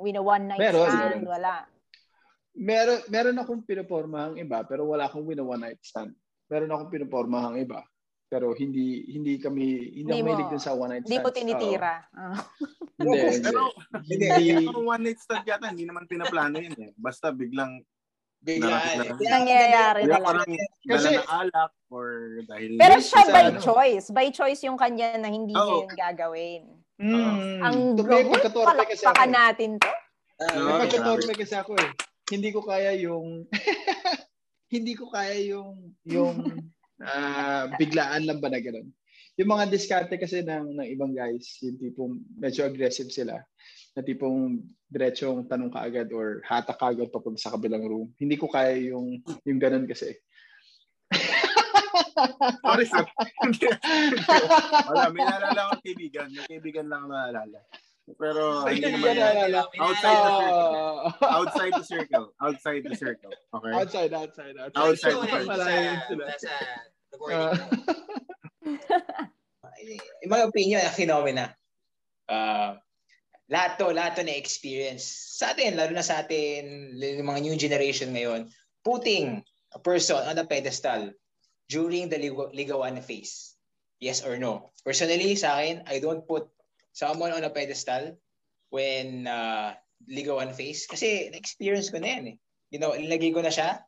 wina 0.01 0.19
one 0.23 0.49
night 0.49 0.59
Meron, 0.59 0.87
stand, 0.87 1.23
meron. 1.23 1.23
wala. 1.27 1.53
Meron, 2.59 2.99
meron 3.07 3.37
akong 3.39 3.61
pinopormahang 3.63 4.35
iba 4.41 4.65
pero 4.67 4.83
wala 4.89 5.07
akong 5.07 5.23
win 5.23 5.39
one 5.43 5.61
night 5.63 5.79
stand. 5.85 6.11
Meron 6.49 6.71
akong 6.73 6.91
pinopormahang 6.91 7.61
iba 7.61 7.85
pero 8.29 8.53
hindi 8.53 9.09
hindi 9.09 9.41
kami 9.41 9.97
hindi, 9.99 10.13
Hindi 10.13 10.21
mahilig 10.21 10.49
dun 10.53 10.61
sa 10.61 10.77
one 10.77 11.01
night 11.01 11.03
stand. 11.03 11.09
Hindi 11.09 11.25
mo 11.25 11.29
tinitira. 11.33 11.93
Ah. 12.13 12.37
Hindi, 13.01 13.17
hindi. 13.17 13.41
Pero, 13.41 13.61
hindi. 14.05 14.25
pero 14.69 14.79
one 14.85 15.01
night 15.01 15.19
stand 15.19 15.45
yata, 15.49 15.65
hindi 15.73 15.89
naman 15.89 16.05
pinaplano 16.05 16.61
yun 16.61 16.77
eh. 16.77 16.91
Basta 16.93 17.33
biglang, 17.33 17.81
Biglaan. 18.39 19.19
Nangyayari 19.19 20.07
na 20.07 20.19
lang. 20.23 20.47
Kasi- 20.87 21.19
alak 21.27 21.75
or 21.91 22.39
dahil 22.47 22.79
Pero 22.79 22.95
siya 23.03 23.23
by 23.27 23.45
ano. 23.51 23.59
choice. 23.59 24.05
By 24.15 24.27
choice 24.31 24.63
yung 24.63 24.79
kanya 24.79 25.19
na 25.19 25.27
hindi 25.27 25.51
Oo. 25.51 25.59
niya 25.59 25.75
yun 25.83 25.91
gagawin. 25.91 26.63
Mm, 26.99 27.59
Ang 27.63 27.77
gawin, 27.99 28.27
pagkatorpe 28.31 28.83
kasi 28.87 29.03
ako. 29.03 29.15
palakpakan 29.15 29.31
natin 29.31 29.69
to. 29.79 29.87
Ah, 30.39 30.55
May 30.55 30.71
Okay, 30.71 30.79
pagkatorpe 30.87 31.33
kasi 31.35 31.55
ako 31.55 31.71
eh. 31.79 31.91
Hindi 32.31 32.49
ko 32.55 32.61
kaya 32.63 32.91
yung 32.95 33.43
hindi 34.73 34.93
ko 34.95 35.09
kaya 35.11 35.35
yung 35.43 35.95
yung 36.07 36.35
ah, 37.03 37.71
biglaan 37.75 38.27
lang 38.27 38.39
ba 38.39 38.51
na 38.51 38.59
ganun. 38.59 38.91
Yung 39.39 39.49
mga 39.55 39.71
diskarte 39.71 40.19
kasi 40.19 40.43
ng 40.43 40.75
ng 40.75 40.87
ibang 40.91 41.15
guys, 41.15 41.59
yung 41.63 41.79
tipong 41.79 42.13
medyo 42.35 42.67
aggressive 42.67 43.07
sila, 43.07 43.39
na 43.95 44.01
tipong 44.03 44.59
diretsong 44.91 45.47
tanong 45.47 45.71
kaagad 45.71 46.11
or 46.11 46.43
hatak 46.43 46.75
kaagad 46.75 47.07
papunta 47.07 47.39
sa 47.39 47.55
kabilang 47.55 47.87
room. 47.87 48.11
Hindi 48.19 48.35
ko 48.35 48.51
kaya 48.51 48.75
yung 48.91 49.23
yung 49.47 49.59
ganun 49.59 49.87
kasi. 49.87 50.11
Sorry, 52.63 52.85
sir. 52.85 53.05
Wala, 54.91 55.07
may 55.11 55.23
naalala 55.23 55.71
akong 55.71 55.83
kaibigan. 55.87 56.27
May 56.35 56.45
kaibigan 56.47 56.87
lang 56.91 57.07
naalala. 57.07 57.59
Pero 58.17 58.65
hindi 58.65 58.89
naman 58.89 59.13
naalala. 59.19 59.69
Outside 59.77 60.17
the 60.23 60.33
circle. 60.33 61.21
Outside 61.29 61.73
the 61.75 61.85
circle. 61.85 62.25
Outside 62.41 62.81
the 62.87 62.95
circle. 62.95 63.33
Okay? 63.53 63.71
outside, 63.75 64.11
outside, 64.13 64.55
outside. 64.57 64.79
Outside 64.79 65.13
the 65.13 65.27
na, 65.29 65.37
circle. 65.37 66.17
Nasa, 66.25 66.53
the 67.09 67.17
Ah. 67.19 67.19
boarding. 67.19 67.59
in 70.23 70.29
my 70.29 70.41
opinion, 70.45 70.81
a 70.81 70.89
phenomena. 70.89 71.55
Uh, 72.29 72.77
lahat 73.49 73.77
to, 73.81 73.89
lahat 73.89 74.13
to 74.19 74.23
na 74.23 74.37
experience. 74.37 75.05
Sa 75.37 75.51
atin, 75.53 75.77
lalo 75.77 75.93
na 75.93 76.05
sa 76.05 76.21
atin, 76.21 76.93
yung 76.97 77.25
mga 77.29 77.41
new 77.41 77.55
generation 77.57 78.13
ngayon, 78.13 78.49
putting 78.85 79.41
a 79.73 79.79
person 79.81 80.17
on 80.21 80.37
a 80.37 80.45
pedestal 80.45 81.09
during 81.69 82.09
the 82.09 82.17
ligaw- 82.17 82.53
ligawan 82.53 82.97
phase. 83.01 83.57
Yes 83.99 84.23
or 84.23 84.39
no? 84.39 84.71
Personally, 84.85 85.35
sa 85.35 85.59
akin, 85.59 85.83
I 85.89 85.99
don't 85.99 86.23
put 86.23 86.47
someone 86.91 87.33
on 87.33 87.45
a 87.45 87.51
pedestal 87.53 88.17
when 88.69 89.25
uh, 89.27 89.73
ligawan 90.07 90.53
phase. 90.53 90.85
Kasi 90.85 91.29
na-experience 91.33 91.89
ko 91.89 91.99
na 91.99 92.09
yan 92.17 92.25
eh. 92.33 92.37
You 92.69 92.79
know, 92.79 92.93
ilagay 92.93 93.33
ko 93.33 93.41
na 93.41 93.49
siya, 93.51 93.81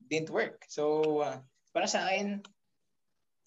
didn't 0.00 0.32
work. 0.32 0.64
So, 0.68 1.20
uh, 1.20 1.38
para 1.76 1.84
sa 1.84 2.08
akin, 2.08 2.40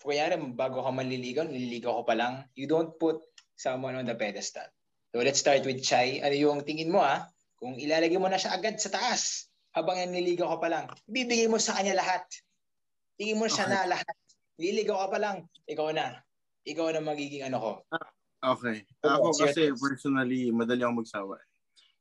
kunyari, 0.02 0.38
bago 0.54 0.86
ka 0.86 0.92
manliligaw, 0.94 1.50
nililigaw 1.50 2.02
ko 2.02 2.04
pa 2.06 2.14
lang, 2.14 2.46
you 2.54 2.70
don't 2.70 2.94
put 3.02 3.22
someone 3.58 3.98
on 3.98 4.06
the 4.06 4.14
pedestal. 4.14 4.70
So 5.12 5.26
let's 5.26 5.42
start 5.42 5.66
with 5.66 5.82
Chai. 5.82 6.22
Ano 6.22 6.36
yung 6.38 6.62
tingin 6.62 6.94
mo 6.94 7.02
ah? 7.02 7.26
Kung 7.58 7.74
ilalagay 7.74 8.22
mo 8.22 8.30
na 8.30 8.38
siya 8.38 8.54
agad 8.54 8.78
sa 8.78 8.94
taas, 8.94 9.50
habang 9.74 9.98
nililigaw 9.98 10.58
ka 10.58 10.58
pa 10.62 10.70
lang, 10.70 10.86
bibigay 11.10 11.50
mo 11.50 11.58
sa 11.58 11.74
kanya 11.78 11.98
lahat. 11.98 12.22
Tingin 13.18 13.42
mo 13.42 13.50
siya 13.50 13.66
Okay. 13.66 13.74
na 13.74 13.98
lahat. 13.98 14.16
Nililigaw 14.62 14.98
ka 15.06 15.08
pa 15.10 15.18
lang, 15.18 15.38
ikaw 15.66 15.90
na. 15.90 16.22
Ikaw 16.70 16.94
na 16.94 17.02
magiging 17.02 17.50
ano 17.50 17.58
ko. 17.58 17.72
Okay. 18.38 18.86
Ako 19.02 19.34
kasi 19.34 19.74
personally, 19.74 20.54
madali 20.54 20.86
akong 20.86 21.02
magsawa. 21.02 21.42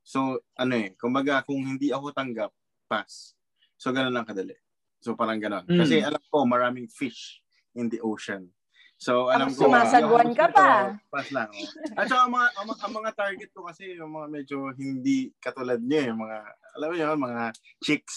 So, 0.06 0.38
ano 0.54 0.74
eh, 0.76 0.94
kumbaga 0.94 1.42
kung 1.42 1.58
hindi 1.64 1.90
ako 1.90 2.12
tanggap, 2.14 2.52
pass. 2.86 3.34
So, 3.74 3.90
ganun 3.90 4.14
lang 4.14 4.28
kadali. 4.28 4.54
So, 5.02 5.18
parang 5.18 5.42
ganun. 5.42 5.66
Mm. 5.66 5.80
Kasi 5.82 5.98
alam 6.04 6.22
ko, 6.30 6.46
maraming 6.46 6.86
fish 6.86 7.42
in 7.74 7.90
the 7.90 7.98
ocean. 8.04 8.48
So, 8.96 9.28
alam 9.28 9.52
Tapos 9.52 9.60
ko, 9.60 9.64
sumasagwan 9.68 10.32
ka 10.32 10.46
pa. 10.48 10.96
So, 10.96 11.12
pass 11.12 11.28
lang. 11.34 11.50
Oh. 11.52 12.00
At 12.00 12.06
saka, 12.08 12.22
ang 12.24 12.32
mga, 12.32 12.46
ang, 12.56 12.66
mga- 12.70 12.82
ang 12.86 12.94
mga 12.96 13.10
target 13.12 13.50
ko 13.52 13.60
kasi, 13.68 13.84
yung 13.98 14.12
mga 14.14 14.26
medyo 14.32 14.56
hindi 14.72 15.34
katulad 15.36 15.80
niya, 15.82 16.12
yung 16.14 16.20
mga, 16.24 16.38
alam 16.80 16.88
mo 16.88 16.94
yun, 16.96 17.18
mga 17.20 17.42
chicks. 17.84 18.16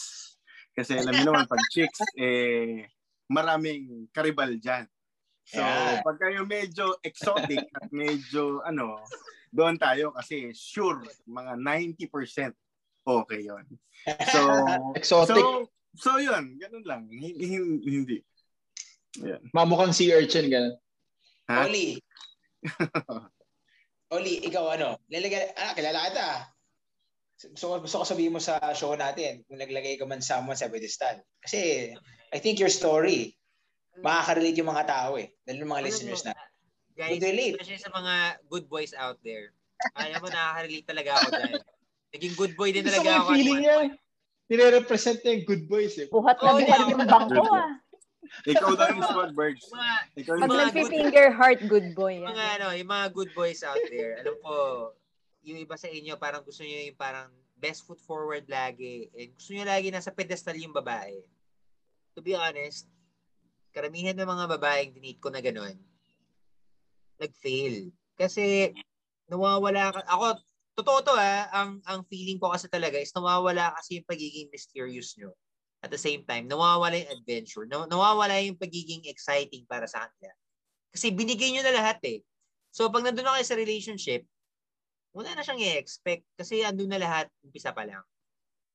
Kasi 0.72 0.95
alam 0.95 1.11
niyo 1.11 1.26
naman, 1.34 1.49
pag 1.51 1.63
chicks, 1.74 1.99
eh, 2.15 2.88
maraming 3.28 4.07
karibal 4.15 4.55
dyan. 4.55 4.88
So, 5.50 5.66
Yeah. 5.66 6.06
pagka 6.06 6.30
yung 6.30 6.45
medyo 6.45 6.93
exotic 7.02 7.66
at 7.74 7.89
medyo, 7.89 8.62
ano, 8.62 9.02
doon 9.50 9.82
tayo 9.82 10.14
kasi 10.14 10.54
sure, 10.54 11.02
mga 11.26 11.58
90% 11.58 12.54
okay 13.02 13.41
yon 13.50 13.66
So, 14.30 14.39
Exotic. 15.00 15.41
so, 15.41 15.66
so 15.97 16.10
yun, 16.22 16.54
ganun 16.62 16.86
lang. 16.86 17.02
Hindi. 17.10 17.58
hindi. 17.82 18.18
Yan. 19.26 19.41
Mamukhang 19.50 19.89
sea 19.89 20.22
urchin, 20.22 20.54
ganun. 20.54 20.78
Ha? 21.50 21.66
Oli. 21.66 21.97
Oli, 24.14 24.34
ikaw 24.45 24.78
ano? 24.78 25.02
Lalagay, 25.10 25.58
ah, 25.58 25.74
kilala 25.74 26.14
kita. 26.14 26.30
So, 27.58 27.74
gusto 27.82 28.02
ko 28.02 28.06
sabihin 28.06 28.38
mo 28.38 28.41
sa 28.43 28.60
show 28.78 28.93
natin 28.93 29.41
kung 29.50 29.58
naglagay 29.58 29.97
ka 29.97 30.06
man 30.06 30.22
someone 30.22 30.60
sa 30.60 30.70
pedestal. 30.70 31.26
Kasi, 31.41 31.89
I 32.30 32.38
think 32.38 32.62
your 32.62 32.70
story, 32.70 33.34
makaka-relate 34.02 34.58
yung 34.60 34.72
mga 34.72 34.86
tao 34.88 35.12
eh. 35.16 35.28
Lalo 35.45 35.58
yung 35.60 35.74
mga 35.74 35.86
listeners 35.86 36.22
na. 36.24 36.34
Guys, 36.93 37.16
Good 37.16 37.26
relate. 37.32 37.54
especially 37.56 37.80
sa 37.80 37.91
mga 37.95 38.14
good 38.52 38.66
boys 38.68 38.91
out 38.95 39.18
there. 39.24 39.56
Alam 39.95 40.20
mo, 40.20 40.28
nakaka-relate 40.28 40.88
talaga 40.88 41.10
ako 41.16 41.28
dyan. 41.32 41.54
Naging 42.10 42.36
good 42.36 42.54
boy 42.60 42.70
din 42.74 42.84
talaga 42.84 43.10
ko 43.10 43.20
ako. 43.24 43.30
feeling 43.32 43.60
niya. 43.64 43.76
Nire-represent 44.50 45.20
niya 45.24 45.32
yung 45.39 45.45
good 45.47 45.64
boys 45.70 45.95
eh. 45.95 46.08
Buhat 46.10 46.38
na 46.41 46.50
Oh, 46.50 46.58
buhat 46.58 46.68
yeah. 46.68 46.89
yung 46.91 47.06
bangko 47.06 47.43
ah. 47.54 47.72
Ikaw 48.45 48.72
daw 48.78 48.88
yung 48.93 49.06
squad 49.06 49.32
birds. 49.34 49.66
Ikaw 50.14 50.34
Pag 50.38 50.41
yung 50.41 50.52
mga 50.54 50.66
nagpi-finger 50.70 51.28
heart, 51.34 51.60
good 51.66 51.88
boy. 51.95 52.20
yung 52.20 52.30
ah. 52.30 52.34
mga, 52.36 52.45
ano, 52.60 52.68
yung 52.76 52.89
mga 52.89 53.06
good 53.16 53.32
boys 53.34 53.62
out 53.64 53.80
there, 53.89 54.20
alam 54.20 54.36
ko, 54.43 54.54
yung 55.45 55.58
iba 55.58 55.76
sa 55.80 55.88
inyo, 55.88 56.14
parang 56.20 56.43
gusto 56.43 56.62
niyo 56.62 56.91
yung 56.91 57.00
parang 57.00 57.30
best 57.56 57.88
foot 57.88 58.00
forward 58.00 58.47
lagi, 58.47 59.08
and 59.16 59.36
gusto 59.36 59.52
nyo 59.52 59.66
lagi 59.68 59.91
nasa 59.91 60.12
pedestal 60.12 60.56
yung 60.56 60.72
babae, 60.72 61.16
to 62.16 62.24
be 62.24 62.32
honest, 62.32 62.88
karamihan 63.72 64.17
ng 64.17 64.28
mga 64.28 64.45
babaeng 64.57 64.91
dinate 64.93 65.22
ko 65.22 65.30
na 65.30 65.41
ganun, 65.43 65.76
nag-fail. 67.20 67.91
Kasi, 68.15 68.74
nawawala 69.30 69.93
ka, 69.93 70.01
ako, 70.07 70.26
totoo 70.80 70.99
to 71.11 71.13
ha, 71.15 71.51
ang, 71.51 71.84
ang 71.84 72.01
feeling 72.07 72.39
ko 72.39 72.49
kasi 72.51 72.72
talaga 72.72 72.95
is 72.95 73.11
nawawala 73.11 73.76
kasi 73.76 73.99
yung 73.99 74.07
pagiging 74.07 74.47
mysterious 74.49 75.13
nyo. 75.20 75.36
At 75.80 75.91
the 75.91 75.99
same 75.99 76.28
time, 76.28 76.47
nawawala 76.47 76.95
yung 76.99 77.11
adventure, 77.20 77.63
nawawala 77.67 78.36
yung 78.43 78.59
pagiging 78.59 79.07
exciting 79.07 79.63
para 79.67 79.88
sa 79.88 80.07
kanila. 80.07 80.32
Kasi 80.91 81.11
binigay 81.13 81.55
nyo 81.55 81.63
na 81.63 81.76
lahat 81.76 81.99
eh. 82.03 82.20
So, 82.72 82.91
pag 82.91 83.05
nandun 83.05 83.24
na 83.24 83.39
kayo 83.39 83.47
sa 83.47 83.59
relationship, 83.59 84.24
wala 85.15 85.34
na 85.34 85.43
siyang 85.43 85.61
i-expect 85.61 86.26
kasi 86.38 86.61
andun 86.61 86.91
na 86.91 87.01
lahat, 87.01 87.28
umpisa 87.41 87.74
pa 87.74 87.88
lang. 87.88 88.03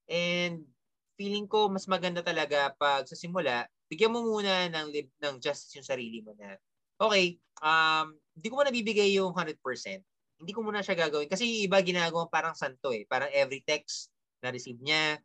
And 0.08 0.66
feeling 1.14 1.46
ko 1.46 1.70
mas 1.70 1.86
maganda 1.86 2.20
talaga 2.20 2.74
pag 2.74 3.06
sa 3.06 3.16
simula, 3.16 3.70
bigyan 3.88 4.12
mo 4.12 4.24
muna 4.24 4.68
ng 4.72 4.88
ng 4.92 5.34
justice 5.38 5.76
yung 5.76 5.86
sarili 5.86 6.24
mo 6.24 6.32
na 6.38 6.56
okay, 6.98 7.36
um 7.60 8.16
hindi 8.34 8.46
ko 8.50 8.54
muna 8.58 8.74
bibigay 8.74 9.14
yung 9.14 9.30
100%. 9.30 9.56
Hindi 10.42 10.52
ko 10.52 10.60
muna 10.66 10.82
siya 10.82 10.98
gagawin 10.98 11.30
kasi 11.30 11.64
iba 11.64 11.78
ginagawa 11.78 12.26
parang 12.26 12.58
santo 12.58 12.90
eh. 12.90 13.06
Parang 13.06 13.30
every 13.30 13.62
text 13.62 14.10
na 14.42 14.50
receive 14.50 14.82
niya, 14.82 15.22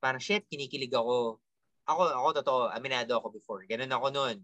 parang 0.00 0.18
shit, 0.18 0.48
kinikilig 0.48 0.90
ako. 0.90 1.38
Ako, 1.86 2.02
ako 2.02 2.28
totoo, 2.42 2.60
aminado 2.72 3.14
ako 3.14 3.30
before. 3.30 3.62
Ganun 3.68 3.92
ako 3.92 4.06
noon. 4.10 4.36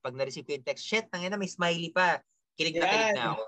Pag 0.00 0.16
na-receive 0.16 0.48
ko 0.48 0.56
yung 0.56 0.66
text, 0.66 0.82
shit, 0.82 1.06
tangina 1.12 1.38
may 1.38 1.46
smiley 1.46 1.94
pa. 1.94 2.18
Kilig 2.58 2.80
na 2.80 2.88
kilig 2.90 3.14
na 3.14 3.36
ako. 3.36 3.44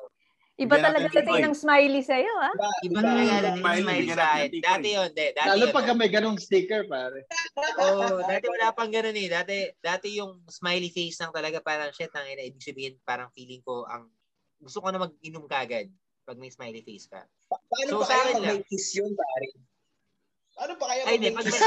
Iba 0.62 0.78
yeah, 0.78 0.84
talaga 0.86 1.06
dating 1.10 1.42
ng 1.42 1.56
smiley 1.58 2.02
sa'yo, 2.06 2.32
ha? 2.38 2.50
Iba, 2.54 2.68
iba 2.86 3.00
talaga 3.02 3.34
dating 3.50 3.64
ng 3.66 3.80
smiley 3.82 4.10
sa 4.14 4.26
akin. 4.30 4.50
Dati 4.62 4.88
yun, 4.94 5.10
de, 5.10 5.26
dati 5.34 5.48
Lalo 5.50 5.64
yun, 5.66 5.74
pag 5.74 5.86
may 5.98 6.10
ganong 6.12 6.38
sticker, 6.38 6.82
pare. 6.86 7.18
Oo, 7.82 7.98
oh, 7.98 8.18
dati 8.22 8.46
wala 8.46 8.70
pang 8.70 8.92
ganun 8.94 9.18
eh. 9.18 9.26
Dati, 9.26 9.56
dati 9.82 10.06
yung 10.22 10.46
smiley 10.46 10.94
face 10.94 11.18
lang 11.18 11.34
talaga 11.34 11.58
parang 11.58 11.90
shit, 11.90 12.14
ang 12.14 12.30
ina, 12.30 12.46
ibig 12.46 12.62
sabihin 12.62 12.94
parang 13.02 13.34
feeling 13.34 13.58
ko 13.66 13.82
ang 13.90 14.06
gusto 14.62 14.78
ko 14.78 14.94
na 14.94 15.02
mag-inom 15.02 15.50
kagad 15.50 15.90
pag 16.22 16.38
may 16.38 16.54
smiley 16.54 16.86
face 16.86 17.10
ka. 17.10 17.26
Pa- 17.50 17.62
paano 17.66 17.90
so, 17.90 17.98
pa 18.06 18.14
kaya 18.14 18.38
pag 18.38 18.46
may 18.46 18.62
kiss 18.70 18.86
yun, 18.94 19.10
pare? 19.18 19.48
Ano 20.62 20.72
pa 20.78 20.84
kaya 20.86 21.02
pag 21.02 21.18
may 21.18 21.34
kiss? 21.42 21.58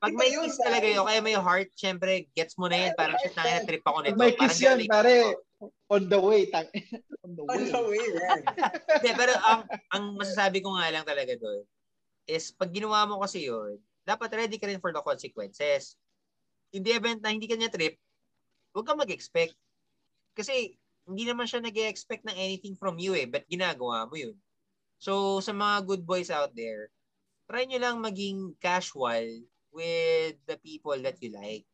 Pag 0.00 0.16
may 0.16 0.32
kiss 0.32 0.56
talaga 0.56 0.86
yun, 0.88 1.04
kaya 1.04 1.20
may 1.20 1.36
heart, 1.36 1.68
syempre, 1.76 2.24
gets 2.32 2.56
mo 2.56 2.72
na 2.72 2.88
yan. 2.88 2.92
Parang 2.96 3.20
shit, 3.20 3.36
na 3.36 3.60
trip 3.68 3.84
ako 3.84 3.98
nito. 4.00 4.16
Pag 4.16 4.22
may 4.24 4.32
kiss 4.32 4.56
yan, 4.64 4.80
pare, 4.88 5.36
on 5.90 6.06
the 6.06 6.20
way. 6.22 6.46
Tang, 6.46 6.70
on 7.26 7.34
the 7.34 7.42
way. 7.44 7.54
On 7.58 7.64
the 7.66 7.82
way, 7.90 8.04
man. 8.14 8.42
Hindi, 8.96 9.10
pero 9.18 9.34
ang, 9.42 9.60
ang 9.90 10.04
masasabi 10.14 10.62
ko 10.62 10.78
nga 10.78 10.88
lang 10.94 11.04
talaga 11.04 11.34
doon 11.34 11.66
is 12.30 12.54
pag 12.54 12.70
ginawa 12.70 13.02
mo 13.10 13.18
kasi 13.18 13.50
yun, 13.50 13.76
dapat 14.06 14.30
ready 14.38 14.56
ka 14.56 14.70
rin 14.70 14.78
for 14.78 14.94
the 14.94 15.02
consequences. 15.02 15.98
In 16.70 16.86
the 16.86 16.94
event 16.94 17.18
na 17.18 17.34
hindi 17.34 17.50
ka 17.50 17.58
niya 17.58 17.74
trip, 17.74 17.98
huwag 18.70 18.86
kang 18.86 19.02
mag-expect. 19.02 19.58
Kasi 20.38 20.78
hindi 21.10 21.26
naman 21.26 21.50
siya 21.50 21.58
nag 21.58 21.74
expect 21.74 22.22
ng 22.22 22.38
anything 22.38 22.78
from 22.78 22.94
you 23.02 23.18
eh, 23.18 23.26
but 23.26 23.42
ginagawa 23.50 24.06
mo 24.06 24.14
yun. 24.14 24.38
So, 25.02 25.42
sa 25.42 25.50
mga 25.50 25.90
good 25.90 26.02
boys 26.06 26.30
out 26.30 26.54
there, 26.54 26.92
try 27.50 27.66
nyo 27.66 27.82
lang 27.82 27.98
maging 27.98 28.54
casual 28.62 29.26
with 29.74 30.38
the 30.46 30.54
people 30.62 30.94
that 31.02 31.18
you 31.18 31.34
like. 31.34 31.66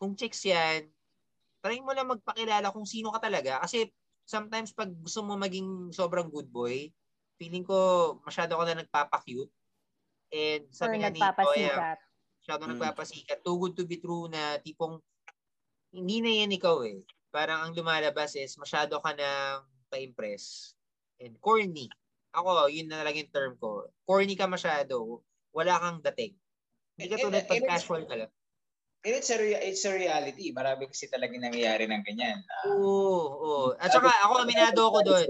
Kung 0.00 0.16
chicks 0.16 0.46
yan, 0.46 0.88
try 1.62 1.78
mo 1.82 1.90
lang 1.94 2.10
magpakilala 2.10 2.70
kung 2.70 2.86
sino 2.86 3.10
ka 3.14 3.22
talaga. 3.22 3.62
Kasi 3.62 3.90
sometimes 4.28 4.76
pag 4.76 4.92
gusto 4.92 5.24
mo 5.24 5.34
maging 5.34 5.90
sobrang 5.90 6.30
good 6.30 6.48
boy, 6.52 6.90
feeling 7.38 7.64
ko 7.64 8.18
masyado 8.22 8.58
ka 8.58 8.64
na 8.66 8.82
nagpapakute. 8.84 9.52
And 10.28 10.68
sabi 10.68 11.00
nga 11.00 11.08
ni 11.08 11.20
Toya, 11.22 11.96
masyado 12.44 12.62
hmm. 12.68 12.70
nagpapasikat. 12.76 13.38
Too 13.40 13.58
good 13.58 13.74
to 13.80 13.84
be 13.88 13.96
true 13.98 14.28
na 14.28 14.60
tipong 14.60 15.00
hindi 15.94 16.20
na 16.20 16.32
yan 16.44 16.52
ikaw 16.52 16.84
eh. 16.84 17.00
Parang 17.32 17.64
ang 17.64 17.72
lumalabas 17.72 18.36
is 18.36 18.56
masyado 18.60 19.00
ka 19.00 19.16
nang 19.16 19.64
pa-impress. 19.88 20.76
And 21.18 21.40
corny. 21.40 21.88
Ako, 22.36 22.68
yun 22.68 22.92
na 22.92 23.00
lang 23.00 23.16
yung 23.16 23.32
term 23.32 23.52
ko. 23.56 23.88
Corny 24.04 24.36
ka 24.36 24.44
masyado. 24.44 25.24
Wala 25.56 25.80
kang 25.80 26.04
dating. 26.12 26.36
Hindi 26.98 27.06
ka 27.08 27.16
tulad 27.24 27.44
pag 27.48 27.64
casual 27.64 28.04
ka 28.04 28.14
lang. 28.20 28.32
And 29.08 29.16
it's 29.16 29.32
a, 29.32 29.40
rea- 29.40 29.64
it's 29.64 29.88
a 29.88 29.92
reality. 29.96 30.52
Marami 30.52 30.84
kasi 30.84 31.08
talaga 31.08 31.32
nangyayari 31.32 31.88
ng 31.88 32.04
ganyan. 32.04 32.44
Uh, 32.44 32.76
oo, 32.76 33.24
oo. 33.40 33.68
At 33.80 33.88
saka 33.88 34.12
ako, 34.28 34.44
aminado 34.44 34.84
ako 34.84 34.98
doon. 35.08 35.26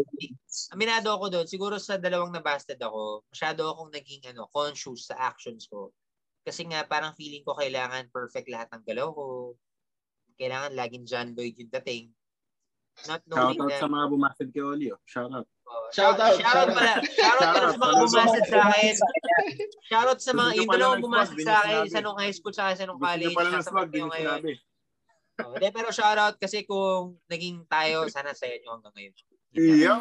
Aminado 0.74 1.08
ako 1.14 1.26
doon. 1.30 1.46
Siguro 1.46 1.78
sa 1.78 1.94
dalawang 1.94 2.34
nabasted 2.34 2.82
ako, 2.82 3.22
masyado 3.30 3.70
akong 3.70 3.94
naging 3.94 4.34
ano, 4.34 4.50
conscious 4.50 5.06
sa 5.06 5.30
actions 5.30 5.70
ko. 5.70 5.94
Kasi 6.42 6.66
nga, 6.66 6.82
parang 6.90 7.14
feeling 7.14 7.46
ko 7.46 7.54
kailangan 7.54 8.10
perfect 8.10 8.50
lahat 8.50 8.66
ng 8.74 8.82
galaw 8.82 9.14
ko. 9.14 9.54
Kailangan 10.34 10.74
laging 10.74 11.06
John 11.06 11.28
Lloyd 11.38 11.54
yung 11.54 11.70
dating. 11.70 12.10
Not 13.06 13.22
knowing 13.30 13.54
Shout 13.54 13.62
out 13.62 13.70
na, 13.70 13.78
sa 13.78 13.86
mga 13.86 14.06
bumasted 14.10 14.48
kay 14.50 14.62
Olio. 14.64 14.96
Shout 15.06 15.30
out. 15.30 15.46
Shout 15.94 16.18
out. 16.18 16.34
Shout 16.34 16.56
out 16.58 16.70
pala. 16.74 16.94
Shout 17.06 17.38
out 17.38 17.54
sa 17.54 17.78
mga 17.78 17.94
bumasid 18.02 18.44
sa 18.50 18.58
akin. 18.66 18.94
Shout 19.86 20.08
out 20.08 20.20
sa 20.20 20.32
mga, 20.34 20.50
yung 20.58 20.68
dalawang 20.68 21.02
bumasid 21.04 21.38
sa 21.46 21.54
akin, 21.62 21.82
sa 21.86 22.00
nung 22.02 22.18
high 22.18 22.34
school 22.34 22.50
sa 22.50 22.74
sa 22.74 22.84
nung 22.88 22.98
college. 22.98 23.30
Gusto 23.30 23.38
pala 23.38 23.50
ng 23.54 23.66
swag, 23.68 23.90
din 23.94 24.08
ngayon. 24.10 24.40
Oh, 25.38 25.54
de, 25.54 25.70
pero 25.70 25.94
shout 25.94 26.18
out 26.18 26.34
kasi 26.42 26.66
kung 26.66 27.14
naging 27.30 27.62
tayo, 27.70 28.10
sana 28.10 28.34
sa 28.34 28.50
inyo 28.50 28.68
hanggang 28.74 28.94
ngayon. 28.98 29.14
Iya. 29.54 29.92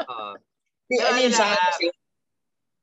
Uh, 0.00 0.34
ano 0.88 1.18
yun 1.20 1.34
sa 1.36 1.52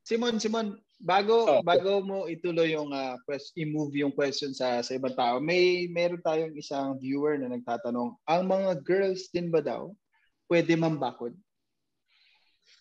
Simon, 0.04 0.36
Simon, 0.36 0.78
bago 1.04 1.60
oh. 1.60 1.60
bago 1.60 2.00
mo 2.00 2.24
ituloy 2.24 2.72
yung 2.72 2.90
uh, 2.90 3.20
quest, 3.28 3.52
i-move 3.60 3.92
yung 3.92 4.16
question 4.16 4.56
sa 4.56 4.80
sa 4.80 4.96
ibang 4.96 5.12
tao, 5.12 5.36
may 5.36 5.84
meron 5.92 6.24
tayong 6.24 6.56
isang 6.56 6.96
viewer 6.96 7.36
na 7.36 7.52
nagtatanong, 7.52 8.16
ang 8.24 8.42
mga 8.48 8.80
girls 8.80 9.28
din 9.28 9.52
ba 9.52 9.60
daw 9.60 9.92
pwede 10.48 10.72
mambakod? 10.80 11.36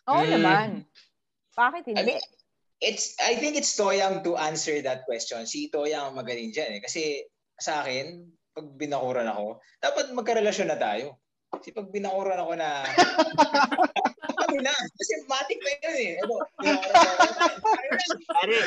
Oo 0.07 0.23
mm. 0.23 0.31
naman. 0.39 0.69
Bakit 1.53 1.83
hindi? 1.91 1.99
I 1.99 2.03
mean, 2.07 2.21
it's 2.79 3.19
I 3.19 3.35
think 3.35 3.59
it's 3.59 3.75
Toyang 3.75 4.23
to 4.23 4.39
answer 4.39 4.79
that 4.83 5.03
question. 5.03 5.43
Si 5.43 5.67
Toyang 5.67 6.11
ang 6.11 6.17
magaling 6.17 6.55
diyan 6.55 6.79
eh. 6.79 6.81
Kasi 6.81 7.27
sa 7.59 7.83
akin, 7.83 8.23
pag 8.55 8.67
binakuran 8.79 9.27
ako, 9.29 9.59
dapat 9.83 10.15
magkarelasyon 10.15 10.69
na 10.71 10.79
tayo. 10.79 11.19
Kasi 11.53 11.69
pag 11.69 11.91
binakuran 11.93 12.39
ako 12.39 12.53
na 12.57 12.69
ano 14.53 14.61
na, 14.61 14.73
kasi 14.73 15.13
matik 15.25 15.59
na 15.59 15.71
yun 15.81 15.97
eh. 15.97 16.11
Ano, 16.21 16.33
Pare. 18.29 18.57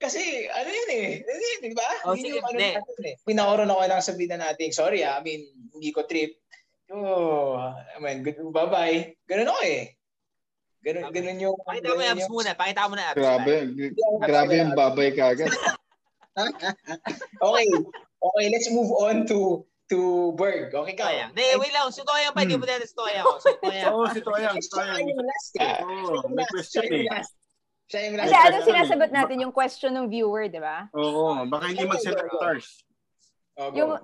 Kasi 0.00 0.48
ano 0.48 0.68
yun 0.70 0.90
eh, 0.96 1.10
di 1.60 1.76
ba? 1.76 1.88
Oh, 2.08 2.16
sige, 2.16 2.40
ano, 2.40 2.56
eh. 2.56 2.78
Pinakuran 3.26 3.68
ako 3.68 3.80
lang 3.84 4.00
sabihin 4.00 4.38
na 4.38 4.48
natin, 4.48 4.72
sorry 4.72 5.04
ah, 5.04 5.18
I 5.18 5.26
mean, 5.26 5.42
hindi 5.74 5.90
ko 5.92 6.08
trip 6.08 6.40
Oh, 6.90 7.54
I 7.70 8.02
mean, 8.02 8.26
good, 8.26 8.42
bye-bye. 8.50 9.14
Ganun 9.30 9.46
ako 9.54 9.62
eh. 9.62 9.94
Ganun, 10.82 11.06
okay. 11.06 11.14
ganun 11.22 11.38
yung... 11.38 11.56
Pakita 11.62 11.94
mo 11.94 12.00
yung 12.02 12.12
abs 12.18 12.26
muna. 12.26 12.50
Pakita 12.58 12.90
mo 12.90 12.94
na 12.98 13.04
abs. 13.14 13.18
Grabe. 13.22 13.54
Grabe 14.26 14.52
yung 14.58 14.74
babay 14.74 15.14
ka 15.14 15.30
agad. 15.30 15.54
okay. 17.46 17.68
Okay, 18.20 18.46
let's 18.50 18.68
move 18.74 18.90
on 18.98 19.22
to 19.30 19.62
to 19.90 20.30
Berg. 20.38 20.70
Okay 20.70 20.94
ka? 20.94 21.10
Toyang. 21.10 21.34
Hindi, 21.34 21.46
wait 21.58 21.74
lang. 21.74 21.90
Si 21.90 22.00
Toyang 22.06 22.32
pa. 22.32 22.46
Hindi 22.46 22.56
mo 22.56 22.64
dito 22.64 22.86
si 22.86 22.94
Toyang. 22.94 23.26
Si 23.42 23.52
Toyang. 23.58 23.90
Oo, 23.90 24.06
si 24.06 24.20
Toyang. 24.22 24.56
Si 24.62 24.68
Toyang. 24.70 25.02
Oo, 25.82 26.30
may 26.30 26.46
question 26.46 26.86
eh. 26.86 27.10
Siya 27.90 28.00
yung 28.06 28.14
last. 28.22 28.30
Kasi 28.30 28.36
ano 28.38 28.56
sinasagot 28.62 29.10
natin 29.10 29.36
yung 29.42 29.50
question 29.50 29.90
ng 29.98 30.06
viewer, 30.06 30.46
di 30.46 30.62
ba? 30.62 30.86
Oo, 30.94 31.42
baka 31.50 31.74
hindi 31.74 31.82
mag-select 31.82 32.30
stars. 32.38 32.86
Yung, 33.74 33.98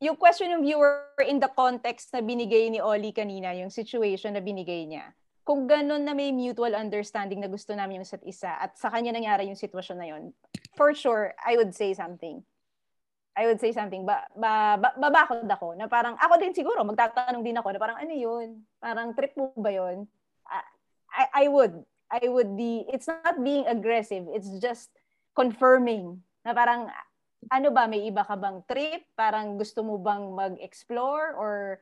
yung 0.00 0.16
question 0.16 0.48
ng 0.56 0.64
viewer 0.64 1.12
in 1.28 1.36
the 1.36 1.52
context 1.52 2.08
na 2.16 2.24
binigay 2.24 2.72
ni 2.72 2.80
Oli 2.80 3.12
kanina, 3.12 3.52
yung 3.52 3.68
situation 3.68 4.32
na 4.32 4.40
binigay 4.40 4.88
niya, 4.88 5.12
kung 5.44 5.68
ganun 5.68 6.08
na 6.08 6.16
may 6.16 6.32
mutual 6.32 6.72
understanding 6.72 7.44
na 7.44 7.52
gusto 7.52 7.76
namin 7.76 8.00
yung 8.00 8.06
isa't 8.08 8.24
isa 8.24 8.56
at 8.58 8.80
sa 8.80 8.88
kanya 8.88 9.12
nangyari 9.12 9.44
yung 9.44 9.60
sitwasyon 9.60 9.98
na 10.00 10.08
yun, 10.08 10.32
for 10.74 10.96
sure, 10.96 11.36
I 11.36 11.60
would 11.60 11.76
say 11.76 11.92
something. 11.92 12.40
I 13.32 13.48
would 13.48 13.60
say 13.60 13.72
something. 13.72 14.04
Ba, 14.04 14.28
ba, 14.36 14.76
ba, 14.76 14.92
babakod 14.96 15.48
ako 15.48 15.72
na 15.72 15.88
parang, 15.88 16.20
ako 16.20 16.36
din 16.36 16.52
siguro, 16.52 16.84
magtatanong 16.84 17.40
din 17.40 17.56
ako 17.56 17.72
na 17.72 17.80
parang, 17.80 17.98
ano 17.98 18.12
yun? 18.12 18.60
Parang 18.76 19.16
trip 19.16 19.32
mo 19.40 19.52
ba 19.56 19.72
yun? 19.72 20.04
I, 21.12 21.44
I 21.44 21.48
would. 21.48 21.80
I 22.12 22.28
would 22.28 22.52
be, 22.56 22.84
it's 22.92 23.08
not 23.08 23.40
being 23.40 23.64
aggressive. 23.64 24.28
It's 24.36 24.48
just 24.60 24.92
confirming 25.32 26.20
na 26.44 26.52
parang, 26.52 26.92
ano 27.48 27.68
ba, 27.72 27.88
may 27.88 28.04
iba 28.04 28.20
ka 28.20 28.36
bang 28.36 28.60
trip? 28.68 29.08
Parang 29.16 29.56
gusto 29.56 29.80
mo 29.80 29.96
bang 29.96 30.28
mag-explore? 30.28 31.32
Or 31.32 31.80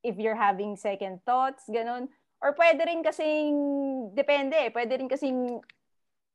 if 0.00 0.16
you're 0.16 0.38
having 0.38 0.80
second 0.80 1.20
thoughts, 1.28 1.68
ganun? 1.68 2.08
Or 2.40 2.56
pwede 2.56 2.80
rin 2.88 3.04
kasing, 3.04 3.52
depende 4.16 4.72
pwede 4.72 4.96
rin 4.96 5.12
kasing 5.12 5.60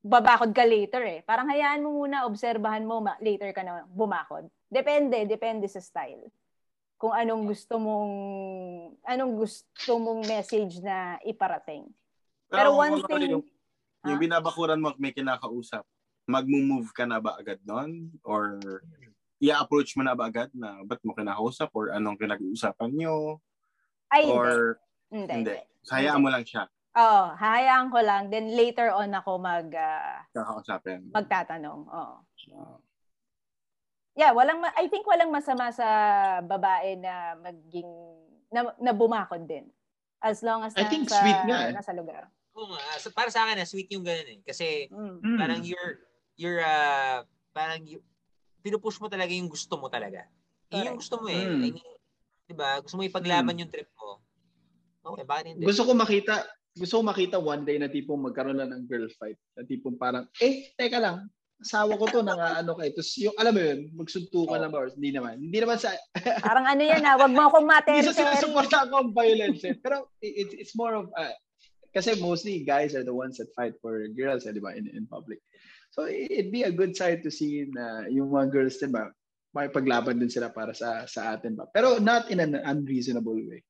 babakod 0.06 0.53
ka 0.53 0.62
later 0.62 1.01
eh. 1.01 1.20
Parang 1.26 1.49
hayaan 1.49 1.82
mo 1.82 2.06
muna, 2.06 2.30
obserbahan 2.30 2.86
mo, 2.86 3.01
ma- 3.01 3.18
later 3.18 3.49
ka 3.49 3.66
na 3.66 3.89
bumakod. 3.89 4.45
Depende, 4.70 5.26
depende 5.26 5.66
sa 5.66 5.82
style. 5.82 6.30
Kung 7.01 7.10
anong 7.10 7.49
gusto 7.49 7.82
mong, 7.82 8.14
anong 9.01 9.34
gusto 9.34 9.91
mong 9.97 10.22
message 10.30 10.78
na 10.86 11.18
iparating. 11.26 11.89
Pero 12.45 12.78
kung 12.78 12.86
one 12.86 13.01
thing, 13.01 13.34
Yung, 13.34 13.45
yung 14.06 14.20
Ah. 14.22 14.22
binabakuran 14.22 14.78
mo 14.78 14.93
may 15.01 15.10
kinakausap, 15.10 15.82
mag-move 16.30 16.93
ka 16.93 17.10
na 17.10 17.18
ba 17.18 17.41
agad 17.41 17.58
doon? 17.66 18.14
Or 18.22 18.62
i-approach 19.41 19.97
mo 19.97 20.06
na 20.06 20.14
ba 20.14 20.30
agad 20.30 20.53
na 20.53 20.86
ba't 20.86 21.01
mo 21.01 21.18
kinakausap? 21.18 21.74
Or 21.74 21.89
anong 21.89 22.22
pinag-uusapan 22.22 22.93
nyo? 22.93 23.41
ay, 24.14 24.30
Or 24.30 24.78
hindi. 25.10 25.34
hindi? 25.34 25.58
Hindi. 25.58 25.89
Hayaan 25.89 26.22
mo 26.22 26.30
lang 26.30 26.45
siya 26.45 26.70
Oo, 26.96 27.22
hahayaan 27.36 27.91
ko 27.91 28.00
lang. 28.00 28.32
Then 28.32 28.56
later 28.56 28.96
on 28.96 29.12
ako 29.12 29.36
mag, 29.36 29.68
kakausapin. 30.32 31.12
magtatanong. 31.12 31.84
Oo. 31.91 32.16
Ah. 32.56 32.80
Yeah, 34.16 34.32
walang 34.32 34.64
ma- 34.64 34.76
I 34.80 34.88
think 34.88 35.04
walang 35.04 35.28
masama 35.28 35.76
sa 35.76 35.84
babae 36.39 36.96
na 36.96 37.36
maging 37.36 37.89
na, 38.48 38.72
na 38.80 38.96
bumakod 38.96 39.43
din. 39.43 39.68
As 40.24 40.39
long 40.39 40.64
as 40.64 40.72
I 40.80 40.88
think 40.88 41.12
nasa, 41.12 41.20
sweet 41.20 41.41
nga 41.43 41.60
eh. 41.68 41.74
nasa 41.76 41.91
lugar. 41.91 42.32
Oo 42.56 42.72
nga. 42.72 42.80
So, 43.04 43.12
para 43.12 43.28
sa 43.28 43.43
akin, 43.43 43.60
na 43.60 43.68
sweet 43.68 43.91
yung 43.91 44.08
ganun 44.08 44.32
eh. 44.32 44.39
Kasi 44.48 44.88
Mm. 44.88 45.20
Mm. 45.20 45.38
parang 45.38 45.62
you're, 45.68 45.93
you're, 46.39 46.64
uh, 46.64 47.28
parang 47.52 47.84
you, 47.84 48.00
pinupush 48.64 48.98
mo 49.04 49.12
talaga 49.12 49.36
yung 49.36 49.52
gusto 49.52 49.76
mo 49.76 49.91
talaga. 49.91 50.24
Yun 50.72 50.96
yung 50.96 50.98
Correct. 50.98 51.00
gusto 51.04 51.16
mo 51.20 51.28
eh. 51.28 51.43
Mm. 51.43 51.62
I 51.62 51.70
mean, 51.76 51.91
di 52.48 52.56
ba? 52.56 52.80
Gusto 52.80 52.96
mo 52.96 53.04
ipaglaban 53.04 53.60
yung 53.60 53.70
trip 53.70 53.91
mo. 54.00 54.24
Okay, 55.06 55.28
bakit 55.28 55.46
hindi? 55.52 55.68
Gusto 55.68 55.84
ko 55.86 55.91
makita, 55.93 56.48
gusto 56.76 57.00
ko 57.00 57.04
makita 57.08 57.40
one 57.40 57.64
day 57.64 57.80
na 57.80 57.88
tipong 57.88 58.20
magkaroon 58.20 58.60
lang 58.60 58.72
ng 58.76 58.84
girl 58.86 59.08
fight. 59.16 59.40
Na 59.56 59.64
tipong 59.64 59.96
parang, 59.96 60.28
eh, 60.44 60.76
teka 60.76 61.00
lang, 61.00 61.32
asawa 61.64 61.96
ko 61.96 62.06
to, 62.12 62.20
nang 62.20 62.40
ano 62.40 62.76
kay. 62.76 62.92
Tapos 62.92 63.16
yung, 63.16 63.36
alam 63.40 63.56
mo 63.56 63.62
yun, 63.64 63.80
magsuntukan 63.96 64.60
lang 64.60 64.72
ba? 64.76 64.84
Or, 64.84 64.92
hindi 64.92 65.16
naman. 65.16 65.40
Hindi 65.40 65.60
naman 65.64 65.80
sa, 65.80 65.96
Parang 66.44 66.68
ano 66.68 66.84
yan 66.84 67.08
ah, 67.08 67.16
wag 67.16 67.32
mo 67.32 67.48
akong 67.48 67.68
hindi 67.72 68.04
sa 68.04 68.12
materi 68.12 68.12
sinusuporta 68.12 68.92
ko 68.92 68.96
ang 69.08 69.12
violence 69.16 69.64
eh. 69.64 69.76
Pero 69.80 70.12
it, 70.20 70.52
it's 70.60 70.76
more 70.76 71.00
of, 71.00 71.08
uh, 71.16 71.32
kasi 71.96 72.20
mostly 72.20 72.68
guys 72.68 72.92
are 72.92 73.08
the 73.08 73.16
ones 73.16 73.40
that 73.40 73.48
fight 73.56 73.74
for 73.80 74.04
girls, 74.12 74.44
eh, 74.44 74.52
di 74.52 74.60
ba, 74.60 74.76
in, 74.76 74.92
in 74.92 75.08
public. 75.08 75.40
So 75.96 76.12
it'd 76.12 76.52
be 76.52 76.68
a 76.68 76.76
good 76.76 76.92
sight 76.92 77.24
to 77.24 77.32
see 77.32 77.72
na 77.72 78.12
yung 78.12 78.36
mga 78.36 78.52
girls 78.52 78.76
din 78.84 78.92
ba, 78.92 79.16
makipaglaban 79.56 80.20
din 80.20 80.28
sila 80.28 80.52
para 80.52 80.76
sa 80.76 81.08
sa 81.08 81.32
atin 81.32 81.56
ba. 81.56 81.72
Pero 81.72 82.04
not 82.04 82.28
in 82.28 82.44
an 82.44 82.60
unreasonable 82.68 83.40
way. 83.48 83.64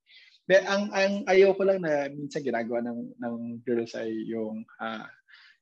But 0.46 0.62
ang 0.62 0.82
ang 0.94 1.12
ayaw 1.26 1.58
ko 1.58 1.62
lang 1.66 1.82
na 1.82 2.06
minsan 2.06 2.46
ginagawa 2.46 2.78
ng 2.86 3.18
ng 3.18 3.34
girls 3.66 3.98
ay 3.98 4.14
yung 4.30 4.62
ah, 4.78 5.10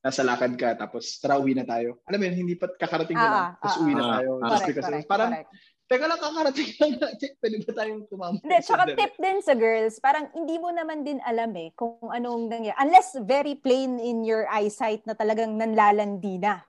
nasa 0.05 0.21
lakad 0.21 0.53
ka 0.61 0.77
tapos 0.77 1.17
tara 1.17 1.41
uwi 1.41 1.57
na 1.57 1.65
tayo. 1.65 2.05
Alam 2.05 2.21
mo 2.21 2.25
yun, 2.29 2.37
hindi 2.45 2.55
pa 2.61 2.69
kakarating 2.69 3.17
ka 3.17 3.25
Ah, 3.25 3.33
lang, 3.33 3.41
ah, 3.41 3.53
tapos 3.57 3.77
ah, 3.77 3.81
uwi 3.81 3.93
na 3.97 4.05
ah. 4.05 4.11
tayo. 4.21 4.31
Ah. 4.37 4.41
just 4.53 4.53
Correct, 4.53 4.69
because 4.69 4.85
correct, 4.85 5.09
parang, 5.09 5.31
correct. 5.33 5.49
teka 5.89 6.05
lang, 6.05 6.21
kakarating 6.21 6.71
lang 6.77 6.93
natin. 7.01 7.31
Pwede 7.41 7.57
ba 7.65 7.73
tayong 7.73 8.03
tumama? 8.13 8.37
Hindi, 8.45 8.57
tsaka 8.61 8.85
tip 8.93 9.13
din 9.17 9.39
sa 9.41 9.55
girls, 9.57 9.95
parang 10.05 10.29
hindi 10.37 10.57
mo 10.61 10.69
naman 10.69 11.01
din 11.09 11.17
alam 11.25 11.49
eh 11.57 11.73
kung 11.73 11.97
anong 12.13 12.53
nangyari. 12.53 12.77
Unless 12.77 13.25
very 13.25 13.57
plain 13.57 13.97
in 13.97 14.21
your 14.21 14.45
eyesight 14.53 15.01
na 15.09 15.17
talagang 15.17 15.57
nanlalandi 15.57 16.37
na. 16.37 16.61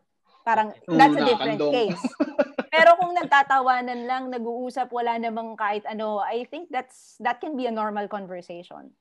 Parang 0.47 0.72
Mm, 0.88 0.95
that's 0.95 1.18
a 1.20 1.26
different 1.28 1.59
case. 1.76 2.03
Pero 2.76 2.92
kung 3.00 3.16
nagtatawanan 3.16 4.02
lang, 4.04 4.24
nag-uusap, 4.28 4.92
wala 4.92 5.16
namang 5.16 5.56
kahit 5.56 5.88
ano, 5.88 6.20
I 6.20 6.44
think 6.52 6.68
that's 6.68 7.16
that 7.24 7.40
can 7.40 7.56
be 7.56 7.66
a 7.66 7.74
normal 7.74 8.12
conversation. 8.12 8.92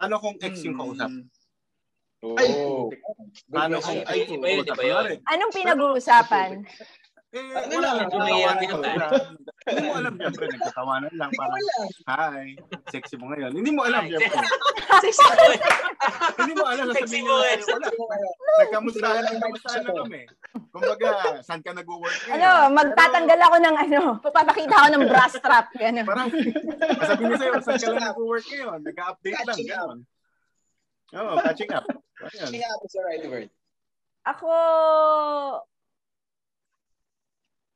Ano 0.00 0.16
kung 0.16 0.40
ex 0.40 0.64
yung 0.64 0.80
kausap? 0.80 1.12
Ay, 1.12 2.48
Oh. 2.50 2.90
Paano 3.46 3.78
Good 3.78 3.86
kung 3.86 4.02
ay, 4.10 4.26
iba 4.26 4.46
yun. 4.50 4.66
Kunwari, 4.66 5.14
Anong 5.22 5.52
pinag-uusapan? 5.54 6.66
Eh, 7.30 7.38
Ano 7.54 7.72
wala 7.78 7.90
lang, 7.94 8.08
Hindi 9.68 9.82
mo 9.84 9.92
alam, 9.94 10.14
syempre, 10.16 10.44
nagtatawanan 10.48 11.14
lang. 11.14 11.30
Parang, 11.36 11.60
hi, 12.08 12.56
sexy 12.88 13.14
mo 13.20 13.28
ngayon. 13.28 13.52
Hindi 13.52 13.70
mo 13.70 13.84
alam, 13.84 14.08
syempre. 14.08 14.32
Sexy 15.04 15.20
boy. 15.20 15.56
Hindi 16.40 16.52
mo 16.56 16.64
alam, 16.64 16.86
Sexy 16.96 17.20
sasabihin 17.20 17.28
wala. 17.28 18.28
Nagkamustahan 18.64 19.20
lang, 19.20 19.34
nagkamustahan 19.36 19.80
lang 19.84 19.96
kami. 20.00 20.20
Kumbaga, 20.72 21.08
saan 21.44 21.60
ka 21.60 21.70
nag-work 21.76 22.18
ngayon? 22.24 22.40
Ano, 22.40 22.50
magtatanggal 22.72 23.40
ako 23.44 23.56
ng 23.60 23.76
ano, 23.76 24.00
papapakita 24.24 24.74
ako 24.80 24.88
ng 24.96 25.04
bra 25.04 25.24
strap. 25.28 25.66
Gano'n. 25.76 26.06
Parang, 26.08 26.28
sabihin 27.04 27.26
niya 27.28 27.38
sa'yo, 27.38 27.52
saan 27.60 27.78
ka 27.78 27.88
lang 27.92 28.04
nag-work 28.08 28.46
ngayon? 28.48 28.78
Nag-update 28.80 29.36
lang, 29.36 29.46
Catching 29.52 29.68
up. 29.68 29.78
gano'n. 29.84 30.00
Oo, 31.08 31.32
catching 31.40 31.70
up. 31.72 31.84
Ayun. 32.18 32.50
Kaya 32.52 32.68
ako 32.74 32.84
sa 32.88 33.00
right 33.04 33.24
word. 33.28 33.48
Ako, 34.28 34.50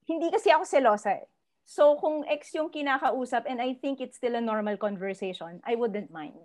hindi 0.04 0.26
kasi 0.28 0.48
ako 0.52 0.64
selosa 0.68 1.16
eh. 1.16 1.31
So, 1.72 1.96
kung 1.96 2.20
ex 2.28 2.52
yung 2.52 2.68
kinakausap 2.68 3.48
and 3.48 3.56
I 3.56 3.72
think 3.80 4.04
it's 4.04 4.20
still 4.20 4.36
a 4.36 4.44
normal 4.44 4.76
conversation, 4.76 5.64
I 5.64 5.72
wouldn't 5.72 6.12
mind. 6.12 6.36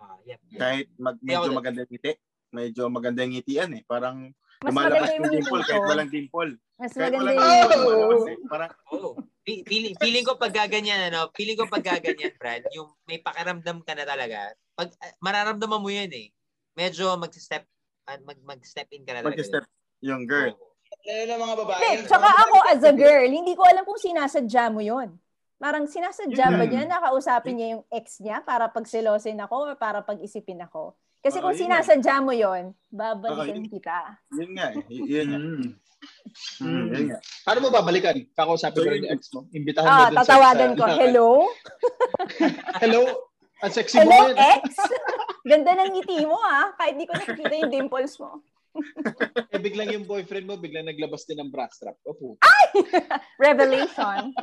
Ah, 0.00 0.16
yep. 0.24 0.40
Kahit 0.48 0.88
mag, 0.96 1.20
medyo 1.20 1.52
maganda 1.52 1.84
ngiti. 1.84 2.16
Medyo 2.56 2.88
maganda 2.88 3.20
yung 3.20 3.36
ngitian 3.36 3.70
eh. 3.76 3.84
Parang 3.84 4.32
Mas 4.64 4.72
lumalabas 4.72 5.12
maganda 5.12 5.28
yung 5.28 5.28
dimple 5.36 5.60
ngiti 5.60 5.68
kahit 5.68 5.84
walang 5.84 6.08
dimple. 6.08 6.52
Mas 6.80 6.92
Kahit 6.96 7.12
maganda 7.12 7.20
walang 7.20 7.36
yung 7.36 7.52
dimple, 7.68 7.96
Oh! 8.00 8.32
eh. 8.32 8.38
Parang. 8.48 8.70
Fe- 9.44 9.64
Feeling, 9.68 9.94
feeling 10.00 10.24
ko 10.24 10.38
pag 10.40 10.54
gaganyan, 10.56 11.12
ano, 11.12 11.28
feeling 11.36 11.58
ko 11.58 11.68
pag 11.68 11.84
gaganyan, 11.84 12.32
Brad, 12.40 12.64
yung 12.72 12.96
may 13.04 13.20
pakiramdam 13.20 13.84
ka 13.84 13.92
na 13.92 14.06
talaga, 14.08 14.56
pag 14.72 14.88
ah, 15.04 15.12
mararamdaman 15.20 15.82
mo 15.82 15.90
yan 15.92 16.08
eh. 16.16 16.32
Medyo 16.78 17.12
mag-step 17.20 17.68
ah, 18.08 18.16
mag 18.24 18.40
mag-step 18.40 18.88
in 18.96 19.04
ka 19.04 19.12
na 19.12 19.20
talaga. 19.20 19.36
mag-step 19.36 19.64
yung 20.00 20.24
girl. 20.24 20.56
Oo. 20.56 20.71
Lalo 21.02 21.22
na 21.24 21.36
mga 21.36 21.56
babae. 21.56 21.82
Hindi, 21.82 22.06
tsaka 22.06 22.28
ako 22.30 22.56
as 22.68 22.82
a 22.82 22.92
girl, 22.92 23.26
hindi 23.26 23.52
ko 23.52 23.62
alam 23.64 23.82
kung 23.82 23.98
sinasadya 23.98 24.64
mo 24.68 24.80
yon. 24.80 25.18
Parang 25.56 25.84
sinasadya 25.84 26.46
ba 26.48 26.62
Yun. 26.62 26.70
niya 26.70 26.82
na 26.84 26.98
kausapin 27.00 27.54
niya 27.54 27.68
yung 27.72 27.84
ex 27.88 28.18
niya 28.18 28.40
para 28.40 28.66
pagselosin 28.66 29.38
ako 29.38 29.54
or 29.64 29.74
para 29.74 29.98
pag-isipin 30.00 30.58
ako? 30.60 30.94
Kasi 31.18 31.38
kung 31.38 31.52
yun 31.52 31.62
sinasadya 31.64 32.18
mo 32.18 32.30
yon, 32.30 32.74
babalikan 32.88 33.62
yun. 33.62 33.66
kita. 33.68 33.98
Yun 34.32 34.50
nga 34.52 34.66
eh. 34.68 34.82
Yun 34.90 35.26
nga. 35.28 35.38
Mm. 35.38 35.66
Mm, 36.60 36.86
yun 36.88 37.04
nga. 37.06 37.18
Paano 37.46 37.58
mo 37.60 37.68
babalikan? 37.70 38.14
Kakausapin 38.28 38.74
So, 38.76 38.82
mo 38.82 38.90
yun- 38.90 38.98
yung 39.00 39.10
ex 39.12 39.22
mo. 39.30 39.40
Imbitahan 39.48 39.86
mo 39.86 39.94
Ah, 39.96 40.02
dun 40.04 40.16
sa- 40.16 40.22
tatawagan 40.24 40.68
sa- 40.68 40.76
ko, 40.76 40.84
hello? 40.92 41.28
Hello? 42.82 43.02
Ang 43.60 43.70
sexy 43.72 43.94
mo 43.96 44.02
Hello, 44.02 44.18
ngayon. 44.24 44.36
ex? 44.56 44.62
Ganda 45.44 45.70
ng 45.76 45.90
ngiti 45.92 46.18
mo 46.24 46.34
ah. 46.36 46.74
Kahit 46.74 46.94
di 46.94 47.06
ko 47.06 47.14
nakikita 47.14 47.54
yung 47.56 47.70
dimples 47.70 48.18
mo. 48.18 48.42
Eh, 49.52 49.60
biglang 49.60 49.92
yung 49.92 50.08
boyfriend 50.08 50.48
mo, 50.48 50.56
biglang 50.56 50.88
naglabas 50.88 51.28
din 51.28 51.38
ng 51.40 51.52
bra 51.52 51.68
strap. 51.68 51.96
Opo. 52.08 52.40
Revelation. 53.40 54.32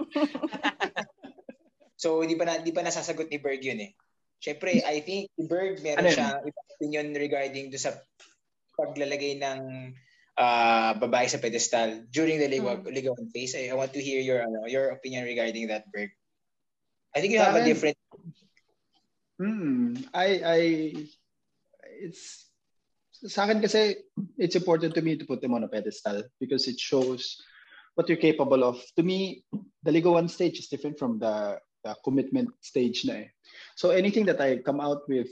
So, 2.00 2.24
hindi 2.24 2.40
pa, 2.40 2.48
na, 2.48 2.64
hindi 2.64 2.72
pa 2.72 2.80
nasasagot 2.80 3.28
ni 3.28 3.44
Berg 3.44 3.60
yun 3.60 3.84
eh. 3.84 3.92
Siyempre, 4.40 4.80
I 4.88 5.04
think 5.04 5.28
si 5.36 5.44
Berg 5.44 5.84
meron 5.84 6.00
Ano 6.00 6.08
yun? 6.08 6.16
siya 6.16 6.40
ibang 6.48 6.68
opinion 6.80 7.08
regarding 7.12 7.68
do 7.68 7.76
sa 7.76 7.92
paglalagay 8.80 9.36
ng 9.36 9.60
ah, 10.40 10.96
babae 10.96 11.28
sa 11.28 11.44
pedestal 11.44 12.08
during 12.08 12.40
the 12.40 12.48
ligaw, 12.48 12.80
Mm. 12.80 12.96
ligawan 12.96 13.28
phase. 13.36 13.52
I, 13.60 13.68
I 13.68 13.76
want 13.76 13.92
to 13.92 14.00
hear 14.00 14.24
your 14.24 14.40
ano, 14.40 14.64
your 14.72 14.96
opinion 14.96 15.28
regarding 15.28 15.68
that, 15.68 15.92
Berg. 15.92 16.16
I 17.12 17.20
think 17.20 17.36
you 17.36 17.44
have 17.44 17.60
a 17.60 17.68
different 17.68 18.00
Hmm. 19.36 20.00
I, 20.16 20.28
I, 20.40 20.60
it's, 22.04 22.48
sa 23.28 23.44
akin 23.44 23.60
kasi, 23.60 24.00
it's 24.38 24.56
important 24.56 24.96
to 24.96 25.02
me 25.02 25.18
to 25.18 25.26
put 25.26 25.42
them 25.42 25.54
on 25.54 25.64
a 25.64 25.72
pedestal 25.72 26.24
because 26.40 26.68
it 26.68 26.80
shows 26.80 27.36
what 27.96 28.08
you're 28.08 28.22
capable 28.22 28.64
of. 28.64 28.80
To 28.96 29.04
me, 29.04 29.44
the 29.84 29.92
ligawan 29.92 30.30
stage 30.30 30.60
is 30.60 30.68
different 30.68 30.98
from 31.00 31.20
the, 31.20 31.60
the 31.84 31.96
commitment 32.04 32.50
stage 32.62 33.04
na 33.04 33.26
eh. 33.26 33.28
So 33.76 33.92
anything 33.92 34.26
that 34.28 34.40
I 34.40 34.64
come 34.64 34.80
out 34.80 35.04
with 35.08 35.28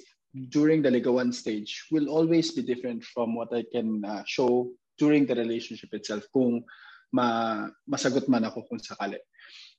during 0.50 0.82
the 0.82 0.90
ligawan 0.92 1.34
stage 1.34 1.88
will 1.92 2.10
always 2.10 2.52
be 2.52 2.62
different 2.62 3.04
from 3.04 3.36
what 3.36 3.54
I 3.54 3.64
can 3.72 4.04
uh, 4.04 4.24
show 4.26 4.70
during 4.98 5.26
the 5.26 5.36
relationship 5.36 5.94
itself 5.94 6.26
kung 6.34 6.66
ma 7.14 7.70
masagot 7.88 8.28
man 8.28 8.44
ako 8.44 8.68
kung 8.68 8.82
sakali. 8.84 9.22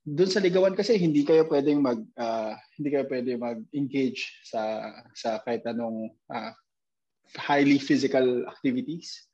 Doon 0.09 0.31
sa 0.33 0.41
ligawan 0.41 0.73
kasi 0.73 0.97
hindi 0.97 1.27
kayo 1.29 1.45
pwedeng 1.45 1.85
mag 1.85 2.01
ah, 2.17 2.57
hindi 2.81 2.89
kayo 2.89 3.05
pwedeng 3.05 3.45
mag-engage 3.45 4.33
sa 4.49 4.89
sa 5.13 5.45
kahit 5.45 5.61
anong 5.69 6.09
ah, 6.33 6.57
highly 7.37 7.77
physical 7.77 8.47
activities. 8.49 9.29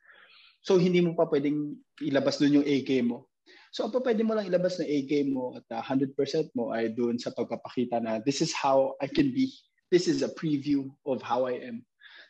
So 0.65 0.81
hindi 0.81 1.05
mo 1.05 1.13
pa 1.13 1.29
pwedeng 1.29 1.77
ilabas 2.01 2.41
doon 2.41 2.63
yung 2.63 2.67
A 2.67 2.77
game 2.83 3.13
mo. 3.13 3.29
So 3.75 3.85
ang 3.85 3.93
pa 3.93 4.01
pwede 4.01 4.23
mo 4.23 4.33
lang 4.39 4.49
ilabas 4.49 4.79
na 4.81 4.87
A 4.87 4.99
game 5.05 5.35
mo 5.35 5.55
at 5.59 5.67
ah, 5.75 5.83
100% 5.85 6.15
mo 6.55 6.71
ay 6.73 6.95
doon 6.95 7.19
sa 7.21 7.35
pagpapakita 7.35 8.01
na 8.01 8.23
this 8.23 8.41
is 8.41 8.55
how 8.55 8.95
I 9.03 9.11
can 9.11 9.35
be. 9.35 9.51
This 9.93 10.09
is 10.09 10.25
a 10.25 10.31
preview 10.33 10.89
of 11.05 11.21
how 11.21 11.51
I 11.51 11.61
am. 11.61 11.85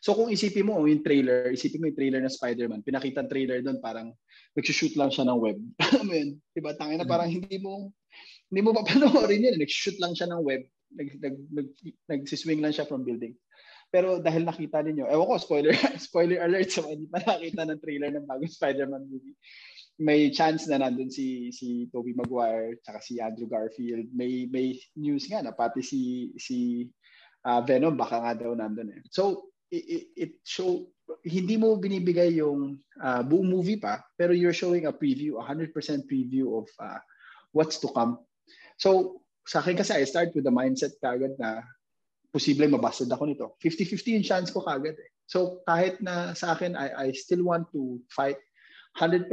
So 0.05 0.13
kung 0.13 0.29
isipin 0.29 0.67
mo 0.69 0.81
yung 0.85 1.01
trailer, 1.01 1.49
isipin 1.49 1.81
mo 1.81 1.89
yung 1.89 1.97
trailer 1.97 2.21
ng 2.21 2.33
Spider-Man, 2.33 2.85
pinakita 2.85 3.25
trailer 3.25 3.63
doon 3.63 3.81
parang 3.81 4.13
nag-shoot 4.53 4.93
lang 4.99 5.09
siya 5.09 5.25
ng 5.25 5.39
web. 5.39 5.57
Alam 5.85 6.05
mo 6.05 6.13
yun? 6.13 6.29
Diba? 6.53 6.77
Tangin 6.77 7.01
na 7.01 7.07
parang 7.07 7.31
hindi 7.31 7.57
mo 7.57 7.89
hindi 8.49 8.61
mo 8.61 8.75
papanoorin 8.75 9.47
yun. 9.49 9.57
Nag-shoot 9.57 9.97
lang 9.97 10.13
siya 10.13 10.29
ng 10.29 10.41
web. 10.45 10.61
Nag, 10.93 11.09
nag, 11.21 11.35
nag, 11.51 11.67
nagsiswing 12.09 12.61
lang 12.61 12.73
siya 12.73 12.85
from 12.85 13.01
building. 13.01 13.33
Pero 13.89 14.19
dahil 14.19 14.43
nakita 14.43 14.83
ninyo, 14.83 15.07
ewan 15.07 15.27
ko, 15.29 15.35
spoiler, 15.39 15.73
spoiler 16.07 16.39
alert 16.43 16.69
sa 16.69 16.83
mga 16.83 16.93
hindi 16.93 17.07
pa 17.07 17.19
nakita 17.23 17.61
ng 17.65 17.79
trailer 17.79 18.11
ng 18.11 18.25
bagong 18.27 18.51
Spider-Man 18.51 19.03
movie. 19.07 19.37
May 19.95 20.27
chance 20.27 20.67
na 20.67 20.83
nandun 20.83 21.07
si 21.07 21.55
si 21.55 21.87
Tobey 21.87 22.11
Maguire 22.11 22.83
tsaka 22.83 22.99
si 22.99 23.23
Andrew 23.23 23.47
Garfield. 23.47 24.11
May 24.11 24.43
may 24.51 24.75
news 24.99 25.23
nga 25.31 25.39
na 25.39 25.55
pati 25.55 25.79
si 25.79 26.35
si 26.35 26.83
ah, 27.47 27.63
Venom 27.63 27.95
baka 27.95 28.19
nga 28.19 28.35
daw 28.35 28.51
nandun 28.51 28.91
eh. 28.91 29.01
So 29.07 29.55
it, 29.71 29.83
it, 29.87 30.05
it 30.19 30.31
show 30.43 30.83
hindi 31.25 31.55
mo 31.57 31.77
binibigay 31.77 32.41
yung 32.41 32.81
uh, 33.01 33.21
buong 33.21 33.49
movie 33.49 33.77
pa, 33.77 34.01
pero 34.17 34.33
you're 34.33 34.55
showing 34.55 34.89
a 34.89 34.93
preview, 34.93 35.37
100% 35.37 35.73
preview 36.09 36.57
of 36.61 36.67
uh, 36.81 37.01
what's 37.53 37.77
to 37.81 37.89
come. 37.93 38.17
So, 38.77 39.21
sa 39.45 39.61
akin 39.61 39.77
kasi, 39.77 39.93
I 39.93 40.09
start 40.09 40.33
with 40.33 40.45
the 40.45 40.53
mindset 40.53 40.97
kagad 40.97 41.37
na 41.37 41.61
posibleng 42.35 42.75
mabasted 42.75 43.07
ako 43.07 43.23
nito. 43.23 43.55
50-50 43.63 44.19
yung 44.19 44.27
chance 44.27 44.51
ko 44.51 44.59
kagad 44.59 44.99
eh. 44.99 45.09
So, 45.23 45.63
kahit 45.63 46.03
na 46.03 46.35
sa 46.35 46.51
akin, 46.51 46.75
I, 46.75 47.07
I 47.07 47.15
still 47.15 47.47
want 47.47 47.71
to 47.71 48.03
fight 48.11 48.35
100%, 48.99 49.31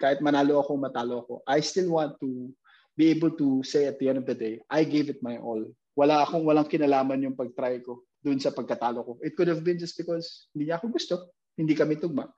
kahit 0.00 0.24
manalo 0.24 0.64
ako, 0.64 0.80
matalo 0.80 1.28
ako, 1.28 1.34
I 1.44 1.60
still 1.60 1.92
want 1.92 2.16
to 2.24 2.48
be 2.96 3.12
able 3.12 3.36
to 3.36 3.60
say 3.64 3.84
at 3.84 4.00
the 4.00 4.08
end 4.08 4.24
of 4.24 4.26
the 4.26 4.34
day, 4.34 4.64
I 4.72 4.88
gave 4.88 5.12
it 5.12 5.20
my 5.20 5.36
all. 5.36 5.60
Wala 5.92 6.24
akong 6.24 6.48
walang 6.48 6.72
kinalaman 6.72 7.20
yung 7.20 7.36
pag-try 7.36 7.84
ko 7.84 8.04
dun 8.24 8.40
sa 8.40 8.50
pagkatalo 8.50 9.04
ko. 9.04 9.12
It 9.20 9.36
could 9.36 9.48
have 9.48 9.62
been 9.62 9.78
just 9.78 9.94
because 9.96 10.48
hindi 10.52 10.72
niya 10.72 10.80
ako 10.80 10.86
gusto, 10.92 11.14
hindi 11.54 11.76
kami 11.76 12.00
tugma, 12.00 12.28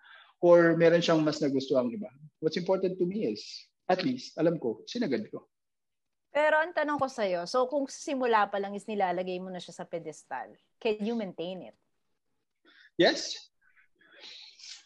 or 0.43 0.75
meron 0.75 1.03
siyang 1.03 1.23
mas 1.23 1.39
nagusto 1.39 1.79
ang 1.79 1.91
iba. 1.91 2.11
What's 2.43 2.59
important 2.59 2.99
to 2.99 3.07
me 3.07 3.31
is, 3.31 3.43
at 3.87 4.03
least, 4.03 4.35
alam 4.39 4.59
ko, 4.59 4.83
sinagad 4.91 5.27
ko. 5.31 5.49
Pero 6.31 6.62
ang 6.62 6.70
tanong 6.70 6.99
ko 7.03 7.11
sa'yo, 7.11 7.43
so 7.43 7.66
kung 7.66 7.91
simula 7.91 8.47
pa 8.47 8.62
lang 8.62 8.70
is 8.78 8.87
nilalagay 8.87 9.43
mo 9.43 9.51
na 9.51 9.59
siya 9.59 9.83
sa 9.83 9.89
pedestal, 9.89 10.55
can 10.78 11.03
you 11.03 11.18
maintain 11.18 11.66
it? 11.66 11.76
Yes. 12.95 13.35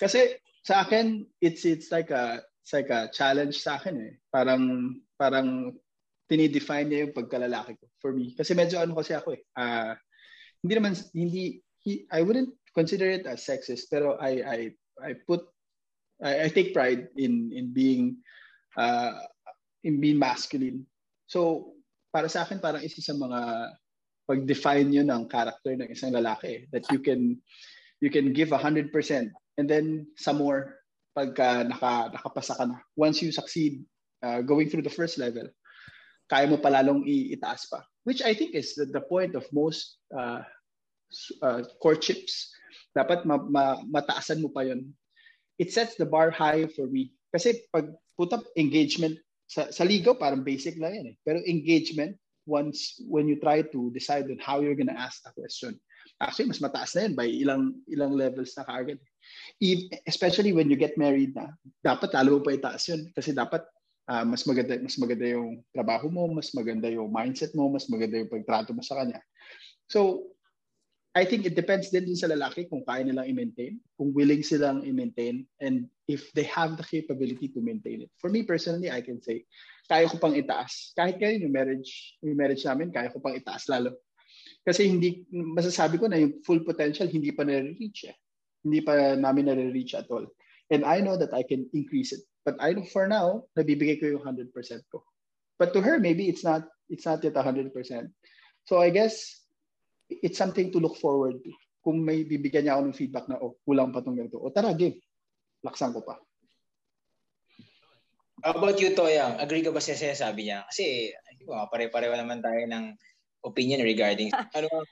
Kasi 0.01 0.41
sa 0.65 0.89
akin, 0.89 1.29
it's 1.45 1.69
it's 1.69 1.93
like 1.93 2.09
a 2.09 2.41
it's 2.65 2.73
like 2.73 2.89
a 2.89 3.13
challenge 3.13 3.61
sa 3.61 3.77
akin 3.77 3.97
eh. 4.01 4.13
Parang 4.33 4.97
parang 5.21 5.77
tinidefine 6.25 6.89
niya 6.89 7.01
yung 7.05 7.17
pagkalalaki 7.17 7.77
ko 7.77 7.85
for 8.01 8.17
me. 8.17 8.33
Kasi 8.33 8.57
medyo 8.57 8.81
ano 8.81 8.97
kasi 8.97 9.13
ako 9.13 9.37
eh. 9.37 9.43
Uh, 9.53 9.93
hindi 10.65 10.75
naman 10.81 10.97
hindi 11.13 11.61
he, 11.85 12.09
I 12.09 12.25
wouldn't 12.25 12.57
consider 12.73 13.13
it 13.13 13.29
as 13.29 13.45
sexist 13.45 13.93
pero 13.93 14.17
I 14.17 14.33
I 14.41 14.59
I 15.05 15.11
put 15.29 15.45
I, 16.25 16.47
I 16.47 16.49
take 16.49 16.73
pride 16.73 17.13
in 17.21 17.53
in 17.53 17.77
being 17.77 18.25
uh, 18.81 19.21
in 19.85 20.01
being 20.01 20.17
masculine. 20.17 20.89
So 21.27 21.73
para 22.15 22.31
sa 22.31 22.47
akin 22.47 22.63
parang 22.63 22.85
isa 22.85 23.03
sa 23.03 23.17
mga 23.17 23.73
pag-define 24.25 24.89
yun 24.89 25.11
ng 25.13 25.29
character 25.29 25.77
ng 25.77 25.91
isang 25.93 26.15
lalaki 26.15 26.65
that 26.73 26.87
you 26.89 27.03
can 27.03 27.37
you 28.01 28.09
can 28.09 28.33
give 28.33 28.53
100% 28.53 28.91
and 29.59 29.67
then 29.69 30.09
some 30.17 30.41
more 30.41 30.85
pagka 31.15 31.71
naka, 31.71 32.11
nakapasa 32.11 32.59
ka 32.59 32.65
na. 32.67 32.83
Once 32.99 33.23
you 33.23 33.31
succeed 33.31 33.87
uh, 34.21 34.43
going 34.43 34.69
through 34.69 34.83
the 34.83 34.93
first 34.93 35.17
level, 35.17 35.47
kaya 36.27 36.51
mo 36.51 36.59
palalong 36.59 37.07
itaas 37.07 37.71
pa. 37.71 37.87
Which 38.03 38.21
I 38.21 38.35
think 38.35 38.53
is 38.59 38.75
the, 38.75 38.91
the 38.91 39.01
point 39.01 39.39
of 39.39 39.47
most 39.55 40.03
uh, 40.11 40.43
uh, 41.41 41.63
courtships. 41.81 42.51
Dapat 42.93 43.25
ma, 43.25 43.39
ma, 43.39 43.65
mataasan 43.87 44.43
mo 44.43 44.51
pa 44.51 44.67
yon. 44.67 44.91
It 45.57 45.71
sets 45.71 45.95
the 45.95 46.07
bar 46.07 46.35
high 46.35 46.67
for 46.75 46.91
me. 46.91 47.15
Kasi 47.31 47.63
pag 47.71 47.95
put 48.19 48.35
up 48.35 48.43
engagement, 48.59 49.19
sa, 49.47 49.69
sa 49.71 49.85
ligaw 49.85 50.17
parang 50.17 50.43
basic 50.43 50.77
lang 50.81 50.97
yan 50.97 51.07
eh. 51.13 51.17
Pero 51.23 51.41
engagement, 51.45 52.17
once 52.45 53.01
when 53.09 53.25
you 53.25 53.41
try 53.41 53.65
to 53.65 53.89
decide 53.93 54.29
on 54.29 54.41
how 54.41 54.61
you're 54.61 54.77
gonna 54.77 54.97
ask 54.97 55.25
the 55.25 55.33
question, 55.33 55.77
actually 56.21 56.49
mas 56.49 56.61
mataas 56.61 56.93
na 56.97 57.09
yan 57.09 57.15
by 57.17 57.27
ilang 57.29 57.73
ilang 57.89 58.13
levels 58.13 58.53
na 58.57 58.65
kaagad. 58.69 59.01
Especially 60.05 60.53
when 60.53 60.69
you 60.69 60.77
get 60.77 60.97
married 61.01 61.33
na, 61.33 61.53
dapat 61.81 62.13
lalo 62.13 62.45
pa 62.45 62.53
itaas 62.53 62.85
yun. 62.89 63.09
Kasi 63.17 63.33
dapat 63.33 63.65
uh, 64.09 64.25
mas 64.25 64.45
maganda 64.45 64.77
mas 64.81 64.97
maganda 65.01 65.27
yung 65.29 65.65
trabaho 65.73 66.13
mo, 66.13 66.29
mas 66.29 66.53
maganda 66.53 66.89
yung 66.93 67.09
mindset 67.09 67.53
mo, 67.57 67.69
mas 67.73 67.89
maganda 67.89 68.21
yung 68.21 68.31
pagtrato 68.33 68.77
mo 68.77 68.85
sa 68.85 69.01
kanya. 69.01 69.21
So, 69.89 70.29
I 71.15 71.23
think 71.23 71.47
it 71.47 71.55
depends 71.55 71.95
din 71.95 72.11
din 72.11 72.19
sa 72.19 72.27
lalaki 72.27 72.67
kung 72.67 72.83
kaya 72.83 73.07
nilang 73.07 73.31
i-maintain, 73.31 73.79
kung 73.95 74.11
willing 74.11 74.43
silang 74.43 74.83
i-maintain, 74.83 75.47
and 75.63 75.87
if 76.09 76.33
they 76.37 76.45
have 76.45 76.77
the 76.77 76.85
capability 76.85 77.49
to 77.49 77.61
maintain 77.65 78.05
it. 78.05 78.11
For 78.21 78.29
me 78.29 78.45
personally, 78.45 78.91
I 78.91 79.01
can 79.01 79.23
say, 79.23 79.45
kaya 79.89 80.09
ko 80.09 80.21
pang 80.21 80.37
itaas. 80.37 80.93
Kahit 80.93 81.17
ngayon 81.17 81.49
yung 81.49 81.55
marriage, 81.55 82.17
yung 82.21 82.37
marriage 82.37 82.65
namin, 82.65 82.93
kaya 82.93 83.09
ko 83.09 83.21
pang 83.21 83.37
itaas 83.37 83.69
lalo. 83.73 83.97
Kasi 84.65 84.89
hindi, 84.89 85.25
masasabi 85.33 85.97
ko 86.01 86.09
na 86.09 86.21
yung 86.21 86.41
full 86.45 86.65
potential, 86.65 87.09
hindi 87.09 87.33
pa 87.33 87.45
nare-reach 87.45 88.09
eh. 88.09 88.17
Hindi 88.65 88.81
pa 88.81 89.17
namin 89.17 89.49
nare-reach 89.49 89.97
at 89.97 90.09
all. 90.09 90.25
And 90.73 90.85
I 90.85 91.01
know 91.01 91.17
that 91.21 91.33
I 91.33 91.45
can 91.45 91.69
increase 91.73 92.13
it. 92.13 92.25
But 92.45 92.61
I 92.61 92.77
know 92.77 92.85
for 92.85 93.09
now, 93.09 93.49
nabibigay 93.57 94.01
ko 94.01 94.09
yung 94.09 94.25
100% 94.25 94.53
ko. 94.93 95.05
But 95.57 95.73
to 95.73 95.81
her, 95.81 95.97
maybe 95.97 96.29
it's 96.29 96.45
not 96.45 96.69
it's 96.89 97.09
not 97.09 97.25
yet 97.25 97.37
100%. 97.37 97.73
So 98.69 98.81
I 98.81 98.91
guess 98.91 99.45
it's 100.09 100.37
something 100.37 100.73
to 100.73 100.79
look 100.81 100.97
forward 101.01 101.41
to. 101.41 101.53
Kung 101.85 102.01
may 102.01 102.25
bibigyan 102.25 102.69
niya 102.69 102.75
ako 102.77 102.83
ng 102.89 102.97
feedback 102.97 103.29
na, 103.29 103.41
oh, 103.41 103.57
kulang 103.65 103.93
pa 103.93 104.01
tong 104.01 104.17
ganito. 104.17 104.41
O 104.41 104.49
tara, 104.49 104.73
game. 104.73 105.01
Laksan 105.65 105.97
ko 105.97 106.05
pa. 106.05 106.21
How 108.45 108.53
about 108.53 108.77
you, 108.77 108.93
Toyang? 108.93 109.41
Agree 109.41 109.65
ka 109.65 109.73
ba 109.73 109.81
sa 109.81 109.97
sinasabi 109.97 110.45
niya? 110.45 110.69
Kasi, 110.69 111.09
oh, 111.49 111.65
pare-pareho 111.73 112.13
naman 112.13 112.45
tayo 112.45 112.61
ng 112.69 112.93
opinion 113.41 113.81
regarding 113.81 114.29
ano 114.57 114.69
ang 114.69 114.87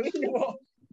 ano 0.00 0.08
mo? 0.32 0.44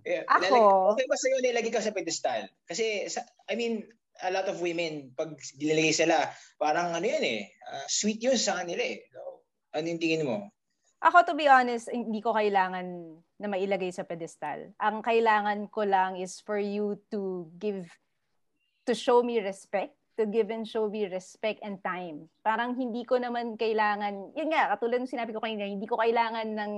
Yeah, 0.01 0.25
Ako? 0.27 0.97
Okay 0.97 1.05
ba 1.07 1.15
sa'yo 1.15 1.37
nilagay 1.39 1.71
ka 1.71 1.79
sa 1.79 1.95
pedestal? 1.95 2.49
Kasi, 2.67 3.07
I 3.47 3.53
mean, 3.55 3.85
a 4.19 4.33
lot 4.33 4.49
of 4.49 4.59
women, 4.59 5.13
pag 5.15 5.37
nilagay 5.55 5.93
sila, 5.93 6.27
parang 6.57 6.91
ano 6.91 7.05
yan 7.05 7.23
eh, 7.23 7.41
uh, 7.69 7.85
sweet 7.87 8.19
yun 8.19 8.37
sa 8.37 8.59
kanila 8.59 8.81
eh. 8.81 9.07
So, 9.13 9.45
ano 9.77 9.85
yung 9.87 10.01
tingin 10.01 10.27
mo? 10.27 10.51
Ako, 11.01 11.25
to 11.25 11.33
be 11.33 11.49
honest, 11.49 11.89
hindi 11.89 12.21
ko 12.21 12.33
kailangan 12.33 12.85
na 13.41 13.47
mailagay 13.49 13.89
sa 13.89 14.05
pedestal. 14.05 14.69
Ang 14.77 15.01
kailangan 15.01 15.65
ko 15.73 15.81
lang 15.81 16.17
is 16.17 16.37
for 16.45 16.61
you 16.61 16.97
to 17.09 17.49
give, 17.57 17.89
to 18.85 18.93
show 18.97 19.21
me 19.21 19.39
respect, 19.39 19.93
to 20.17 20.25
give 20.25 20.49
and 20.49 20.67
show 20.67 20.89
me 20.89 21.05
respect 21.07 21.61
and 21.61 21.81
time. 21.81 22.29
Parang 22.41 22.73
hindi 22.73 23.05
ko 23.05 23.17
naman 23.17 23.57
kailangan, 23.57 24.33
yun 24.33 24.49
nga, 24.51 24.73
katulad 24.75 25.01
ng 25.01 25.11
sinabi 25.11 25.31
ko 25.31 25.39
kanina, 25.39 25.65
hindi 25.65 25.85
ko 25.85 25.97
kailangan 25.97 26.47
ng 26.51 26.73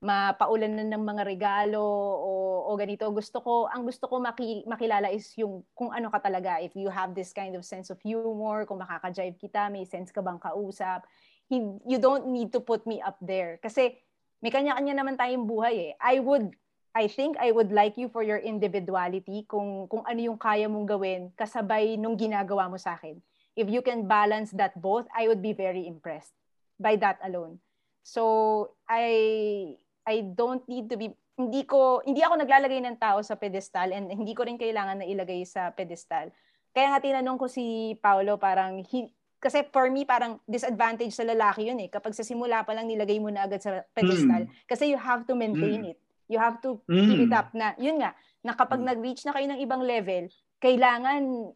mapaulan 0.00 0.80
na 0.80 0.96
ng 0.96 1.04
mga 1.04 1.22
regalo 1.28 1.84
o, 2.24 2.30
o 2.72 2.76
ganito. 2.80 3.04
Gusto 3.12 3.44
ko, 3.44 3.68
ang 3.68 3.84
gusto 3.84 4.08
ko 4.08 4.16
maki, 4.16 4.64
makilala 4.64 5.12
is 5.12 5.28
yung 5.36 5.60
kung 5.76 5.92
ano 5.92 6.08
ka 6.08 6.24
talaga. 6.24 6.56
If 6.56 6.72
you 6.72 6.88
have 6.88 7.12
this 7.12 7.36
kind 7.36 7.52
of 7.52 7.68
sense 7.68 7.92
of 7.92 8.00
humor, 8.00 8.64
kung 8.64 8.80
makaka-jive 8.80 9.36
kita, 9.36 9.68
may 9.68 9.84
sense 9.84 10.08
ka 10.08 10.24
bang 10.24 10.40
kausap. 10.40 11.04
You 11.52 12.00
don't 12.00 12.32
need 12.32 12.48
to 12.56 12.64
put 12.64 12.88
me 12.88 13.04
up 13.04 13.20
there. 13.20 13.60
Kasi 13.60 14.00
may 14.40 14.48
kanya-kanya 14.48 14.96
naman 14.96 15.20
tayong 15.20 15.44
buhay 15.44 15.92
eh. 15.92 15.92
I 16.00 16.16
would, 16.24 16.56
I 16.90 17.06
think 17.06 17.38
I 17.38 17.54
would 17.54 17.70
like 17.70 17.94
you 17.94 18.10
for 18.10 18.26
your 18.26 18.42
individuality 18.42 19.46
kung, 19.46 19.86
kung 19.86 20.02
ano 20.02 20.18
yung 20.18 20.38
kaya 20.38 20.66
mong 20.66 20.90
gawin 20.90 21.30
kasabay 21.38 21.94
nung 21.94 22.18
ginagawa 22.18 22.66
mo 22.66 22.74
sa 22.74 22.98
akin. 22.98 23.22
If 23.54 23.70
you 23.70 23.82
can 23.82 24.10
balance 24.10 24.50
that 24.58 24.74
both, 24.78 25.06
I 25.14 25.30
would 25.30 25.42
be 25.42 25.54
very 25.54 25.86
impressed 25.86 26.34
by 26.78 26.98
that 26.98 27.22
alone. 27.22 27.62
So, 28.02 28.74
I 28.88 29.76
I 30.08 30.26
don't 30.34 30.64
need 30.66 30.88
to 30.90 30.96
be 30.96 31.14
hindi 31.40 31.62
ko 31.64 32.02
hindi 32.02 32.20
ako 32.20 32.42
naglalagay 32.42 32.80
ng 32.84 32.98
tao 33.00 33.22
sa 33.22 33.38
pedestal 33.38 33.94
and 33.94 34.10
hindi 34.12 34.34
ko 34.36 34.44
rin 34.44 34.58
kailangan 34.58 35.00
na 35.00 35.06
ilagay 35.06 35.46
sa 35.46 35.70
pedestal. 35.70 36.28
Kaya 36.74 36.92
nga 36.94 37.00
tinanong 37.02 37.38
ko 37.38 37.46
si 37.46 37.96
Paolo 37.98 38.36
parang 38.36 38.82
he, 38.84 39.10
kasi 39.40 39.64
for 39.72 39.88
me 39.88 40.04
parang 40.04 40.36
disadvantage 40.44 41.16
sa 41.16 41.24
lalaki 41.24 41.66
yun 41.66 41.80
eh 41.80 41.88
kapag 41.88 42.12
sa 42.12 42.22
simula 42.26 42.60
pa 42.62 42.76
lang 42.76 42.86
nilagay 42.86 43.16
mo 43.16 43.32
na 43.32 43.48
agad 43.48 43.64
sa 43.64 43.82
pedestal 43.96 44.44
mm. 44.46 44.52
kasi 44.68 44.92
you 44.92 45.00
have 45.00 45.24
to 45.24 45.32
maintain 45.32 45.80
mm. 45.86 45.90
it. 45.96 45.98
You 46.30 46.38
have 46.38 46.62
to 46.62 46.78
mm. 46.86 47.06
keep 47.10 47.20
it 47.26 47.34
up 47.34 47.50
na 47.50 47.74
yun 47.74 47.98
nga 47.98 48.14
na 48.40 48.54
kapag 48.54 48.78
mm. 48.80 48.86
nag-reach 48.86 49.26
na 49.26 49.34
kayo 49.34 49.50
ng 49.50 49.60
ibang 49.60 49.82
level, 49.82 50.30
kailangan 50.62 51.52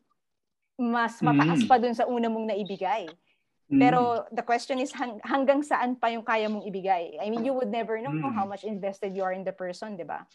mas 0.74 1.22
mataas 1.22 1.62
mm. 1.62 1.68
pa 1.70 1.78
dun 1.78 1.94
sa 1.94 2.10
una 2.10 2.26
mong 2.26 2.50
naibigay. 2.50 3.06
Mm. 3.70 3.80
Pero 3.80 4.28
the 4.34 4.44
question 4.44 4.76
is 4.82 4.92
hang, 4.92 5.16
hanggang 5.24 5.64
saan 5.64 5.96
pa 5.96 6.12
yung 6.12 6.26
kaya 6.26 6.50
mong 6.50 6.66
ibigay? 6.68 7.16
I 7.16 7.30
mean, 7.32 7.46
you 7.46 7.56
would 7.56 7.70
never 7.70 7.96
know 8.02 8.12
mm. 8.12 8.34
how 8.34 8.44
much 8.44 8.66
invested 8.66 9.16
you 9.16 9.24
are 9.24 9.32
in 9.32 9.46
the 9.46 9.54
person, 9.54 9.96
di 9.96 10.04
ba? 10.04 10.26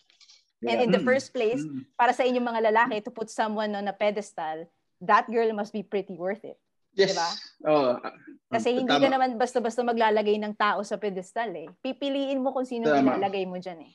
Yeah. 0.60 0.76
And 0.76 0.90
in 0.90 0.92
the 0.92 1.04
mm. 1.04 1.08
first 1.08 1.32
place, 1.32 1.62
mm. 1.62 1.86
para 1.94 2.12
sa 2.16 2.26
inyong 2.26 2.48
mga 2.48 2.62
lalaki, 2.74 3.06
to 3.06 3.12
put 3.14 3.30
someone 3.30 3.76
on 3.78 3.86
a 3.86 3.94
pedestal, 3.94 4.66
that 5.04 5.30
girl 5.30 5.52
must 5.54 5.72
be 5.72 5.86
pretty 5.86 6.18
worth 6.18 6.42
it. 6.42 6.58
Yes. 6.98 7.14
Diba? 7.14 7.30
Oh, 7.70 8.02
Kasi 8.50 8.74
hindi 8.74 8.90
tama. 8.90 9.04
ka 9.06 9.10
naman 9.14 9.30
basta-basta 9.38 9.86
maglalagay 9.86 10.42
ng 10.42 10.58
tao 10.58 10.82
sa 10.82 10.98
pedestal 10.98 11.54
eh. 11.54 11.70
Pipiliin 11.86 12.42
mo 12.42 12.50
kung 12.50 12.66
sino 12.66 12.90
tama. 12.90 13.16
ilalagay 13.16 13.46
mo 13.46 13.62
dyan 13.62 13.86
eh. 13.86 13.94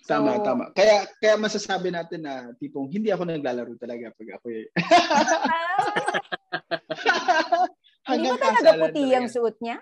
So, 0.00 0.16
tama, 0.16 0.40
tama. 0.40 0.64
Kaya 0.72 1.04
kaya 1.20 1.36
masasabi 1.36 1.92
natin 1.92 2.24
na 2.24 2.56
tipong 2.56 2.88
hindi 2.88 3.12
ako 3.12 3.28
naglalaro 3.28 3.76
talaga 3.76 4.08
pag 4.16 4.40
ako 4.40 4.46
eh. 4.48 4.66
Hindi 8.10 8.28
ba 8.32 8.38
talaga 8.40 8.90
puti 8.90 9.02
ang 9.12 9.30
suot 9.30 9.56
niya? 9.60 9.76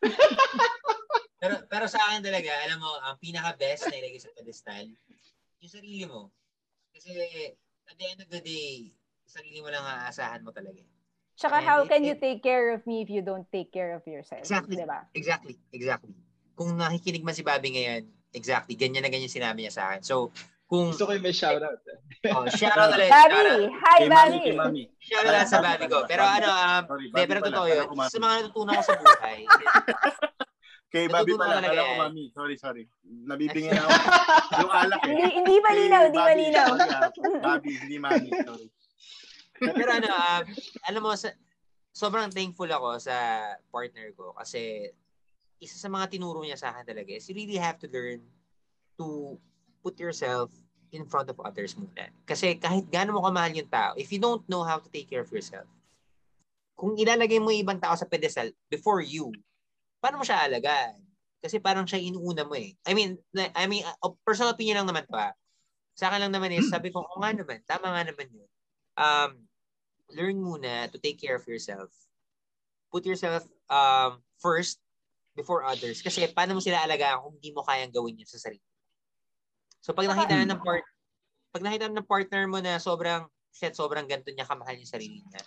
pero 1.42 1.54
pero 1.66 1.84
sa 1.90 1.98
akin 2.08 2.22
talaga, 2.22 2.50
alam 2.64 2.78
mo, 2.80 2.90
ang 3.02 3.18
pinaka-best 3.18 3.90
na 3.90 3.98
ilagay 3.98 4.22
sa 4.22 4.32
pedestal, 4.32 4.86
yung 5.60 5.72
sarili 5.72 6.04
mo. 6.06 6.30
Kasi 6.94 7.12
at 7.90 7.96
the 7.98 8.06
end 8.08 8.20
of 8.24 8.30
the 8.30 8.40
day, 8.40 8.94
sarili 9.26 9.60
mo 9.60 9.68
lang 9.68 9.84
aasahan 9.84 10.46
mo 10.46 10.54
talaga. 10.54 10.80
Tsaka 11.34 11.60
And 11.60 11.66
how 11.66 11.78
it, 11.82 11.90
can 11.90 12.06
you 12.06 12.14
take 12.14 12.44
care 12.44 12.70
of 12.70 12.86
me 12.86 13.02
if 13.02 13.10
you 13.10 13.24
don't 13.24 13.48
take 13.50 13.74
care 13.74 13.98
of 13.98 14.06
yourself? 14.06 14.44
Exactly. 14.44 14.78
Diba? 14.78 15.02
Exactly. 15.16 15.58
Exactly. 15.74 16.14
Kung 16.54 16.78
nakikinig 16.78 17.26
man 17.26 17.34
si 17.34 17.42
Bobby 17.42 17.74
ngayon, 17.74 18.06
exactly, 18.32 18.74
ganyan 18.74 19.00
na 19.00 19.08
ganyan 19.08 19.28
sinabi 19.28 19.62
niya 19.62 19.72
sa 19.72 19.82
akin. 19.88 20.02
So, 20.02 20.32
Kung, 20.64 20.88
Gusto 20.88 21.04
ko 21.04 21.12
yung 21.12 21.20
may 21.20 21.36
shoutout. 21.36 21.84
eh. 21.84 22.32
oh, 22.32 22.48
shoutout 22.56 22.96
ulit. 22.96 23.12
Bobby! 23.12 23.36
shoutout- 23.36 23.76
Hi, 23.78 24.00
Bobby! 24.08 24.82
Shoutout 24.96 25.28
lang 25.30 25.44
sa 25.44 25.60
Bobby 25.60 25.84
ko. 25.84 25.98
Pero 26.08 26.22
ano, 26.24 26.48
um, 26.48 26.82
Sorry, 26.88 27.06
Bobby 27.12 27.26
pero 27.28 27.40
totoo 27.44 27.66
yun. 27.68 27.84
Sa 28.08 28.16
mga 28.16 28.34
natutunan 28.40 28.72
ko 28.72 28.82
sa 28.82 28.96
buhay, 28.96 29.38
Kay 30.92 31.08
Bobby 31.08 31.36
pala. 31.36 31.60
Kala 31.60 31.76
ko. 31.82 31.92
Mami. 32.04 32.24
Sorry, 32.32 32.56
sorry. 32.56 32.84
Nabibingin 33.04 33.72
ako. 33.74 33.88
yung 34.60 34.72
alak 34.72 35.00
eh. 35.00 35.08
Hindi, 35.08 35.24
hindi 35.40 35.54
malinaw, 35.56 36.02
hindi 36.08 36.20
malinaw. 36.20 36.66
ah. 36.72 37.08
Bobby, 37.40 37.72
hindi 37.76 37.96
Mami. 37.96 38.28
Sorry. 38.32 38.66
Pero 39.56 39.90
ano, 39.92 40.08
um, 40.08 40.42
alam 40.84 41.00
mo, 41.00 41.12
sa, 41.16 41.32
sobrang 41.92 42.28
thankful 42.28 42.68
ako 42.68 42.96
sa 42.96 43.16
partner 43.68 44.08
ko 44.12 44.32
kasi 44.32 44.88
isa 45.62 45.78
sa 45.78 45.86
mga 45.86 46.18
tinuro 46.18 46.42
niya 46.42 46.58
sa 46.58 46.74
akin 46.74 46.82
talaga 46.82 47.14
is 47.14 47.22
you 47.30 47.38
really 47.38 47.56
have 47.56 47.78
to 47.78 47.86
learn 47.86 48.18
to 48.98 49.38
put 49.78 49.94
yourself 50.02 50.50
in 50.90 51.06
front 51.06 51.30
of 51.30 51.38
others 51.38 51.78
muna. 51.78 52.10
Kasi 52.26 52.58
kahit 52.58 52.90
gaano 52.90 53.14
mo 53.14 53.22
kamahal 53.22 53.54
yung 53.54 53.70
tao, 53.70 53.94
if 53.94 54.10
you 54.10 54.18
don't 54.18 54.42
know 54.50 54.66
how 54.66 54.82
to 54.82 54.90
take 54.90 55.06
care 55.06 55.22
of 55.22 55.30
yourself, 55.30 55.70
kung 56.74 56.98
ilalagay 56.98 57.38
mo 57.38 57.54
yung 57.54 57.62
ibang 57.62 57.78
tao 57.78 57.94
sa 57.94 58.10
pedestal 58.10 58.50
before 58.66 58.98
you, 58.98 59.30
paano 60.02 60.18
mo 60.18 60.26
siya 60.26 60.50
alagaan? 60.50 60.98
Kasi 61.38 61.62
parang 61.62 61.86
siya 61.86 62.02
inuuna 62.02 62.42
mo 62.42 62.58
eh. 62.58 62.74
I 62.82 62.92
mean, 62.92 63.14
I 63.54 63.70
mean, 63.70 63.86
uh, 63.86 64.14
personal 64.26 64.50
opinion 64.50 64.82
lang 64.82 64.90
naman 64.90 65.06
to 65.06 65.14
ah. 65.14 65.30
Sa 65.94 66.10
akin 66.10 66.26
lang 66.26 66.34
naman 66.34 66.50
is, 66.50 66.66
sabi 66.66 66.90
ko, 66.90 67.06
o 67.06 67.18
nga 67.22 67.30
naman, 67.30 67.62
tama 67.70 67.94
nga 67.94 68.02
naman 68.02 68.26
yun. 68.34 68.50
Um, 68.98 69.30
learn 70.10 70.38
muna 70.42 70.90
to 70.90 70.98
take 70.98 71.22
care 71.22 71.38
of 71.38 71.46
yourself. 71.46 71.88
Put 72.90 73.06
yourself 73.06 73.46
um, 73.70 74.20
first 74.42 74.81
before 75.32 75.64
others. 75.64 76.00
Kasi 76.00 76.28
paano 76.30 76.56
mo 76.56 76.60
sila 76.60 76.84
alagaan 76.84 77.20
kung 77.24 77.34
hindi 77.36 77.50
mo 77.52 77.64
kayang 77.64 77.92
gawin 77.92 78.20
yun 78.20 78.28
sa 78.28 78.40
sarili? 78.40 78.64
So 79.82 79.96
pag 79.96 80.06
nakita 80.06 80.38
na 80.38 80.54
ng 80.54 80.62
part 80.62 80.84
pag 81.52 81.64
nakita 81.64 81.90
ng 81.92 82.08
partner 82.08 82.44
mo 82.48 82.58
na 82.64 82.80
sobrang 82.80 83.28
shit, 83.52 83.76
sobrang 83.76 84.08
ganito 84.08 84.32
niya 84.32 84.48
kamahal 84.48 84.80
yung 84.80 84.88
sarili 84.88 85.20
niya, 85.20 85.42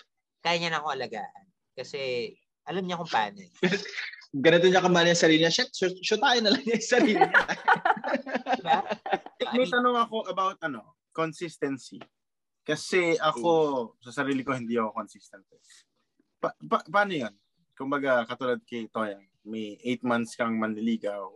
kaya 0.46 0.62
niya 0.62 0.70
na 0.70 0.80
ako 0.84 0.94
alagaan. 0.94 1.44
Kasi 1.74 2.30
alam 2.66 2.86
niya 2.86 3.02
kung 3.02 3.10
paano. 3.10 3.42
eh. 3.42 3.52
Ganito 4.36 4.68
niya 4.68 4.84
kamali 4.84 5.16
yung 5.16 5.24
sarili 5.24 5.40
niya. 5.48 5.54
Shit, 5.54 5.72
shoot, 5.72 5.96
shoot 6.04 6.20
tayo 6.20 6.40
na 6.44 6.52
lang 6.52 6.62
niya 6.66 6.76
yung 6.76 6.92
sarili 6.92 7.16
niya. 7.24 7.44
Diba? 8.60 8.80
May 9.56 9.64
mean, 9.64 9.72
tanong 9.72 9.96
ako 9.96 10.18
about 10.28 10.58
ano, 10.60 11.00
consistency. 11.16 12.04
Kasi 12.66 13.16
ako, 13.16 13.94
sa 14.04 14.12
sarili 14.12 14.44
ko, 14.44 14.52
hindi 14.52 14.76
ako 14.76 14.92
consistent. 14.92 15.46
Pa- 16.42 16.58
pa- 16.58 16.84
paano 16.84 17.14
yun? 17.16 17.34
Kumbaga, 17.78 18.28
katulad 18.28 18.60
kay 18.68 18.92
Toyang, 18.92 19.24
may 19.46 19.78
8 19.82 20.02
months 20.04 20.34
kang 20.34 20.58
manliligaw. 20.58 21.30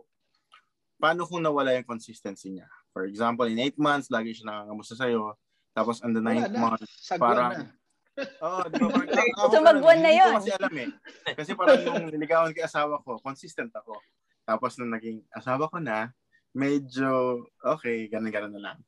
Paano 1.00 1.24
kung 1.24 1.40
nawala 1.40 1.72
yung 1.72 1.88
consistency 1.88 2.52
niya? 2.52 2.68
For 2.90 3.06
example, 3.06 3.46
in 3.46 3.56
8 3.56 3.78
months, 3.78 4.10
lagi 4.10 4.34
siya 4.34 4.52
nangangamusta 4.52 4.98
sa'yo. 4.98 5.38
Tapos 5.72 6.02
on 6.02 6.12
the 6.12 6.20
Wala 6.20 6.44
9th 6.44 6.50
na. 6.50 6.58
month, 6.60 6.82
Parang- 7.16 7.54
na. 7.56 7.70
Oo, 8.44 8.60
di 8.68 8.76
ba? 8.76 8.88
Parang, 8.90 9.08
ako- 9.38 9.52
Sumagwan 9.54 9.98
na 10.02 10.10
hindi 10.10 10.18
ko 10.18 10.26
yun. 10.26 10.34
kasi 10.36 10.50
alam 10.52 10.74
eh. 10.76 10.88
Kasi 11.32 11.50
parang 11.54 11.78
nung 11.80 12.04
niligawan 12.10 12.52
kay 12.52 12.66
asawa 12.66 13.00
ko, 13.00 13.16
consistent 13.18 13.70
ako. 13.72 13.96
Tapos 14.44 14.76
nung 14.76 14.92
naging 14.92 15.22
asawa 15.30 15.70
ko 15.70 15.78
na, 15.78 16.10
medyo 16.50 17.38
okay, 17.62 18.10
ganun-ganun 18.10 18.58
na 18.58 18.74
lang. 18.74 18.78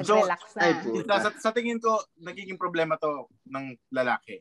So, 0.00 0.16
Nag-relax 0.16 0.42
na. 0.56 0.60
ay, 0.64 0.72
sa, 1.20 1.28
sa 1.38 1.50
tingin 1.52 1.76
ko, 1.76 2.00
nagiging 2.16 2.56
problema 2.56 2.96
to 2.96 3.28
ng 3.44 3.76
lalaki. 3.92 4.40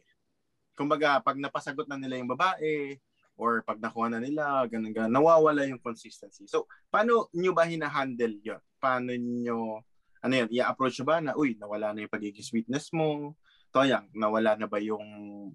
Kumbaga, 0.73 1.19
pag 1.19 1.35
napasagot 1.35 1.85
na 1.85 1.99
nila 1.99 2.15
yung 2.17 2.31
babae, 2.31 2.95
or 3.39 3.63
pag 3.63 3.79
nakuha 3.79 4.11
na 4.11 4.19
nila, 4.19 4.67
ganun, 4.67 4.91
ganun, 4.91 5.15
nawawala 5.15 5.63
yung 5.63 5.79
consistency. 5.79 6.43
So, 6.51 6.67
paano 6.91 7.31
nyo 7.31 7.55
ba 7.55 7.63
hinahandle 7.63 8.43
yun? 8.43 8.59
Paano 8.83 9.15
nyo, 9.15 9.79
ano 10.19 10.33
yun, 10.35 10.49
i-approach 10.51 10.99
ba 11.07 11.23
na, 11.23 11.31
uy, 11.39 11.55
nawala 11.55 11.95
na 11.95 12.03
yung 12.03 12.11
pagiging 12.11 12.43
sweetness 12.43 12.91
mo, 12.91 13.39
toyang, 13.71 14.11
nawala 14.11 14.59
na 14.59 14.67
ba 14.67 14.83
yung 14.83 15.01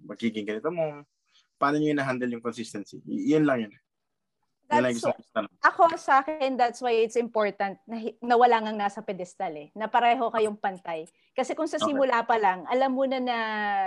magiging 0.08 0.48
ganito 0.48 0.72
mo? 0.72 1.04
Paano 1.60 1.76
nyo 1.76 1.92
hinahandle 1.92 2.32
yung 2.32 2.44
consistency? 2.44 3.04
Y- 3.04 3.36
yun 3.36 3.44
lang 3.44 3.68
yun. 3.68 3.74
That's, 4.68 5.04
ako 5.64 5.96
sa 5.96 6.20
akin, 6.20 6.56
that's 6.60 6.80
why 6.84 6.92
it's 6.92 7.16
important 7.16 7.80
na, 7.88 8.00
na 8.20 8.34
wala 8.36 8.60
ngang 8.60 8.76
nasa 8.76 9.00
pedestal 9.00 9.52
eh. 9.56 9.68
Na 9.72 9.88
pareho 9.88 10.28
kayong 10.28 10.60
pantay. 10.60 11.08
Kasi 11.32 11.56
kung 11.56 11.68
sa 11.68 11.80
Okay. 11.80 11.88
simula 11.92 12.20
pa 12.24 12.36
lang, 12.36 12.68
alam 12.68 12.92
mo 12.92 13.04
na 13.08 13.18
na 13.20 13.38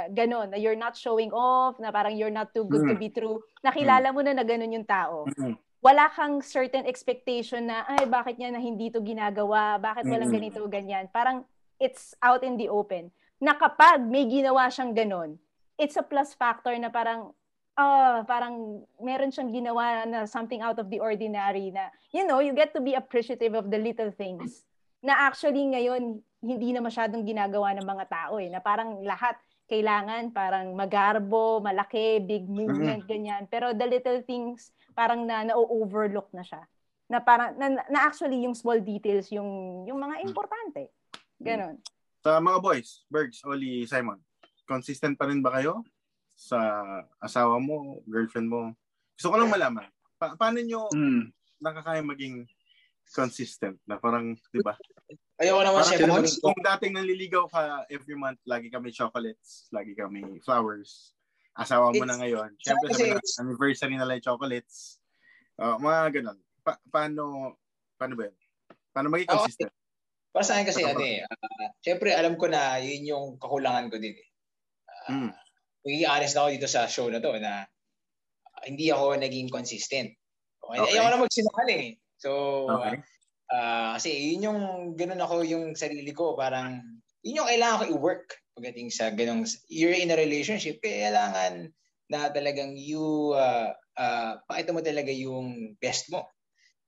gano'n, 0.10 0.54
na 0.54 0.58
you're 0.58 0.78
not 0.78 0.98
showing 0.98 1.30
off, 1.34 1.78
na 1.78 1.94
parang 1.94 2.18
you're 2.18 2.34
not 2.34 2.50
too 2.54 2.66
good 2.66 2.86
to 2.90 2.96
Mm. 2.98 3.02
be 3.02 3.10
true, 3.14 3.38
nakilala 3.62 4.10
mo 4.10 4.22
na 4.26 4.34
na 4.34 4.46
gano'n 4.46 4.74
yung 4.74 4.88
tao. 4.90 5.30
Mm. 5.38 5.54
Wala 5.86 6.10
kang 6.10 6.42
certain 6.42 6.90
expectation 6.90 7.70
na, 7.70 7.86
ay, 7.86 8.10
bakit 8.10 8.42
niya 8.42 8.50
na 8.50 8.58
hindi 8.58 8.90
to 8.90 8.98
ginagawa? 9.06 9.78
Bakit 9.78 10.10
walang 10.10 10.34
Mm. 10.34 10.38
ganito, 10.42 10.62
ganyan? 10.66 11.06
Parang 11.14 11.46
it's 11.78 12.18
out 12.26 12.42
in 12.42 12.58
the 12.58 12.66
open. 12.66 13.14
Na 13.38 13.54
kapag 13.54 14.02
may 14.02 14.26
ginawa 14.26 14.66
siyang 14.74 14.98
gano'n, 14.98 15.38
it's 15.78 15.94
a 15.94 16.02
plus 16.02 16.34
factor 16.34 16.74
na 16.82 16.90
parang 16.90 17.37
ah, 17.78 18.26
parang 18.26 18.82
meron 18.98 19.30
siyang 19.30 19.54
ginawa 19.54 20.04
na 20.10 20.26
something 20.26 20.66
out 20.66 20.82
of 20.82 20.90
the 20.90 20.98
ordinary 20.98 21.70
na, 21.70 21.94
you 22.10 22.26
know, 22.26 22.42
you 22.42 22.52
get 22.52 22.74
to 22.74 22.82
be 22.82 22.98
appreciative 22.98 23.54
of 23.54 23.70
the 23.70 23.78
little 23.78 24.10
things. 24.10 24.66
Na 25.00 25.30
actually 25.30 25.62
ngayon, 25.62 26.20
hindi 26.42 26.74
na 26.74 26.82
masyadong 26.82 27.22
ginagawa 27.22 27.78
ng 27.78 27.86
mga 27.86 28.06
tao 28.10 28.42
eh. 28.42 28.50
Na 28.50 28.60
parang 28.60 29.06
lahat 29.06 29.38
kailangan 29.70 30.34
parang 30.34 30.74
magarbo, 30.74 31.62
malaki, 31.62 32.24
big 32.26 32.50
movement, 32.50 33.06
ganyan. 33.06 33.46
Pero 33.46 33.78
the 33.78 33.86
little 33.86 34.26
things, 34.26 34.74
parang 34.98 35.30
na 35.30 35.46
na-overlook 35.46 36.34
na 36.34 36.42
siya. 36.42 36.66
Na 37.08 37.22
parang, 37.22 37.54
na, 37.56 37.78
na 37.88 38.00
actually 38.10 38.42
yung 38.42 38.58
small 38.58 38.82
details, 38.82 39.30
yung, 39.30 39.84
yung 39.86 40.00
mga 40.02 40.26
importante. 40.26 40.90
Ganon. 41.38 41.78
Sa 42.26 42.42
mga 42.42 42.58
boys, 42.64 43.06
Bergs, 43.12 43.44
Oli, 43.46 43.86
Simon, 43.86 44.18
consistent 44.66 45.20
pa 45.20 45.30
rin 45.30 45.44
ba 45.44 45.54
kayo 45.60 45.86
sa 46.38 46.58
asawa 47.18 47.58
mo, 47.58 47.98
girlfriend 48.06 48.46
mo? 48.46 48.78
Gusto 49.18 49.34
ko 49.34 49.36
lang 49.42 49.50
malaman. 49.50 49.90
Pa- 50.22 50.38
paano 50.38 50.62
nyo 50.62 50.86
Mm. 50.94 51.34
nakakaya 51.58 52.06
maging 52.06 52.46
consistent 53.10 53.82
na 53.90 53.98
parang, 53.98 54.38
di 54.54 54.62
ba? 54.62 54.78
Ayoko 55.42 55.62
naman 55.66 55.82
Parang 55.82 55.90
siyempre 55.90 56.10
kung, 56.14 56.54
kung 56.54 56.60
dating 56.62 56.94
nanliligaw 56.94 57.46
ka 57.50 57.62
every 57.90 58.14
month, 58.14 58.38
lagi 58.46 58.70
kami 58.70 58.94
chocolates, 58.94 59.66
lagi 59.74 59.98
kami 59.98 60.38
flowers. 60.46 61.18
Asawa 61.58 61.90
mo 61.90 62.06
na 62.06 62.14
It's- 62.14 62.22
ngayon. 62.22 62.50
Siyempre, 62.62 62.88
sabi 62.94 63.10
na, 63.18 63.42
anniversary 63.42 63.96
na 63.98 64.06
lang 64.06 64.22
chocolates. 64.22 65.02
Uh, 65.58 65.74
mga 65.82 66.22
ganun. 66.22 66.38
Pa- 66.62 66.82
paano, 66.94 67.58
paano 67.98 68.14
ba 68.14 68.30
yun? 68.30 68.38
Paano 68.94 69.08
maging 69.10 69.30
Ako- 69.34 69.42
consistent? 69.42 69.74
Para 70.30 70.46
sa 70.46 70.54
akin 70.54 70.70
kasi 70.70 70.86
Ano 70.86 71.02
eh, 71.02 71.26
ah, 71.26 71.74
syempre 71.82 72.14
alam 72.14 72.38
ko 72.38 72.46
na 72.46 72.78
yun 72.78 73.10
yung 73.10 73.26
kakulangan 73.42 73.90
ko 73.90 73.98
din 73.98 74.14
eh. 74.14 74.30
Mm. 75.10 75.34
Magiging 75.88 76.12
honest 76.12 76.36
na 76.36 76.40
ako 76.44 76.50
dito 76.52 76.68
sa 76.68 76.82
show 76.92 77.08
na 77.08 77.24
to 77.24 77.32
na 77.40 77.64
hindi 78.68 78.92
ako 78.92 79.16
naging 79.16 79.48
consistent. 79.48 80.12
Okay. 80.60 80.84
Okay. 80.84 81.00
Ayoko 81.00 81.08
na 81.08 81.24
magsinungaling 81.24 81.80
eh. 81.80 81.94
So, 82.20 82.32
Okay. 82.68 83.00
ah, 83.56 83.96
kasi 83.96 84.36
yun 84.36 84.52
yung 84.52 84.62
ganun 85.00 85.24
ako 85.24 85.48
yung 85.48 85.72
sarili 85.80 86.12
ko, 86.12 86.36
parang 86.36 86.84
yun 87.24 87.40
yung 87.40 87.48
kailangan 87.48 87.80
ko 87.80 87.86
i-work 87.96 88.36
pagdating 88.58 88.92
sa 88.92 89.14
ganung 89.16 89.48
you're 89.72 89.96
in 89.96 90.12
a 90.12 90.18
relationship, 90.20 90.84
kailangan 90.84 91.72
na 92.12 92.28
talagang 92.34 92.76
you 92.76 93.32
uh, 93.38 93.72
uh, 93.96 94.42
pakita 94.50 94.76
mo 94.76 94.84
talaga 94.84 95.14
yung 95.14 95.78
best 95.80 96.12
mo. 96.12 96.28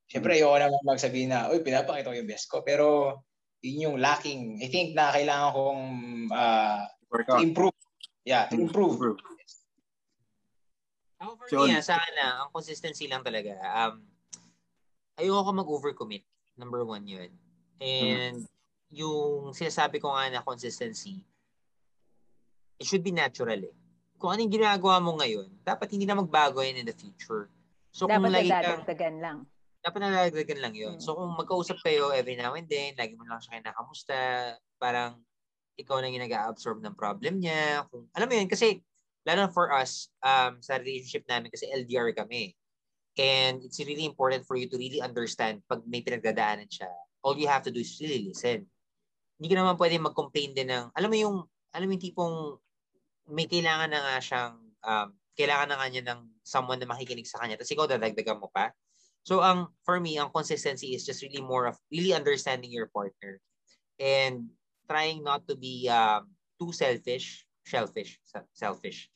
Siyempre, 0.09 0.41
ayoko 0.41 0.57
naman 0.57 0.81
magsabihin 0.89 1.29
na, 1.29 1.53
uy, 1.53 1.61
pinapakita 1.61 2.09
ko 2.09 2.17
yung 2.17 2.25
best 2.25 2.49
ko. 2.49 2.65
Pero, 2.65 3.21
yun 3.61 3.93
yung 3.93 3.97
lacking. 4.01 4.57
I 4.57 4.67
think 4.73 4.97
na 4.97 5.13
kailangan 5.13 5.53
kong 5.53 5.81
uh, 6.33 6.81
improve. 7.37 7.77
Yeah, 8.29 8.45
to 8.45 8.61
improve. 8.61 9.01
Improve. 9.01 9.17
Ako 11.17 11.31
for 11.35 11.47
Si 11.49 11.55
me, 11.57 11.81
sa 11.81 11.97
akin 11.97 12.13
na, 12.13 12.27
ang 12.45 12.49
consistency 12.53 13.09
lang 13.09 13.25
talaga. 13.25 13.57
Um, 13.57 14.05
ayoko 15.17 15.49
mag-overcommit. 15.49 16.23
Number 16.53 16.85
one 16.85 17.09
yun. 17.09 17.33
And 17.81 18.45
yung 18.93 19.49
sinasabi 19.51 19.97
ko 19.97 20.13
nga 20.13 20.29
na 20.29 20.45
consistency, 20.45 21.25
it 22.77 22.85
should 22.85 23.01
be 23.01 23.11
natural 23.11 23.57
eh. 23.57 23.73
Kung 24.21 24.35
anong 24.35 24.51
ginagawa 24.51 25.01
mo 25.01 25.17
ngayon, 25.17 25.49
dapat 25.65 25.89
hindi 25.91 26.05
na 26.05 26.19
magbago 26.19 26.61
yan 26.61 26.83
in 26.83 26.87
the 26.87 26.95
future. 26.95 27.49
So 27.89 28.05
kung 28.05 28.21
Dapat 28.21 28.31
lagi 28.31 28.51
kang, 28.51 28.83
nadadagdagan 28.85 29.15
lang. 29.17 29.37
dapat 29.79 29.99
nalalagdagan 30.03 30.59
lang 30.59 30.73
yun. 30.75 30.95
Mm. 30.99 31.03
So 31.03 31.15
kung 31.15 31.33
magkausap 31.39 31.79
kayo 31.81 32.11
every 32.11 32.35
now 32.35 32.53
and 32.53 32.67
then, 32.67 32.93
lagi 32.99 33.15
mo 33.15 33.23
lang 33.25 33.39
siya 33.39 33.59
kinakamusta, 33.63 34.19
parang 34.77 35.17
ikaw 35.79 36.03
na 36.03 36.11
yung 36.11 36.27
nag-absorb 36.27 36.83
ng 36.83 36.95
problem 36.99 37.39
niya. 37.39 37.87
Kung, 37.87 38.11
alam 38.11 38.27
mo 38.27 38.35
yun, 38.35 38.51
kasi 38.51 38.83
lalo 39.23 39.47
for 39.47 39.71
us, 39.71 40.11
um, 40.19 40.59
sa 40.59 40.75
relationship 40.75 41.23
namin, 41.31 41.47
kasi 41.47 41.71
LDR 41.71 42.11
kami. 42.11 42.51
And 43.15 43.63
it's 43.63 43.79
really 43.79 44.03
important 44.03 44.43
for 44.43 44.59
you 44.59 44.67
to 44.67 44.75
really 44.75 44.99
understand 44.99 45.63
pag 45.71 45.83
may 45.87 46.03
pinagdadaanan 46.03 46.67
siya. 46.67 46.91
All 47.23 47.39
you 47.39 47.47
have 47.47 47.63
to 47.63 47.71
do 47.71 47.79
is 47.79 47.95
really 48.03 48.31
listen. 48.31 48.67
Hindi 49.39 49.47
ka 49.47 49.55
naman 49.55 49.79
pwede 49.79 49.95
mag-complain 50.03 50.51
din 50.51 50.67
ng, 50.67 50.91
alam 50.91 51.09
mo 51.09 51.17
yung, 51.17 51.37
alam 51.71 51.87
mo 51.87 51.91
yung 51.95 52.03
tipong 52.03 52.35
may 53.31 53.47
kailangan 53.47 53.91
na 53.91 53.99
nga 54.03 54.15
siyang, 54.19 54.55
um, 54.83 55.07
kailangan 55.39 55.67
na 55.71 55.77
nga 55.79 55.87
niya 55.87 56.03
ng 56.03 56.19
someone 56.43 56.79
na 56.79 56.87
makikinig 56.91 57.27
sa 57.27 57.39
kanya, 57.39 57.55
tapos 57.55 57.71
ikaw 57.71 57.87
dadagdagan 57.87 58.43
mo 58.43 58.51
pa. 58.51 58.75
So, 59.23 59.39
ang 59.39 59.71
for 59.87 59.99
me, 59.99 60.19
ang 60.19 60.31
consistency 60.35 60.91
is 60.95 61.07
just 61.07 61.23
really 61.23 61.43
more 61.43 61.67
of 61.71 61.79
really 61.91 62.11
understanding 62.11 62.71
your 62.71 62.91
partner. 62.91 63.39
and 63.99 64.47
trying 64.89 65.21
not 65.21 65.45
to 65.45 65.53
be 65.53 65.85
um, 65.85 66.25
too 66.57 66.73
selfish, 66.73 67.45
selfish, 67.61 68.17
selfish. 68.57 69.13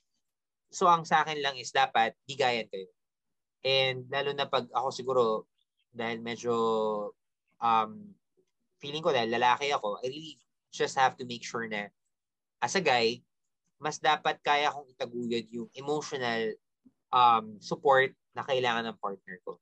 So 0.70 0.86
ang 0.86 1.02
sa 1.10 1.26
akin 1.26 1.42
lang 1.42 1.58
is 1.58 1.74
dapat 1.74 2.14
bigayan 2.30 2.70
kayo. 2.70 2.94
And 3.66 4.06
lalo 4.14 4.38
na 4.38 4.46
pag 4.46 4.70
ako 4.70 4.90
siguro 4.94 5.24
dahil 5.90 6.22
medyo 6.22 6.54
um, 7.58 8.14
feeling 8.78 9.02
ko 9.02 9.10
dahil 9.10 9.34
lalaki 9.34 9.74
ako, 9.74 9.98
I 10.06 10.14
really 10.14 10.38
just 10.70 10.94
have 11.02 11.18
to 11.18 11.26
make 11.26 11.42
sure 11.42 11.66
na 11.66 11.90
as 12.62 12.78
a 12.78 12.82
guy, 12.82 13.22
mas 13.82 13.98
dapat 13.98 14.38
kaya 14.46 14.70
kong 14.70 14.90
itaguyod 14.94 15.46
yung 15.50 15.70
emotional 15.74 16.54
um, 17.14 17.58
support 17.62 18.14
na 18.34 18.46
kailangan 18.46 18.90
ng 18.90 18.98
partner 19.02 19.38
ko. 19.46 19.62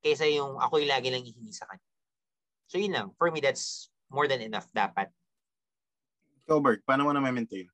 Kaysa 0.00 0.24
yung 0.32 0.56
ako'y 0.56 0.88
lagi 0.88 1.12
lang 1.12 1.24
hihingi 1.24 1.52
sa 1.52 1.68
kanya. 1.68 1.88
So 2.70 2.80
yun 2.80 2.96
lang. 2.96 3.08
For 3.20 3.28
me, 3.28 3.44
that's 3.44 3.92
more 4.08 4.24
than 4.24 4.40
enough 4.40 4.70
dapat. 4.72 5.12
Ikaw, 6.50 6.58
Bert, 6.58 6.82
paano 6.82 7.06
mo 7.06 7.14
na 7.14 7.22
maintain? 7.22 7.70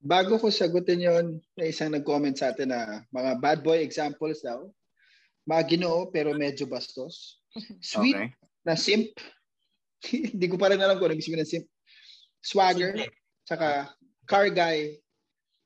Bago 0.00 0.40
ko 0.40 0.48
sagutin 0.48 0.96
yon 0.96 1.44
may 1.60 1.76
isang 1.76 1.92
nag-comment 1.92 2.32
sa 2.32 2.48
atin 2.48 2.72
na 2.72 3.04
mga 3.12 3.36
bad 3.36 3.60
boy 3.60 3.76
examples 3.84 4.40
daw. 4.40 4.64
Mga 5.44 5.76
ginoo 5.76 6.08
pero 6.08 6.32
medyo 6.32 6.64
bastos. 6.64 7.36
Sweet 7.84 8.16
okay. 8.16 8.32
na 8.64 8.80
simp. 8.80 9.12
Hindi 10.08 10.48
ko 10.48 10.56
pa 10.56 10.72
rin 10.72 10.80
alam 10.80 10.96
kung 10.96 11.12
ano 11.12 11.20
ng 11.20 11.44
simp. 11.44 11.68
Swagger. 12.40 12.96
Simple. 12.96 13.12
Tsaka 13.44 13.92
car 14.24 14.48
guy. 14.48 14.96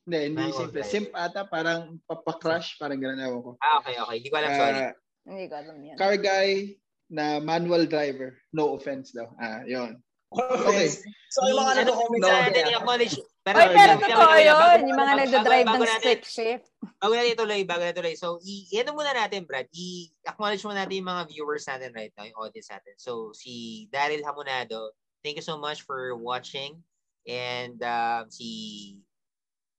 Hindi, 0.03 0.35
hindi 0.35 0.51
Ay, 0.51 0.57
simple. 0.59 0.83
Okay. 0.83 0.91
Simp 0.91 1.09
ata, 1.15 1.47
parang 1.47 2.03
papakrush, 2.11 2.75
parang 2.83 2.99
gano'n 2.99 3.23
ewan 3.23 3.41
ko. 3.47 3.51
Ah, 3.63 3.79
okay, 3.79 3.95
okay. 3.95 4.17
Hindi 4.19 4.31
ko 4.35 4.37
alam, 4.43 4.53
sorry. 4.59 4.83
Uh, 4.83 4.95
hindi 5.31 5.47
ko 5.47 5.55
alam 5.55 5.77
yan. 5.79 5.95
Car 5.95 6.17
guy 6.19 6.75
na 7.07 7.39
manual 7.39 7.87
driver. 7.87 8.35
No 8.51 8.75
offense 8.75 9.15
daw. 9.15 9.31
Ah, 9.39 9.63
yon. 9.63 10.03
Okay. 10.31 10.87
So, 11.31 11.43
yung 11.51 11.59
mga 11.59 11.83
nag-comment 11.83 12.23
sa 12.23 12.35
atin, 12.47 12.63
i-acknowledge. 12.71 13.17
Pero, 13.43 13.57
Oy, 13.59 13.69
pero 13.75 13.93
totoo 13.99 14.37
yun. 14.39 14.79
Yung 14.87 14.99
mga 14.99 15.15
nagda-drive 15.19 15.67
ng 15.67 15.83
stick 15.99 16.23
shift. 16.23 16.67
Bago 17.03 17.13
natin 17.19 17.35
ituloy, 17.35 17.61
bago 17.67 17.83
natin 17.83 17.99
ituloy. 17.99 18.15
So, 18.15 18.39
i 18.47 18.71
ano 18.79 18.95
muna 18.95 19.11
natin, 19.11 19.43
Brad. 19.43 19.67
I-acknowledge 19.75 20.63
muna 20.63 20.87
natin 20.87 21.03
yung 21.03 21.11
mga 21.11 21.25
viewers 21.35 21.67
natin 21.67 21.91
right 21.99 22.15
now, 22.15 22.31
yung 22.31 22.39
audience 22.39 22.71
natin. 22.71 22.95
So, 22.95 23.35
si 23.35 23.87
Daryl 23.91 24.23
Hamonado, 24.23 24.95
thank 25.27 25.35
you 25.35 25.47
so 25.47 25.59
much 25.59 25.83
for 25.83 26.15
watching. 26.15 26.79
And 27.27 27.83
um, 27.83 28.31
si 28.31 29.03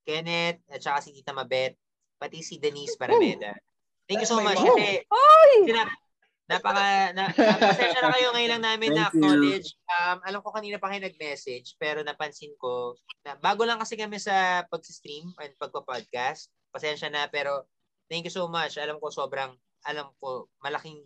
Kenneth, 0.03 0.59
at 0.67 0.83
saka 0.83 0.99
si 0.99 1.15
Tita 1.15 1.31
Mabet, 1.31 1.79
pati 2.19 2.43
si 2.43 2.59
Denise 2.59 2.99
Parameda. 2.99 3.55
Thank 4.11 4.27
you 4.27 4.29
so 4.29 4.43
much. 4.43 4.59
Kasi, 4.59 5.07
sinap, 5.63 5.87
Napaka, 6.51 7.15
na, 7.15 7.31
pasensya 7.71 7.99
na 8.03 8.11
kayo 8.11 8.35
ngayon 8.35 8.51
lang 8.59 8.65
namin 8.67 8.91
na 8.91 9.07
acknowledge. 9.07 9.79
Um, 9.87 10.19
alam 10.27 10.39
ko 10.43 10.51
kanina 10.51 10.75
pa 10.75 10.91
kayo 10.91 11.07
nag-message, 11.07 11.79
pero 11.79 12.03
napansin 12.03 12.51
ko, 12.59 12.99
na 13.23 13.39
bago 13.39 13.63
lang 13.63 13.79
kasi 13.79 13.95
kami 13.95 14.19
sa 14.19 14.67
pag-stream 14.67 15.31
and 15.39 15.55
pagpa-podcast. 15.55 16.51
Pasensya 16.75 17.07
na, 17.07 17.31
pero 17.31 17.71
thank 18.11 18.27
you 18.27 18.33
so 18.33 18.51
much. 18.51 18.75
Alam 18.75 18.99
ko 18.99 19.07
sobrang, 19.07 19.55
alam 19.87 20.11
ko, 20.19 20.51
malaking 20.59 20.99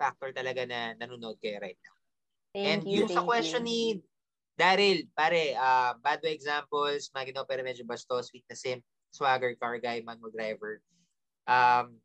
factor 0.00 0.32
talaga 0.32 0.64
na 0.64 0.96
nanonood 0.96 1.36
kayo 1.44 1.60
right 1.60 1.76
now. 1.76 1.96
Thank 2.56 2.64
and 2.64 2.80
you, 2.88 3.04
yung 3.04 3.12
sa 3.12 3.20
question 3.20 3.68
you. 3.68 3.68
ni 3.68 3.80
Daryl, 4.56 5.04
pare, 5.12 5.52
uh, 5.52 5.92
bad 6.00 6.24
way 6.24 6.32
examples, 6.32 7.12
magino 7.12 7.44
pero 7.44 7.60
medyo 7.60 7.84
bastos, 7.84 8.32
sweet 8.32 8.48
na 8.48 8.56
sim, 8.56 8.80
swagger, 9.12 9.52
car 9.60 9.76
guy, 9.76 10.00
manual 10.00 10.32
driver. 10.32 10.80
Um, 11.44 12.00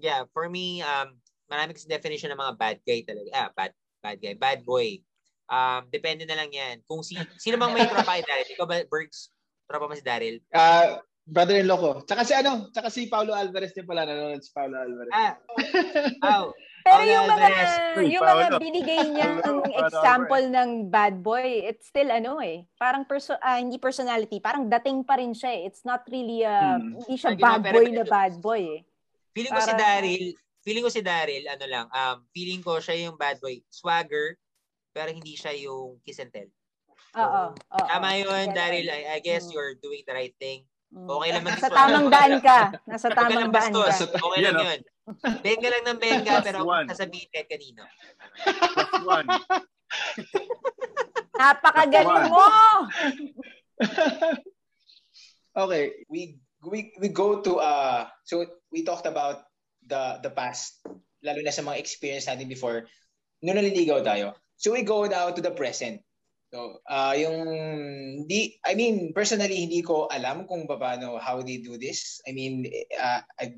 yeah, 0.00 0.24
for 0.32 0.48
me, 0.48 0.80
um, 0.80 1.20
marami 1.50 1.74
kasi 1.74 1.90
definition 1.90 2.30
ng 2.30 2.40
mga 2.40 2.54
bad 2.56 2.78
guy 2.86 3.02
talaga. 3.02 3.28
Ah, 3.34 3.50
bad, 3.50 3.72
bad 3.98 4.18
guy. 4.22 4.34
Bad 4.38 4.62
boy. 4.62 5.02
Um, 5.50 5.90
depende 5.90 6.22
na 6.24 6.38
lang 6.38 6.54
yan. 6.54 6.78
Kung 6.86 7.02
si, 7.02 7.18
sino 7.42 7.58
mang 7.58 7.74
may 7.74 7.82
tropa 7.90 8.14
kay 8.14 8.22
Daryl? 8.22 8.54
Ikaw 8.54 8.66
ba, 8.70 8.86
Bergs? 8.86 9.34
Tropa 9.66 9.90
mo 9.90 9.98
si 9.98 10.06
Daryl? 10.06 10.38
Uh, 10.54 11.02
brother-in-law 11.26 11.78
ko. 11.78 11.90
Tsaka 12.06 12.22
si 12.22 12.32
ano, 12.34 12.70
tsaka 12.70 12.88
si 12.90 13.10
Paulo 13.10 13.34
Alvarez 13.34 13.74
din 13.74 13.86
pala, 13.86 14.06
nanonood 14.06 14.42
si 14.42 14.50
Paulo 14.54 14.78
Alvarez. 14.78 15.12
Ah, 15.14 15.34
oh. 16.38 16.54
Pero 16.80 16.96
Paulo 16.96 17.12
yung 17.12 17.28
mga, 17.28 17.46
Alvarez. 17.46 17.72
yung 18.08 18.24
mga 18.24 18.48
binigay 18.58 19.00
niya 19.10 19.28
ng 19.46 19.58
example 19.74 20.44
ng 20.50 20.70
bad 20.90 21.14
boy, 21.22 21.66
it's 21.66 21.90
still 21.90 22.10
ano 22.10 22.42
eh, 22.42 22.66
parang 22.78 23.06
perso 23.06 23.36
uh, 23.36 23.58
hindi 23.58 23.76
personality, 23.76 24.42
parang 24.42 24.66
dating 24.66 25.06
pa 25.06 25.18
rin 25.18 25.34
siya 25.34 25.50
eh. 25.54 25.66
It's 25.70 25.86
not 25.86 26.02
really, 26.10 26.42
uh, 26.42 26.78
hmm. 26.78 26.98
hindi 27.04 27.14
siya 27.18 27.34
bad 27.38 27.62
boy 27.62 27.86
na 27.90 28.04
bad 28.06 28.34
boy 28.42 28.62
eh. 28.66 28.80
Feeling 29.30 29.54
ko 29.54 29.62
si 29.62 29.74
Daryl, 29.78 30.26
feeling 30.60 30.84
ko 30.84 30.92
si 30.92 31.00
Daryl, 31.00 31.48
ano 31.48 31.64
lang, 31.66 31.86
um, 31.88 32.16
feeling 32.32 32.60
ko 32.60 32.78
siya 32.78 33.08
yung 33.08 33.16
bad 33.16 33.40
boy. 33.40 33.60
Swagger, 33.72 34.36
pero 34.92 35.08
hindi 35.12 35.36
siya 35.36 35.56
yung 35.56 35.98
kiss 36.04 36.20
and 36.20 36.32
tell. 36.32 36.48
Oo. 37.18 37.42
So, 37.56 37.86
tama 37.88 38.20
yun, 38.20 38.54
Daryl. 38.54 38.86
I, 38.86 39.16
I 39.16 39.18
guess 39.24 39.48
mm. 39.48 39.52
you're 39.56 39.74
doing 39.80 40.04
the 40.06 40.14
right 40.14 40.36
thing. 40.38 40.68
Mm. 40.90 41.06
Okay 41.06 41.30
lang 41.30 41.44
Nasa 41.46 41.68
tamang 41.70 42.08
daan 42.10 42.34
ka. 42.42 42.58
Nasa 42.86 43.08
tamang 43.14 43.50
daan 43.54 43.72
ka. 43.72 43.94
Okay 44.10 44.40
lang 44.42 44.58
yun. 44.58 44.80
Benga 45.42 45.68
lang 45.70 45.84
ng 45.86 45.98
benga, 45.98 46.34
pero 46.42 46.62
kung 46.62 46.90
sasabihin 46.90 47.30
kahit 47.30 47.48
kanino. 47.50 47.82
One. 49.06 49.26
Napakagaling 51.40 52.30
mo! 52.30 52.46
okay, 55.64 56.04
we 56.06 56.38
we 56.62 56.92
we 57.00 57.08
go 57.08 57.40
to 57.40 57.58
uh 57.58 58.06
so 58.22 58.44
we 58.68 58.84
talked 58.84 59.08
about 59.08 59.49
the 59.90 60.22
the 60.22 60.32
past, 60.32 60.78
lalo 61.26 61.42
na 61.42 61.50
sa 61.50 61.66
mga 61.66 61.82
experience 61.82 62.30
natin 62.30 62.46
before, 62.46 62.86
nung 63.42 63.58
naliligaw 63.58 64.00
tayo. 64.00 64.38
So 64.56 64.70
we 64.70 64.86
go 64.86 65.04
now 65.10 65.34
to 65.34 65.42
the 65.42 65.52
present. 65.52 66.00
So, 66.50 66.82
uh, 66.90 67.14
yung 67.14 67.38
di 68.26 68.58
I 68.66 68.74
mean, 68.74 69.14
personally 69.14 69.66
hindi 69.66 69.86
ko 69.86 70.10
alam 70.10 70.50
kung 70.50 70.66
paano 70.66 71.14
how 71.18 71.38
they 71.46 71.62
do 71.62 71.78
this. 71.78 72.18
I 72.26 72.34
mean, 72.34 72.66
uh, 72.98 73.22
I, 73.38 73.54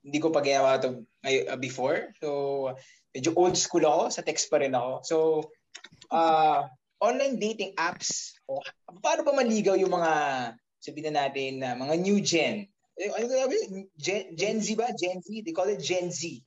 hindi 0.00 0.18
ko 0.18 0.32
pa 0.32 0.40
ginawa 0.40 0.80
to 0.80 1.04
uh, 1.24 1.60
before. 1.60 2.16
So, 2.20 2.72
medyo 3.12 3.36
old 3.36 3.60
school 3.60 3.84
ako, 3.84 4.08
sa 4.08 4.24
text 4.24 4.48
pa 4.48 4.64
rin 4.64 4.72
ako. 4.72 4.92
So, 5.04 5.16
uh, 6.08 6.64
online 7.00 7.36
dating 7.36 7.76
apps, 7.76 8.32
oh, 8.48 8.64
paano 9.04 9.20
ba 9.20 9.36
maligaw 9.36 9.76
yung 9.76 9.92
mga 9.92 10.12
sabihin 10.80 11.12
na 11.12 11.28
natin 11.28 11.60
na 11.60 11.76
uh, 11.76 11.76
mga 11.76 11.94
new 12.00 12.18
gen 12.24 12.64
ano 13.08 13.24
sabi? 13.32 13.56
Gen, 13.96 14.36
Gen 14.36 14.58
Z 14.60 14.76
ba? 14.76 14.92
Gen 14.92 15.24
Z? 15.24 15.28
They 15.40 15.56
call 15.56 15.72
it 15.72 15.80
Gen 15.80 16.12
Z. 16.12 16.44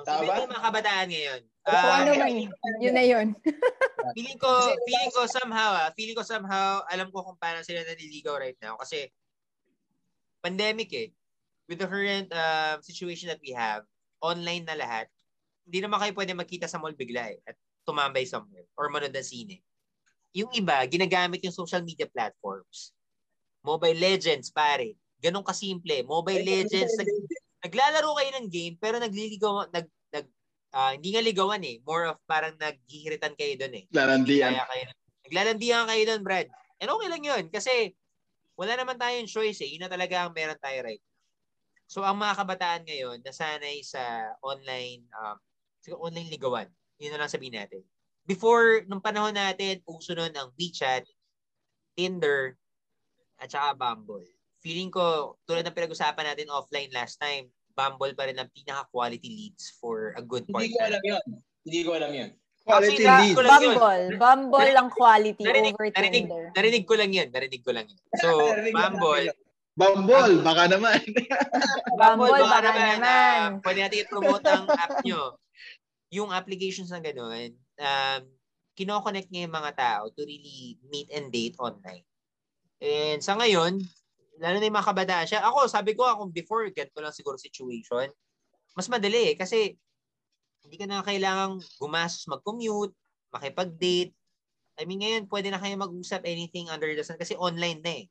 Okay, 0.00 0.06
Tama 0.06 0.24
ba? 0.24 0.48
mga 0.48 0.64
kabataan 0.64 1.08
ngayon. 1.12 1.40
Uh, 1.68 1.92
ano 1.92 2.10
man, 2.16 2.32
yun 2.80 2.94
na 2.96 3.04
yun. 3.04 3.26
feeling 4.16 4.40
ko, 4.40 4.48
feeling 4.88 5.12
ko 5.12 5.28
somehow, 5.28 5.76
ah, 5.76 5.92
feeling 5.92 6.16
ko 6.16 6.24
somehow, 6.24 6.80
alam 6.88 7.12
ko 7.12 7.20
kung 7.20 7.36
paano 7.36 7.60
sila 7.60 7.84
naliligaw 7.84 8.40
right 8.40 8.56
now. 8.64 8.80
Kasi, 8.80 9.12
pandemic 10.40 10.88
eh. 10.96 11.08
With 11.68 11.78
the 11.78 11.86
current 11.86 12.32
uh, 12.32 12.80
situation 12.82 13.30
that 13.30 13.38
we 13.44 13.54
have, 13.54 13.86
online 14.18 14.66
na 14.66 14.74
lahat, 14.74 15.06
hindi 15.68 15.84
naman 15.84 16.02
kayo 16.02 16.12
pwede 16.16 16.32
magkita 16.34 16.66
sa 16.66 16.82
mall 16.82 16.96
bigla 16.96 17.30
eh, 17.30 17.38
at 17.46 17.54
tumambay 17.86 18.26
somewhere 18.26 18.66
or 18.74 18.90
manood 18.90 19.14
ng 19.14 19.22
sine. 19.22 19.56
Yung 20.34 20.50
iba, 20.54 20.82
ginagamit 20.86 21.42
yung 21.42 21.54
social 21.54 21.82
media 21.82 22.06
platforms. 22.06 22.94
Mobile 23.60 23.98
Legends, 23.98 24.48
pare. 24.50 24.96
Ganun 25.20 25.44
kasimple. 25.44 26.02
Mobile 26.08 26.42
Legends, 26.42 26.96
nag, 26.96 27.08
naglalaro 27.60 28.16
kayo 28.16 28.30
ng 28.40 28.48
game 28.48 28.74
pero 28.80 28.96
nagliligaw 28.96 29.68
nag 29.68 29.86
nag 30.16 30.26
uh, 30.72 30.90
hindi 30.96 31.12
nga 31.12 31.22
ligawan 31.22 31.60
eh. 31.60 31.76
More 31.84 32.16
of 32.16 32.18
parang 32.24 32.56
naghihiritan 32.56 33.36
kayo 33.36 33.54
doon 33.60 33.74
eh. 33.76 33.84
Lalandian. 33.92 34.56
Kayo, 34.56 34.84
naglalandian 35.28 35.84
kayo 35.86 36.02
doon, 36.08 36.22
Brad. 36.24 36.48
And 36.80 36.88
okay 36.88 37.08
lang 37.12 37.22
'yun 37.22 37.44
kasi 37.52 37.92
wala 38.56 38.76
naman 38.76 38.96
tayong 38.96 39.28
choice 39.28 39.60
eh. 39.60 39.68
Yun 39.68 39.84
na 39.84 39.92
talaga 39.92 40.24
ang 40.24 40.32
meron 40.32 40.56
tayo 40.56 40.80
right. 40.84 41.04
So 41.84 42.00
ang 42.00 42.16
mga 42.16 42.40
kabataan 42.40 42.82
ngayon 42.88 43.20
nasanay 43.20 43.84
sa 43.84 44.00
online 44.40 45.04
um 45.20 45.36
siguro 45.84 46.08
online 46.08 46.32
ligawan. 46.32 46.68
Yun 46.96 47.12
na 47.12 47.24
lang 47.24 47.32
sabihin 47.32 47.60
natin. 47.60 47.84
Before 48.24 48.84
nung 48.88 49.04
panahon 49.04 49.36
natin, 49.36 49.80
uso 49.88 50.12
nun 50.12 50.32
ang 50.36 50.52
WeChat, 50.56 51.02
Tinder, 51.96 52.56
at 53.40 53.48
saka 53.48 53.72
Bumble 53.74 54.39
feeling 54.60 54.92
ko, 54.92 55.36
tulad 55.48 55.64
ng 55.64 55.76
pinag-usapan 55.76 56.32
natin 56.32 56.52
offline 56.52 56.92
last 56.92 57.16
time, 57.20 57.48
Bumble 57.70 58.12
pa 58.12 58.28
rin 58.28 58.36
ang 58.36 58.50
pinaka-quality 58.52 59.30
leads 59.30 59.72
for 59.80 60.12
a 60.18 60.22
good 60.22 60.44
partner. 60.52 60.68
Hindi 60.68 60.76
ko 60.76 60.84
alam 60.84 61.02
yun. 61.06 61.24
Hindi 61.64 61.80
ko 61.80 61.90
alam 61.96 62.12
yun. 62.12 62.30
Quality 62.60 63.04
Actually, 63.06 63.20
leads. 63.24 63.36
Bumble. 63.40 64.04
Yun. 64.04 64.18
Bumble 64.20 64.72
ang 64.76 64.88
quality 64.92 65.44
narinig, 65.48 65.74
over 65.74 65.88
narinig, 65.96 66.24
Tinder. 66.28 66.44
Narinig 66.52 66.84
ko 66.84 66.94
lang 66.98 67.10
yun. 67.10 67.28
Narinig 67.32 67.62
ko 67.64 67.70
lang 67.72 67.86
yun. 67.88 68.00
So, 68.20 68.28
Bumble. 68.76 69.26
Bumble, 69.80 70.34
baka 70.44 70.62
naman. 70.68 71.00
Bumble, 71.96 72.36
baka, 72.36 72.52
baka 72.52 72.60
naman. 72.68 72.96
naman. 73.00 73.38
Uh, 73.40 73.48
pwede 73.64 73.78
natin 73.80 73.98
i-promote 74.04 74.44
ang 74.44 74.64
app 74.68 74.94
nyo. 75.00 75.22
Yung 76.12 76.30
applications 76.34 76.90
na 76.92 77.00
gano'n, 77.00 77.54
um, 77.80 78.22
kinoconnect 78.76 79.30
niya 79.30 79.48
yung 79.48 79.56
mga 79.56 79.72
tao 79.78 80.02
to 80.12 80.26
really 80.26 80.76
meet 80.90 81.08
and 81.14 81.32
date 81.32 81.56
online. 81.56 82.04
And 82.82 83.24
sa 83.24 83.40
ngayon, 83.40 83.80
lalo 84.40 84.56
na 84.56 84.66
yung 84.66 84.78
mga 84.80 84.90
kabataan 84.90 85.26
siya. 85.28 85.40
Ako, 85.44 85.68
sabi 85.68 85.92
ko, 85.92 86.08
ako 86.08 86.32
before, 86.32 86.64
ganito 86.72 86.98
lang 86.98 87.12
siguro 87.12 87.36
situation. 87.36 88.08
Mas 88.72 88.88
madali 88.88 89.32
eh, 89.32 89.36
kasi 89.36 89.76
hindi 90.64 90.76
ka 90.80 90.88
na 90.88 91.04
kailangang 91.04 91.60
gumastos 91.76 92.24
mag-commute, 92.28 92.96
makipag-date, 93.32 94.16
I 94.80 94.88
mean, 94.88 95.04
ngayon, 95.04 95.28
pwede 95.28 95.52
na 95.52 95.60
kayo 95.60 95.76
mag-usap 95.76 96.24
anything 96.24 96.72
under 96.72 96.88
the 96.96 97.04
sun 97.04 97.20
kasi 97.20 97.36
online 97.36 97.84
na 97.84 97.92
eh. 98.00 98.04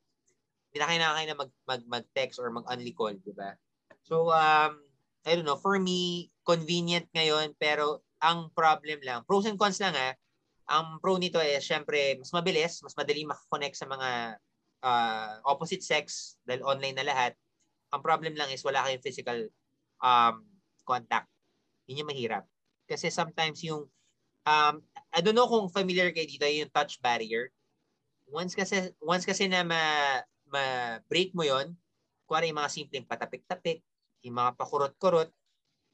Hindi 0.70 0.76
na 0.78 0.86
na 1.02 1.16
kayo 1.18 1.26
na 1.26 1.38
mag, 1.42 1.50
mag, 1.66 1.82
mag-text 1.90 2.38
or 2.38 2.46
mag-only 2.54 2.94
call, 2.94 3.10
di 3.10 3.34
ba? 3.34 3.58
So, 4.06 4.30
um, 4.30 4.78
I 5.26 5.34
don't 5.34 5.42
know, 5.42 5.58
for 5.58 5.82
me, 5.82 6.30
convenient 6.46 7.10
ngayon, 7.10 7.58
pero 7.58 8.06
ang 8.22 8.54
problem 8.54 9.02
lang, 9.02 9.26
pros 9.26 9.50
and 9.50 9.58
cons 9.58 9.82
lang 9.82 9.98
ha, 9.98 10.14
ang 10.70 11.02
pro 11.02 11.18
nito 11.18 11.42
ay 11.42 11.58
syempre, 11.58 12.14
mas 12.22 12.30
mabilis, 12.30 12.78
mas 12.86 12.94
madali 12.94 13.26
makakonect 13.26 13.74
sa 13.74 13.90
mga 13.90 14.38
uh, 14.84 15.40
opposite 15.44 15.84
sex 15.84 16.36
dahil 16.44 16.64
online 16.64 16.96
na 16.96 17.06
lahat. 17.06 17.32
Ang 17.90 18.02
problem 18.04 18.34
lang 18.36 18.52
is 18.52 18.62
wala 18.62 18.84
kayong 18.86 19.04
physical 19.04 19.38
um, 20.00 20.46
contact. 20.86 21.28
Yun 21.90 22.04
yung 22.04 22.10
mahirap. 22.10 22.44
Kasi 22.86 23.10
sometimes 23.10 23.62
yung 23.66 23.86
um, 24.46 24.74
I 25.10 25.18
don't 25.22 25.36
know 25.36 25.50
kung 25.50 25.70
familiar 25.70 26.10
kayo 26.14 26.26
dito 26.26 26.46
yung 26.46 26.70
touch 26.70 26.98
barrier. 27.02 27.50
Once 28.30 28.54
kasi 28.54 28.94
once 29.02 29.26
kasi 29.26 29.50
na 29.50 29.66
ma, 29.66 29.82
ma-break 30.50 31.34
mo 31.34 31.42
yon, 31.42 31.74
kuwari 32.30 32.50
yung 32.50 32.62
mga 32.62 32.70
simpleng 32.70 33.06
patapik-tapik, 33.06 33.82
yung 34.22 34.38
mga 34.38 34.54
pakurot-kurot, 34.54 35.30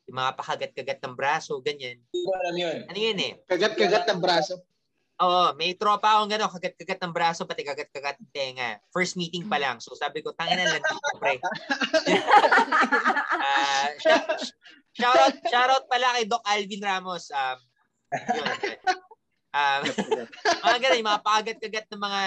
yung 0.06 0.16
mga 0.20 0.32
pakagat-kagat 0.36 1.00
ng 1.00 1.14
braso, 1.16 1.58
ganyan. 1.64 1.96
Hindi 2.12 2.20
ko 2.22 2.30
alam 2.36 2.54
yun. 2.56 2.78
Ano 2.92 2.98
yun 3.00 3.18
eh? 3.20 3.32
Kagat-kagat 3.48 4.04
ng 4.12 4.20
braso. 4.20 4.60
Oo, 5.16 5.56
may 5.56 5.72
tropa 5.72 6.12
akong 6.12 6.28
gano'n, 6.28 6.52
kagat-kagat 6.52 7.00
ng 7.00 7.14
braso, 7.16 7.48
pati 7.48 7.64
kagat-kagat 7.64 8.20
ng 8.20 8.30
tenga. 8.36 8.76
First 8.92 9.16
meeting 9.16 9.48
pa 9.48 9.56
lang. 9.56 9.80
So 9.80 9.96
sabi 9.96 10.20
ko, 10.20 10.36
tangin 10.36 10.60
na 10.60 10.76
lang 10.76 10.84
dito, 10.84 11.16
pre. 11.16 11.40
uh, 13.48 13.88
shoutout, 14.92 15.36
shoutout 15.48 15.84
pala 15.88 16.20
kay 16.20 16.28
Doc 16.28 16.44
Alvin 16.44 16.84
Ramos. 16.84 17.32
Um, 17.32 17.58
yun. 18.12 18.56
Um, 19.56 19.82
mga 20.68 20.78
ganun, 20.84 21.00
yung 21.00 21.10
mga 21.16 21.24
pakagat-kagat 21.24 21.86
ng 21.88 22.02
mga, 22.04 22.22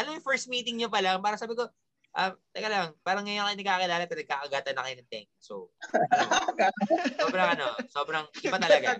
ano 0.00 0.08
yung 0.16 0.24
first 0.24 0.48
meeting 0.48 0.80
nyo 0.80 0.88
pa 0.88 1.04
lang, 1.04 1.20
parang 1.20 1.36
sabi 1.36 1.52
ko, 1.52 1.68
um, 2.16 2.32
teka 2.50 2.68
lang, 2.72 2.88
parang 3.04 3.24
ngayon 3.28 3.44
kayo 3.44 3.58
nagkakilala, 3.60 4.04
pero 4.08 4.20
nagkakagatan 4.24 4.74
na 4.74 4.84
kayo 4.88 4.96
ng 4.96 5.10
tank. 5.12 5.28
So, 5.38 5.54
sobrang 7.20 7.48
ano, 7.60 7.66
sobrang 7.92 8.24
iba 8.40 8.56
talaga. 8.56 8.98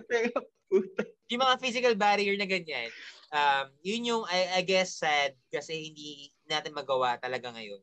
yung 1.33 1.41
mga 1.41 1.59
physical 1.59 1.95
barrier 1.97 2.37
na 2.37 2.45
ganyan, 2.47 2.93
um, 3.33 3.65
yun 3.81 4.07
yung, 4.07 4.23
I, 4.29 4.61
I 4.61 4.63
guess, 4.63 5.01
sad 5.01 5.33
kasi 5.49 5.91
hindi 5.91 6.29
natin 6.45 6.77
magawa 6.77 7.17
talaga 7.17 7.51
ngayon 7.51 7.81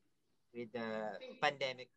with 0.55 0.71
the 0.71 0.89
pandemic. 1.43 1.91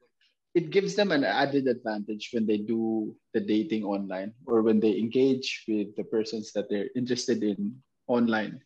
It 0.57 0.73
gives 0.73 0.97
them 0.97 1.13
an 1.13 1.21
added 1.21 1.69
advantage 1.69 2.33
when 2.33 2.49
they 2.49 2.57
do 2.57 3.13
the 3.37 3.43
dating 3.43 3.85
online 3.85 4.33
or 4.49 4.65
when 4.65 4.81
they 4.81 4.97
engage 4.97 5.69
with 5.69 5.93
the 5.93 6.01
persons 6.01 6.49
that 6.57 6.65
they're 6.65 6.89
interested 6.97 7.45
in 7.45 7.77
online 8.09 8.57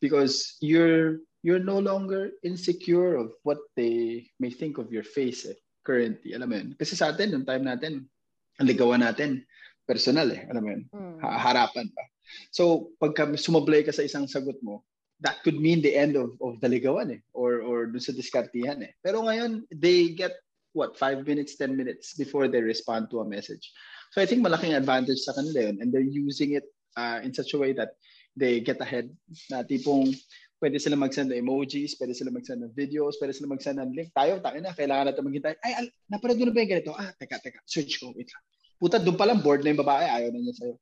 because 0.00 0.56
you're 0.64 1.20
you're 1.44 1.60
no 1.60 1.76
longer 1.76 2.32
insecure 2.40 3.20
of 3.20 3.36
what 3.44 3.60
they 3.76 4.24
may 4.40 4.48
think 4.48 4.80
of 4.80 4.88
your 4.88 5.04
face 5.04 5.44
eh, 5.44 5.54
currently. 5.84 6.32
Alam 6.32 6.48
mo 6.48 6.56
yun? 6.56 6.68
Kasi 6.80 6.96
sa 6.96 7.12
atin, 7.12 7.36
yung 7.36 7.44
time 7.44 7.68
natin, 7.68 8.08
ang 8.56 8.66
ligawan 8.66 9.04
natin, 9.04 9.44
personal 9.84 10.32
eh. 10.32 10.48
Alam 10.48 10.62
mo 10.64 10.70
yun? 10.72 10.82
Mm. 10.88 11.20
Harapan 11.20 11.92
pa. 11.92 12.02
So, 12.48 12.96
pagka 12.96 13.28
sumablay 13.36 13.84
ka 13.84 13.92
sa 13.92 14.00
isang 14.00 14.24
sagot 14.24 14.56
mo, 14.64 14.88
that 15.20 15.44
could 15.44 15.60
mean 15.60 15.84
the 15.84 15.92
end 15.92 16.16
of, 16.16 16.32
of 16.40 16.64
the 16.64 16.68
ligawan 16.72 17.12
eh. 17.12 17.20
Or, 17.36 17.60
or 17.60 17.92
dun 17.92 18.00
sa 18.00 18.16
diskartihan 18.16 18.80
eh. 18.80 18.96
Pero 19.04 19.20
ngayon, 19.28 19.68
they 19.68 20.16
get, 20.16 20.32
what, 20.72 20.96
5 20.96 21.28
minutes, 21.28 21.60
10 21.60 21.76
minutes 21.76 22.16
before 22.16 22.48
they 22.48 22.64
respond 22.64 23.12
to 23.12 23.20
a 23.20 23.28
message. 23.28 23.68
So 24.16 24.24
I 24.24 24.26
think 24.26 24.40
malaking 24.40 24.72
advantage 24.72 25.20
sa 25.28 25.36
kanila 25.36 25.68
yun. 25.68 25.84
And 25.84 25.92
they're 25.92 26.00
using 26.00 26.56
it 26.56 26.64
uh, 26.96 27.20
in 27.20 27.36
such 27.36 27.52
a 27.52 27.60
way 27.60 27.76
that 27.76 28.00
they 28.32 28.64
get 28.64 28.80
ahead. 28.80 29.12
Na 29.52 29.62
tipong, 29.62 30.16
pwede 30.64 30.80
sila 30.80 30.96
mag-send 30.96 31.28
ng 31.28 31.44
emojis, 31.44 31.92
pwede 32.00 32.16
sila 32.16 32.32
mag-send 32.32 32.64
ng 32.64 32.72
videos, 32.72 33.20
pwede 33.20 33.36
sila 33.36 33.52
mag-send 33.52 33.76
ng 33.84 33.92
link. 33.92 34.08
Tayo, 34.16 34.40
tayo 34.40 34.58
na, 34.64 34.72
kailangan 34.72 35.12
natin 35.12 35.28
maghintay. 35.28 35.60
Ay, 35.60 35.72
al- 35.76 35.92
napanood 36.08 36.40
mo 36.40 36.44
na 36.48 36.54
ba 36.56 36.64
yung 36.64 36.72
ganito? 36.72 36.92
Ah, 36.96 37.12
teka, 37.20 37.36
teka, 37.44 37.60
search 37.68 38.00
ko, 38.00 38.16
wait 38.16 38.32
lang. 38.32 38.44
Puta, 38.80 38.96
doon 38.96 39.20
pa 39.20 39.28
lang 39.28 39.44
board 39.44 39.60
na 39.60 39.76
yung 39.76 39.84
babae, 39.84 40.08
ayaw 40.08 40.32
na 40.32 40.40
niya 40.40 40.56
sa'yo. 40.56 40.74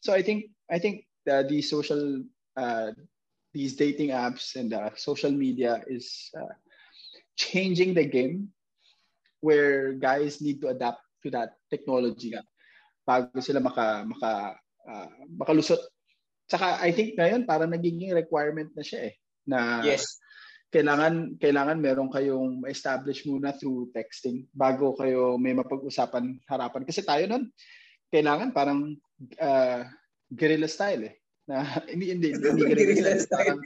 So 0.00 0.16
I 0.16 0.24
think 0.24 0.48
I 0.72 0.80
think 0.80 1.04
uh, 1.28 1.44
these 1.44 1.68
social 1.68 2.24
uh, 2.56 2.96
these 3.52 3.76
dating 3.76 4.16
apps 4.16 4.56
and 4.56 4.72
uh, 4.72 4.92
social 4.96 5.32
media 5.32 5.84
is 5.84 6.32
uh, 6.32 6.56
changing 7.36 7.92
the 7.92 8.08
game 8.08 8.48
where 9.44 9.96
guys 9.96 10.40
need 10.40 10.64
to 10.64 10.72
adapt 10.72 11.04
to 11.24 11.28
that 11.32 11.60
technology 11.68 12.32
bago 13.04 13.32
sila 13.40 13.60
maka 13.60 14.04
maka 14.04 14.30
uh, 14.84 15.08
makalusot. 15.32 15.80
Saka 16.46 16.78
I 16.80 16.92
think 16.92 17.16
ngayon 17.16 17.48
parang 17.48 17.72
nagiging 17.72 18.12
requirement 18.12 18.70
na 18.76 18.84
siya 18.84 19.10
eh 19.10 19.14
na 19.46 19.80
yes. 19.86 20.18
kailangan 20.74 21.38
kailangan 21.38 21.78
meron 21.78 22.10
kayong 22.10 22.66
establish 22.66 23.24
muna 23.24 23.54
through 23.54 23.88
texting 23.94 24.44
bago 24.52 24.92
kayo 24.98 25.38
may 25.38 25.54
mapag-usapan 25.54 26.36
harapan 26.50 26.82
kasi 26.82 27.06
tayo 27.06 27.24
nun 27.30 27.48
kailangan 28.10 28.50
parang 28.54 28.94
uh, 29.40 29.82
guerrilla 30.30 30.68
style 30.70 31.12
eh. 31.12 31.14
Na, 31.46 31.62
hindi, 31.92 32.10
hindi, 32.10 32.34
hindi 32.34 32.62
guerrilla 32.66 33.18
style. 33.18 33.58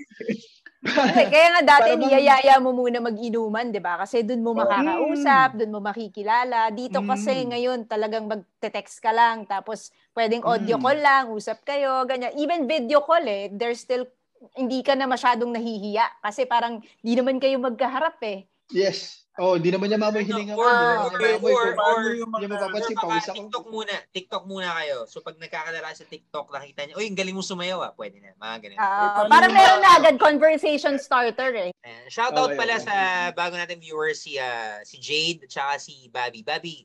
Kasi, 0.81 1.23
kaya 1.29 1.61
nga 1.61 1.77
dati 1.77 1.93
niyayaya 1.93 2.57
mo 2.57 2.73
muna 2.73 3.05
mag-inuman, 3.05 3.69
'di 3.69 3.85
ba? 3.85 4.01
Kasi 4.01 4.25
doon 4.25 4.41
mo 4.41 4.57
makakausap, 4.57 5.53
mm. 5.53 5.59
doon 5.61 5.73
mo 5.77 5.81
makikilala. 5.85 6.73
Dito 6.73 7.05
kasi 7.05 7.45
mm. 7.45 7.49
ngayon 7.53 7.81
talagang 7.85 8.25
magte-text 8.25 8.97
ka 9.05 9.13
lang 9.13 9.45
tapos 9.45 9.93
pwedeng 10.17 10.41
audio 10.41 10.81
mm. 10.81 10.83
call 10.85 11.01
lang, 11.05 11.25
usap 11.37 11.61
kayo, 11.69 12.09
ganyan. 12.09 12.33
Even 12.41 12.65
video 12.65 13.05
call 13.05 13.21
eh, 13.29 13.53
there's 13.53 13.85
still 13.85 14.09
hindi 14.57 14.81
ka 14.81 14.97
na 14.97 15.05
masyadong 15.05 15.53
nahihiya 15.53 16.25
kasi 16.25 16.49
parang 16.49 16.81
di 17.05 17.13
naman 17.13 17.37
kayo 17.37 17.61
magkaharap 17.61 18.17
eh. 18.25 18.49
Yes. 18.71 19.27
Oh, 19.41 19.57
di 19.57 19.73
naman 19.73 19.89
niya 19.89 19.97
mamoy 19.97 20.21
hininga 20.21 20.53
ko. 20.53 20.61
Or, 20.61 21.17
or, 21.17 21.39
or, 21.49 21.67
or, 21.81 22.03
yung 22.13 22.29
mga 22.29 22.51
mapapansin. 22.51 22.93
TikTok 23.33 23.67
muna. 23.73 23.95
TikTok 24.13 24.45
muna 24.45 24.69
kayo. 24.77 25.09
So, 25.09 25.25
pag 25.25 25.41
nagkakalala 25.41 25.97
sa 25.97 26.05
TikTok, 26.05 26.53
nakita 26.53 26.85
niya, 26.85 26.99
uy, 27.01 27.09
galing 27.17 27.33
mo 27.33 27.41
sumayaw 27.41 27.81
ah. 27.81 27.93
Pwede 27.97 28.21
na. 28.21 28.37
Mga 28.37 28.57
ganun. 28.61 28.79
Uh, 28.79 29.25
para 29.33 29.49
meron 29.49 29.81
na 29.81 29.97
agad 29.97 30.21
conversation 30.21 31.01
starter 31.01 31.57
eh. 31.57 31.71
Uh, 31.81 32.05
shoutout 32.13 32.53
oh, 32.53 32.59
pala 32.59 32.77
yeah. 32.77 32.85
sa 32.85 32.95
bago 33.33 33.57
natin 33.57 33.81
viewers, 33.81 34.21
si, 34.21 34.37
uh, 34.37 34.83
si 34.85 35.01
Jade 35.01 35.47
at 35.49 35.51
saka 35.57 35.73
si 35.81 36.11
Bobby. 36.13 36.45
Bobby. 36.45 36.85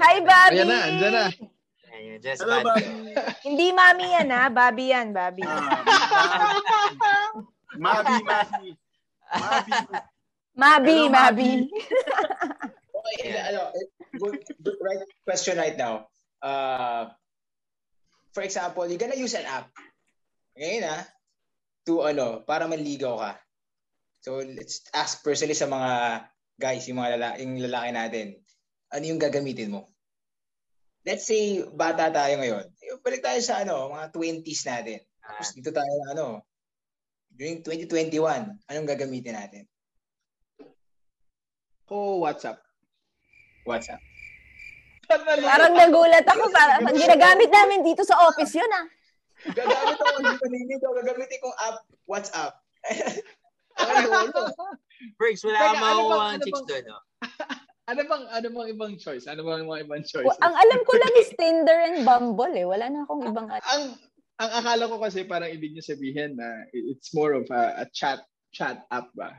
Hi, 0.00 0.24
Bobby! 0.24 0.56
Ayan 0.56 0.68
na, 0.72 0.78
andyan 0.88 1.12
na. 1.12 1.26
Ayan, 1.96 2.20
just 2.20 2.44
Hello, 2.44 2.60
Bobby. 2.60 3.16
Hindi 3.48 3.72
mami 3.72 4.12
yan 4.12 4.28
ha, 4.28 4.52
Bobby 4.52 4.92
yan, 4.92 5.16
Bobby. 5.16 5.40
Mabi, 7.80 8.14
Mabi. 8.20 8.70
Mabi. 9.32 9.72
Mabi, 10.52 10.96
Hello, 11.00 11.08
Mabi. 11.08 11.50
okay, 13.16 13.32
ano, 13.48 13.72
good, 14.20 14.44
good, 14.60 14.78
right 14.84 15.00
question 15.24 15.56
right 15.56 15.80
now. 15.80 16.04
Uh, 16.44 17.08
for 18.36 18.44
example, 18.44 18.84
you're 18.84 19.00
gonna 19.00 19.16
use 19.16 19.32
an 19.32 19.48
app. 19.48 19.72
Ngayon 20.60 20.84
ah, 20.84 21.00
to 21.88 22.04
ano, 22.04 22.44
para 22.44 22.68
manligaw 22.68 23.16
ka. 23.24 23.32
So, 24.20 24.44
let's 24.44 24.84
ask 24.92 25.24
personally 25.24 25.56
sa 25.56 25.64
mga 25.64 25.92
guys, 26.60 26.84
yung 26.92 27.00
mga 27.00 27.16
lalaki, 27.16 27.36
yung 27.40 27.56
lalaki 27.64 27.88
natin. 27.96 28.26
Ano 28.92 29.04
yung 29.08 29.20
gagamitin 29.20 29.72
mo? 29.72 29.95
Let's 31.06 31.30
say, 31.30 31.62
bata 31.62 32.10
tayo 32.10 32.42
ngayon. 32.42 32.66
Balik 33.00 33.22
tayo 33.22 33.38
sa 33.38 33.62
ano, 33.62 33.94
mga 33.94 34.10
20s 34.10 34.62
natin. 34.66 34.98
Tapos 35.22 35.48
dito 35.54 35.70
tayo 35.70 35.94
ano, 36.10 36.42
during 37.30 37.62
2021, 37.62 38.18
anong 38.66 38.90
gagamitin 38.90 39.38
natin? 39.38 39.70
ko 41.86 42.18
WhatsApp. 42.18 42.58
WhatsApp. 43.64 44.02
Parang 45.06 45.78
nagulat 45.78 46.26
ako. 46.26 46.50
Parang 46.50 46.82
ginagamit 46.90 47.46
namin 47.46 47.86
dito 47.86 48.02
sa 48.02 48.18
office 48.26 48.58
yun 48.58 48.66
ah. 48.74 48.82
Gagamit 49.54 49.94
ako 49.94 50.18
dito. 50.50 50.90
Gagamitin 50.90 51.38
kong 51.38 51.56
app, 51.62 51.86
WhatsApp. 52.10 52.58
Briggs, 55.20 55.44
wala 55.46 55.58
kang 55.60 55.78
makuha 55.78 56.34
ang 56.34 56.42
chicks 56.42 56.66
doon. 56.66 56.82
No? 56.90 56.98
Ano 57.86 58.00
bang 58.02 58.24
ano 58.34 58.46
bang 58.50 58.68
ibang 58.74 58.94
choice? 58.98 59.30
Ano 59.30 59.46
bang 59.46 59.66
mga 59.66 59.86
ibang 59.86 60.02
choice? 60.02 60.26
Well, 60.26 60.42
ang 60.42 60.54
alam 60.58 60.80
ko 60.82 60.92
lang 60.98 61.12
is 61.22 61.30
Tinder 61.38 61.78
and 61.86 62.02
Bumble 62.02 62.54
eh. 62.54 62.66
Wala 62.66 62.90
na 62.90 63.06
akong 63.06 63.30
ibang 63.30 63.46
Ang 63.46 63.84
ang 64.36 64.50
akala 64.52 64.90
ko 64.90 65.00
kasi 65.00 65.24
parang 65.24 65.48
ibig 65.48 65.72
niyo 65.72 65.86
sabihin 65.86 66.36
na 66.36 66.66
it's 66.74 67.14
more 67.16 67.32
of 67.32 67.48
a, 67.48 67.80
a 67.80 67.84
chat 67.94 68.20
chat 68.50 68.84
app 68.90 69.08
ba. 69.14 69.30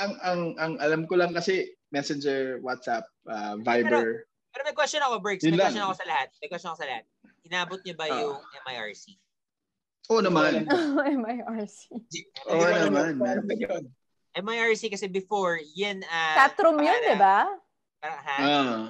Ang 0.00 0.12
ang 0.24 0.40
ang 0.56 0.72
alam 0.80 1.04
ko 1.04 1.20
lang 1.20 1.36
kasi 1.36 1.68
Messenger, 1.92 2.58
WhatsApp, 2.64 3.04
uh, 3.28 3.60
Viber. 3.60 4.24
Pero, 4.24 4.56
pero 4.56 4.62
may 4.64 4.72
question 4.72 5.04
ako, 5.04 5.20
Briggs. 5.20 5.44
May 5.44 5.60
question 5.60 5.84
ako 5.84 5.96
sa 6.00 6.08
lahat. 6.08 6.28
May 6.40 6.48
question 6.48 6.70
ako 6.72 6.78
sa 6.80 6.88
lahat. 6.88 7.04
Inabot 7.44 7.80
niyo 7.84 7.94
ba 8.00 8.08
uh, 8.08 8.16
yung 8.16 8.40
MIRC? 8.64 9.04
Oo 10.08 10.24
naman. 10.24 10.64
Oh, 10.72 11.04
MIRC. 11.04 11.76
Oo 12.48 12.56
oh, 12.56 12.72
naman. 12.88 13.20
MIRC 14.32 14.82
kasi 14.88 15.06
before, 15.12 15.60
yan... 15.76 16.00
Uh, 16.08 16.34
Chatroom 16.40 16.80
yun, 16.80 17.00
di 17.04 17.20
ba? 17.20 17.44
Para, 18.02 18.18
ha? 18.18 18.36
Uh, 18.42 18.82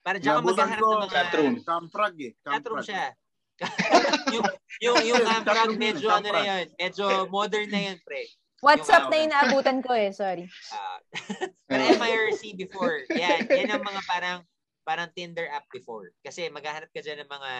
para 0.00 0.16
dyan 0.16 0.40
ka 0.40 0.48
maghahanap 0.48 0.80
ng 0.80 1.02
mga... 1.04 1.12
Chatroom. 1.12 1.54
Camprag 1.60 2.16
eh. 2.24 2.32
Chatroom 2.40 2.80
siya. 2.80 3.12
yung, 4.34 4.46
yung, 4.80 4.98
yung 5.04 5.24
Amprag, 5.24 5.68
Chatroom, 5.68 5.80
medyo 5.80 6.08
ano 6.08 6.28
na 6.32 6.42
yun, 6.44 6.66
medyo 6.80 7.06
modern 7.28 7.68
na 7.68 7.80
yun, 7.92 7.98
pre. 8.00 8.24
WhatsApp 8.64 9.12
Yung 9.12 9.12
na 9.12 9.24
inaabutan 9.28 9.78
ko 9.84 9.92
eh, 9.92 10.12
sorry. 10.16 10.48
Ah, 10.72 11.00
pero 11.68 11.92
MIRC 12.00 12.56
before, 12.56 13.04
yan, 13.12 13.44
yan 13.52 13.68
ang 13.68 13.84
mga 13.84 14.00
parang 14.08 14.38
parang 14.86 15.12
Tinder 15.12 15.50
app 15.52 15.68
before. 15.68 16.14
Kasi 16.24 16.48
maghahanap 16.48 16.88
ka 16.94 17.04
dyan 17.04 17.20
ng 17.26 17.30
mga 17.30 17.52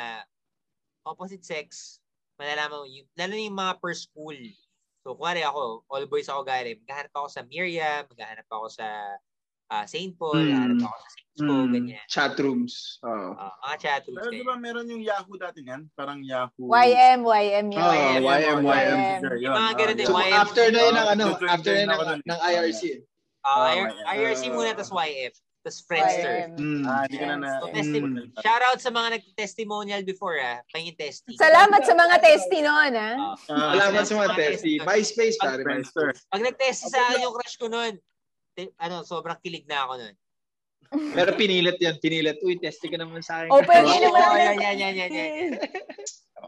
opposite 1.04 1.44
sex, 1.44 1.98
malalaman 2.40 2.86
mo, 2.86 2.86
yung, 2.88 3.08
lalo 3.18 3.32
yung 3.36 3.58
mga 3.58 3.74
per 3.82 3.92
school. 3.92 4.38
So, 5.04 5.18
kuwari 5.18 5.42
ako, 5.42 5.84
all 5.90 6.06
boys 6.08 6.30
ako 6.30 6.46
galing, 6.46 6.80
maghahanap 6.86 7.12
ako 7.12 7.28
sa 7.28 7.42
Miriam, 7.44 8.06
maghahanap 8.08 8.46
ako 8.48 8.66
sa 8.70 8.86
ah, 9.68 9.84
St. 9.84 10.14
Paul, 10.14 10.36
Mm. 10.36 10.46
maghahanap 10.46 10.78
ako 10.80 10.96
sa 10.96 11.08
St. 11.10 11.26
Paul, 11.38 11.60
Mm. 11.60 11.72
ganyan. 11.72 12.04
Chat 12.06 12.34
rooms. 12.38 12.74
Oo. 13.02 13.28
Ah, 13.34 13.52
mga 13.64 13.76
chat 13.78 14.02
rooms 14.04 14.16
Pero 14.16 14.30
di 14.30 14.42
ba 14.42 14.54
meron 14.56 14.86
yung 14.86 15.02
Yahoo 15.02 15.34
dati 15.36 15.60
yan? 15.60 15.82
Parang 15.92 16.20
Yahoo. 16.20 16.64
YM, 16.66 17.20
YM 17.22 17.66
yun. 17.68 17.82
Ah, 17.82 17.92
YM, 17.92 18.22
YM, 18.22 18.58
YM. 18.62 18.98
Yung 19.40 19.54
mga 19.54 19.72
ganun 19.74 19.96
din, 19.96 20.06
So, 20.06 20.14
YM. 20.16 20.32
after 20.32 20.64
na 20.66 20.80
yun 20.80 20.94
ng 20.94 21.02
Ah, 21.02 21.12
ano, 21.12 21.24
after 21.44 21.72
na 21.76 21.94
ng, 21.94 22.22
ng 22.22 22.38
IRC. 22.40 22.82
Ah, 23.42 23.48
Ah, 23.48 23.66
IR- 23.68 23.90
YM. 23.92 24.06
IRC 24.16 24.42
muna, 24.48 24.70
tapos 24.72 24.92
YF. 24.92 25.34
Tapos 25.60 25.82
Friendster. 25.82 26.34
YM. 26.46 26.50
Mm. 26.54 26.82
Ah, 26.84 27.02
hindi 27.04 27.16
ka 27.16 27.26
na 27.26 27.36
na. 27.36 27.50
So, 27.58 27.66
Mm. 27.66 27.74
testi- 27.74 28.06
shout 28.38 28.62
out 28.64 28.78
sa 28.78 28.90
mga 28.92 29.08
nag-testimonial 29.12 30.02
before, 30.02 30.38
ah. 30.38 30.62
Pangin 30.70 30.94
testing. 30.94 31.34
Salamat 31.34 31.82
sa 31.82 31.90
mga 31.92 32.16
testy 32.18 32.58
noon, 32.60 32.92
ha? 32.94 33.10
Ah, 33.12 33.34
Ah, 33.50 33.74
Salamat 33.76 34.04
sa 34.04 34.14
mga 34.16 34.30
testy. 34.32 34.78
testy. 34.78 34.86
MySpace, 34.86 35.36
pare. 35.36 35.60
Friendster. 35.60 36.14
Pag 36.24 36.42
nag-test 36.44 36.86
sa 36.86 37.02
akin 37.04 37.18
yung 37.20 37.34
crush 37.34 37.58
ko 37.58 37.66
noon, 37.66 37.98
ano, 38.80 39.04
sobrang 39.04 39.36
kilig 39.44 39.68
na 39.68 39.84
ako 39.84 39.92
noon. 40.00 40.16
Pero 40.86 41.34
pinilit 41.34 41.78
yan, 41.82 41.98
pinilit. 41.98 42.38
Uy, 42.46 42.62
testing 42.62 42.94
ka 42.94 42.98
naman 43.00 43.20
sa 43.20 43.42
akin. 43.42 43.50
O, 43.50 43.62
pwede 43.66 43.90
Oo, 43.90 44.02
naman. 44.06 44.38
yan, 44.38 44.56
yan, 44.56 44.76
yan, 44.78 44.94
yan, 44.94 45.10
yan. 45.12 45.52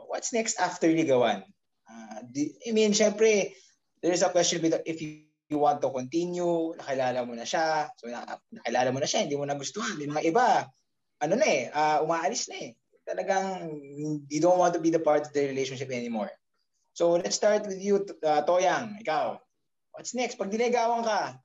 What's 0.07 0.31
next 0.31 0.63
after 0.63 0.87
Ligawan? 0.87 1.43
Uh, 1.89 2.19
di, 2.23 2.55
I 2.65 2.71
mean, 2.71 2.95
syempre, 2.95 3.53
there's 3.99 4.23
a 4.23 4.31
question 4.31 4.63
with 4.63 4.79
if 4.87 5.03
you, 5.03 5.27
you 5.49 5.59
want 5.59 5.81
to 5.83 5.91
continue, 5.91 6.77
nakilala 6.77 7.25
mo 7.25 7.35
na 7.35 7.49
siya, 7.49 7.89
so 7.97 8.07
na, 8.07 8.39
nakilala 8.53 8.93
mo 8.93 9.01
na 9.01 9.09
siya, 9.09 9.27
hindi 9.27 9.35
mo 9.35 9.49
na 9.49 9.59
gustuhan. 9.59 9.99
Yung 9.99 10.15
mga 10.15 10.29
iba, 10.29 10.47
ano 11.19 11.35
na 11.35 11.47
eh, 11.49 11.63
uh, 11.73 12.05
umaalis 12.05 12.47
na 12.53 12.57
eh. 12.63 12.71
Talagang, 13.09 13.73
you 14.29 14.39
don't 14.39 14.61
want 14.61 14.77
to 14.77 14.83
be 14.85 14.93
the 14.93 15.01
part 15.01 15.25
of 15.25 15.33
the 15.33 15.49
relationship 15.49 15.89
anymore. 15.89 16.31
So, 16.93 17.17
let's 17.17 17.41
start 17.41 17.65
with 17.65 17.81
you, 17.81 18.05
uh, 18.23 18.45
Toyang. 18.45 19.01
Ikaw, 19.03 19.41
what's 19.97 20.13
next? 20.13 20.37
Pag 20.37 20.53
dinigawan 20.53 21.03
ka, 21.03 21.41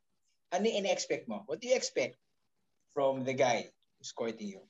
ano 0.53 0.69
yung 0.69 0.85
in-expect 0.85 1.25
mo? 1.25 1.41
What 1.49 1.59
do 1.59 1.67
you 1.67 1.75
expect 1.75 2.21
from 2.93 3.25
the 3.25 3.33
guy 3.33 3.73
who's 3.97 4.13
courting 4.13 4.53
you? 4.53 4.61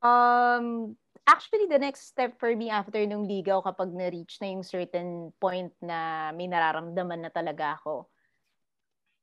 Um, 0.00 0.96
actually, 1.28 1.68
the 1.68 1.78
next 1.78 2.08
step 2.08 2.40
for 2.40 2.56
me 2.56 2.72
after 2.72 3.04
nung 3.04 3.28
ligaw 3.28 3.60
kapag 3.60 3.92
na-reach 3.92 4.40
na 4.40 4.48
yung 4.48 4.64
certain 4.64 5.36
point 5.36 5.70
na 5.84 6.32
may 6.32 6.48
nararamdaman 6.48 7.28
na 7.28 7.30
talaga 7.30 7.76
ako, 7.76 8.08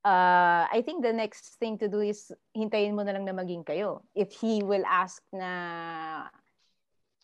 uh, 0.06 0.70
I 0.70 0.86
think 0.86 1.02
the 1.02 1.16
next 1.16 1.58
thing 1.58 1.82
to 1.82 1.90
do 1.90 2.06
is 2.06 2.30
hintayin 2.54 2.94
mo 2.94 3.02
na 3.02 3.18
lang 3.18 3.26
na 3.26 3.34
maging 3.34 3.66
kayo. 3.66 4.06
If 4.14 4.38
he 4.38 4.62
will 4.62 4.86
ask 4.86 5.26
na 5.34 6.30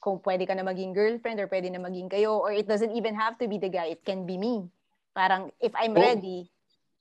kung 0.02 0.18
pwede 0.26 0.50
ka 0.50 0.58
na 0.58 0.66
maging 0.66 0.98
girlfriend 0.98 1.38
or 1.38 1.46
pwede 1.46 1.70
na 1.70 1.78
maging 1.78 2.10
kayo 2.10 2.42
or 2.42 2.50
it 2.50 2.66
doesn't 2.66 2.98
even 2.98 3.14
have 3.14 3.38
to 3.38 3.46
be 3.46 3.62
the 3.62 3.70
guy, 3.70 3.94
it 3.94 4.02
can 4.02 4.26
be 4.26 4.42
me. 4.42 4.66
Parang 5.14 5.54
if 5.62 5.76
I'm 5.78 5.94
Oh. 5.94 6.02
ready, 6.02 6.50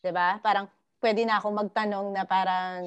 'di 0.04 0.12
ba? 0.12 0.36
Parang 0.44 0.68
pwede 1.00 1.24
na 1.24 1.40
akong 1.40 1.56
magtanong 1.56 2.12
na 2.12 2.22
parang 2.28 2.84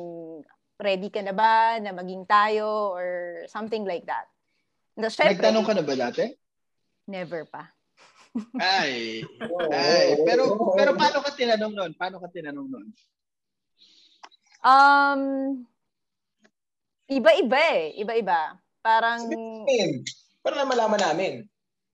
ready 0.77 1.09
ka 1.09 1.21
na 1.21 1.33
ba 1.33 1.77
na 1.81 1.91
maging 1.93 2.23
tayo 2.25 2.93
or 2.93 3.41
something 3.49 3.83
like 3.83 4.05
that. 4.05 4.29
Na, 4.93 5.09
syempre, 5.09 5.41
Nagtanong 5.41 5.65
ka 5.65 5.73
na 5.73 5.83
ba 5.83 5.93
dati? 5.97 6.25
Never 7.09 7.49
pa. 7.49 7.73
Ay. 8.57 9.21
Ay. 9.73 10.17
Pero, 10.25 10.57
pero 10.73 10.93
paano 10.97 11.21
ka 11.21 11.33
tinanong 11.33 11.73
nun? 11.73 11.91
Paano 11.97 12.17
ka 12.21 12.29
tinanong 12.29 12.67
nun? 12.69 12.87
Um, 14.63 15.21
iba-iba 17.09 17.59
eh. 17.73 17.97
Iba-iba. 17.99 18.57
Parang, 18.81 19.27
para 20.43 20.55
na 20.59 20.65
malaman 20.67 21.01
namin. 21.01 21.33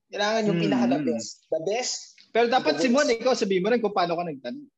Kailangan 0.10 0.48
yung 0.50 0.58
Hmm. 0.58 0.66
pinaka 0.66 0.86
the 0.90 1.00
best. 1.06 1.30
The 1.54 1.62
best, 1.66 1.96
Pero 2.30 2.46
dapat, 2.46 2.78
Simon, 2.78 3.10
ikaw 3.10 3.34
sabihin 3.34 3.66
mo 3.66 3.74
rin 3.74 3.82
kung 3.82 3.94
paano 3.94 4.14
ka 4.14 4.22
nagtanong. 4.22 4.70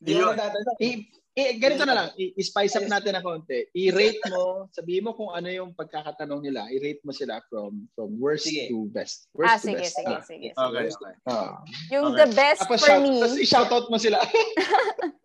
Hindi 0.00 0.12
mo. 0.16 0.32
I, 0.80 0.88
i, 1.36 1.42
ganito 1.60 1.84
na 1.84 1.96
lang, 1.96 2.08
i-spice 2.16 2.76
up 2.76 2.88
natin 2.88 3.12
na 3.12 3.24
konti. 3.24 3.68
I-rate 3.76 4.20
mo, 4.32 4.68
sabihin 4.72 5.04
mo 5.04 5.12
kung 5.12 5.32
ano 5.32 5.48
yung 5.48 5.72
pagkakatanong 5.72 6.40
nila. 6.44 6.68
I-rate 6.72 7.04
mo 7.04 7.12
sila 7.12 7.40
from 7.48 7.84
from 7.92 8.16
worst 8.16 8.48
Sige. 8.48 8.68
to 8.72 8.88
best. 8.88 9.28
ah, 9.28 9.36
Worst 9.36 9.64
to 9.64 9.68
sige, 9.68 9.84
best. 9.84 9.94
sige, 9.96 10.14
Ah. 10.16 10.22
sige. 10.24 10.48
Okay, 10.52 10.86
okay. 10.88 11.14
Ah. 11.28 11.60
Yung 11.92 12.12
Okay. 12.12 12.18
the 12.24 12.28
best 12.32 12.60
Tapos, 12.64 12.80
for 12.80 12.88
shout, 12.88 13.02
me, 13.04 13.20
tapos 13.20 13.36
i-shoutout 13.36 13.86
mo 13.88 13.96
sila. 14.00 14.18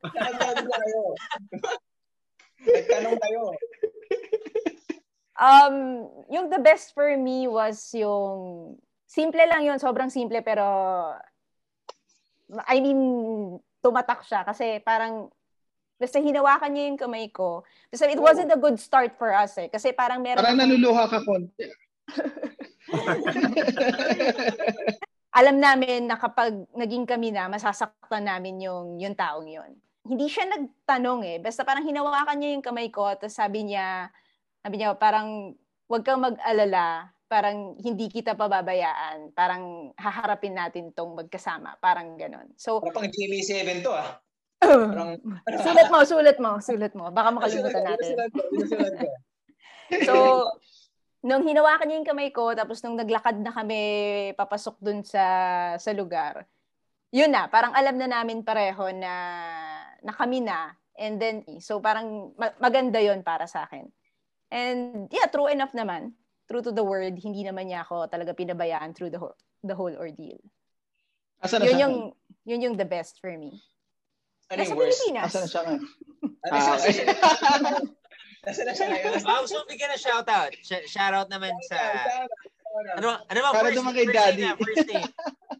Nagtanong 0.04 0.68
tayo. 0.68 1.00
Nagtanong 2.62 3.18
tayo. 3.18 3.42
um, 5.42 5.76
yung 6.30 6.48
the 6.52 6.60
best 6.62 6.92
for 6.94 7.10
me 7.18 7.48
was 7.48 7.88
yung, 7.96 8.76
simple 9.08 9.42
lang 9.44 9.64
yun, 9.66 9.80
sobrang 9.80 10.12
simple, 10.12 10.40
pero, 10.46 10.64
I 12.68 12.78
mean, 12.84 13.00
tumatak 13.82 14.24
siya 14.24 14.46
kasi 14.46 14.80
parang, 14.86 15.30
basta 15.98 16.20
hinawakan 16.22 16.74
niya 16.74 16.88
yung 16.90 17.02
kamay 17.02 17.30
ko. 17.30 17.64
Basta 17.90 18.10
it 18.10 18.22
wasn't 18.22 18.52
a 18.54 18.58
good 18.58 18.80
start 18.82 19.18
for 19.18 19.34
us 19.34 19.58
eh. 19.62 19.70
Kasi 19.70 19.94
parang 19.94 20.22
meron 20.22 20.42
Parang 20.42 20.58
naluluha 20.58 21.08
ka 21.10 21.20
konti. 21.22 21.66
alam 25.32 25.64
namin 25.64 26.12
na 26.12 26.20
kapag 26.20 26.68
naging 26.76 27.08
kami 27.08 27.32
na, 27.32 27.48
masasaktan 27.48 28.28
namin 28.28 28.60
yung, 28.60 29.00
yung 29.00 29.16
taong 29.16 29.48
yun. 29.48 29.72
Hindi 30.04 30.28
siya 30.28 30.50
nagtanong 30.50 31.24
eh. 31.24 31.38
Basta 31.40 31.64
parang 31.64 31.88
hinawakan 31.88 32.36
niya 32.36 32.52
yung 32.58 32.66
kamay 32.66 32.92
ko, 32.92 33.16
tapos 33.16 33.38
sabi 33.38 33.64
niya, 33.64 34.12
sabi 34.60 34.82
niya, 34.82 34.98
parang, 35.00 35.56
huwag 35.88 36.04
kang 36.04 36.20
mag-alala, 36.20 37.16
parang 37.32 37.80
hindi 37.80 38.12
kita 38.12 38.36
pababayaan, 38.36 39.32
parang 39.32 39.96
haharapin 39.96 40.52
natin 40.52 40.92
tong 40.92 41.16
magkasama, 41.16 41.80
parang 41.80 42.20
ganon. 42.20 42.52
So, 42.60 42.84
Parang 42.84 43.08
pang 43.08 43.08
GMA7 43.08 43.80
to 43.80 43.96
ah. 43.96 44.20
Parang, 44.60 45.16
sulat 45.64 45.88
mo, 45.88 46.00
sulat 46.04 46.38
mo, 46.44 46.52
sulat 46.60 46.92
mo. 46.92 47.08
Baka 47.16 47.32
makalimutan 47.32 47.88
natin. 47.88 48.14
So, 50.08 50.48
nung 51.20 51.44
hinawakan 51.44 51.84
niya 51.84 52.00
yung 52.00 52.08
kamay 52.08 52.32
ko, 52.32 52.56
tapos 52.56 52.80
nung 52.80 52.96
naglakad 52.96 53.44
na 53.44 53.52
kami 53.52 53.82
papasok 54.40 54.80
dun 54.80 55.04
sa 55.04 55.24
sa 55.76 55.92
lugar, 55.92 56.48
yun 57.12 57.28
na, 57.28 57.52
parang 57.52 57.76
alam 57.76 58.00
na 58.00 58.08
namin 58.08 58.40
pareho 58.40 58.88
na, 58.96 59.14
na 60.00 60.16
kami 60.16 60.40
na. 60.40 60.72
And 60.96 61.20
then, 61.20 61.44
so 61.60 61.84
parang 61.84 62.32
ma- 62.40 62.56
maganda 62.56 63.04
yon 63.04 63.20
para 63.20 63.52
sa 63.52 63.68
akin. 63.68 63.92
And 64.48 65.12
yeah, 65.12 65.28
true 65.28 65.52
enough 65.52 65.76
naman. 65.76 66.16
True 66.52 66.60
to 66.62 66.76
the 66.76 66.84
word, 66.84 67.16
hindi 67.16 67.48
naman 67.48 67.72
niya 67.72 67.88
ako 67.88 68.12
talaga 68.12 68.36
pinabayaan 68.36 68.92
through 68.92 69.08
the 69.08 69.16
whole, 69.16 69.32
the 69.64 69.72
whole 69.72 69.96
ordeal. 69.96 70.36
Asa 71.40 71.56
na 71.58 71.64
Yun 71.64 71.72
siya? 71.72 71.84
yung, 71.88 71.96
yun 72.44 72.60
yung 72.62 72.76
the 72.76 72.84
best 72.84 73.24
for 73.24 73.32
me. 73.32 73.56
Ano 74.52 74.60
Nasa 74.60 74.68
yung 74.68 74.76
worst? 74.76 75.00
Pilipinas. 75.00 75.32
Asa 75.32 75.40
na 75.40 75.48
siya 75.48 75.62
nga? 75.64 75.76
Ano 76.44 76.52
Ah, 76.52 76.60
siya? 76.60 76.74
okay. 76.76 76.94
Nasa 78.46 78.62
na 78.68 78.72
siya 78.76 78.86
ngayon? 78.92 79.12
Ah, 79.24 79.40
gusto 79.40 79.56
mo 79.56 79.64
bigyan 79.64 79.96
ng 79.96 80.02
shoutout. 80.04 80.52
Sh- 80.60 80.88
shoutout 80.92 81.32
naman 81.32 81.56
sa... 81.64 81.80
Ano, 83.00 83.16
ano 83.24 83.40
ba? 83.40 83.50
Para 83.52 83.72
First, 83.72 83.78
naman 83.80 83.92
kay 83.96 84.06
first 84.12 84.18
Daddy. 84.20 84.42
name 84.44 84.52
na, 84.52 84.60
first 84.60 84.88
name. 84.92 85.12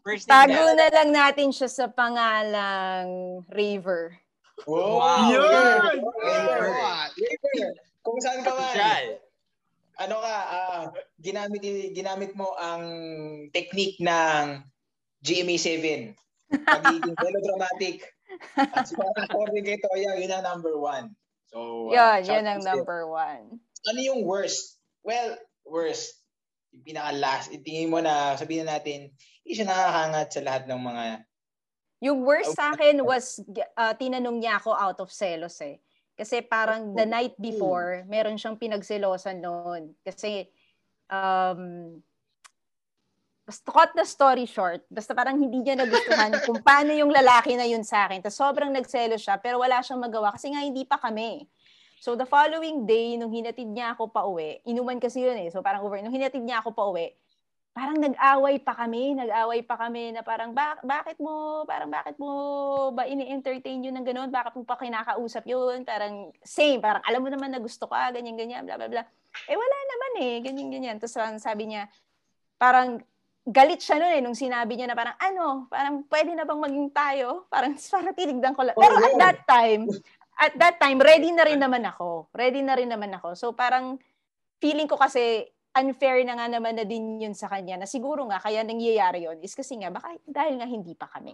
First 0.04 0.24
name 0.24 0.32
Tago 0.36 0.60
na. 0.60 0.76
na 0.76 0.86
lang 0.92 1.08
natin 1.08 1.48
siya 1.48 1.68
sa 1.72 1.88
pangalang 1.88 3.08
Raver. 3.48 4.20
Wow! 4.68 5.00
Wow. 5.00 5.24
Yun! 5.32 6.04
River. 6.20 6.68
River. 7.16 7.68
Kung 8.04 8.18
saan 8.20 8.44
ka 8.44 8.52
man. 8.52 9.16
Ano 10.00 10.16
ka, 10.24 10.36
ah, 10.48 10.82
ginamit, 11.20 11.60
ginamit 11.92 12.32
mo 12.32 12.56
ang 12.56 12.84
technique 13.52 14.00
ng 14.00 14.64
GMA7. 15.20 16.16
Pagiging 16.52 17.16
melodramatic. 17.16 18.08
At 18.56 18.88
so, 18.88 18.96
according 19.20 19.68
kay 19.68 19.76
Toya, 19.76 20.16
yun 20.16 20.32
ang 20.32 20.44
number 20.44 20.80
one. 20.80 21.12
So, 21.52 21.92
ah, 21.92 22.16
Yun, 22.16 22.32
yun 22.32 22.44
ang 22.48 22.62
number 22.64 23.04
one. 23.04 23.60
Ano 23.84 23.98
yung 24.00 24.24
worst? 24.24 24.80
Well, 25.04 25.36
worst. 25.68 26.16
Yung 26.72 26.84
pinaka-last. 26.88 27.52
Itingin 27.52 27.92
mo 27.92 28.00
na, 28.00 28.40
sabihin 28.40 28.64
na 28.64 28.80
natin, 28.80 29.12
hindi 29.44 29.52
siya 29.52 29.68
nakakahangat 29.68 30.28
sa 30.32 30.40
lahat 30.40 30.62
ng 30.68 30.80
mga 30.80 31.04
Yung 32.02 32.18
worst 32.26 32.58
sa 32.58 32.74
akin 32.74 33.04
was, 33.04 33.38
uh, 33.78 33.94
tinanong 33.94 34.42
niya 34.42 34.58
ako 34.58 34.74
out 34.74 34.98
of 34.98 35.12
selos 35.12 35.60
eh. 35.62 35.78
Kasi 36.22 36.38
parang 36.46 36.94
the 36.94 37.02
night 37.02 37.34
before, 37.34 38.06
meron 38.06 38.38
siyang 38.38 38.54
pinagselosan 38.54 39.42
noon. 39.42 39.90
Kasi, 40.06 40.46
um, 41.10 41.98
basta 43.42 43.66
cut 43.74 43.90
the 43.98 44.06
story 44.06 44.46
short, 44.46 44.86
basta 44.86 45.18
parang 45.18 45.34
hindi 45.34 45.66
niya 45.66 45.74
nagustuhan 45.74 46.30
kung 46.46 46.62
paano 46.68 46.94
yung 46.94 47.10
lalaki 47.10 47.58
na 47.58 47.66
yun 47.66 47.82
sa 47.82 48.06
akin. 48.06 48.22
Tapos 48.22 48.38
sobrang 48.38 48.70
nagselo 48.70 49.18
siya, 49.18 49.34
pero 49.42 49.58
wala 49.58 49.82
siyang 49.82 49.98
magawa 49.98 50.30
kasi 50.30 50.54
nga 50.54 50.62
hindi 50.62 50.86
pa 50.86 50.94
kami. 50.94 51.50
So 51.98 52.14
the 52.14 52.26
following 52.26 52.86
day, 52.86 53.18
nung 53.18 53.34
hinatid 53.34 53.66
niya 53.66 53.98
ako 53.98 54.14
pa 54.14 54.22
uwi, 54.22 54.62
inuman 54.62 55.02
kasi 55.02 55.26
yun 55.26 55.38
eh. 55.42 55.50
So 55.50 55.58
parang 55.58 55.82
over, 55.82 55.98
nung 55.98 56.14
hinatid 56.14 56.42
niya 56.42 56.62
ako 56.62 56.70
pa 56.70 56.86
uwi, 56.86 57.10
parang 57.72 57.96
nag-away 57.96 58.60
pa 58.60 58.76
kami, 58.76 59.16
nag-away 59.16 59.64
pa 59.64 59.80
kami 59.80 60.12
na 60.12 60.20
parang 60.20 60.52
bak- 60.52 60.84
bakit 60.84 61.16
mo, 61.16 61.64
parang 61.64 61.88
bakit 61.88 62.20
mo 62.20 62.30
ba 62.92 63.08
ini-entertain 63.08 63.80
yun 63.80 63.96
ng 63.96 64.04
ganun? 64.04 64.28
Bakit 64.28 64.60
mo 64.60 64.62
pa 64.68 64.76
kinakausap 64.76 65.48
yun? 65.48 65.80
Parang 65.88 66.28
same, 66.44 66.84
parang 66.84 67.00
alam 67.08 67.24
mo 67.24 67.32
naman 67.32 67.48
na 67.48 67.60
gusto 67.64 67.88
ka, 67.88 68.12
ganyan 68.12 68.36
ganyan, 68.36 68.68
bla 68.68 68.76
bla 68.76 68.92
bla. 68.92 69.02
Eh 69.48 69.56
wala 69.56 69.78
naman 69.88 70.12
eh, 70.20 70.34
ganyan 70.44 70.68
ganyan. 70.68 70.96
Tapos 71.00 71.16
sabi 71.40 71.72
niya, 71.72 71.88
parang 72.60 73.00
galit 73.42 73.80
siya 73.80 73.98
noon 73.98 74.14
eh 74.14 74.22
nung 74.22 74.38
sinabi 74.38 74.76
niya 74.76 74.92
na 74.92 74.94
parang 74.94 75.16
ano, 75.16 75.66
parang 75.72 76.04
pwede 76.12 76.36
na 76.36 76.44
bang 76.44 76.60
maging 76.60 76.88
tayo? 76.92 77.48
Parang 77.48 77.72
parang 77.96 78.12
tinigdan 78.12 78.52
ko 78.52 78.68
lang. 78.68 78.76
Pero 78.76 79.00
at 79.00 79.14
that 79.16 79.38
time, 79.48 79.88
at 80.36 80.52
that 80.60 80.76
time, 80.76 81.00
ready 81.00 81.32
na 81.32 81.48
rin 81.48 81.56
naman 81.56 81.88
ako. 81.88 82.28
Ready 82.36 82.60
na 82.60 82.76
rin 82.76 82.92
naman 82.92 83.16
ako. 83.16 83.32
So 83.32 83.46
parang 83.56 83.96
feeling 84.60 84.86
ko 84.86 85.00
kasi 85.00 85.48
unfair 85.72 86.20
na 86.24 86.36
nga 86.36 86.46
naman 86.52 86.76
na 86.76 86.84
din 86.84 87.20
yun 87.20 87.32
sa 87.32 87.48
kanya 87.48 87.80
na 87.80 87.88
siguro 87.88 88.28
nga 88.28 88.36
kaya 88.38 88.60
nangyayari 88.60 89.24
yun 89.24 89.40
is 89.40 89.56
kasi 89.56 89.80
nga 89.80 89.88
baka 89.88 90.16
dahil 90.28 90.60
nga 90.60 90.68
hindi 90.68 90.92
pa 90.92 91.08
kami. 91.08 91.32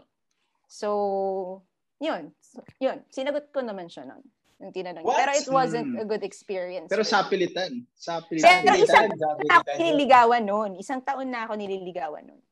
So, 0.68 1.62
yun. 1.98 2.30
Yun. 2.78 3.02
Sinagot 3.10 3.50
ko 3.50 3.64
naman 3.64 3.90
siya 3.90 4.06
nun. 4.06 4.22
Yung 4.58 4.74
tinanong. 4.74 5.06
What? 5.06 5.18
Pero 5.18 5.32
it 5.38 5.48
wasn't 5.48 5.94
Hmm. 5.94 6.02
a 6.02 6.06
good 6.06 6.22
experience. 6.26 6.90
Pero 6.90 7.06
for 7.06 7.10
me. 7.10 7.14
sapilitan. 7.14 7.70
Sapilitan. 7.94 8.66
Pero 8.66 8.74
isang 8.74 9.06
taon 9.14 9.38
na 9.46 9.54
ako 9.62 9.70
nililigawan 9.78 10.42
noon. 10.42 10.70
Isang 10.78 11.00
taon 11.02 11.28
na 11.30 11.40
ako 11.46 11.52
nililigawan 11.54 12.24
noon. 12.26 12.42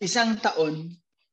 Isang 0.00 0.36
taon. 0.40 0.74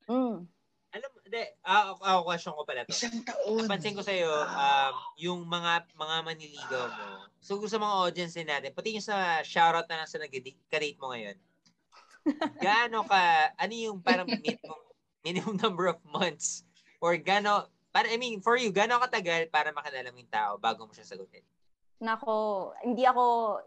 Mm. 0.07 0.47
Alam, 0.91 1.07
hindi, 1.23 1.41
ah, 1.63 1.95
ako, 1.95 2.01
ako 2.03 2.19
question 2.27 2.53
ko 2.53 2.63
pala 2.67 2.83
to. 2.83 2.91
Isang 2.91 3.23
taon. 3.23 3.63
Napansin 3.63 3.95
ko 3.95 4.03
sa'yo, 4.03 4.27
um, 4.27 4.93
yung 5.15 5.39
mga 5.47 5.87
mga 5.95 6.15
maniligaw 6.27 6.85
mo. 6.91 7.07
So, 7.39 7.55
sa 7.63 7.79
mga 7.79 7.95
audience 7.95 8.35
din 8.35 8.51
natin, 8.51 8.75
pati 8.75 8.99
yung 8.99 9.05
sa 9.05 9.39
shoutout 9.39 9.87
na 9.87 10.03
lang 10.03 10.09
sa 10.11 10.19
nag-date 10.19 10.99
mo 10.99 11.15
ngayon. 11.15 11.39
Gaano 12.65 13.07
ka, 13.07 13.21
ano 13.55 13.73
yung 13.73 14.03
parang 14.03 14.27
minimum, 14.27 14.79
minimum 15.23 15.55
number 15.57 15.87
of 15.87 15.99
months? 16.03 16.67
Or 16.99 17.15
gaano, 17.15 17.65
para, 17.89 18.11
I 18.11 18.19
mean, 18.19 18.43
for 18.43 18.59
you, 18.59 18.69
gaano 18.69 18.99
katagal 18.99 19.49
para 19.49 19.71
makilala 19.71 20.11
mo 20.11 20.19
yung 20.19 20.29
tao 20.29 20.59
bago 20.59 20.85
mo 20.85 20.93
siya 20.93 21.07
sagutin? 21.07 21.41
Nako, 21.97 22.69
hindi 22.83 23.07
ako 23.07 23.57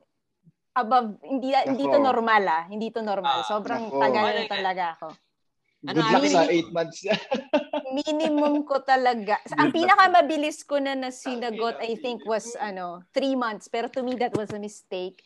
above, 0.75 1.19
hindi 1.23 1.51
hindi 1.55 1.85
to 1.87 1.99
Nako. 1.99 2.07
normal 2.15 2.43
ah. 2.47 2.63
Hindi 2.67 2.91
to 2.91 3.01
normal. 3.01 3.43
Ah, 3.43 3.47
Sobrang 3.47 3.91
nako. 3.91 3.99
tagal 3.99 4.23
Ano 4.23 4.35
na 4.35 4.43
yan? 4.43 4.51
talaga 4.51 4.85
ako. 4.99 5.07
Ano, 5.85 6.01
Good 6.01 6.09
luck 6.17 6.25
ano 6.25 6.33
sa 6.33 6.43
yun? 6.49 6.73
8 6.73 6.77
months. 6.77 6.99
Minimum 8.01 8.65
ko 8.65 8.81
talaga. 8.81 9.37
Ang 9.53 9.69
luck. 9.69 9.77
pinakamabilis 9.77 10.65
ko 10.65 10.81
na 10.81 10.97
nasinagot, 10.97 11.77
I 11.77 11.93
think, 12.01 12.25
was 12.25 12.57
ano, 12.57 13.05
three 13.13 13.37
months. 13.37 13.69
Pero 13.69 13.93
to 13.93 14.01
me, 14.01 14.17
that 14.17 14.33
was 14.33 14.49
a 14.57 14.61
mistake. 14.61 15.21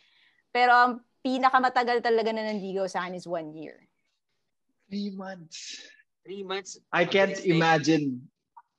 Pero 0.50 0.74
ang 0.74 0.92
pinakamatagal 1.22 2.02
talaga 2.02 2.34
na 2.34 2.50
nandigaw 2.50 2.90
sa 2.90 3.06
akin 3.06 3.14
is 3.14 3.30
one 3.30 3.54
year. 3.54 3.86
3 4.90 5.14
months. 5.14 5.86
Three 6.26 6.42
months? 6.42 6.82
I 6.90 7.06
can't 7.06 7.38
yun. 7.46 7.62
imagine. 7.62 8.04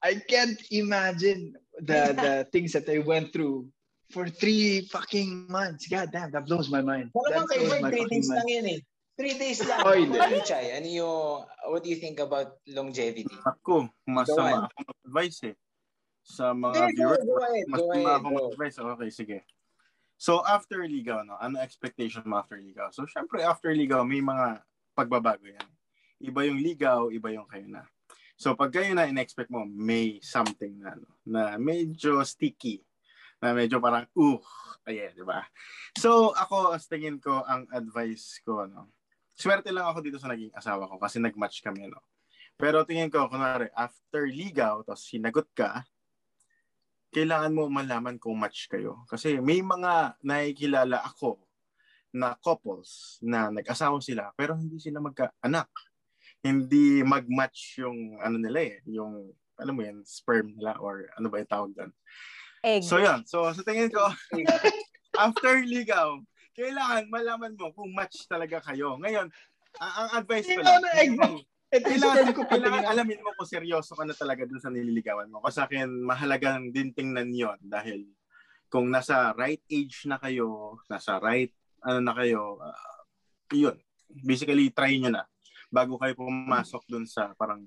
I 0.03 0.19
can't 0.19 0.59
imagine 0.71 1.55
the 1.79 2.11
the 2.23 2.33
things 2.51 2.75
that 2.75 2.91
I 2.91 2.99
went 2.99 3.31
through 3.31 3.71
for 4.11 4.27
three 4.27 4.83
fucking 4.91 5.47
months. 5.47 5.87
God 5.87 6.11
damn, 6.11 6.31
that 6.35 6.43
blows 6.43 6.67
my 6.67 6.81
mind. 6.81 7.15
Wala 7.15 7.39
bang 7.39 7.47
kay 7.47 7.59
blows 7.63 7.71
Fred, 7.71 7.83
my 7.87 7.91
three 7.93 8.07
mind. 8.09 8.27
lang 8.27 8.49
yan 8.51 8.65
eh. 8.67 8.79
Three 9.19 9.35
days 9.35 9.59
lang. 9.67 9.83
Oh, 9.83 9.91
hindi. 9.91 10.15
Ano, 10.15 10.39
Chay? 10.39 10.79
Ano 10.79 10.87
yung, 10.87 11.43
what 11.67 11.83
do 11.83 11.91
you 11.91 11.99
think 11.99 12.23
about 12.23 12.55
longevity? 12.71 13.35
Ako, 13.43 13.91
Go 13.91 14.07
masama 14.07 14.71
ako 14.71 14.79
mag-advise 14.79 15.39
eh. 15.51 15.55
Sa 16.23 16.55
mga 16.55 16.87
Hindi, 16.87 16.95
go, 16.95 17.03
viewers, 17.03 17.23
go 17.27 17.35
ahead. 17.43 17.65
Go 17.67 17.71
masama 17.75 17.91
ahead, 17.91 18.07
ako 18.07 18.23
bro. 18.23 18.37
mag-advise. 18.39 18.75
Okay, 18.79 19.09
sige. 19.11 19.37
So, 20.15 20.39
after 20.47 20.87
ligaw, 20.87 21.27
no? 21.27 21.35
ano 21.35 21.59
expectation 21.59 22.23
mo 22.23 22.39
after 22.39 22.63
ligaw? 22.63 22.95
So, 22.95 23.03
syempre, 23.11 23.43
after 23.43 23.75
ligaw, 23.75 24.07
may 24.07 24.23
mga 24.23 24.63
pagbabago 24.95 25.43
yan. 25.51 25.67
Iba 26.23 26.47
yung 26.47 26.63
ligaw, 26.63 27.11
iba 27.11 27.27
yung 27.35 27.47
kayo 27.51 27.67
na. 27.67 27.83
So, 28.39 28.55
pag 28.55 28.71
kayo 28.71 28.95
na 28.95 29.03
in-expect 29.03 29.51
mo, 29.51 29.67
may 29.67 30.23
something 30.23 30.79
na, 30.79 30.95
no, 30.95 31.11
na 31.27 31.59
medyo 31.59 32.23
sticky. 32.23 32.79
Na 33.43 33.51
medyo 33.51 33.83
parang, 33.83 34.07
uh, 34.15 34.39
ayan, 34.87 35.11
di 35.11 35.27
ba? 35.27 35.43
So, 35.99 36.31
ako, 36.31 36.71
as 36.71 36.87
tingin 36.87 37.19
ko, 37.19 37.43
ang 37.43 37.67
advice 37.75 38.39
ko, 38.47 38.63
no, 38.63 38.95
swerte 39.39 39.71
lang 39.71 39.87
ako 39.87 40.03
dito 40.03 40.19
sa 40.19 40.27
naging 40.27 40.51
asawa 40.51 40.91
ko 40.91 40.99
kasi 40.99 41.23
nag-match 41.23 41.63
kami, 41.63 41.87
no. 41.87 42.03
Pero 42.59 42.83
tingin 42.83 43.07
ko, 43.07 43.31
kunwari, 43.31 43.71
after 43.71 44.27
ligaw, 44.27 44.83
tapos 44.83 45.07
sinagot 45.07 45.47
ka, 45.55 45.87
kailangan 47.15 47.55
mo 47.55 47.71
malaman 47.71 48.19
kung 48.19 48.35
match 48.35 48.67
kayo. 48.67 49.07
Kasi 49.07 49.39
may 49.39 49.63
mga 49.63 50.19
nakikilala 50.19 50.99
ako 51.07 51.39
na 52.11 52.35
couples 52.41 53.21
na 53.21 53.53
nag-asawa 53.53 54.01
sila 54.01 54.33
pero 54.33 54.57
hindi 54.57 54.81
sila 54.81 54.99
magka-anak. 54.99 55.69
Hindi 56.43 56.99
mag-match 57.05 57.79
yung 57.79 58.19
ano 58.19 58.35
nila 58.35 58.59
eh, 58.59 58.75
yung 58.91 59.31
alam 59.59 59.75
mo 59.75 59.81
yan, 59.83 60.03
sperm 60.07 60.55
nila 60.55 60.79
or 60.79 61.11
ano 61.19 61.27
ba 61.27 61.39
yung 61.43 61.51
tawag 61.51 61.71
doon. 61.75 61.91
Egg. 62.63 62.83
So 62.83 62.99
yun, 62.99 63.23
so 63.27 63.47
sa 63.51 63.63
tingin 63.63 63.91
ko, 63.91 64.03
after 65.25 65.63
ligaw, 65.63 66.19
kailangan 66.59 67.03
malaman 67.07 67.53
mo 67.55 67.71
kung 67.71 67.89
match 67.95 68.27
talaga 68.27 68.59
kayo. 68.59 68.99
Ngayon, 68.99 69.31
ang, 69.79 69.93
ang 69.95 70.09
advice 70.19 70.51
ko 70.51 70.59
lang, 70.59 70.83
na 70.83 70.91
egg 70.99 71.15
mo? 71.15 71.39
Ito 71.69 71.85
yung 71.85 72.01
kailangan, 72.01 72.33
ko 72.33 72.41
kailangan 72.49 72.81
patingin. 72.81 72.93
alamin 72.97 73.19
mo 73.21 73.29
kung 73.37 73.49
seryoso 73.49 73.93
ka 73.93 74.03
na 74.03 74.17
talaga 74.17 74.43
dun 74.43 74.61
sa 74.61 74.73
nililigawan 74.73 75.29
mo. 75.29 75.39
Kasi 75.45 75.55
sa 75.55 75.65
akin, 75.69 75.87
mahalagang 76.03 76.73
din 76.73 76.91
tingnan 76.91 77.29
yon 77.29 77.59
dahil 77.61 78.09
kung 78.67 78.89
nasa 78.89 79.33
right 79.37 79.61
age 79.69 80.05
na 80.09 80.17
kayo, 80.17 80.77
nasa 80.89 81.21
right 81.21 81.53
ano 81.85 81.99
na 82.03 82.13
kayo, 82.17 82.59
uh, 82.59 83.01
yun. 83.53 83.77
Basically, 84.09 84.73
try 84.73 84.97
nyo 84.97 85.13
na 85.13 85.23
bago 85.69 86.01
kayo 86.01 86.17
pumasok 86.17 86.83
dun 86.89 87.05
sa 87.05 87.31
parang 87.37 87.65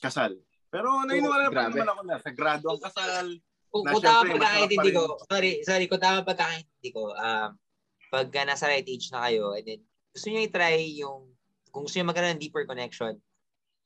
kasal. 0.00 0.32
Pero 0.72 1.04
naniniwala 1.04 1.52
pa 1.52 1.68
grabe. 1.68 1.76
naman 1.76 1.88
ako 1.92 2.00
na 2.08 2.16
sa 2.18 2.32
grado 2.32 2.66
ang 2.72 2.82
kasal. 2.82 3.26
Kung, 3.68 3.84
kung 3.84 4.02
tama 4.02 4.32
pagkakaintindi 4.32 4.90
ko, 4.94 5.04
sorry, 5.28 5.52
sorry, 5.66 5.84
kung 5.86 6.02
tama 6.02 6.24
pagkakaintindi 6.24 6.88
ko, 6.94 7.12
um, 7.12 7.50
pagka 8.14 8.46
nasa 8.46 8.70
right 8.70 8.86
age 8.86 9.10
na 9.10 9.26
kayo, 9.26 9.50
and 9.58 9.66
then 9.66 9.80
gusto 10.14 10.30
nyo 10.30 10.40
i-try 10.40 10.78
yung, 11.02 11.26
kung 11.74 11.82
gusto 11.84 11.98
nyo 11.98 12.06
magkaroon 12.06 12.38
ng 12.38 12.42
deeper 12.42 12.62
connection, 12.64 13.18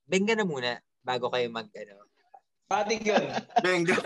benga 0.04 0.36
na 0.36 0.44
muna 0.44 0.76
bago 1.00 1.32
kayo 1.32 1.48
mag, 1.48 1.68
ano. 1.72 2.04
Patig 2.68 3.00
yun. 3.00 3.24
Benga. 3.64 3.96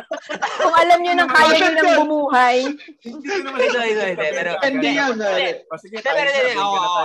Kung 0.60 0.76
alam 0.76 1.00
nyo 1.00 1.12
nang 1.16 1.32
kaya 1.32 1.56
nyo 1.56 1.72
nang 1.72 1.92
bumuhay, 2.04 2.58
Hindi 3.00 3.24
ko 3.24 3.40
naman 3.40 3.58
Sorry, 3.72 3.92
sorry, 3.96 4.14
sorry, 4.14 4.32
pero- 4.36 4.60
Hindi 4.60 4.88
yan. 4.92 5.16
Sorry. 5.16 5.44
eh. 5.48 5.54
O, 5.64 5.80
sige, 5.80 5.96
Hindi, 5.96 6.04
tayo 6.04 6.16
pero 6.20 6.28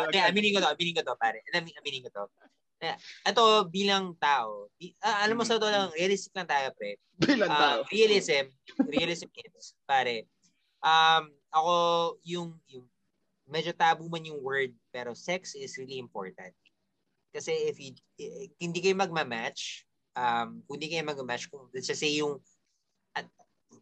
agad. 0.03 0.27
aminin 0.27 0.51
ko 0.51 0.59
to, 0.59 0.69
aminin 0.75 0.95
ko 0.99 1.01
to, 1.07 1.15
pare. 1.15 1.39
Aminin, 1.55 2.03
ko 2.03 2.09
to. 2.11 2.23
Eh, 2.83 2.93
Ito, 3.23 3.71
bilang 3.71 4.19
tao, 4.19 4.67
ah, 5.01 5.23
alam 5.23 5.39
mo 5.39 5.47
sa 5.47 5.55
to 5.55 5.65
lang, 5.65 5.89
realistic 5.95 6.35
lang 6.35 6.45
tayo, 6.45 6.75
pre. 6.75 6.99
Bilang 7.15 7.49
tao. 7.55 7.77
Um, 7.81 7.89
realism, 7.89 8.51
realism 8.85 9.31
is, 9.33 9.73
pare, 9.87 10.27
um, 10.83 11.31
ako, 11.51 11.73
yung, 12.23 12.55
yung, 12.67 12.85
medyo 13.47 13.71
taboo 13.71 14.11
man 14.11 14.27
yung 14.27 14.43
word, 14.43 14.75
pero 14.91 15.15
sex 15.15 15.55
is 15.55 15.79
really 15.79 15.99
important. 15.99 16.51
Kasi 17.31 17.51
if 17.71 17.79
you, 17.79 17.95
eh, 18.19 18.51
hindi 18.59 18.83
kayo 18.83 18.95
magmamatch, 18.99 19.87
um, 20.17 20.59
kung 20.67 20.75
hindi 20.79 20.91
kayo 20.91 21.07
magmamatch, 21.07 21.47
kung 21.47 21.71
let's 21.71 21.87
just 21.87 22.03
say 22.03 22.19
yung, 22.19 22.41
at, 23.15 23.27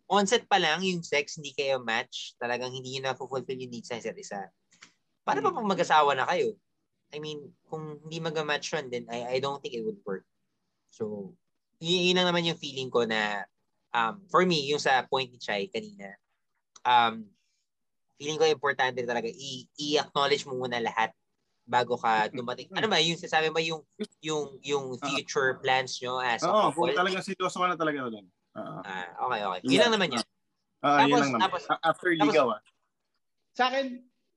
onset 0.05 0.45
pa 0.45 0.61
lang, 0.61 0.85
yung 0.85 1.01
sex, 1.01 1.41
hindi 1.41 1.53
kayo 1.55 1.81
match, 1.81 2.37
talagang 2.37 2.69
hindi 2.69 2.97
nyo 2.97 3.09
na-fulfill 3.09 3.57
yung 3.57 3.73
needs 3.73 3.89
sa 3.89 3.97
isa't 3.97 4.17
isa. 4.17 4.49
Paano 5.25 5.41
pa 5.41 5.55
pag 5.55 5.65
mag-asawa 5.65 6.13
na 6.13 6.29
kayo? 6.29 6.53
I 7.13 7.17
mean, 7.17 7.53
kung 7.65 7.97
hindi 8.05 8.21
mag-match 8.21 8.73
yun, 8.73 8.91
then 8.93 9.05
I, 9.09 9.37
I 9.37 9.41
don't 9.41 9.61
think 9.61 9.73
it 9.73 9.85
would 9.85 10.01
work. 10.05 10.25
So, 10.93 11.33
yun, 11.81 12.13
yun 12.13 12.17
lang 12.21 12.29
naman 12.29 12.45
yung 12.45 12.61
feeling 12.61 12.93
ko 12.93 13.05
na 13.05 13.49
um, 13.95 14.21
for 14.27 14.43
me, 14.43 14.67
yung 14.67 14.81
sa 14.81 15.07
point 15.07 15.31
ni 15.31 15.39
Chai 15.39 15.71
kanina, 15.71 16.19
um, 16.83 17.23
feeling 18.15 18.39
ko 18.39 18.45
importante 18.47 19.03
talaga 19.03 19.27
i- 19.27 19.67
i-acknowledge 19.77 20.47
mo 20.47 20.55
muna 20.55 20.79
lahat 20.79 21.11
bago 21.65 21.97
ka 21.97 22.29
dumating. 22.29 22.69
Ano 22.73 22.85
ba, 22.85 23.01
yung 23.01 23.17
sasabi 23.17 23.49
mo 23.49 23.57
yung 23.57 23.81
yung 24.21 24.61
yung 24.61 24.85
future 25.01 25.57
plans 25.59 25.97
nyo 25.99 26.21
as 26.21 26.41
a 26.41 26.47
Oo, 26.47 26.69
kung 26.71 26.93
couple? 26.93 26.97
talagang 26.97 27.25
seryoso 27.25 27.57
ka 27.57 27.67
na 27.67 27.77
talaga 27.77 28.05
doon. 28.07 28.25
Oo. 28.55 28.79
Ah, 28.85 29.07
okay, 29.27 29.41
okay. 29.43 29.59
Yun 29.65 29.81
lang 29.81 29.93
naman 29.93 30.09
yun. 30.13 30.25
Ah, 30.79 31.03
yun 31.03 31.17
Tapos- 31.17 31.19
lang 31.19 31.31
naman. 31.33 31.41
tapos- 31.41 31.67
After 31.81 32.09
ligaw 32.13 32.47
ah. 32.53 32.61
Sa 33.57 33.63
akin, 33.67 33.85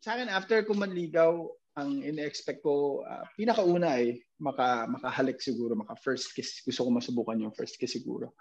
sa 0.00 0.14
akin 0.16 0.28
after 0.30 0.62
ko 0.64 0.72
manligaw, 0.72 1.32
ang 1.76 2.02
ine-expect 2.02 2.64
ko, 2.64 3.04
ah, 3.06 3.22
pinakauna 3.36 4.00
ay 4.00 4.18
maka, 4.40 4.86
makahalik 4.88 5.38
siguro, 5.38 5.74
maka 5.74 5.94
first 5.98 6.30
kiss. 6.32 6.62
Gusto 6.64 6.82
ko 6.82 6.90
masubukan 6.90 7.38
yung 7.38 7.54
first 7.54 7.76
kiss 7.76 7.92
siguro. 7.92 8.34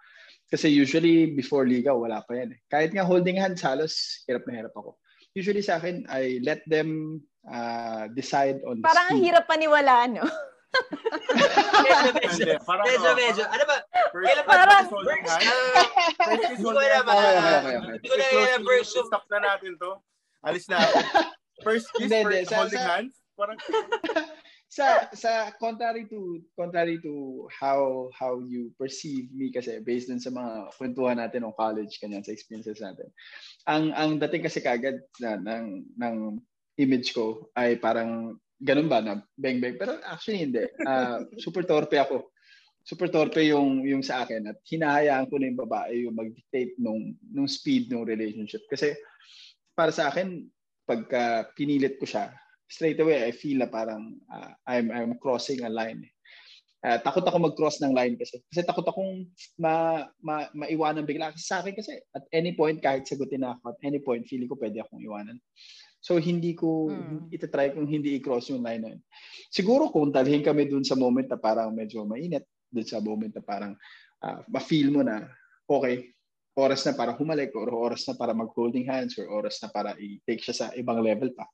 Kasi 0.48 0.70
usually 0.72 1.36
before 1.36 1.68
ligaw, 1.68 1.98
wala 2.00 2.24
pa 2.24 2.34
yan. 2.34 2.56
Eh. 2.56 2.60
Kahit 2.66 2.96
nga 2.96 3.04
holding 3.04 3.36
hands, 3.36 3.60
halos 3.62 4.24
hirap 4.26 4.46
na 4.48 4.64
hirap 4.64 4.74
ako. 4.74 4.96
Usually 5.38 5.62
sa 5.62 5.78
akin, 5.78 6.10
I 6.10 6.42
let 6.42 6.66
them 6.66 7.22
ah, 7.46 8.10
decide 8.10 8.58
on 8.66 8.82
the 8.82 8.90
parang 8.90 9.14
ang 9.14 9.22
hirap 9.22 9.46
paniwalaan, 9.46 10.18
no? 10.18 10.26
Medyo, 11.38 12.12
medyo. 12.18 12.54
Parang 12.66 12.86
Medyo, 12.90 13.10
ano, 13.14 13.18
medyo. 13.22 13.44
Ano 13.46 13.64
ba? 13.70 13.78
Kailan 14.14 14.46
first 14.46 14.92
holding 14.92 15.22
Berks, 15.22 15.34
Hindi 16.18 16.64
ko 16.66 16.70
alam. 16.74 17.06
Hindi 17.94 18.08
ko 18.10 18.16
na 18.18 18.26
alam, 18.34 18.62
Berks. 18.66 18.90
Stop 18.94 19.24
na 19.30 19.38
natin 19.42 19.72
to. 19.78 19.92
Alis 20.46 20.66
na 20.70 20.78
ako. 20.82 20.98
First 21.66 21.90
kiss, 21.98 22.14
first 22.14 22.54
holding 22.54 22.86
hands. 22.86 23.18
Parang, 23.34 23.58
sa 24.68 25.08
sa 25.16 25.56
contrary 25.56 26.12
to 26.12 26.44
contrary 26.52 27.00
to 27.00 27.48
how 27.48 28.12
how 28.12 28.44
you 28.44 28.68
perceive 28.76 29.32
me 29.32 29.48
kasi 29.48 29.80
based 29.80 30.12
dun 30.12 30.20
sa 30.20 30.28
mga 30.28 30.76
kwentuhan 30.76 31.18
natin 31.24 31.48
ng 31.48 31.56
college 31.56 31.96
kanyan 32.04 32.24
sa 32.24 32.36
experiences 32.36 32.84
natin. 32.84 33.08
Ang 33.64 33.96
ang 33.96 34.20
dating 34.20 34.44
kasi 34.44 34.60
kagad 34.60 35.00
na 35.24 35.40
ng 35.40 35.88
ng 35.96 36.16
image 36.84 37.16
ko 37.16 37.48
ay 37.56 37.80
parang 37.80 38.36
ganun 38.60 38.92
ba 38.92 39.00
na 39.00 39.24
bang 39.40 39.64
bang 39.64 39.80
pero 39.80 40.04
actually 40.04 40.44
hindi. 40.44 40.68
Ah, 40.84 41.24
super 41.40 41.64
torpe 41.64 41.96
ako. 41.96 42.28
Super 42.84 43.08
torpe 43.08 43.48
yung 43.48 43.88
yung 43.88 44.04
sa 44.04 44.28
akin 44.28 44.52
at 44.52 44.60
hinahayaan 44.68 45.32
ko 45.32 45.40
na 45.40 45.48
yung 45.48 45.62
babae 45.64 45.94
yung 46.04 46.16
mag-dictate 46.16 46.76
nung 46.76 47.16
nung 47.32 47.48
speed 47.48 47.88
ng 47.88 48.04
relationship 48.04 48.68
kasi 48.68 48.92
para 49.72 49.96
sa 49.96 50.12
akin 50.12 50.44
pagka 50.84 51.52
pinilit 51.56 52.00
ko 52.00 52.08
siya 52.08 52.36
straight 52.68 53.00
away 53.00 53.24
I 53.24 53.32
feel 53.32 53.64
na 53.64 53.70
parang 53.72 54.20
uh, 54.28 54.52
I'm 54.68 54.92
I'm 54.92 55.12
crossing 55.18 55.64
a 55.64 55.72
line. 55.72 56.06
Uh, 56.78 57.02
takot 57.02 57.26
ako 57.26 57.42
mag-cross 57.42 57.82
ng 57.82 57.92
line 57.92 58.14
kasi 58.16 58.38
kasi 58.54 58.62
takot 58.62 58.86
akong 58.86 59.26
ma, 59.58 60.06
ma 60.22 60.46
maiwanan 60.54 61.10
bigla 61.10 61.34
kasi 61.34 61.44
sa 61.44 61.60
akin 61.60 61.74
kasi 61.74 61.98
at 62.14 62.24
any 62.30 62.54
point 62.54 62.78
kahit 62.78 63.10
sagutin 63.10 63.42
na 63.42 63.58
ako 63.58 63.74
at 63.74 63.80
any 63.82 63.98
point 63.98 64.24
feeling 64.30 64.46
ko 64.46 64.56
pwede 64.62 64.86
akong 64.86 65.02
iwanan. 65.02 65.42
So 65.98 66.22
hindi 66.22 66.54
ko 66.54 66.94
Mm. 66.94 67.34
itatry 67.34 67.74
kung 67.74 67.90
hindi 67.90 68.22
i-cross 68.22 68.54
yung 68.54 68.62
line 68.62 68.82
na 68.86 68.90
yun. 68.94 69.02
Siguro 69.50 69.90
kung 69.90 70.14
talhin 70.14 70.46
kami 70.46 70.70
dun 70.70 70.86
sa 70.86 70.94
moment 70.94 71.26
na 71.28 71.36
parang 71.42 71.74
medyo 71.74 72.06
mainit, 72.06 72.46
dun 72.70 72.86
sa 72.86 73.02
moment 73.02 73.34
na 73.34 73.44
parang 73.44 73.74
uh, 74.22 74.40
ma-feel 74.48 74.94
mo 74.94 75.02
na 75.02 75.26
okay, 75.68 76.14
oras 76.56 76.86
na 76.88 76.94
para 76.96 77.12
humalik 77.14 77.52
or 77.58 77.70
oras 77.70 78.08
na 78.08 78.16
para 78.16 78.32
mag-holding 78.34 78.88
hands 78.88 79.18
or 79.20 79.28
oras 79.30 79.60
na 79.60 79.70
para 79.70 79.94
i-take 80.00 80.42
siya 80.42 80.56
sa 80.56 80.66
ibang 80.78 81.02
level 81.04 81.34
pa. 81.36 81.46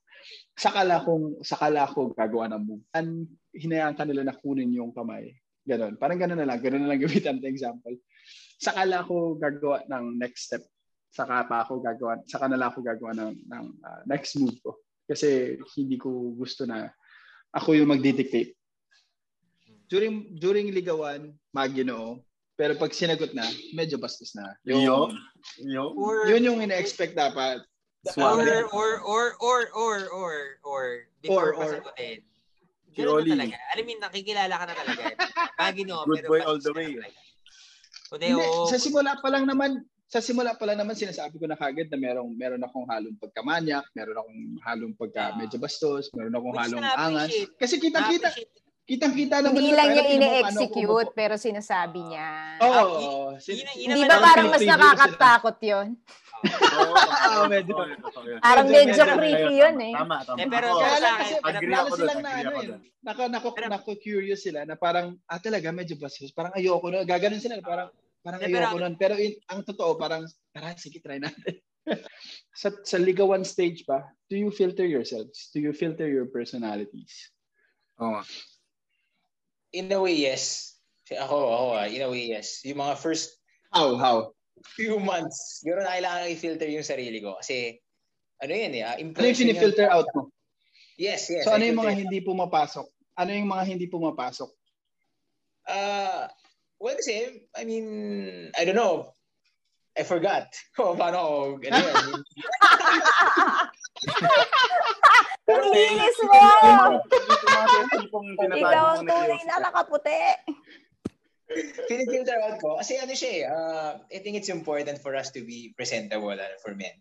Sakala 0.54 1.02
kong 1.02 1.42
sakala 1.42 1.88
ko 1.90 2.12
gagawa 2.14 2.50
ng 2.52 2.62
move. 2.62 2.84
An 2.94 3.26
hinayaan 3.54 3.96
ka 3.98 4.04
nila 4.06 4.26
na 4.26 4.34
kunin 4.34 4.74
yung 4.74 4.94
kamay. 4.94 5.34
Ganon. 5.64 5.96
Parang 5.96 6.20
ganon 6.20 6.38
na 6.38 6.46
lang. 6.46 6.60
Ganon 6.60 6.84
na 6.84 6.90
lang 6.92 7.00
gamitan 7.04 7.40
ng 7.40 7.48
example. 7.48 7.96
Sakala 8.60 9.02
ko 9.04 9.36
gagawa 9.40 9.82
ng 9.88 10.20
next 10.20 10.52
step. 10.52 10.62
Saka 11.14 11.46
pa 11.46 11.62
ako 11.62 11.78
gagawa, 11.78 12.18
saka 12.26 12.50
na 12.50 12.58
lang 12.58 12.74
ako 12.74 12.82
gagawa 12.82 13.14
ng, 13.14 13.32
ng 13.46 13.64
uh, 13.86 14.02
next 14.10 14.34
move 14.34 14.58
ko. 14.58 14.74
Kasi 15.06 15.54
hindi 15.78 15.94
ko 15.94 16.34
gusto 16.34 16.66
na 16.66 16.90
ako 17.54 17.78
yung 17.78 17.92
magdidictate. 17.94 18.58
During 19.86 20.34
during 20.34 20.74
ligawan, 20.74 21.30
maginoo. 21.54 22.18
Pero 22.54 22.78
pag 22.78 22.94
sinagot 22.94 23.34
na, 23.34 23.46
medyo 23.74 23.98
bastos 23.98 24.34
na. 24.34 24.54
yo, 24.62 25.10
yo. 25.58 25.90
or, 25.98 26.30
Yun 26.30 26.46
yung 26.46 26.60
ina-expect 26.62 27.18
dapat. 27.18 27.62
Or, 28.12 28.40
or, 28.70 28.90
or, 29.00 29.24
or, 29.40 29.60
or, 29.72 29.96
or, 30.12 30.34
or, 30.62 30.84
before 31.20 31.52
Or, 31.52 31.56
or. 31.56 31.62
pasagutin. 31.80 32.20
Ganun 32.94 33.26
na 33.26 33.34
talaga. 33.34 33.56
Alam 33.74 33.84
mo, 33.84 33.92
nakikilala 33.98 34.54
ka 34.54 34.64
na 34.64 34.74
talaga. 34.76 35.02
Bagino, 35.58 35.94
Good 36.04 36.16
pero 36.16 36.28
boy 36.28 36.40
all 36.42 36.60
the 36.60 36.72
way. 36.72 36.94
talaga. 36.94 37.20
Kundi, 38.06 38.26
oo. 38.32 38.68
sa 38.68 38.76
simula 38.76 39.18
pa 39.18 39.28
lang 39.28 39.44
naman, 39.44 39.70
sa 40.06 40.20
simula 40.20 40.54
pa 40.54 40.62
lang 40.64 40.78
naman 40.78 40.94
sinasabi 40.94 41.34
ko 41.34 41.48
na 41.48 41.56
kagad 41.56 41.88
na 41.88 41.98
merong 41.98 42.30
meron 42.30 42.62
akong 42.62 42.86
halong 42.86 43.16
pagkamanyak, 43.18 43.82
meron 43.90 44.14
akong 44.14 44.40
halong 44.62 44.94
pagka 44.94 45.24
Ah. 45.24 45.34
medyo 45.34 45.58
bastos, 45.58 46.06
meron 46.14 46.30
akong 46.30 46.54
Which 46.54 46.62
halong 46.70 46.84
angas. 46.86 47.32
Kasi 47.56 47.82
kitang-kita, 47.82 48.30
Na-appreciate. 48.30 48.62
kitang-kita 48.84 49.36
naman 49.42 49.58
Hindi 49.58 49.72
lang 49.72 49.88
niya 49.90 50.02
ako 50.04 50.14
ine-execute, 50.14 51.10
pero 51.16 51.34
sinasabi 51.34 51.98
niya. 52.04 52.28
Oo. 52.62 52.70
Ah, 52.70 52.86
Oh, 52.94 53.28
yun 53.42 53.66
Hindi 53.90 54.02
ba 54.04 54.14
ang- 54.14 54.22
parang 54.22 54.46
mas 54.52 54.62
nakakatakot 54.62 55.56
yun? 55.58 55.88
Oo, 56.44 56.94
Ah, 57.24 57.46
medyo. 57.48 57.72
Parang 58.40 58.66
Medyo- 58.68 59.16
creepy 59.16 59.54
yun 59.58 59.76
eh. 59.80 59.92
Tama, 59.96 60.16
tama. 60.22 60.38
Eh, 60.38 60.46
pero- 60.48 60.76
Kaya 60.76 60.90
sa 60.92 61.00
lang 61.00 61.14
akin, 61.14 61.24
kasi 61.24 61.34
agree 61.56 61.74
ako 61.74 61.88
silang 61.96 62.20
na 62.20 62.30
ano 62.36 62.50
eh. 62.60 62.68
Nako, 63.04 63.22
nako, 63.28 63.48
Pero- 63.56 63.70
nako 63.72 63.90
curious 63.98 64.40
sila 64.44 64.60
na 64.64 64.76
parang, 64.76 65.16
ah 65.26 65.40
talaga, 65.40 65.72
medyo 65.72 65.96
bastos. 65.96 66.32
Parang 66.32 66.52
ayoko 66.56 66.88
na. 66.92 67.04
Gaganon 67.04 67.40
sila. 67.40 67.60
Parang, 67.60 67.88
parang 68.20 68.40
Eh, 68.40 68.48
pero- 68.48 68.68
ayoko 68.68 68.78
nun. 68.80 68.94
Pero 68.96 69.14
in, 69.16 69.32
ang 69.48 69.60
totoo, 69.64 69.96
parang, 69.96 70.24
tara, 70.52 70.76
sige, 70.76 71.00
try 71.00 71.16
natin. 71.16 71.60
sa, 72.60 72.68
sa 72.84 72.96
ligawan 72.96 73.44
stage 73.44 73.84
ba, 73.84 74.04
do 74.28 74.36
you 74.36 74.48
filter 74.48 74.84
yourselves? 74.88 75.52
Do 75.52 75.60
you 75.60 75.72
filter 75.72 76.08
your 76.08 76.28
personalities? 76.28 77.28
Oo. 78.00 78.20
In 79.72 79.90
a 79.90 79.98
way, 79.98 80.14
yes. 80.16 80.76
Kasi 81.04 81.20
Ako, 81.20 81.36
ako, 81.36 81.66
ah, 81.76 81.86
in 81.86 82.00
a 82.00 82.08
way, 82.08 82.30
yes. 82.32 82.64
Yung 82.64 82.80
mga 82.80 82.96
first 82.96 83.36
How? 83.74 83.98
How? 83.98 84.30
Few 84.76 85.02
months, 85.02 85.60
siguro 85.60 85.82
na 85.82 85.98
kailangan 85.98 86.30
i-filter 86.30 86.68
yung 86.70 86.86
sarili 86.86 87.18
ko. 87.18 87.36
Kasi, 87.38 87.76
ano 88.40 88.52
yun 88.52 88.72
eh, 88.78 88.82
ah, 88.82 88.94
Ano 88.94 89.00
yung 89.00 89.10
impression 89.10 89.50
filter 89.54 89.86
yun. 89.88 89.94
out 89.94 90.08
mo? 90.14 90.30
Yes, 90.94 91.26
yes. 91.26 91.42
So 91.44 91.50
ano 91.50 91.66
yung 91.66 91.80
mga 91.80 92.06
hindi 92.06 92.22
pumapasok? 92.22 92.86
Ano 93.18 93.30
yung 93.34 93.50
mga 93.50 93.64
hindi 93.66 93.86
pumapasok? 93.90 94.50
Ah, 95.66 96.30
well, 96.78 96.94
kasi, 96.94 97.46
I 97.56 97.62
mean, 97.66 97.86
I 98.54 98.62
don't 98.62 98.78
know. 98.78 99.10
I 99.94 100.02
forgot. 100.02 100.50
Kung 100.74 100.98
paano 101.00 101.18
ako, 101.18 101.34
ano 101.66 101.78
yun. 101.78 102.22
Ang 105.44 105.66
linis 105.76 106.18
mo! 106.24 106.40
Ikaw 108.40 108.84
ang 108.96 109.04
na 109.04 109.12
tunay 109.12 109.42
na 109.44 109.60
nakaputi. 109.60 110.20
Pinifilter 111.88 112.38
out 112.42 112.58
ko. 112.58 112.80
Kasi 112.80 112.98
ano 112.98 113.12
siya 113.12 113.30
eh, 113.30 113.42
ah, 113.46 113.92
I 114.10 114.18
think 114.20 114.36
it's 114.38 114.52
important 114.52 115.00
for 115.00 115.14
us 115.14 115.30
to 115.34 115.44
be 115.44 115.72
presentable 115.76 116.32
ano, 116.32 116.56
for 116.60 116.74
men. 116.74 116.94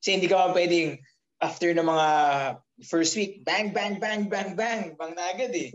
Kasi 0.00 0.16
hindi 0.16 0.28
ka 0.28 0.52
pwedeng 0.56 0.98
after 1.40 1.72
ng 1.72 1.84
mga 1.84 2.08
first 2.84 3.16
week, 3.16 3.44
bang, 3.44 3.72
bang, 3.72 4.00
bang, 4.00 4.28
bang, 4.28 4.56
bang, 4.56 4.96
bang 4.96 5.12
na 5.16 5.24
agad 5.32 5.52
eh. 5.56 5.72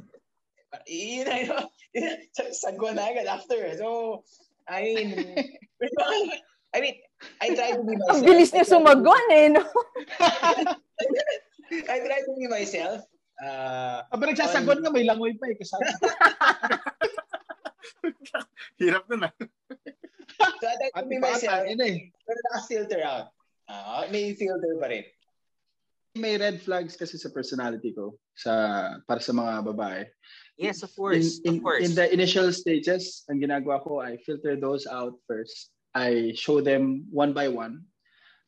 Yun 0.86 1.26
na 1.26 1.36
yun. 1.42 1.66
Sagwa 2.62 2.94
na 2.94 3.10
agad 3.10 3.28
after. 3.30 3.78
So, 3.78 4.22
I 4.68 4.94
mean, 4.94 5.36
I 6.76 6.82
mean, 6.82 6.96
I 7.40 7.56
try 7.56 7.72
to 7.72 7.84
be 7.86 7.96
myself. 7.96 8.12
Ang 8.12 8.22
bilis 8.28 8.52
niya 8.52 8.66
sumagwan 8.68 9.28
eh, 9.32 9.48
no? 9.54 9.64
I 11.90 11.98
try 12.04 12.20
to 12.26 12.34
be 12.36 12.48
myself. 12.52 13.06
Uh, 13.36 14.00
Aba 14.12 14.32
nagsasagot 14.32 14.80
na 14.80 14.92
may 14.92 15.08
langoy 15.08 15.36
pa 15.40 15.52
eh. 15.52 15.56
Kasama. 15.56 15.88
Hirap 18.82 19.06
na 19.12 19.28
na. 19.28 19.30
so 20.40 20.66
I 20.96 21.02
be 21.06 21.18
iba 21.18 21.32
myself. 21.32 21.66
eh. 21.70 22.10
Pero 22.26 22.38
naka-filter 22.52 23.02
out. 23.06 23.30
Ah, 23.66 24.06
may 24.10 24.34
filter 24.38 24.78
pa 24.78 24.88
rin. 24.90 25.06
May 26.16 26.40
red 26.40 26.64
flags 26.64 26.96
kasi 26.96 27.20
sa 27.20 27.28
personality 27.28 27.92
ko 27.92 28.16
sa 28.38 28.54
para 29.04 29.20
sa 29.20 29.36
mga 29.36 29.68
babae. 29.68 30.08
Yes, 30.56 30.80
of 30.84 30.96
course. 30.96 31.44
in, 31.44 31.52
in, 31.52 31.56
of 31.60 31.64
course. 31.68 31.84
in 31.84 31.92
the 31.92 32.08
initial 32.08 32.48
stages, 32.56 33.28
ang 33.28 33.44
ginagawa 33.44 33.84
ko, 33.84 34.00
I 34.00 34.16
filter 34.24 34.56
those 34.56 34.88
out 34.88 35.20
first. 35.28 35.76
I 35.92 36.32
show 36.36 36.64
them 36.64 37.08
one 37.12 37.36
by 37.36 37.52
one. 37.52 37.84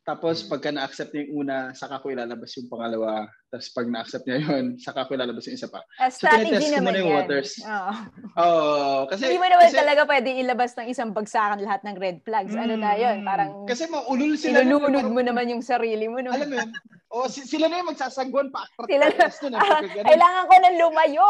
Tapos 0.08 0.40
Hmm. 0.40 0.48
pagka 0.48 0.72
na-accept 0.72 1.12
niya 1.12 1.28
yung 1.28 1.44
una, 1.44 1.76
saka 1.76 2.00
ko 2.00 2.08
ilalabas 2.08 2.56
yung 2.56 2.72
pangalawa. 2.72 3.28
Tapos 3.52 3.68
pag 3.76 3.92
na-accept 3.92 4.24
niya 4.24 4.40
yun, 4.40 4.66
saka 4.80 5.04
ko 5.04 5.20
ilalabas 5.20 5.44
yung 5.44 5.60
isa 5.60 5.68
pa. 5.68 5.84
A 6.00 6.08
So, 6.08 6.24
tinetest 6.24 6.72
ko 6.72 6.80
muna 6.80 6.96
yung 6.96 7.12
yan. 7.12 7.18
waters. 7.20 7.52
Oo. 7.60 7.92
Oh, 8.38 9.10
kasi 9.10 9.26
Hindi 9.26 9.42
mo 9.42 9.50
naman 9.50 9.68
kasi, 9.68 9.76
talaga 9.76 10.02
pwede 10.06 10.30
ilabas 10.32 10.72
ng 10.78 10.88
isang 10.88 11.10
bagsakan 11.12 11.60
lahat 11.60 11.82
ng 11.84 11.98
red 11.98 12.18
flags. 12.22 12.54
Ano 12.54 12.78
na 12.78 12.94
yun? 12.94 13.20
Mm, 13.20 13.26
Parang 13.26 13.50
kasi 13.66 13.84
maulol 13.90 14.38
sila. 14.38 14.62
ilulunod 14.62 15.10
mo 15.10 15.20
naman 15.20 15.50
yung 15.50 15.60
sarili 15.60 16.08
mo. 16.08 16.22
No? 16.22 16.32
Alam 16.32 16.48
mo 16.48 16.56
yun? 16.56 16.72
O, 17.10 17.26
si- 17.26 17.44
sila 17.44 17.66
na 17.66 17.82
yung 17.82 17.90
magsasagwan 17.90 18.48
pa. 18.48 18.64
Sila 18.86 19.10
na- 19.10 19.18
eh, 19.18 19.58
Ah, 19.58 19.82
kailangan 20.08 20.44
ko 20.46 20.54
nang 20.56 20.78
lumayo. 20.78 21.28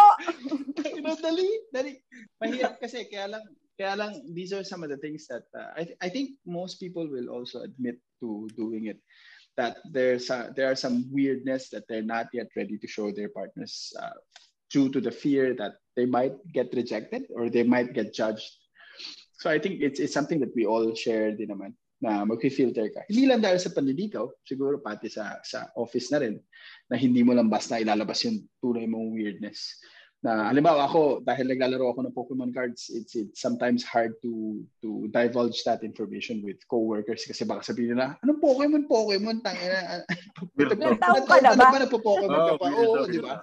you 0.86 1.02
know, 1.02 1.16
dali, 1.16 1.48
dali. 1.72 1.92
Mahirap 2.38 2.78
kasi, 2.78 3.08
kaya 3.08 3.32
lang, 3.32 3.44
kaya 3.78 3.96
lang, 3.96 4.26
these 4.34 4.52
are 4.52 4.66
some 4.66 4.84
of 4.84 4.90
the 4.90 4.98
things 4.98 5.30
that 5.30 5.46
uh, 5.54 5.72
I, 5.78 5.84
th- 5.86 5.98
I 6.02 6.10
think 6.10 6.42
most 6.46 6.82
people 6.82 7.08
will 7.08 7.30
also 7.30 7.62
admit 7.62 8.02
to 8.20 8.50
doing 8.58 8.90
it. 8.90 8.98
That 9.58 9.78
there's 9.90 10.30
a, 10.30 10.54
there 10.54 10.70
are 10.70 10.78
some 10.78 11.10
weirdness 11.10 11.70
that 11.70 11.86
they're 11.90 12.06
not 12.06 12.30
yet 12.34 12.50
ready 12.56 12.78
to 12.78 12.88
show 12.88 13.10
their 13.10 13.30
partners 13.30 13.94
uh, 13.98 14.18
due 14.70 14.90
to 14.90 15.02
the 15.02 15.10
fear 15.10 15.56
that 15.58 15.82
they 15.96 16.06
might 16.06 16.38
get 16.54 16.74
rejected 16.74 17.26
or 17.34 17.50
they 17.50 17.64
might 17.64 17.94
get 17.94 18.14
judged. 18.14 18.50
So 19.42 19.50
I 19.50 19.58
think 19.58 19.82
it's, 19.82 20.00
it's 20.00 20.14
something 20.14 20.40
that 20.42 20.54
we 20.54 20.66
all 20.66 20.94
share 20.94 21.34
din 21.34 21.50
naman 21.50 21.74
na 22.02 22.26
mag-filter 22.26 22.90
ka. 22.94 23.02
Hindi 23.10 23.26
lang 23.26 23.42
dahil 23.42 23.58
sa 23.58 23.74
panliligaw, 23.74 24.30
siguro 24.46 24.78
pati 24.78 25.10
sa 25.10 25.42
sa 25.42 25.74
office 25.74 26.14
na 26.14 26.22
rin, 26.22 26.38
na 26.90 26.98
hindi 26.98 27.26
mo 27.26 27.34
lang 27.34 27.50
basta 27.50 27.82
ilalabas 27.82 28.22
yung 28.30 28.46
tunay 28.62 28.86
mong 28.86 29.18
weirdness. 29.18 29.82
Na 30.28 30.52
halimbawa 30.52 30.92
ako, 30.92 31.24
dahil 31.24 31.48
naglalaro 31.48 31.88
ako 31.96 32.00
ng 32.04 32.12
Pokemon 32.12 32.52
cards, 32.52 32.92
it's, 32.92 33.16
it's 33.16 33.40
sometimes 33.40 33.88
hard 33.88 34.12
to 34.20 34.60
to 34.84 35.08
divulge 35.08 35.64
that 35.64 35.88
information 35.88 36.44
with 36.44 36.60
coworkers 36.68 37.24
kasi 37.24 37.48
baka 37.48 37.64
sabihin 37.64 37.96
nila, 37.96 38.20
anong 38.28 38.44
Pokemon, 38.44 38.92
Pokemon, 38.92 39.40
tangina. 39.40 40.04
Weirdo. 40.60 40.76
Ilang 40.76 41.00
taon 41.00 41.24
ka 41.24 41.40
na 41.40 41.56
ba? 41.56 41.80
Nagpo-Pokemon 41.80 42.40
ka 42.44 42.52
Oh, 42.52 42.60
pa? 42.60 42.68
weirdo, 42.68 43.00
Oo, 43.00 43.08
di 43.08 43.20
ba? 43.24 43.34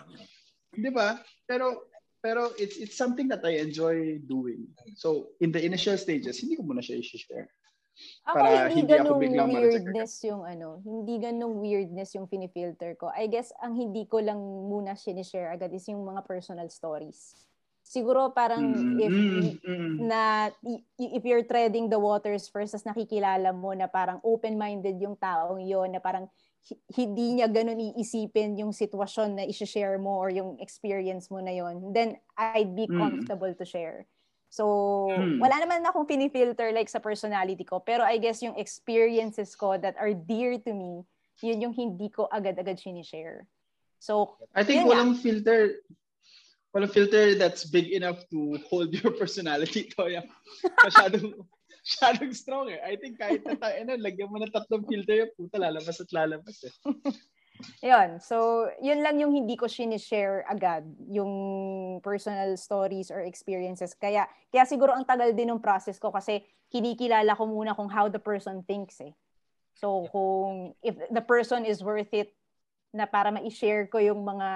Di 0.77 0.91
ba? 0.93 1.09
Pero 1.49 1.89
pero 2.21 2.53
it's 2.61 2.77
it's 2.77 3.01
something 3.01 3.33
that 3.33 3.41
I 3.49 3.65
enjoy 3.65 4.21
doing. 4.21 4.69
So, 5.01 5.33
in 5.41 5.57
the 5.57 5.65
initial 5.65 5.97
stages, 5.97 6.37
hindi 6.45 6.61
ko 6.61 6.69
muna 6.69 6.85
siya 6.85 7.01
i-share. 7.01 7.49
Ako 8.25 8.41
Para 8.41 8.49
hindi, 8.73 8.81
hindi 8.81 8.95
ako 8.97 9.13
biglang 9.21 9.51
weirdness 9.53 10.13
yung 10.25 10.43
ano, 10.49 10.81
hindi 10.83 11.21
ganung 11.21 11.61
weirdness 11.61 12.17
yung 12.17 12.27
finifilter 12.27 12.97
ko. 12.97 13.13
I 13.13 13.29
guess 13.29 13.53
ang 13.61 13.77
hindi 13.77 14.09
ko 14.09 14.19
lang 14.19 14.41
muna 14.41 14.97
sinishare 14.97 15.53
agad 15.53 15.71
is 15.77 15.85
yung 15.87 16.03
mga 16.03 16.25
personal 16.25 16.67
stories. 16.73 17.37
Siguro 17.85 18.33
parang 18.33 18.65
Mm, 18.65 18.97
if 18.97 19.13
mm, 19.13 19.61
mm. 19.67 19.95
na 20.01 20.51
if 20.99 21.23
you're 21.23 21.45
treading 21.47 21.87
the 21.93 22.01
waters 22.01 22.49
first 22.51 22.75
as 22.75 22.83
nakikilala 22.83 23.53
mo 23.55 23.77
na 23.77 23.87
parang 23.87 24.19
open-minded 24.25 24.99
yung 24.99 25.15
taong 25.21 25.61
yon 25.63 25.93
na 25.95 26.01
parang 26.03 26.27
hi- 26.67 26.81
hindi 26.97 27.39
niya 27.39 27.47
ganun 27.47 27.79
iisipin 27.79 28.57
yung 28.59 28.73
sitwasyon 28.75 29.39
na 29.39 29.45
i-share 29.47 30.01
mo 30.01 30.17
or 30.19 30.33
yung 30.33 30.59
experience 30.59 31.31
mo 31.31 31.39
na 31.45 31.53
yon 31.55 31.93
then 31.95 32.19
I'd 32.41 32.75
be 32.75 32.89
Mm. 32.89 32.99
comfortable 32.99 33.53
to 33.55 33.65
share. 33.69 34.09
So, 34.55 35.11
Mm. 35.11 35.43
wala 35.43 35.57
naman 35.59 35.83
akong 35.83 36.07
pinifilter 36.07 36.71
like 36.71 36.87
sa 36.87 37.03
personality 37.03 37.67
ko, 37.67 37.83
pero 37.83 38.07
I 38.07 38.23
guess 38.23 38.39
yung 38.39 38.55
experiences 38.55 39.59
ko 39.59 39.75
that 39.83 39.99
are 39.99 40.15
dear 40.15 40.63
to 40.63 40.71
me, 40.71 41.03
yun 41.43 41.59
yung 41.59 41.75
hindi 41.75 42.07
ko 42.07 42.31
agad-agad 42.31 42.79
sinishare. 42.79 43.51
So, 43.99 44.39
I 44.55 44.63
think 44.63 44.87
Yun 44.87 44.87
nga. 44.87 44.91
walang 44.95 45.13
filter 45.19 45.83
walang 46.71 46.91
filter 46.91 47.35
that's 47.35 47.67
big 47.67 47.91
enough 47.91 48.23
to 48.31 48.59
hold 48.71 48.95
your 48.95 49.11
personality 49.19 49.87
to. 49.99 50.23
Masyadong, 50.87 51.35
masyadong 51.87 52.33
strong 52.35 52.67
eh. 52.71 52.79
I 52.79 52.95
think 52.95 53.19
kahit 53.19 53.43
na 53.43 53.59
tayo, 53.59 53.75
ano, 53.75 53.99
lagyan 53.99 54.31
mo 54.31 54.39
ng 54.39 54.55
tatlong 54.55 54.87
filter 54.87 55.27
yung 55.27 55.35
puta, 55.35 55.59
lalabas 55.59 55.99
at 55.99 56.11
lalabas 56.15 56.63
eh. 56.63 56.75
Yun. 57.81 58.19
So, 58.19 58.67
yun 58.83 59.01
lang 59.01 59.23
yung 59.23 59.31
hindi 59.31 59.55
ko 59.55 59.71
sinishare 59.71 60.43
agad, 60.51 60.83
yung 61.07 62.01
personal 62.03 62.59
stories 62.59 63.15
or 63.15 63.23
experiences. 63.23 63.95
Kaya, 63.95 64.27
kaya 64.51 64.65
siguro 64.67 64.91
ang 64.91 65.07
tagal 65.07 65.31
din 65.31 65.55
ng 65.55 65.63
process 65.63 66.03
ko 66.03 66.11
kasi 66.11 66.43
kinikilala 66.73 67.39
ko 67.39 67.47
muna 67.47 67.77
kung 67.77 67.87
how 67.87 68.11
the 68.11 68.19
person 68.19 68.67
thinks 68.67 68.99
eh. 68.99 69.15
So, 69.79 70.11
kung 70.11 70.75
if 70.83 70.99
the 71.11 71.23
person 71.23 71.63
is 71.63 71.83
worth 71.83 72.11
it 72.11 72.35
na 72.95 73.07
para 73.07 73.31
ma-share 73.31 73.87
ko 73.91 73.99
yung 73.99 74.23
mga 74.23 74.49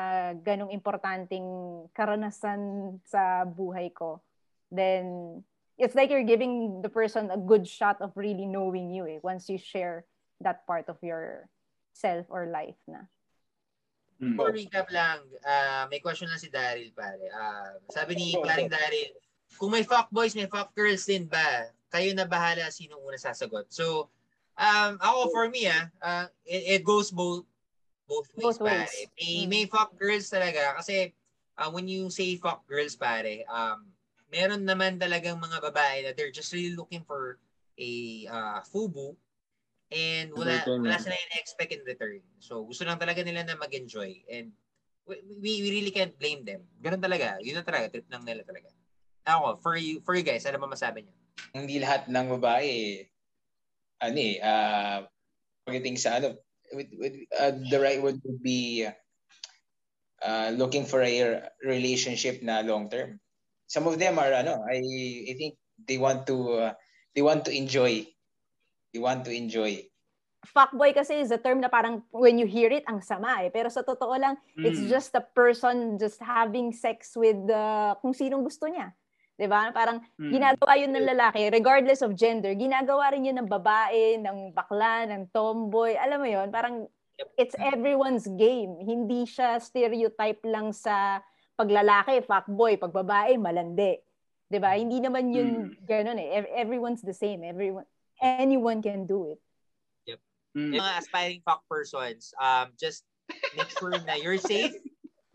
ganong 0.47 0.71
importanteng 0.71 1.47
karanasan 1.95 2.95
sa 3.07 3.43
buhay 3.47 3.91
ko, 3.95 4.23
then 4.71 5.39
it's 5.79 5.95
like 5.95 6.11
you're 6.11 6.27
giving 6.27 6.83
the 6.83 6.91
person 6.91 7.31
a 7.31 7.39
good 7.39 7.67
shot 7.67 7.99
of 8.03 8.15
really 8.15 8.47
knowing 8.47 8.91
you 8.91 9.07
eh, 9.07 9.19
once 9.23 9.47
you 9.47 9.59
share 9.59 10.07
that 10.43 10.67
part 10.67 10.87
of 10.91 10.99
your 11.03 11.51
self 11.99 12.31
or 12.31 12.47
life 12.47 12.79
na. 12.87 13.11
Mm. 14.23 14.35
For 14.39 14.51
recap 14.55 14.87
lang, 14.91 15.23
ah, 15.47 15.87
may 15.91 15.99
question 15.99 16.31
lang 16.31 16.39
si 16.39 16.51
Daryl 16.51 16.95
pare. 16.95 17.27
Ah, 17.35 17.75
sabi 17.91 18.15
ni 18.15 18.35
paring 18.39 18.71
Daryl, 18.71 19.15
kung 19.59 19.75
may 19.75 19.83
fuck 19.83 20.11
boys, 20.11 20.35
may 20.39 20.47
fuck 20.47 20.71
girls 20.75 21.07
din 21.07 21.27
ba? 21.27 21.71
Kayo 21.91 22.15
na 22.15 22.27
bahala 22.27 22.71
sino 22.71 22.99
una 23.03 23.19
sasagot. 23.19 23.71
So, 23.71 24.11
um, 24.59 24.99
ako 25.03 25.31
for 25.31 25.47
me 25.51 25.67
ah, 25.71 25.87
ah, 26.03 26.27
it, 26.47 26.79
it 26.79 26.83
goes 26.83 27.11
both 27.11 27.47
both 28.11 28.27
ways, 28.35 28.57
Both 28.57 28.61
ways. 28.65 28.91
pare. 28.91 29.07
May, 29.19 29.35
Mm. 29.45 29.47
may 29.51 29.65
fuck 29.71 29.95
girls 29.95 30.27
talaga 30.31 30.79
kasi 30.79 31.15
ah, 31.55 31.71
when 31.71 31.87
you 31.87 32.11
say 32.11 32.35
fuck 32.39 32.67
girls 32.67 32.99
pare, 32.99 33.47
um, 33.47 33.87
meron 34.35 34.67
naman 34.67 34.99
talagang 34.99 35.39
mga 35.39 35.63
babae 35.63 36.03
na 36.03 36.11
they're 36.11 36.35
just 36.35 36.51
really 36.51 36.75
looking 36.75 37.07
for 37.07 37.39
a 37.79 37.91
ah, 38.27 38.61
fubu 38.67 39.15
and 39.89 40.33
wala 40.37 40.61
wala 40.65 41.01
sila 41.01 41.17
expect 41.37 41.73
in 41.73 41.83
return. 41.85 42.21
So 42.39 42.65
gusto 42.65 42.85
lang 42.85 43.01
talaga 43.01 43.25
nila 43.25 43.45
na 43.45 43.57
mag-enjoy 43.57 44.29
and 44.29 44.53
we, 45.09 45.17
we 45.41 45.51
we 45.65 45.69
really 45.73 45.95
can't 45.95 46.15
blame 46.21 46.45
them. 46.45 46.65
Ganun 46.85 47.01
talaga. 47.01 47.41
Yun 47.41 47.61
na 47.61 47.65
talaga 47.65 47.89
trip 47.89 48.09
lang 48.13 48.25
nila 48.25 48.45
talaga. 48.45 48.69
Ako, 49.29 49.61
for 49.61 49.77
you 49.77 50.01
for 50.05 50.17
you 50.17 50.25
guys, 50.25 50.45
ano 50.49 50.61
ba 50.61 50.69
masabi 50.69 51.05
niyo? 51.05 51.15
Hindi 51.53 51.81
lahat 51.81 52.09
ng 52.09 52.27
babae, 52.41 53.05
ano 54.01 54.19
eh, 54.19 54.37
uh, 54.41 54.99
pagdating 55.69 55.97
sa 56.01 56.17
ano, 56.21 56.37
with, 56.73 56.89
with, 56.97 57.15
uh, 57.37 57.53
the 57.69 57.77
right 57.81 58.01
word 58.01 58.21
would 58.25 58.41
be 58.41 58.89
uh, 60.25 60.51
looking 60.57 60.85
for 60.85 61.05
a 61.05 61.45
relationship 61.65 62.41
na 62.41 62.65
long 62.65 62.89
term. 62.89 63.21
Some 63.69 63.85
of 63.85 64.01
them 64.01 64.17
are 64.17 64.33
ano, 64.33 64.65
I 64.65 64.81
I 65.29 65.35
think 65.37 65.61
they 65.77 66.01
want 66.01 66.25
to 66.33 66.37
uh, 66.69 66.73
they 67.13 67.21
want 67.21 67.45
to 67.49 67.53
enjoy. 67.53 68.09
They 68.93 69.01
want 69.01 69.25
to 69.25 69.33
enjoy. 69.33 69.85
fuckboy 70.49 70.95
kasi 70.95 71.19
is 71.19 71.35
a 71.35 71.37
term 71.37 71.59
na 71.59 71.67
parang 71.69 72.07
when 72.15 72.39
you 72.39 72.47
hear 72.47 72.71
it, 72.71 72.87
ang 72.87 73.03
sama 73.03 73.43
eh. 73.43 73.51
Pero 73.51 73.69
sa 73.69 73.83
totoo 73.83 74.15
lang, 74.15 74.39
it's 74.57 74.79
Mm. 74.81 74.89
just 74.89 75.11
a 75.13 75.21
person 75.21 75.99
just 75.99 76.23
having 76.23 76.71
sex 76.71 77.19
with 77.19 77.37
uh, 77.51 77.99
kung 77.99 78.15
sinong 78.15 78.47
gusto 78.47 78.71
niya. 78.71 78.95
'Di 79.35 79.51
ba? 79.51 79.75
Parang 79.75 79.99
Mm. 80.17 80.31
ginagawa 80.31 80.73
yun 80.79 80.95
ng 80.95 81.07
lalaki, 81.11 81.43
regardless 81.51 82.01
of 82.01 82.15
gender, 82.15 82.55
ginagawa 82.55 83.11
rin 83.13 83.27
yun 83.29 83.37
ng 83.43 83.51
babae, 83.51 84.17
ng 84.23 84.55
bakla, 84.55 85.11
ng 85.11 85.27
tomboy. 85.35 85.99
Alam 85.99 86.23
mo 86.23 86.29
yun? 86.31 86.49
Parang 86.49 86.87
it's 87.35 87.59
everyone's 87.59 88.31
game. 88.39 88.79
Hindi 88.79 89.27
siya 89.27 89.59
stereotype 89.59 90.39
lang 90.47 90.71
sa 90.71 91.19
paglalaki, 91.59 92.23
fuckboy, 92.23 92.79
pag 92.79 92.95
babae, 92.95 93.35
malandi. 93.37 93.99
'Di 94.47 94.59
ba? 94.63 94.79
Hindi 94.79 95.03
naman 95.03 95.35
yun 95.35 95.51
ganun 95.83 96.17
eh. 96.17 96.41
Ev- 96.41 96.53
Everyone's 96.57 97.03
the 97.03 97.13
same. 97.13 97.43
Everyone 97.43 97.85
anyone 98.21 98.83
can 98.83 99.07
do 99.07 99.33
it. 99.35 99.41
Mm. 100.57 100.75
Yung 100.75 100.83
mga 100.83 100.99
aspiring 100.99 101.43
fuck 101.45 101.63
persons, 101.69 102.33
um, 102.41 102.73
just 102.81 103.05
make 103.55 103.69
sure 103.79 103.95
na 104.09 104.17
you're 104.19 104.41
safe. 104.41 104.73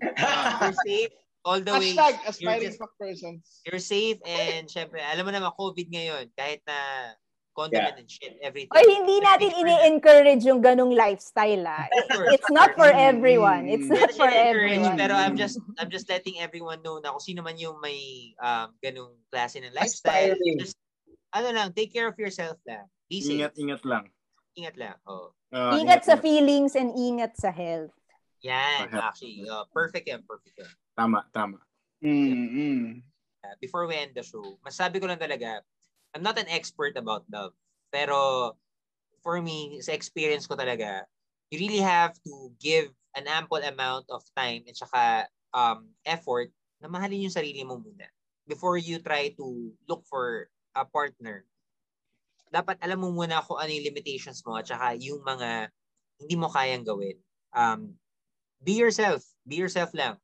you're 0.02 0.78
safe 0.84 1.14
all 1.46 1.62
the 1.62 1.72
way. 1.80 1.94
Hashtag 1.96 2.14
You're, 2.20 2.28
aspiring 2.28 2.68
just, 2.74 2.80
fuck 2.82 2.94
persons. 3.00 3.62
you're 3.64 3.80
safe 3.80 4.18
and 4.26 4.68
syempre, 4.68 5.00
alam 5.00 5.24
mo 5.24 5.32
naman, 5.32 5.54
COVID 5.56 5.88
ngayon, 5.94 6.26
kahit 6.36 6.60
na 6.68 7.14
condiment 7.54 7.96
and 8.02 8.10
shit, 8.10 8.36
everything. 8.42 8.74
O 8.74 8.82
hindi 8.82 9.22
Just 9.22 9.28
natin 9.30 9.50
ini-encourage 9.54 10.42
yung 10.44 10.60
ganong 10.60 10.92
lifestyle 10.92 11.62
ah. 11.70 11.86
It's 12.34 12.50
not 12.50 12.74
for 12.74 12.90
course. 12.90 12.98
everyone. 12.98 13.70
It's 13.70 13.86
Mm. 13.86 13.94
not 13.94 14.12
for 14.18 14.28
everyone. 14.28 14.98
Pero 14.98 15.14
I'm 15.14 15.38
just 15.38 15.62
I'm 15.78 15.94
just 15.94 16.10
letting 16.10 16.42
everyone 16.42 16.82
know 16.82 16.98
na 16.98 17.14
kung 17.14 17.22
sino 17.22 17.46
man 17.46 17.56
yung 17.62 17.78
may 17.80 18.34
um, 18.42 18.74
ganung 18.82 19.14
klase 19.30 19.62
ng 19.62 19.70
lifestyle. 19.72 20.34
Aspiring. 20.34 20.58
Just, 20.60 20.76
ano 21.34 21.48
lang, 21.50 21.68
take 21.74 21.90
care 21.90 22.08
of 22.08 22.16
yourself 22.16 22.62
lang. 22.64 22.86
Be 23.10 23.20
safe. 23.20 23.42
Ingat, 23.42 23.54
ingat 23.58 23.84
lang. 23.84 24.06
Ingat 24.54 24.76
lang. 24.78 24.98
Oh. 25.10 25.34
Ah, 25.50 25.74
Ingat 25.74 26.06
sa 26.06 26.16
feelings 26.22 26.78
and 26.78 26.94
ingat 26.94 27.34
sa 27.34 27.50
health. 27.50 27.94
Yan, 28.46 28.94
actually. 28.94 29.42
Uh, 29.50 29.66
perfect 29.74 30.06
yan, 30.06 30.22
perfect 30.30 30.54
yan. 30.62 30.70
Tama, 30.94 31.26
tama. 31.34 31.58
Mm, 32.04 32.48
mm. 32.54 32.86
Uh, 33.44 33.56
before 33.60 33.90
we 33.90 33.98
end 33.98 34.14
the 34.14 34.22
show, 34.22 34.44
masabi 34.62 35.02
ko 35.02 35.10
lang 35.10 35.18
talaga, 35.18 35.64
I'm 36.14 36.22
not 36.22 36.38
an 36.38 36.52
expert 36.52 36.94
about 37.00 37.26
love. 37.32 37.58
Pero 37.90 38.54
for 39.26 39.42
me, 39.42 39.82
sa 39.82 39.96
experience 39.96 40.46
ko 40.46 40.54
talaga, 40.54 41.08
you 41.50 41.58
really 41.58 41.82
have 41.82 42.14
to 42.28 42.54
give 42.62 42.92
an 43.18 43.26
ample 43.26 43.62
amount 43.62 44.06
of 44.12 44.22
time 44.38 44.66
at 44.68 44.78
saka 44.78 45.30
um, 45.56 45.90
effort 46.06 46.52
na 46.82 46.90
mahalin 46.92 47.26
yung 47.26 47.34
sarili 47.34 47.64
mo 47.64 47.80
muna 47.80 48.10
before 48.50 48.76
you 48.76 49.00
try 49.00 49.32
to 49.40 49.72
look 49.88 50.04
for 50.10 50.52
a 50.74 50.84
partner. 50.86 51.46
Dapat 52.54 52.78
alam 52.86 53.02
mo 53.02 53.10
muna 53.10 53.42
kung 53.42 53.58
ano 53.58 53.70
yung 53.74 53.88
limitations 53.90 54.46
mo 54.46 54.58
at 54.58 54.70
saka 54.70 54.94
yung 54.98 55.22
mga 55.26 55.70
hindi 56.22 56.36
mo 56.38 56.50
kayang 56.50 56.86
gawin. 56.86 57.18
Um, 57.54 57.98
be 58.62 58.78
yourself. 58.78 59.26
Be 59.46 59.58
yourself 59.58 59.94
lang. 59.94 60.18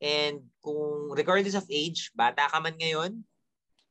And 0.00 0.48
kung 0.64 1.12
regardless 1.12 1.56
of 1.56 1.68
age, 1.68 2.12
bata 2.16 2.48
ka 2.48 2.58
man 2.60 2.76
ngayon, 2.76 3.20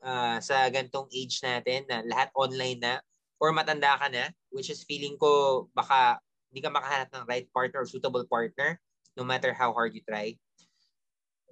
ah, 0.02 0.42
sa 0.42 0.66
gantong 0.70 1.10
age 1.14 1.42
natin 1.46 1.86
na 1.86 2.02
lahat 2.06 2.30
online 2.34 2.82
na 2.82 2.94
or 3.38 3.54
matanda 3.54 3.96
ka 3.98 4.10
na, 4.10 4.30
which 4.50 4.70
is 4.70 4.86
feeling 4.86 5.16
ko 5.18 5.66
baka 5.74 6.18
hindi 6.50 6.66
ka 6.66 6.74
makahanap 6.74 7.10
ng 7.14 7.26
right 7.30 7.48
partner 7.54 7.86
or 7.86 7.88
suitable 7.88 8.26
partner 8.26 8.82
no 9.14 9.22
matter 9.24 9.54
how 9.54 9.70
hard 9.70 9.94
you 9.94 10.02
try. 10.02 10.34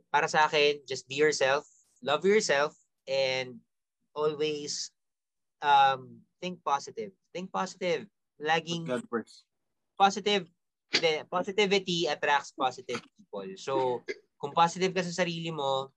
Para 0.09 0.25
sa 0.25 0.47
akin, 0.49 0.81
just 0.87 1.05
be 1.05 1.19
yourself, 1.19 1.67
love 2.01 2.23
yourself, 2.23 2.73
and 3.05 3.59
always 4.17 4.89
um, 5.61 6.25
think 6.41 6.57
positive. 6.65 7.13
Think 7.29 7.53
positive. 7.53 8.09
Laging 8.41 8.89
God 8.89 9.05
first. 9.05 9.45
positive 9.97 10.45
the 10.93 11.25
positivity 11.27 12.07
attracts 12.07 12.53
positive 12.53 13.01
people. 13.01 13.49
So, 13.59 14.01
kung 14.39 14.53
positive 14.53 14.93
ka 14.93 15.03
sa 15.03 15.25
sarili 15.25 15.51
mo, 15.51 15.91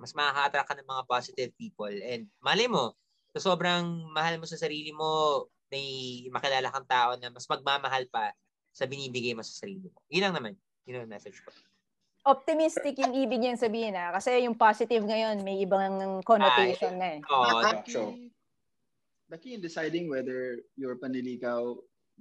mas 0.00 0.16
makaka-attract 0.16 0.68
ka 0.68 0.74
ng 0.80 0.88
mga 0.88 1.04
positive 1.06 1.50
people. 1.54 1.92
And 1.92 2.26
mali 2.42 2.66
mo, 2.66 2.98
sa 3.36 3.52
sobrang 3.52 4.10
mahal 4.10 4.36
mo 4.42 4.46
sa 4.48 4.58
sarili 4.58 4.90
mo, 4.90 5.46
may 5.70 6.26
makilala 6.28 6.68
kang 6.68 6.88
tao 6.88 7.16
na 7.16 7.30
mas 7.30 7.46
magmamahal 7.48 8.04
pa 8.10 8.34
sa 8.74 8.84
binibigay 8.84 9.32
mo 9.32 9.44
sa 9.46 9.64
sarili 9.64 9.88
mo. 9.88 10.00
Yun 10.10 10.28
lang 10.28 10.34
naman. 10.36 10.54
Yun 10.84 11.06
ang 11.06 11.12
message 11.12 11.38
ko. 11.40 11.52
Optimistic 12.22 12.94
yung 13.02 13.18
ibig 13.18 13.42
niyang 13.42 13.58
sabihin 13.58 13.98
ah. 13.98 14.14
Kasi 14.14 14.46
yung 14.46 14.54
positive 14.54 15.02
ngayon, 15.02 15.42
may 15.42 15.66
ibang 15.66 16.22
connotation 16.22 16.94
na 16.98 17.18
eh. 17.18 17.20
The, 17.22 17.82
key, 17.82 17.92
sure. 17.92 18.14
the 19.30 19.38
key 19.38 19.52
in 19.58 19.60
deciding 19.60 20.06
whether 20.06 20.62
your 20.78 20.94
panliligaw 21.02 21.74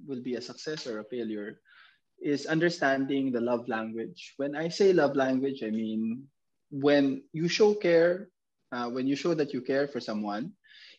will 0.08 0.22
be 0.26 0.36
a 0.36 0.42
success 0.42 0.90
or 0.90 1.00
a 1.00 1.10
failure 1.10 1.62
is 2.22 2.46
understanding 2.50 3.30
the 3.30 3.42
love 3.42 3.70
language. 3.70 4.34
When 4.38 4.56
I 4.56 4.70
say 4.70 4.94
love 4.94 5.16
language, 5.16 5.62
I 5.62 5.70
mean 5.70 6.26
when 6.72 7.22
you 7.34 7.48
show 7.48 7.76
care, 7.76 8.30
uh, 8.72 8.90
when 8.90 9.06
you 9.06 9.16
show 9.16 9.34
that 9.34 9.54
you 9.54 9.62
care 9.62 9.88
for 9.88 10.00
someone, 10.00 10.54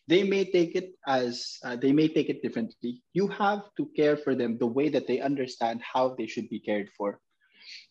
they 0.07 0.23
may 0.23 0.45
take 0.45 0.75
it 0.75 0.95
as 1.07 1.57
uh, 1.63 1.75
they 1.75 1.91
may 1.91 2.07
take 2.07 2.29
it 2.29 2.43
differently. 2.43 3.01
You 3.13 3.27
have 3.27 3.63
to 3.77 3.89
care 3.95 4.15
for 4.15 4.35
them 4.35 4.57
the 4.57 4.67
way 4.67 4.89
that 4.89 5.07
they 5.07 5.19
understand 5.19 5.81
how 5.81 6.15
they 6.15 6.27
should 6.27 6.49
be 6.49 6.59
cared 6.59 6.89
for. 6.95 7.19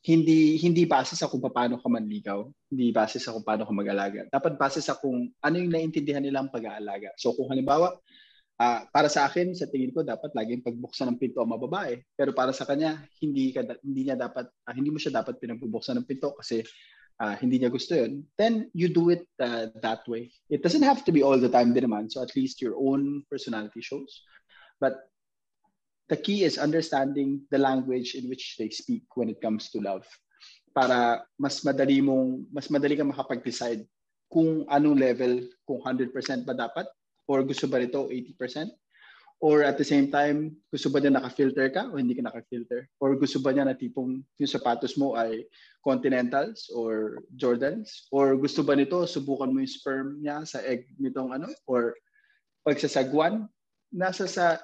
Hindi 0.03 0.59
hindi 0.59 0.83
base 0.85 1.15
sa 1.15 1.31
kung 1.31 1.43
paano 1.43 1.79
ka 1.79 1.87
manligaw, 1.87 2.43
hindi 2.71 2.91
base 2.91 3.23
sa 3.23 3.31
kung 3.31 3.47
paano 3.47 3.63
ka 3.65 3.73
mag-alaga. 3.73 4.27
Dapat 4.29 4.59
base 4.59 4.83
sa 4.83 4.99
kung 4.99 5.31
ano 5.31 5.55
yung 5.57 5.71
naintindihan 5.71 6.23
nilang 6.23 6.51
pag-aalaga. 6.51 7.15
So 7.19 7.33
kung 7.39 7.51
halimbawa, 7.51 7.95
uh, 8.59 8.81
para 8.91 9.07
sa 9.07 9.31
akin, 9.31 9.55
sa 9.55 9.71
tingin 9.71 9.95
ko 9.95 10.03
dapat 10.03 10.35
laging 10.35 10.67
pagbuksan 10.67 11.11
ng 11.15 11.19
pinto 11.19 11.43
ang 11.43 11.55
mababae. 11.55 12.03
Pero 12.19 12.35
para 12.35 12.51
sa 12.51 12.67
kanya, 12.67 13.03
hindi 13.23 13.55
ka 13.55 13.63
hindi 13.83 14.11
niya 14.11 14.19
dapat 14.19 14.51
uh, 14.51 14.75
hindi 14.75 14.91
mo 14.91 14.99
siya 14.99 15.23
dapat 15.23 15.39
pinagbubuksan 15.39 16.03
ng 16.03 16.07
pinto 16.09 16.35
kasi 16.35 16.67
uh, 17.23 17.35
hindi 17.39 17.63
niya 17.63 17.71
gusto 17.71 17.95
yun, 17.95 18.27
then 18.39 18.67
you 18.75 18.91
do 18.91 19.11
it 19.11 19.27
uh, 19.39 19.71
that 19.83 20.03
way. 20.11 20.31
It 20.51 20.63
doesn't 20.63 20.83
have 20.83 21.05
to 21.07 21.13
be 21.13 21.23
all 21.23 21.39
the 21.39 21.51
time 21.51 21.75
din 21.75 21.87
naman. 21.87 22.11
So 22.11 22.23
at 22.23 22.35
least 22.35 22.63
your 22.63 22.75
own 22.79 23.23
personality 23.31 23.83
shows. 23.83 24.23
But 24.83 24.99
the 26.13 26.21
key 26.21 26.45
is 26.45 26.61
understanding 26.61 27.41
the 27.49 27.57
language 27.57 28.13
in 28.13 28.29
which 28.29 28.61
they 28.61 28.69
speak 28.69 29.09
when 29.17 29.33
it 29.33 29.41
comes 29.41 29.73
to 29.73 29.81
love. 29.81 30.05
Para 30.77 31.25
mas 31.41 31.65
madali 31.65 32.05
mong, 32.05 32.53
mas 32.53 32.69
madali 32.69 33.01
kang 33.01 33.09
makapag-decide 33.09 33.89
kung 34.29 34.69
anong 34.69 35.01
level, 35.01 35.41
kung 35.65 35.81
100% 35.81 36.13
ba 36.45 36.53
dapat 36.53 36.85
or 37.25 37.41
gusto 37.41 37.65
ba 37.65 37.81
nito 37.81 38.13
80%. 38.13 38.69
Or 39.43 39.67
at 39.67 39.75
the 39.75 39.83
same 39.83 40.07
time, 40.07 40.55
gusto 40.71 40.87
ba 40.87 41.03
niya 41.03 41.19
naka-filter 41.19 41.67
ka 41.75 41.91
o 41.91 41.99
hindi 41.99 42.15
ka 42.15 42.31
naka-filter? 42.31 42.87
Or 43.03 43.19
gusto 43.19 43.43
ba 43.43 43.51
niya 43.51 43.67
na 43.67 43.75
tipong 43.75 44.23
yung 44.23 44.53
sapatos 44.53 44.95
mo 44.95 45.19
ay 45.19 45.49
Continentals 45.83 46.71
or 46.71 47.27
Jordans? 47.35 48.07
Or 48.15 48.39
gusto 48.39 48.63
ba 48.63 48.79
nito 48.79 49.03
subukan 49.03 49.51
mo 49.51 49.59
yung 49.59 49.75
sperm 49.75 50.23
niya 50.23 50.47
sa 50.47 50.63
egg 50.63 50.87
nitong 50.95 51.35
ano? 51.35 51.51
Or 51.67 51.99
pagsasagwan? 52.63 53.51
Nasa 53.91 54.31
sa, 54.31 54.63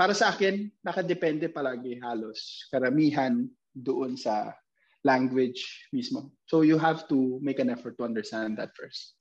para 0.00 0.16
sa 0.16 0.32
akin, 0.32 0.72
nakadepende 0.80 1.52
palagi 1.52 2.00
halos. 2.00 2.64
Karamihan 2.72 3.44
doon 3.76 4.16
sa 4.16 4.56
language 5.04 5.92
mismo. 5.92 6.32
So 6.48 6.64
you 6.64 6.80
have 6.80 7.04
to 7.12 7.36
make 7.44 7.60
an 7.60 7.68
effort 7.68 8.00
to 8.00 8.08
understand 8.08 8.56
that 8.56 8.72
first. 8.72 9.12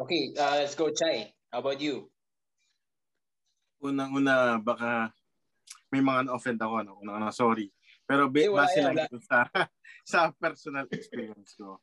Okay, 0.00 0.32
uh, 0.32 0.64
let's 0.64 0.72
go, 0.72 0.88
Chai. 0.88 1.28
How 1.52 1.60
about 1.60 1.84
you? 1.84 2.08
unang-una 3.80 4.60
baka 4.60 5.10
may 5.90 6.04
mga 6.04 6.30
na-offend 6.30 6.60
ako 6.60 6.74
ano, 6.84 6.92
unang 7.02 7.32
sorry. 7.34 7.72
Pero 8.06 8.30
eh, 8.30 8.46
base 8.46 8.78
lang 8.84 8.94
ito 8.94 9.18
sa 9.24 9.46
sa 10.10 10.18
personal 10.36 10.86
experience 10.92 11.56
ko. 11.56 11.82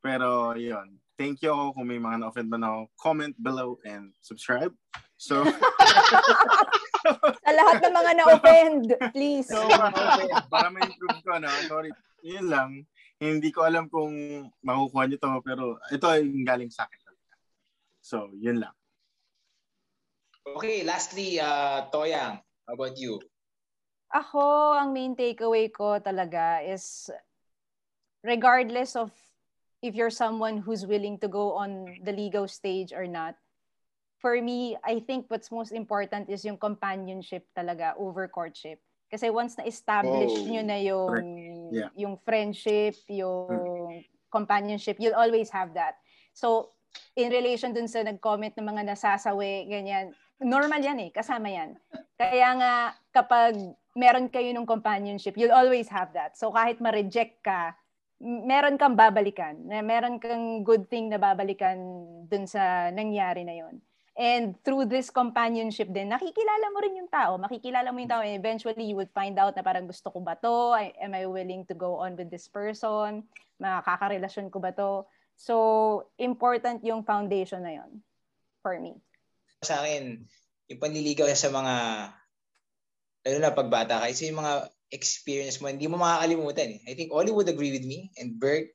Pero 0.00 0.56
yun, 0.56 0.96
thank 1.20 1.44
you 1.44 1.52
ako 1.52 1.76
kung 1.76 1.84
may 1.92 2.00
mga 2.00 2.24
na-offend 2.24 2.48
man 2.48 2.64
ako. 2.64 2.80
Comment 2.96 3.36
below 3.36 3.76
and 3.84 4.16
subscribe. 4.24 4.72
So 5.20 5.44
sa 7.44 7.50
lahat 7.52 7.76
ng 7.84 7.94
mga 7.94 8.12
na-offend, 8.16 8.84
please. 9.12 9.48
So, 9.48 9.60
para 10.48 10.68
ma-improve 10.72 11.20
ko, 11.24 11.36
no? 11.40 11.50
Sorry. 11.68 11.90
Yun 12.24 12.46
lang. 12.48 12.70
Hindi 13.20 13.52
ko 13.52 13.64
alam 13.68 13.88
kung 13.92 14.12
makukuha 14.64 15.08
niyo 15.08 15.20
to, 15.20 15.32
pero 15.44 15.76
ito 15.92 16.06
ay 16.08 16.24
galing 16.44 16.72
sa 16.72 16.88
akin. 16.88 17.00
So, 18.00 18.32
yun 18.40 18.64
lang. 18.64 18.72
Okay, 20.56 20.82
lastly, 20.88 21.36
uh, 21.36 21.84
Toyang, 21.92 22.40
how 22.64 22.74
about 22.74 22.96
you? 22.96 23.20
Ako, 24.10 24.74
ang 24.74 24.90
main 24.96 25.12
takeaway 25.12 25.68
ko 25.70 26.00
talaga 26.00 26.64
is 26.64 27.12
regardless 28.24 28.96
of 28.96 29.12
if 29.82 29.94
you're 29.94 30.12
someone 30.12 30.58
who's 30.58 30.84
willing 30.86 31.18
to 31.18 31.28
go 31.28 31.56
on 31.56 31.98
the 32.04 32.12
legal 32.12 32.48
stage 32.48 32.92
or 32.92 33.06
not, 33.06 33.36
for 34.20 34.36
me, 34.40 34.76
I 34.84 35.00
think 35.00 35.26
what's 35.28 35.50
most 35.50 35.72
important 35.72 36.28
is 36.28 36.44
yung 36.44 36.60
companionship 36.60 37.48
talaga 37.56 37.96
over 37.96 38.28
courtship. 38.28 38.80
Kasi 39.10 39.32
once 39.32 39.56
na-establish 39.58 40.30
oh, 40.30 40.46
nyo 40.46 40.62
na 40.62 40.78
yung, 40.78 41.16
yeah. 41.72 41.90
yung 41.96 42.20
friendship, 42.22 42.94
yung 43.08 44.04
companionship, 44.30 45.00
you'll 45.00 45.16
always 45.16 45.50
have 45.50 45.74
that. 45.74 45.98
So, 46.36 46.76
in 47.16 47.32
relation 47.32 47.74
dun 47.74 47.88
sa 47.88 48.04
nag-comment 48.06 48.54
ng 48.54 48.66
mga 48.66 48.94
nasasawi, 48.94 49.66
ganyan, 49.66 50.14
normal 50.38 50.78
yan 50.78 51.00
eh, 51.00 51.10
kasama 51.10 51.50
yan. 51.50 51.74
Kaya 52.20 52.48
nga, 52.60 52.74
kapag 53.10 53.56
meron 53.96 54.30
kayo 54.30 54.52
ng 54.54 54.68
companionship, 54.68 55.34
you'll 55.34 55.54
always 55.54 55.90
have 55.90 56.14
that. 56.14 56.38
So 56.38 56.54
kahit 56.54 56.78
ma-reject 56.78 57.42
ka, 57.42 57.74
meron 58.20 58.76
kang 58.76 58.94
babalikan. 58.94 59.56
Meron 59.64 60.20
kang 60.20 60.62
good 60.62 60.86
thing 60.92 61.08
na 61.08 61.16
babalikan 61.16 61.76
dun 62.28 62.44
sa 62.44 62.92
nangyari 62.92 63.42
na 63.42 63.56
yon. 63.56 63.80
And 64.20 64.52
through 64.60 64.92
this 64.92 65.08
companionship 65.08 65.88
din, 65.88 66.12
nakikilala 66.12 66.66
mo 66.76 66.78
rin 66.84 67.00
yung 67.00 67.08
tao. 67.08 67.40
Makikilala 67.40 67.88
mo 67.88 68.04
yung 68.04 68.12
tao 68.12 68.20
and 68.20 68.36
eventually 68.36 68.92
you 68.92 68.96
would 68.98 69.08
find 69.16 69.40
out 69.40 69.56
na 69.56 69.64
parang 69.64 69.88
gusto 69.88 70.12
ko 70.12 70.20
ba 70.20 70.36
to? 70.36 70.76
Am 70.76 71.16
I 71.16 71.24
willing 71.24 71.64
to 71.72 71.74
go 71.74 72.04
on 72.04 72.20
with 72.20 72.28
this 72.28 72.44
person? 72.44 73.24
Makakarelasyon 73.56 74.52
ko 74.52 74.60
ba 74.60 74.76
to? 74.76 75.08
So, 75.40 76.04
important 76.20 76.84
yung 76.84 77.00
foundation 77.00 77.64
na 77.64 77.80
yon 77.80 78.04
for 78.60 78.76
me 78.76 79.00
sa 79.60 79.84
akin, 79.84 80.24
yung 80.72 80.80
panliligaw 80.80 81.28
sa 81.36 81.52
mga, 81.52 81.74
lalo 83.28 83.36
na 83.38 83.52
pagbata 83.52 84.00
ka, 84.00 84.08
kasi 84.08 84.32
yung 84.32 84.40
mga 84.40 84.72
experience 84.90 85.62
mo, 85.62 85.70
hindi 85.70 85.86
mo 85.86 85.96
makakalimutan. 85.98 86.78
Eh. 86.78 86.80
I 86.90 86.94
think 86.98 87.14
Ollie 87.14 87.34
would 87.34 87.48
agree 87.48 87.70
with 87.70 87.86
me 87.86 88.10
and 88.18 88.36
Berg, 88.38 88.70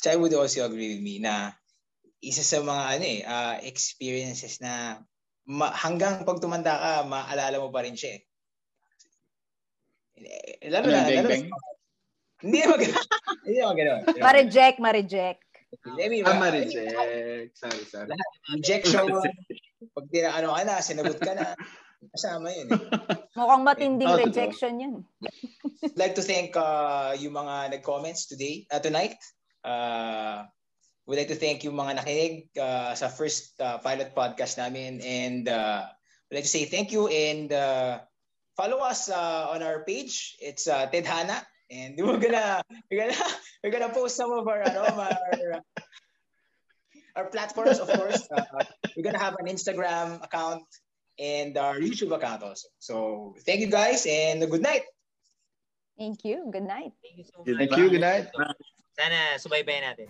Chai 0.00 0.16
would 0.16 0.36
also 0.36 0.64
agree 0.68 0.96
with 0.96 1.02
me 1.02 1.18
na 1.18 1.56
isa 2.20 2.44
sa 2.44 2.60
mga 2.60 2.84
ano 2.96 3.04
eh, 3.04 3.20
uh, 3.24 3.56
experiences 3.64 4.60
na 4.60 5.00
ma- 5.48 5.72
hanggang 5.72 6.24
pag 6.28 6.40
tumanda 6.40 6.76
ka, 6.76 6.92
maalala 7.08 7.56
mo 7.60 7.72
pa 7.72 7.84
rin 7.84 7.96
siya 7.96 8.20
eh. 8.20 8.22
eh 10.64 10.68
lalo 10.68 10.92
na, 10.92 11.08
lalo 11.08 11.28
na, 11.28 11.36
hindi 12.44 12.58
gano'n. 12.60 13.04
hindi 13.46 13.56
naman 13.56 13.76
gano'n. 13.80 14.00
Ma-reject, 14.26 14.76
ma-reject. 14.80 15.40
Let 15.96 16.08
me, 16.12 16.20
ah, 16.24 16.36
ma-reject. 16.36 16.92
Sorry, 17.56 17.84
sorry. 17.88 18.12
Rejection, 18.52 19.08
pag 19.92 20.06
tira, 20.12 20.36
ano 20.36 20.52
ka 20.52 20.62
na, 20.64 20.84
sinagot 20.84 21.18
ka 21.20 21.32
na, 21.32 21.56
kasama 22.12 22.52
yun. 22.52 22.68
Eh. 22.72 22.80
Mukhang 23.38 23.64
matinding 23.64 24.10
oh, 24.10 24.18
rejection 24.18 24.80
yun. 24.80 24.94
I'd 25.84 25.98
like 25.98 26.14
to 26.16 26.24
thank 26.24 26.56
uh, 26.56 27.16
yung 27.18 27.34
mga 27.34 27.78
nag-comments 27.78 28.26
today, 28.26 28.66
uh, 28.70 28.80
tonight. 28.80 29.18
Uh, 29.64 30.46
we'd 31.06 31.18
like 31.18 31.30
to 31.30 31.38
thank 31.38 31.62
yung 31.62 31.78
mga 31.78 32.02
nakinig 32.02 32.50
uh, 32.58 32.94
sa 32.94 33.08
first 33.08 33.58
uh, 33.60 33.78
pilot 33.78 34.14
podcast 34.14 34.58
namin 34.58 34.98
and 35.02 35.46
uh, 35.50 35.86
we'd 36.28 36.42
like 36.42 36.46
to 36.46 36.54
say 36.54 36.66
thank 36.66 36.90
you 36.90 37.06
and 37.06 37.52
uh, 37.52 38.02
follow 38.56 38.82
us 38.82 39.08
uh, 39.08 39.50
on 39.50 39.62
our 39.62 39.82
page. 39.84 40.34
It's 40.42 40.66
uh, 40.66 40.86
Ted 40.86 41.06
Hana 41.06 41.42
and 41.70 41.98
we're 41.98 42.18
gonna 42.18 42.62
we're 42.90 43.06
gonna 43.06 43.18
we're 43.62 43.70
gonna 43.70 43.92
post 43.92 44.16
some 44.16 44.32
of 44.32 44.46
our 44.46 44.62
ano, 44.62 44.82
our 44.98 45.62
our 47.16 47.26
platforms, 47.30 47.78
of 47.78 47.88
course. 47.88 48.28
Uh, 48.30 48.64
we're 48.96 49.02
gonna 49.02 49.18
have 49.18 49.36
an 49.38 49.46
Instagram 49.46 50.22
account 50.22 50.62
and 51.18 51.56
our 51.56 51.78
YouTube 51.80 52.14
account 52.14 52.42
also. 52.42 52.68
So 52.78 53.34
thank 53.44 53.60
you 53.60 53.68
guys 53.68 54.06
and 54.08 54.40
good 54.50 54.62
night. 54.62 54.82
Thank 55.98 56.24
you. 56.24 56.48
Good 56.52 56.68
night. 56.68 56.92
Thank 57.00 57.18
you. 57.18 57.24
So 57.24 57.40
Thank 57.44 57.76
you. 57.76 57.88
Good 57.88 58.04
night. 58.04 58.28
Sana 58.96 59.40
subaybayan 59.40 59.92
natin. 59.92 60.08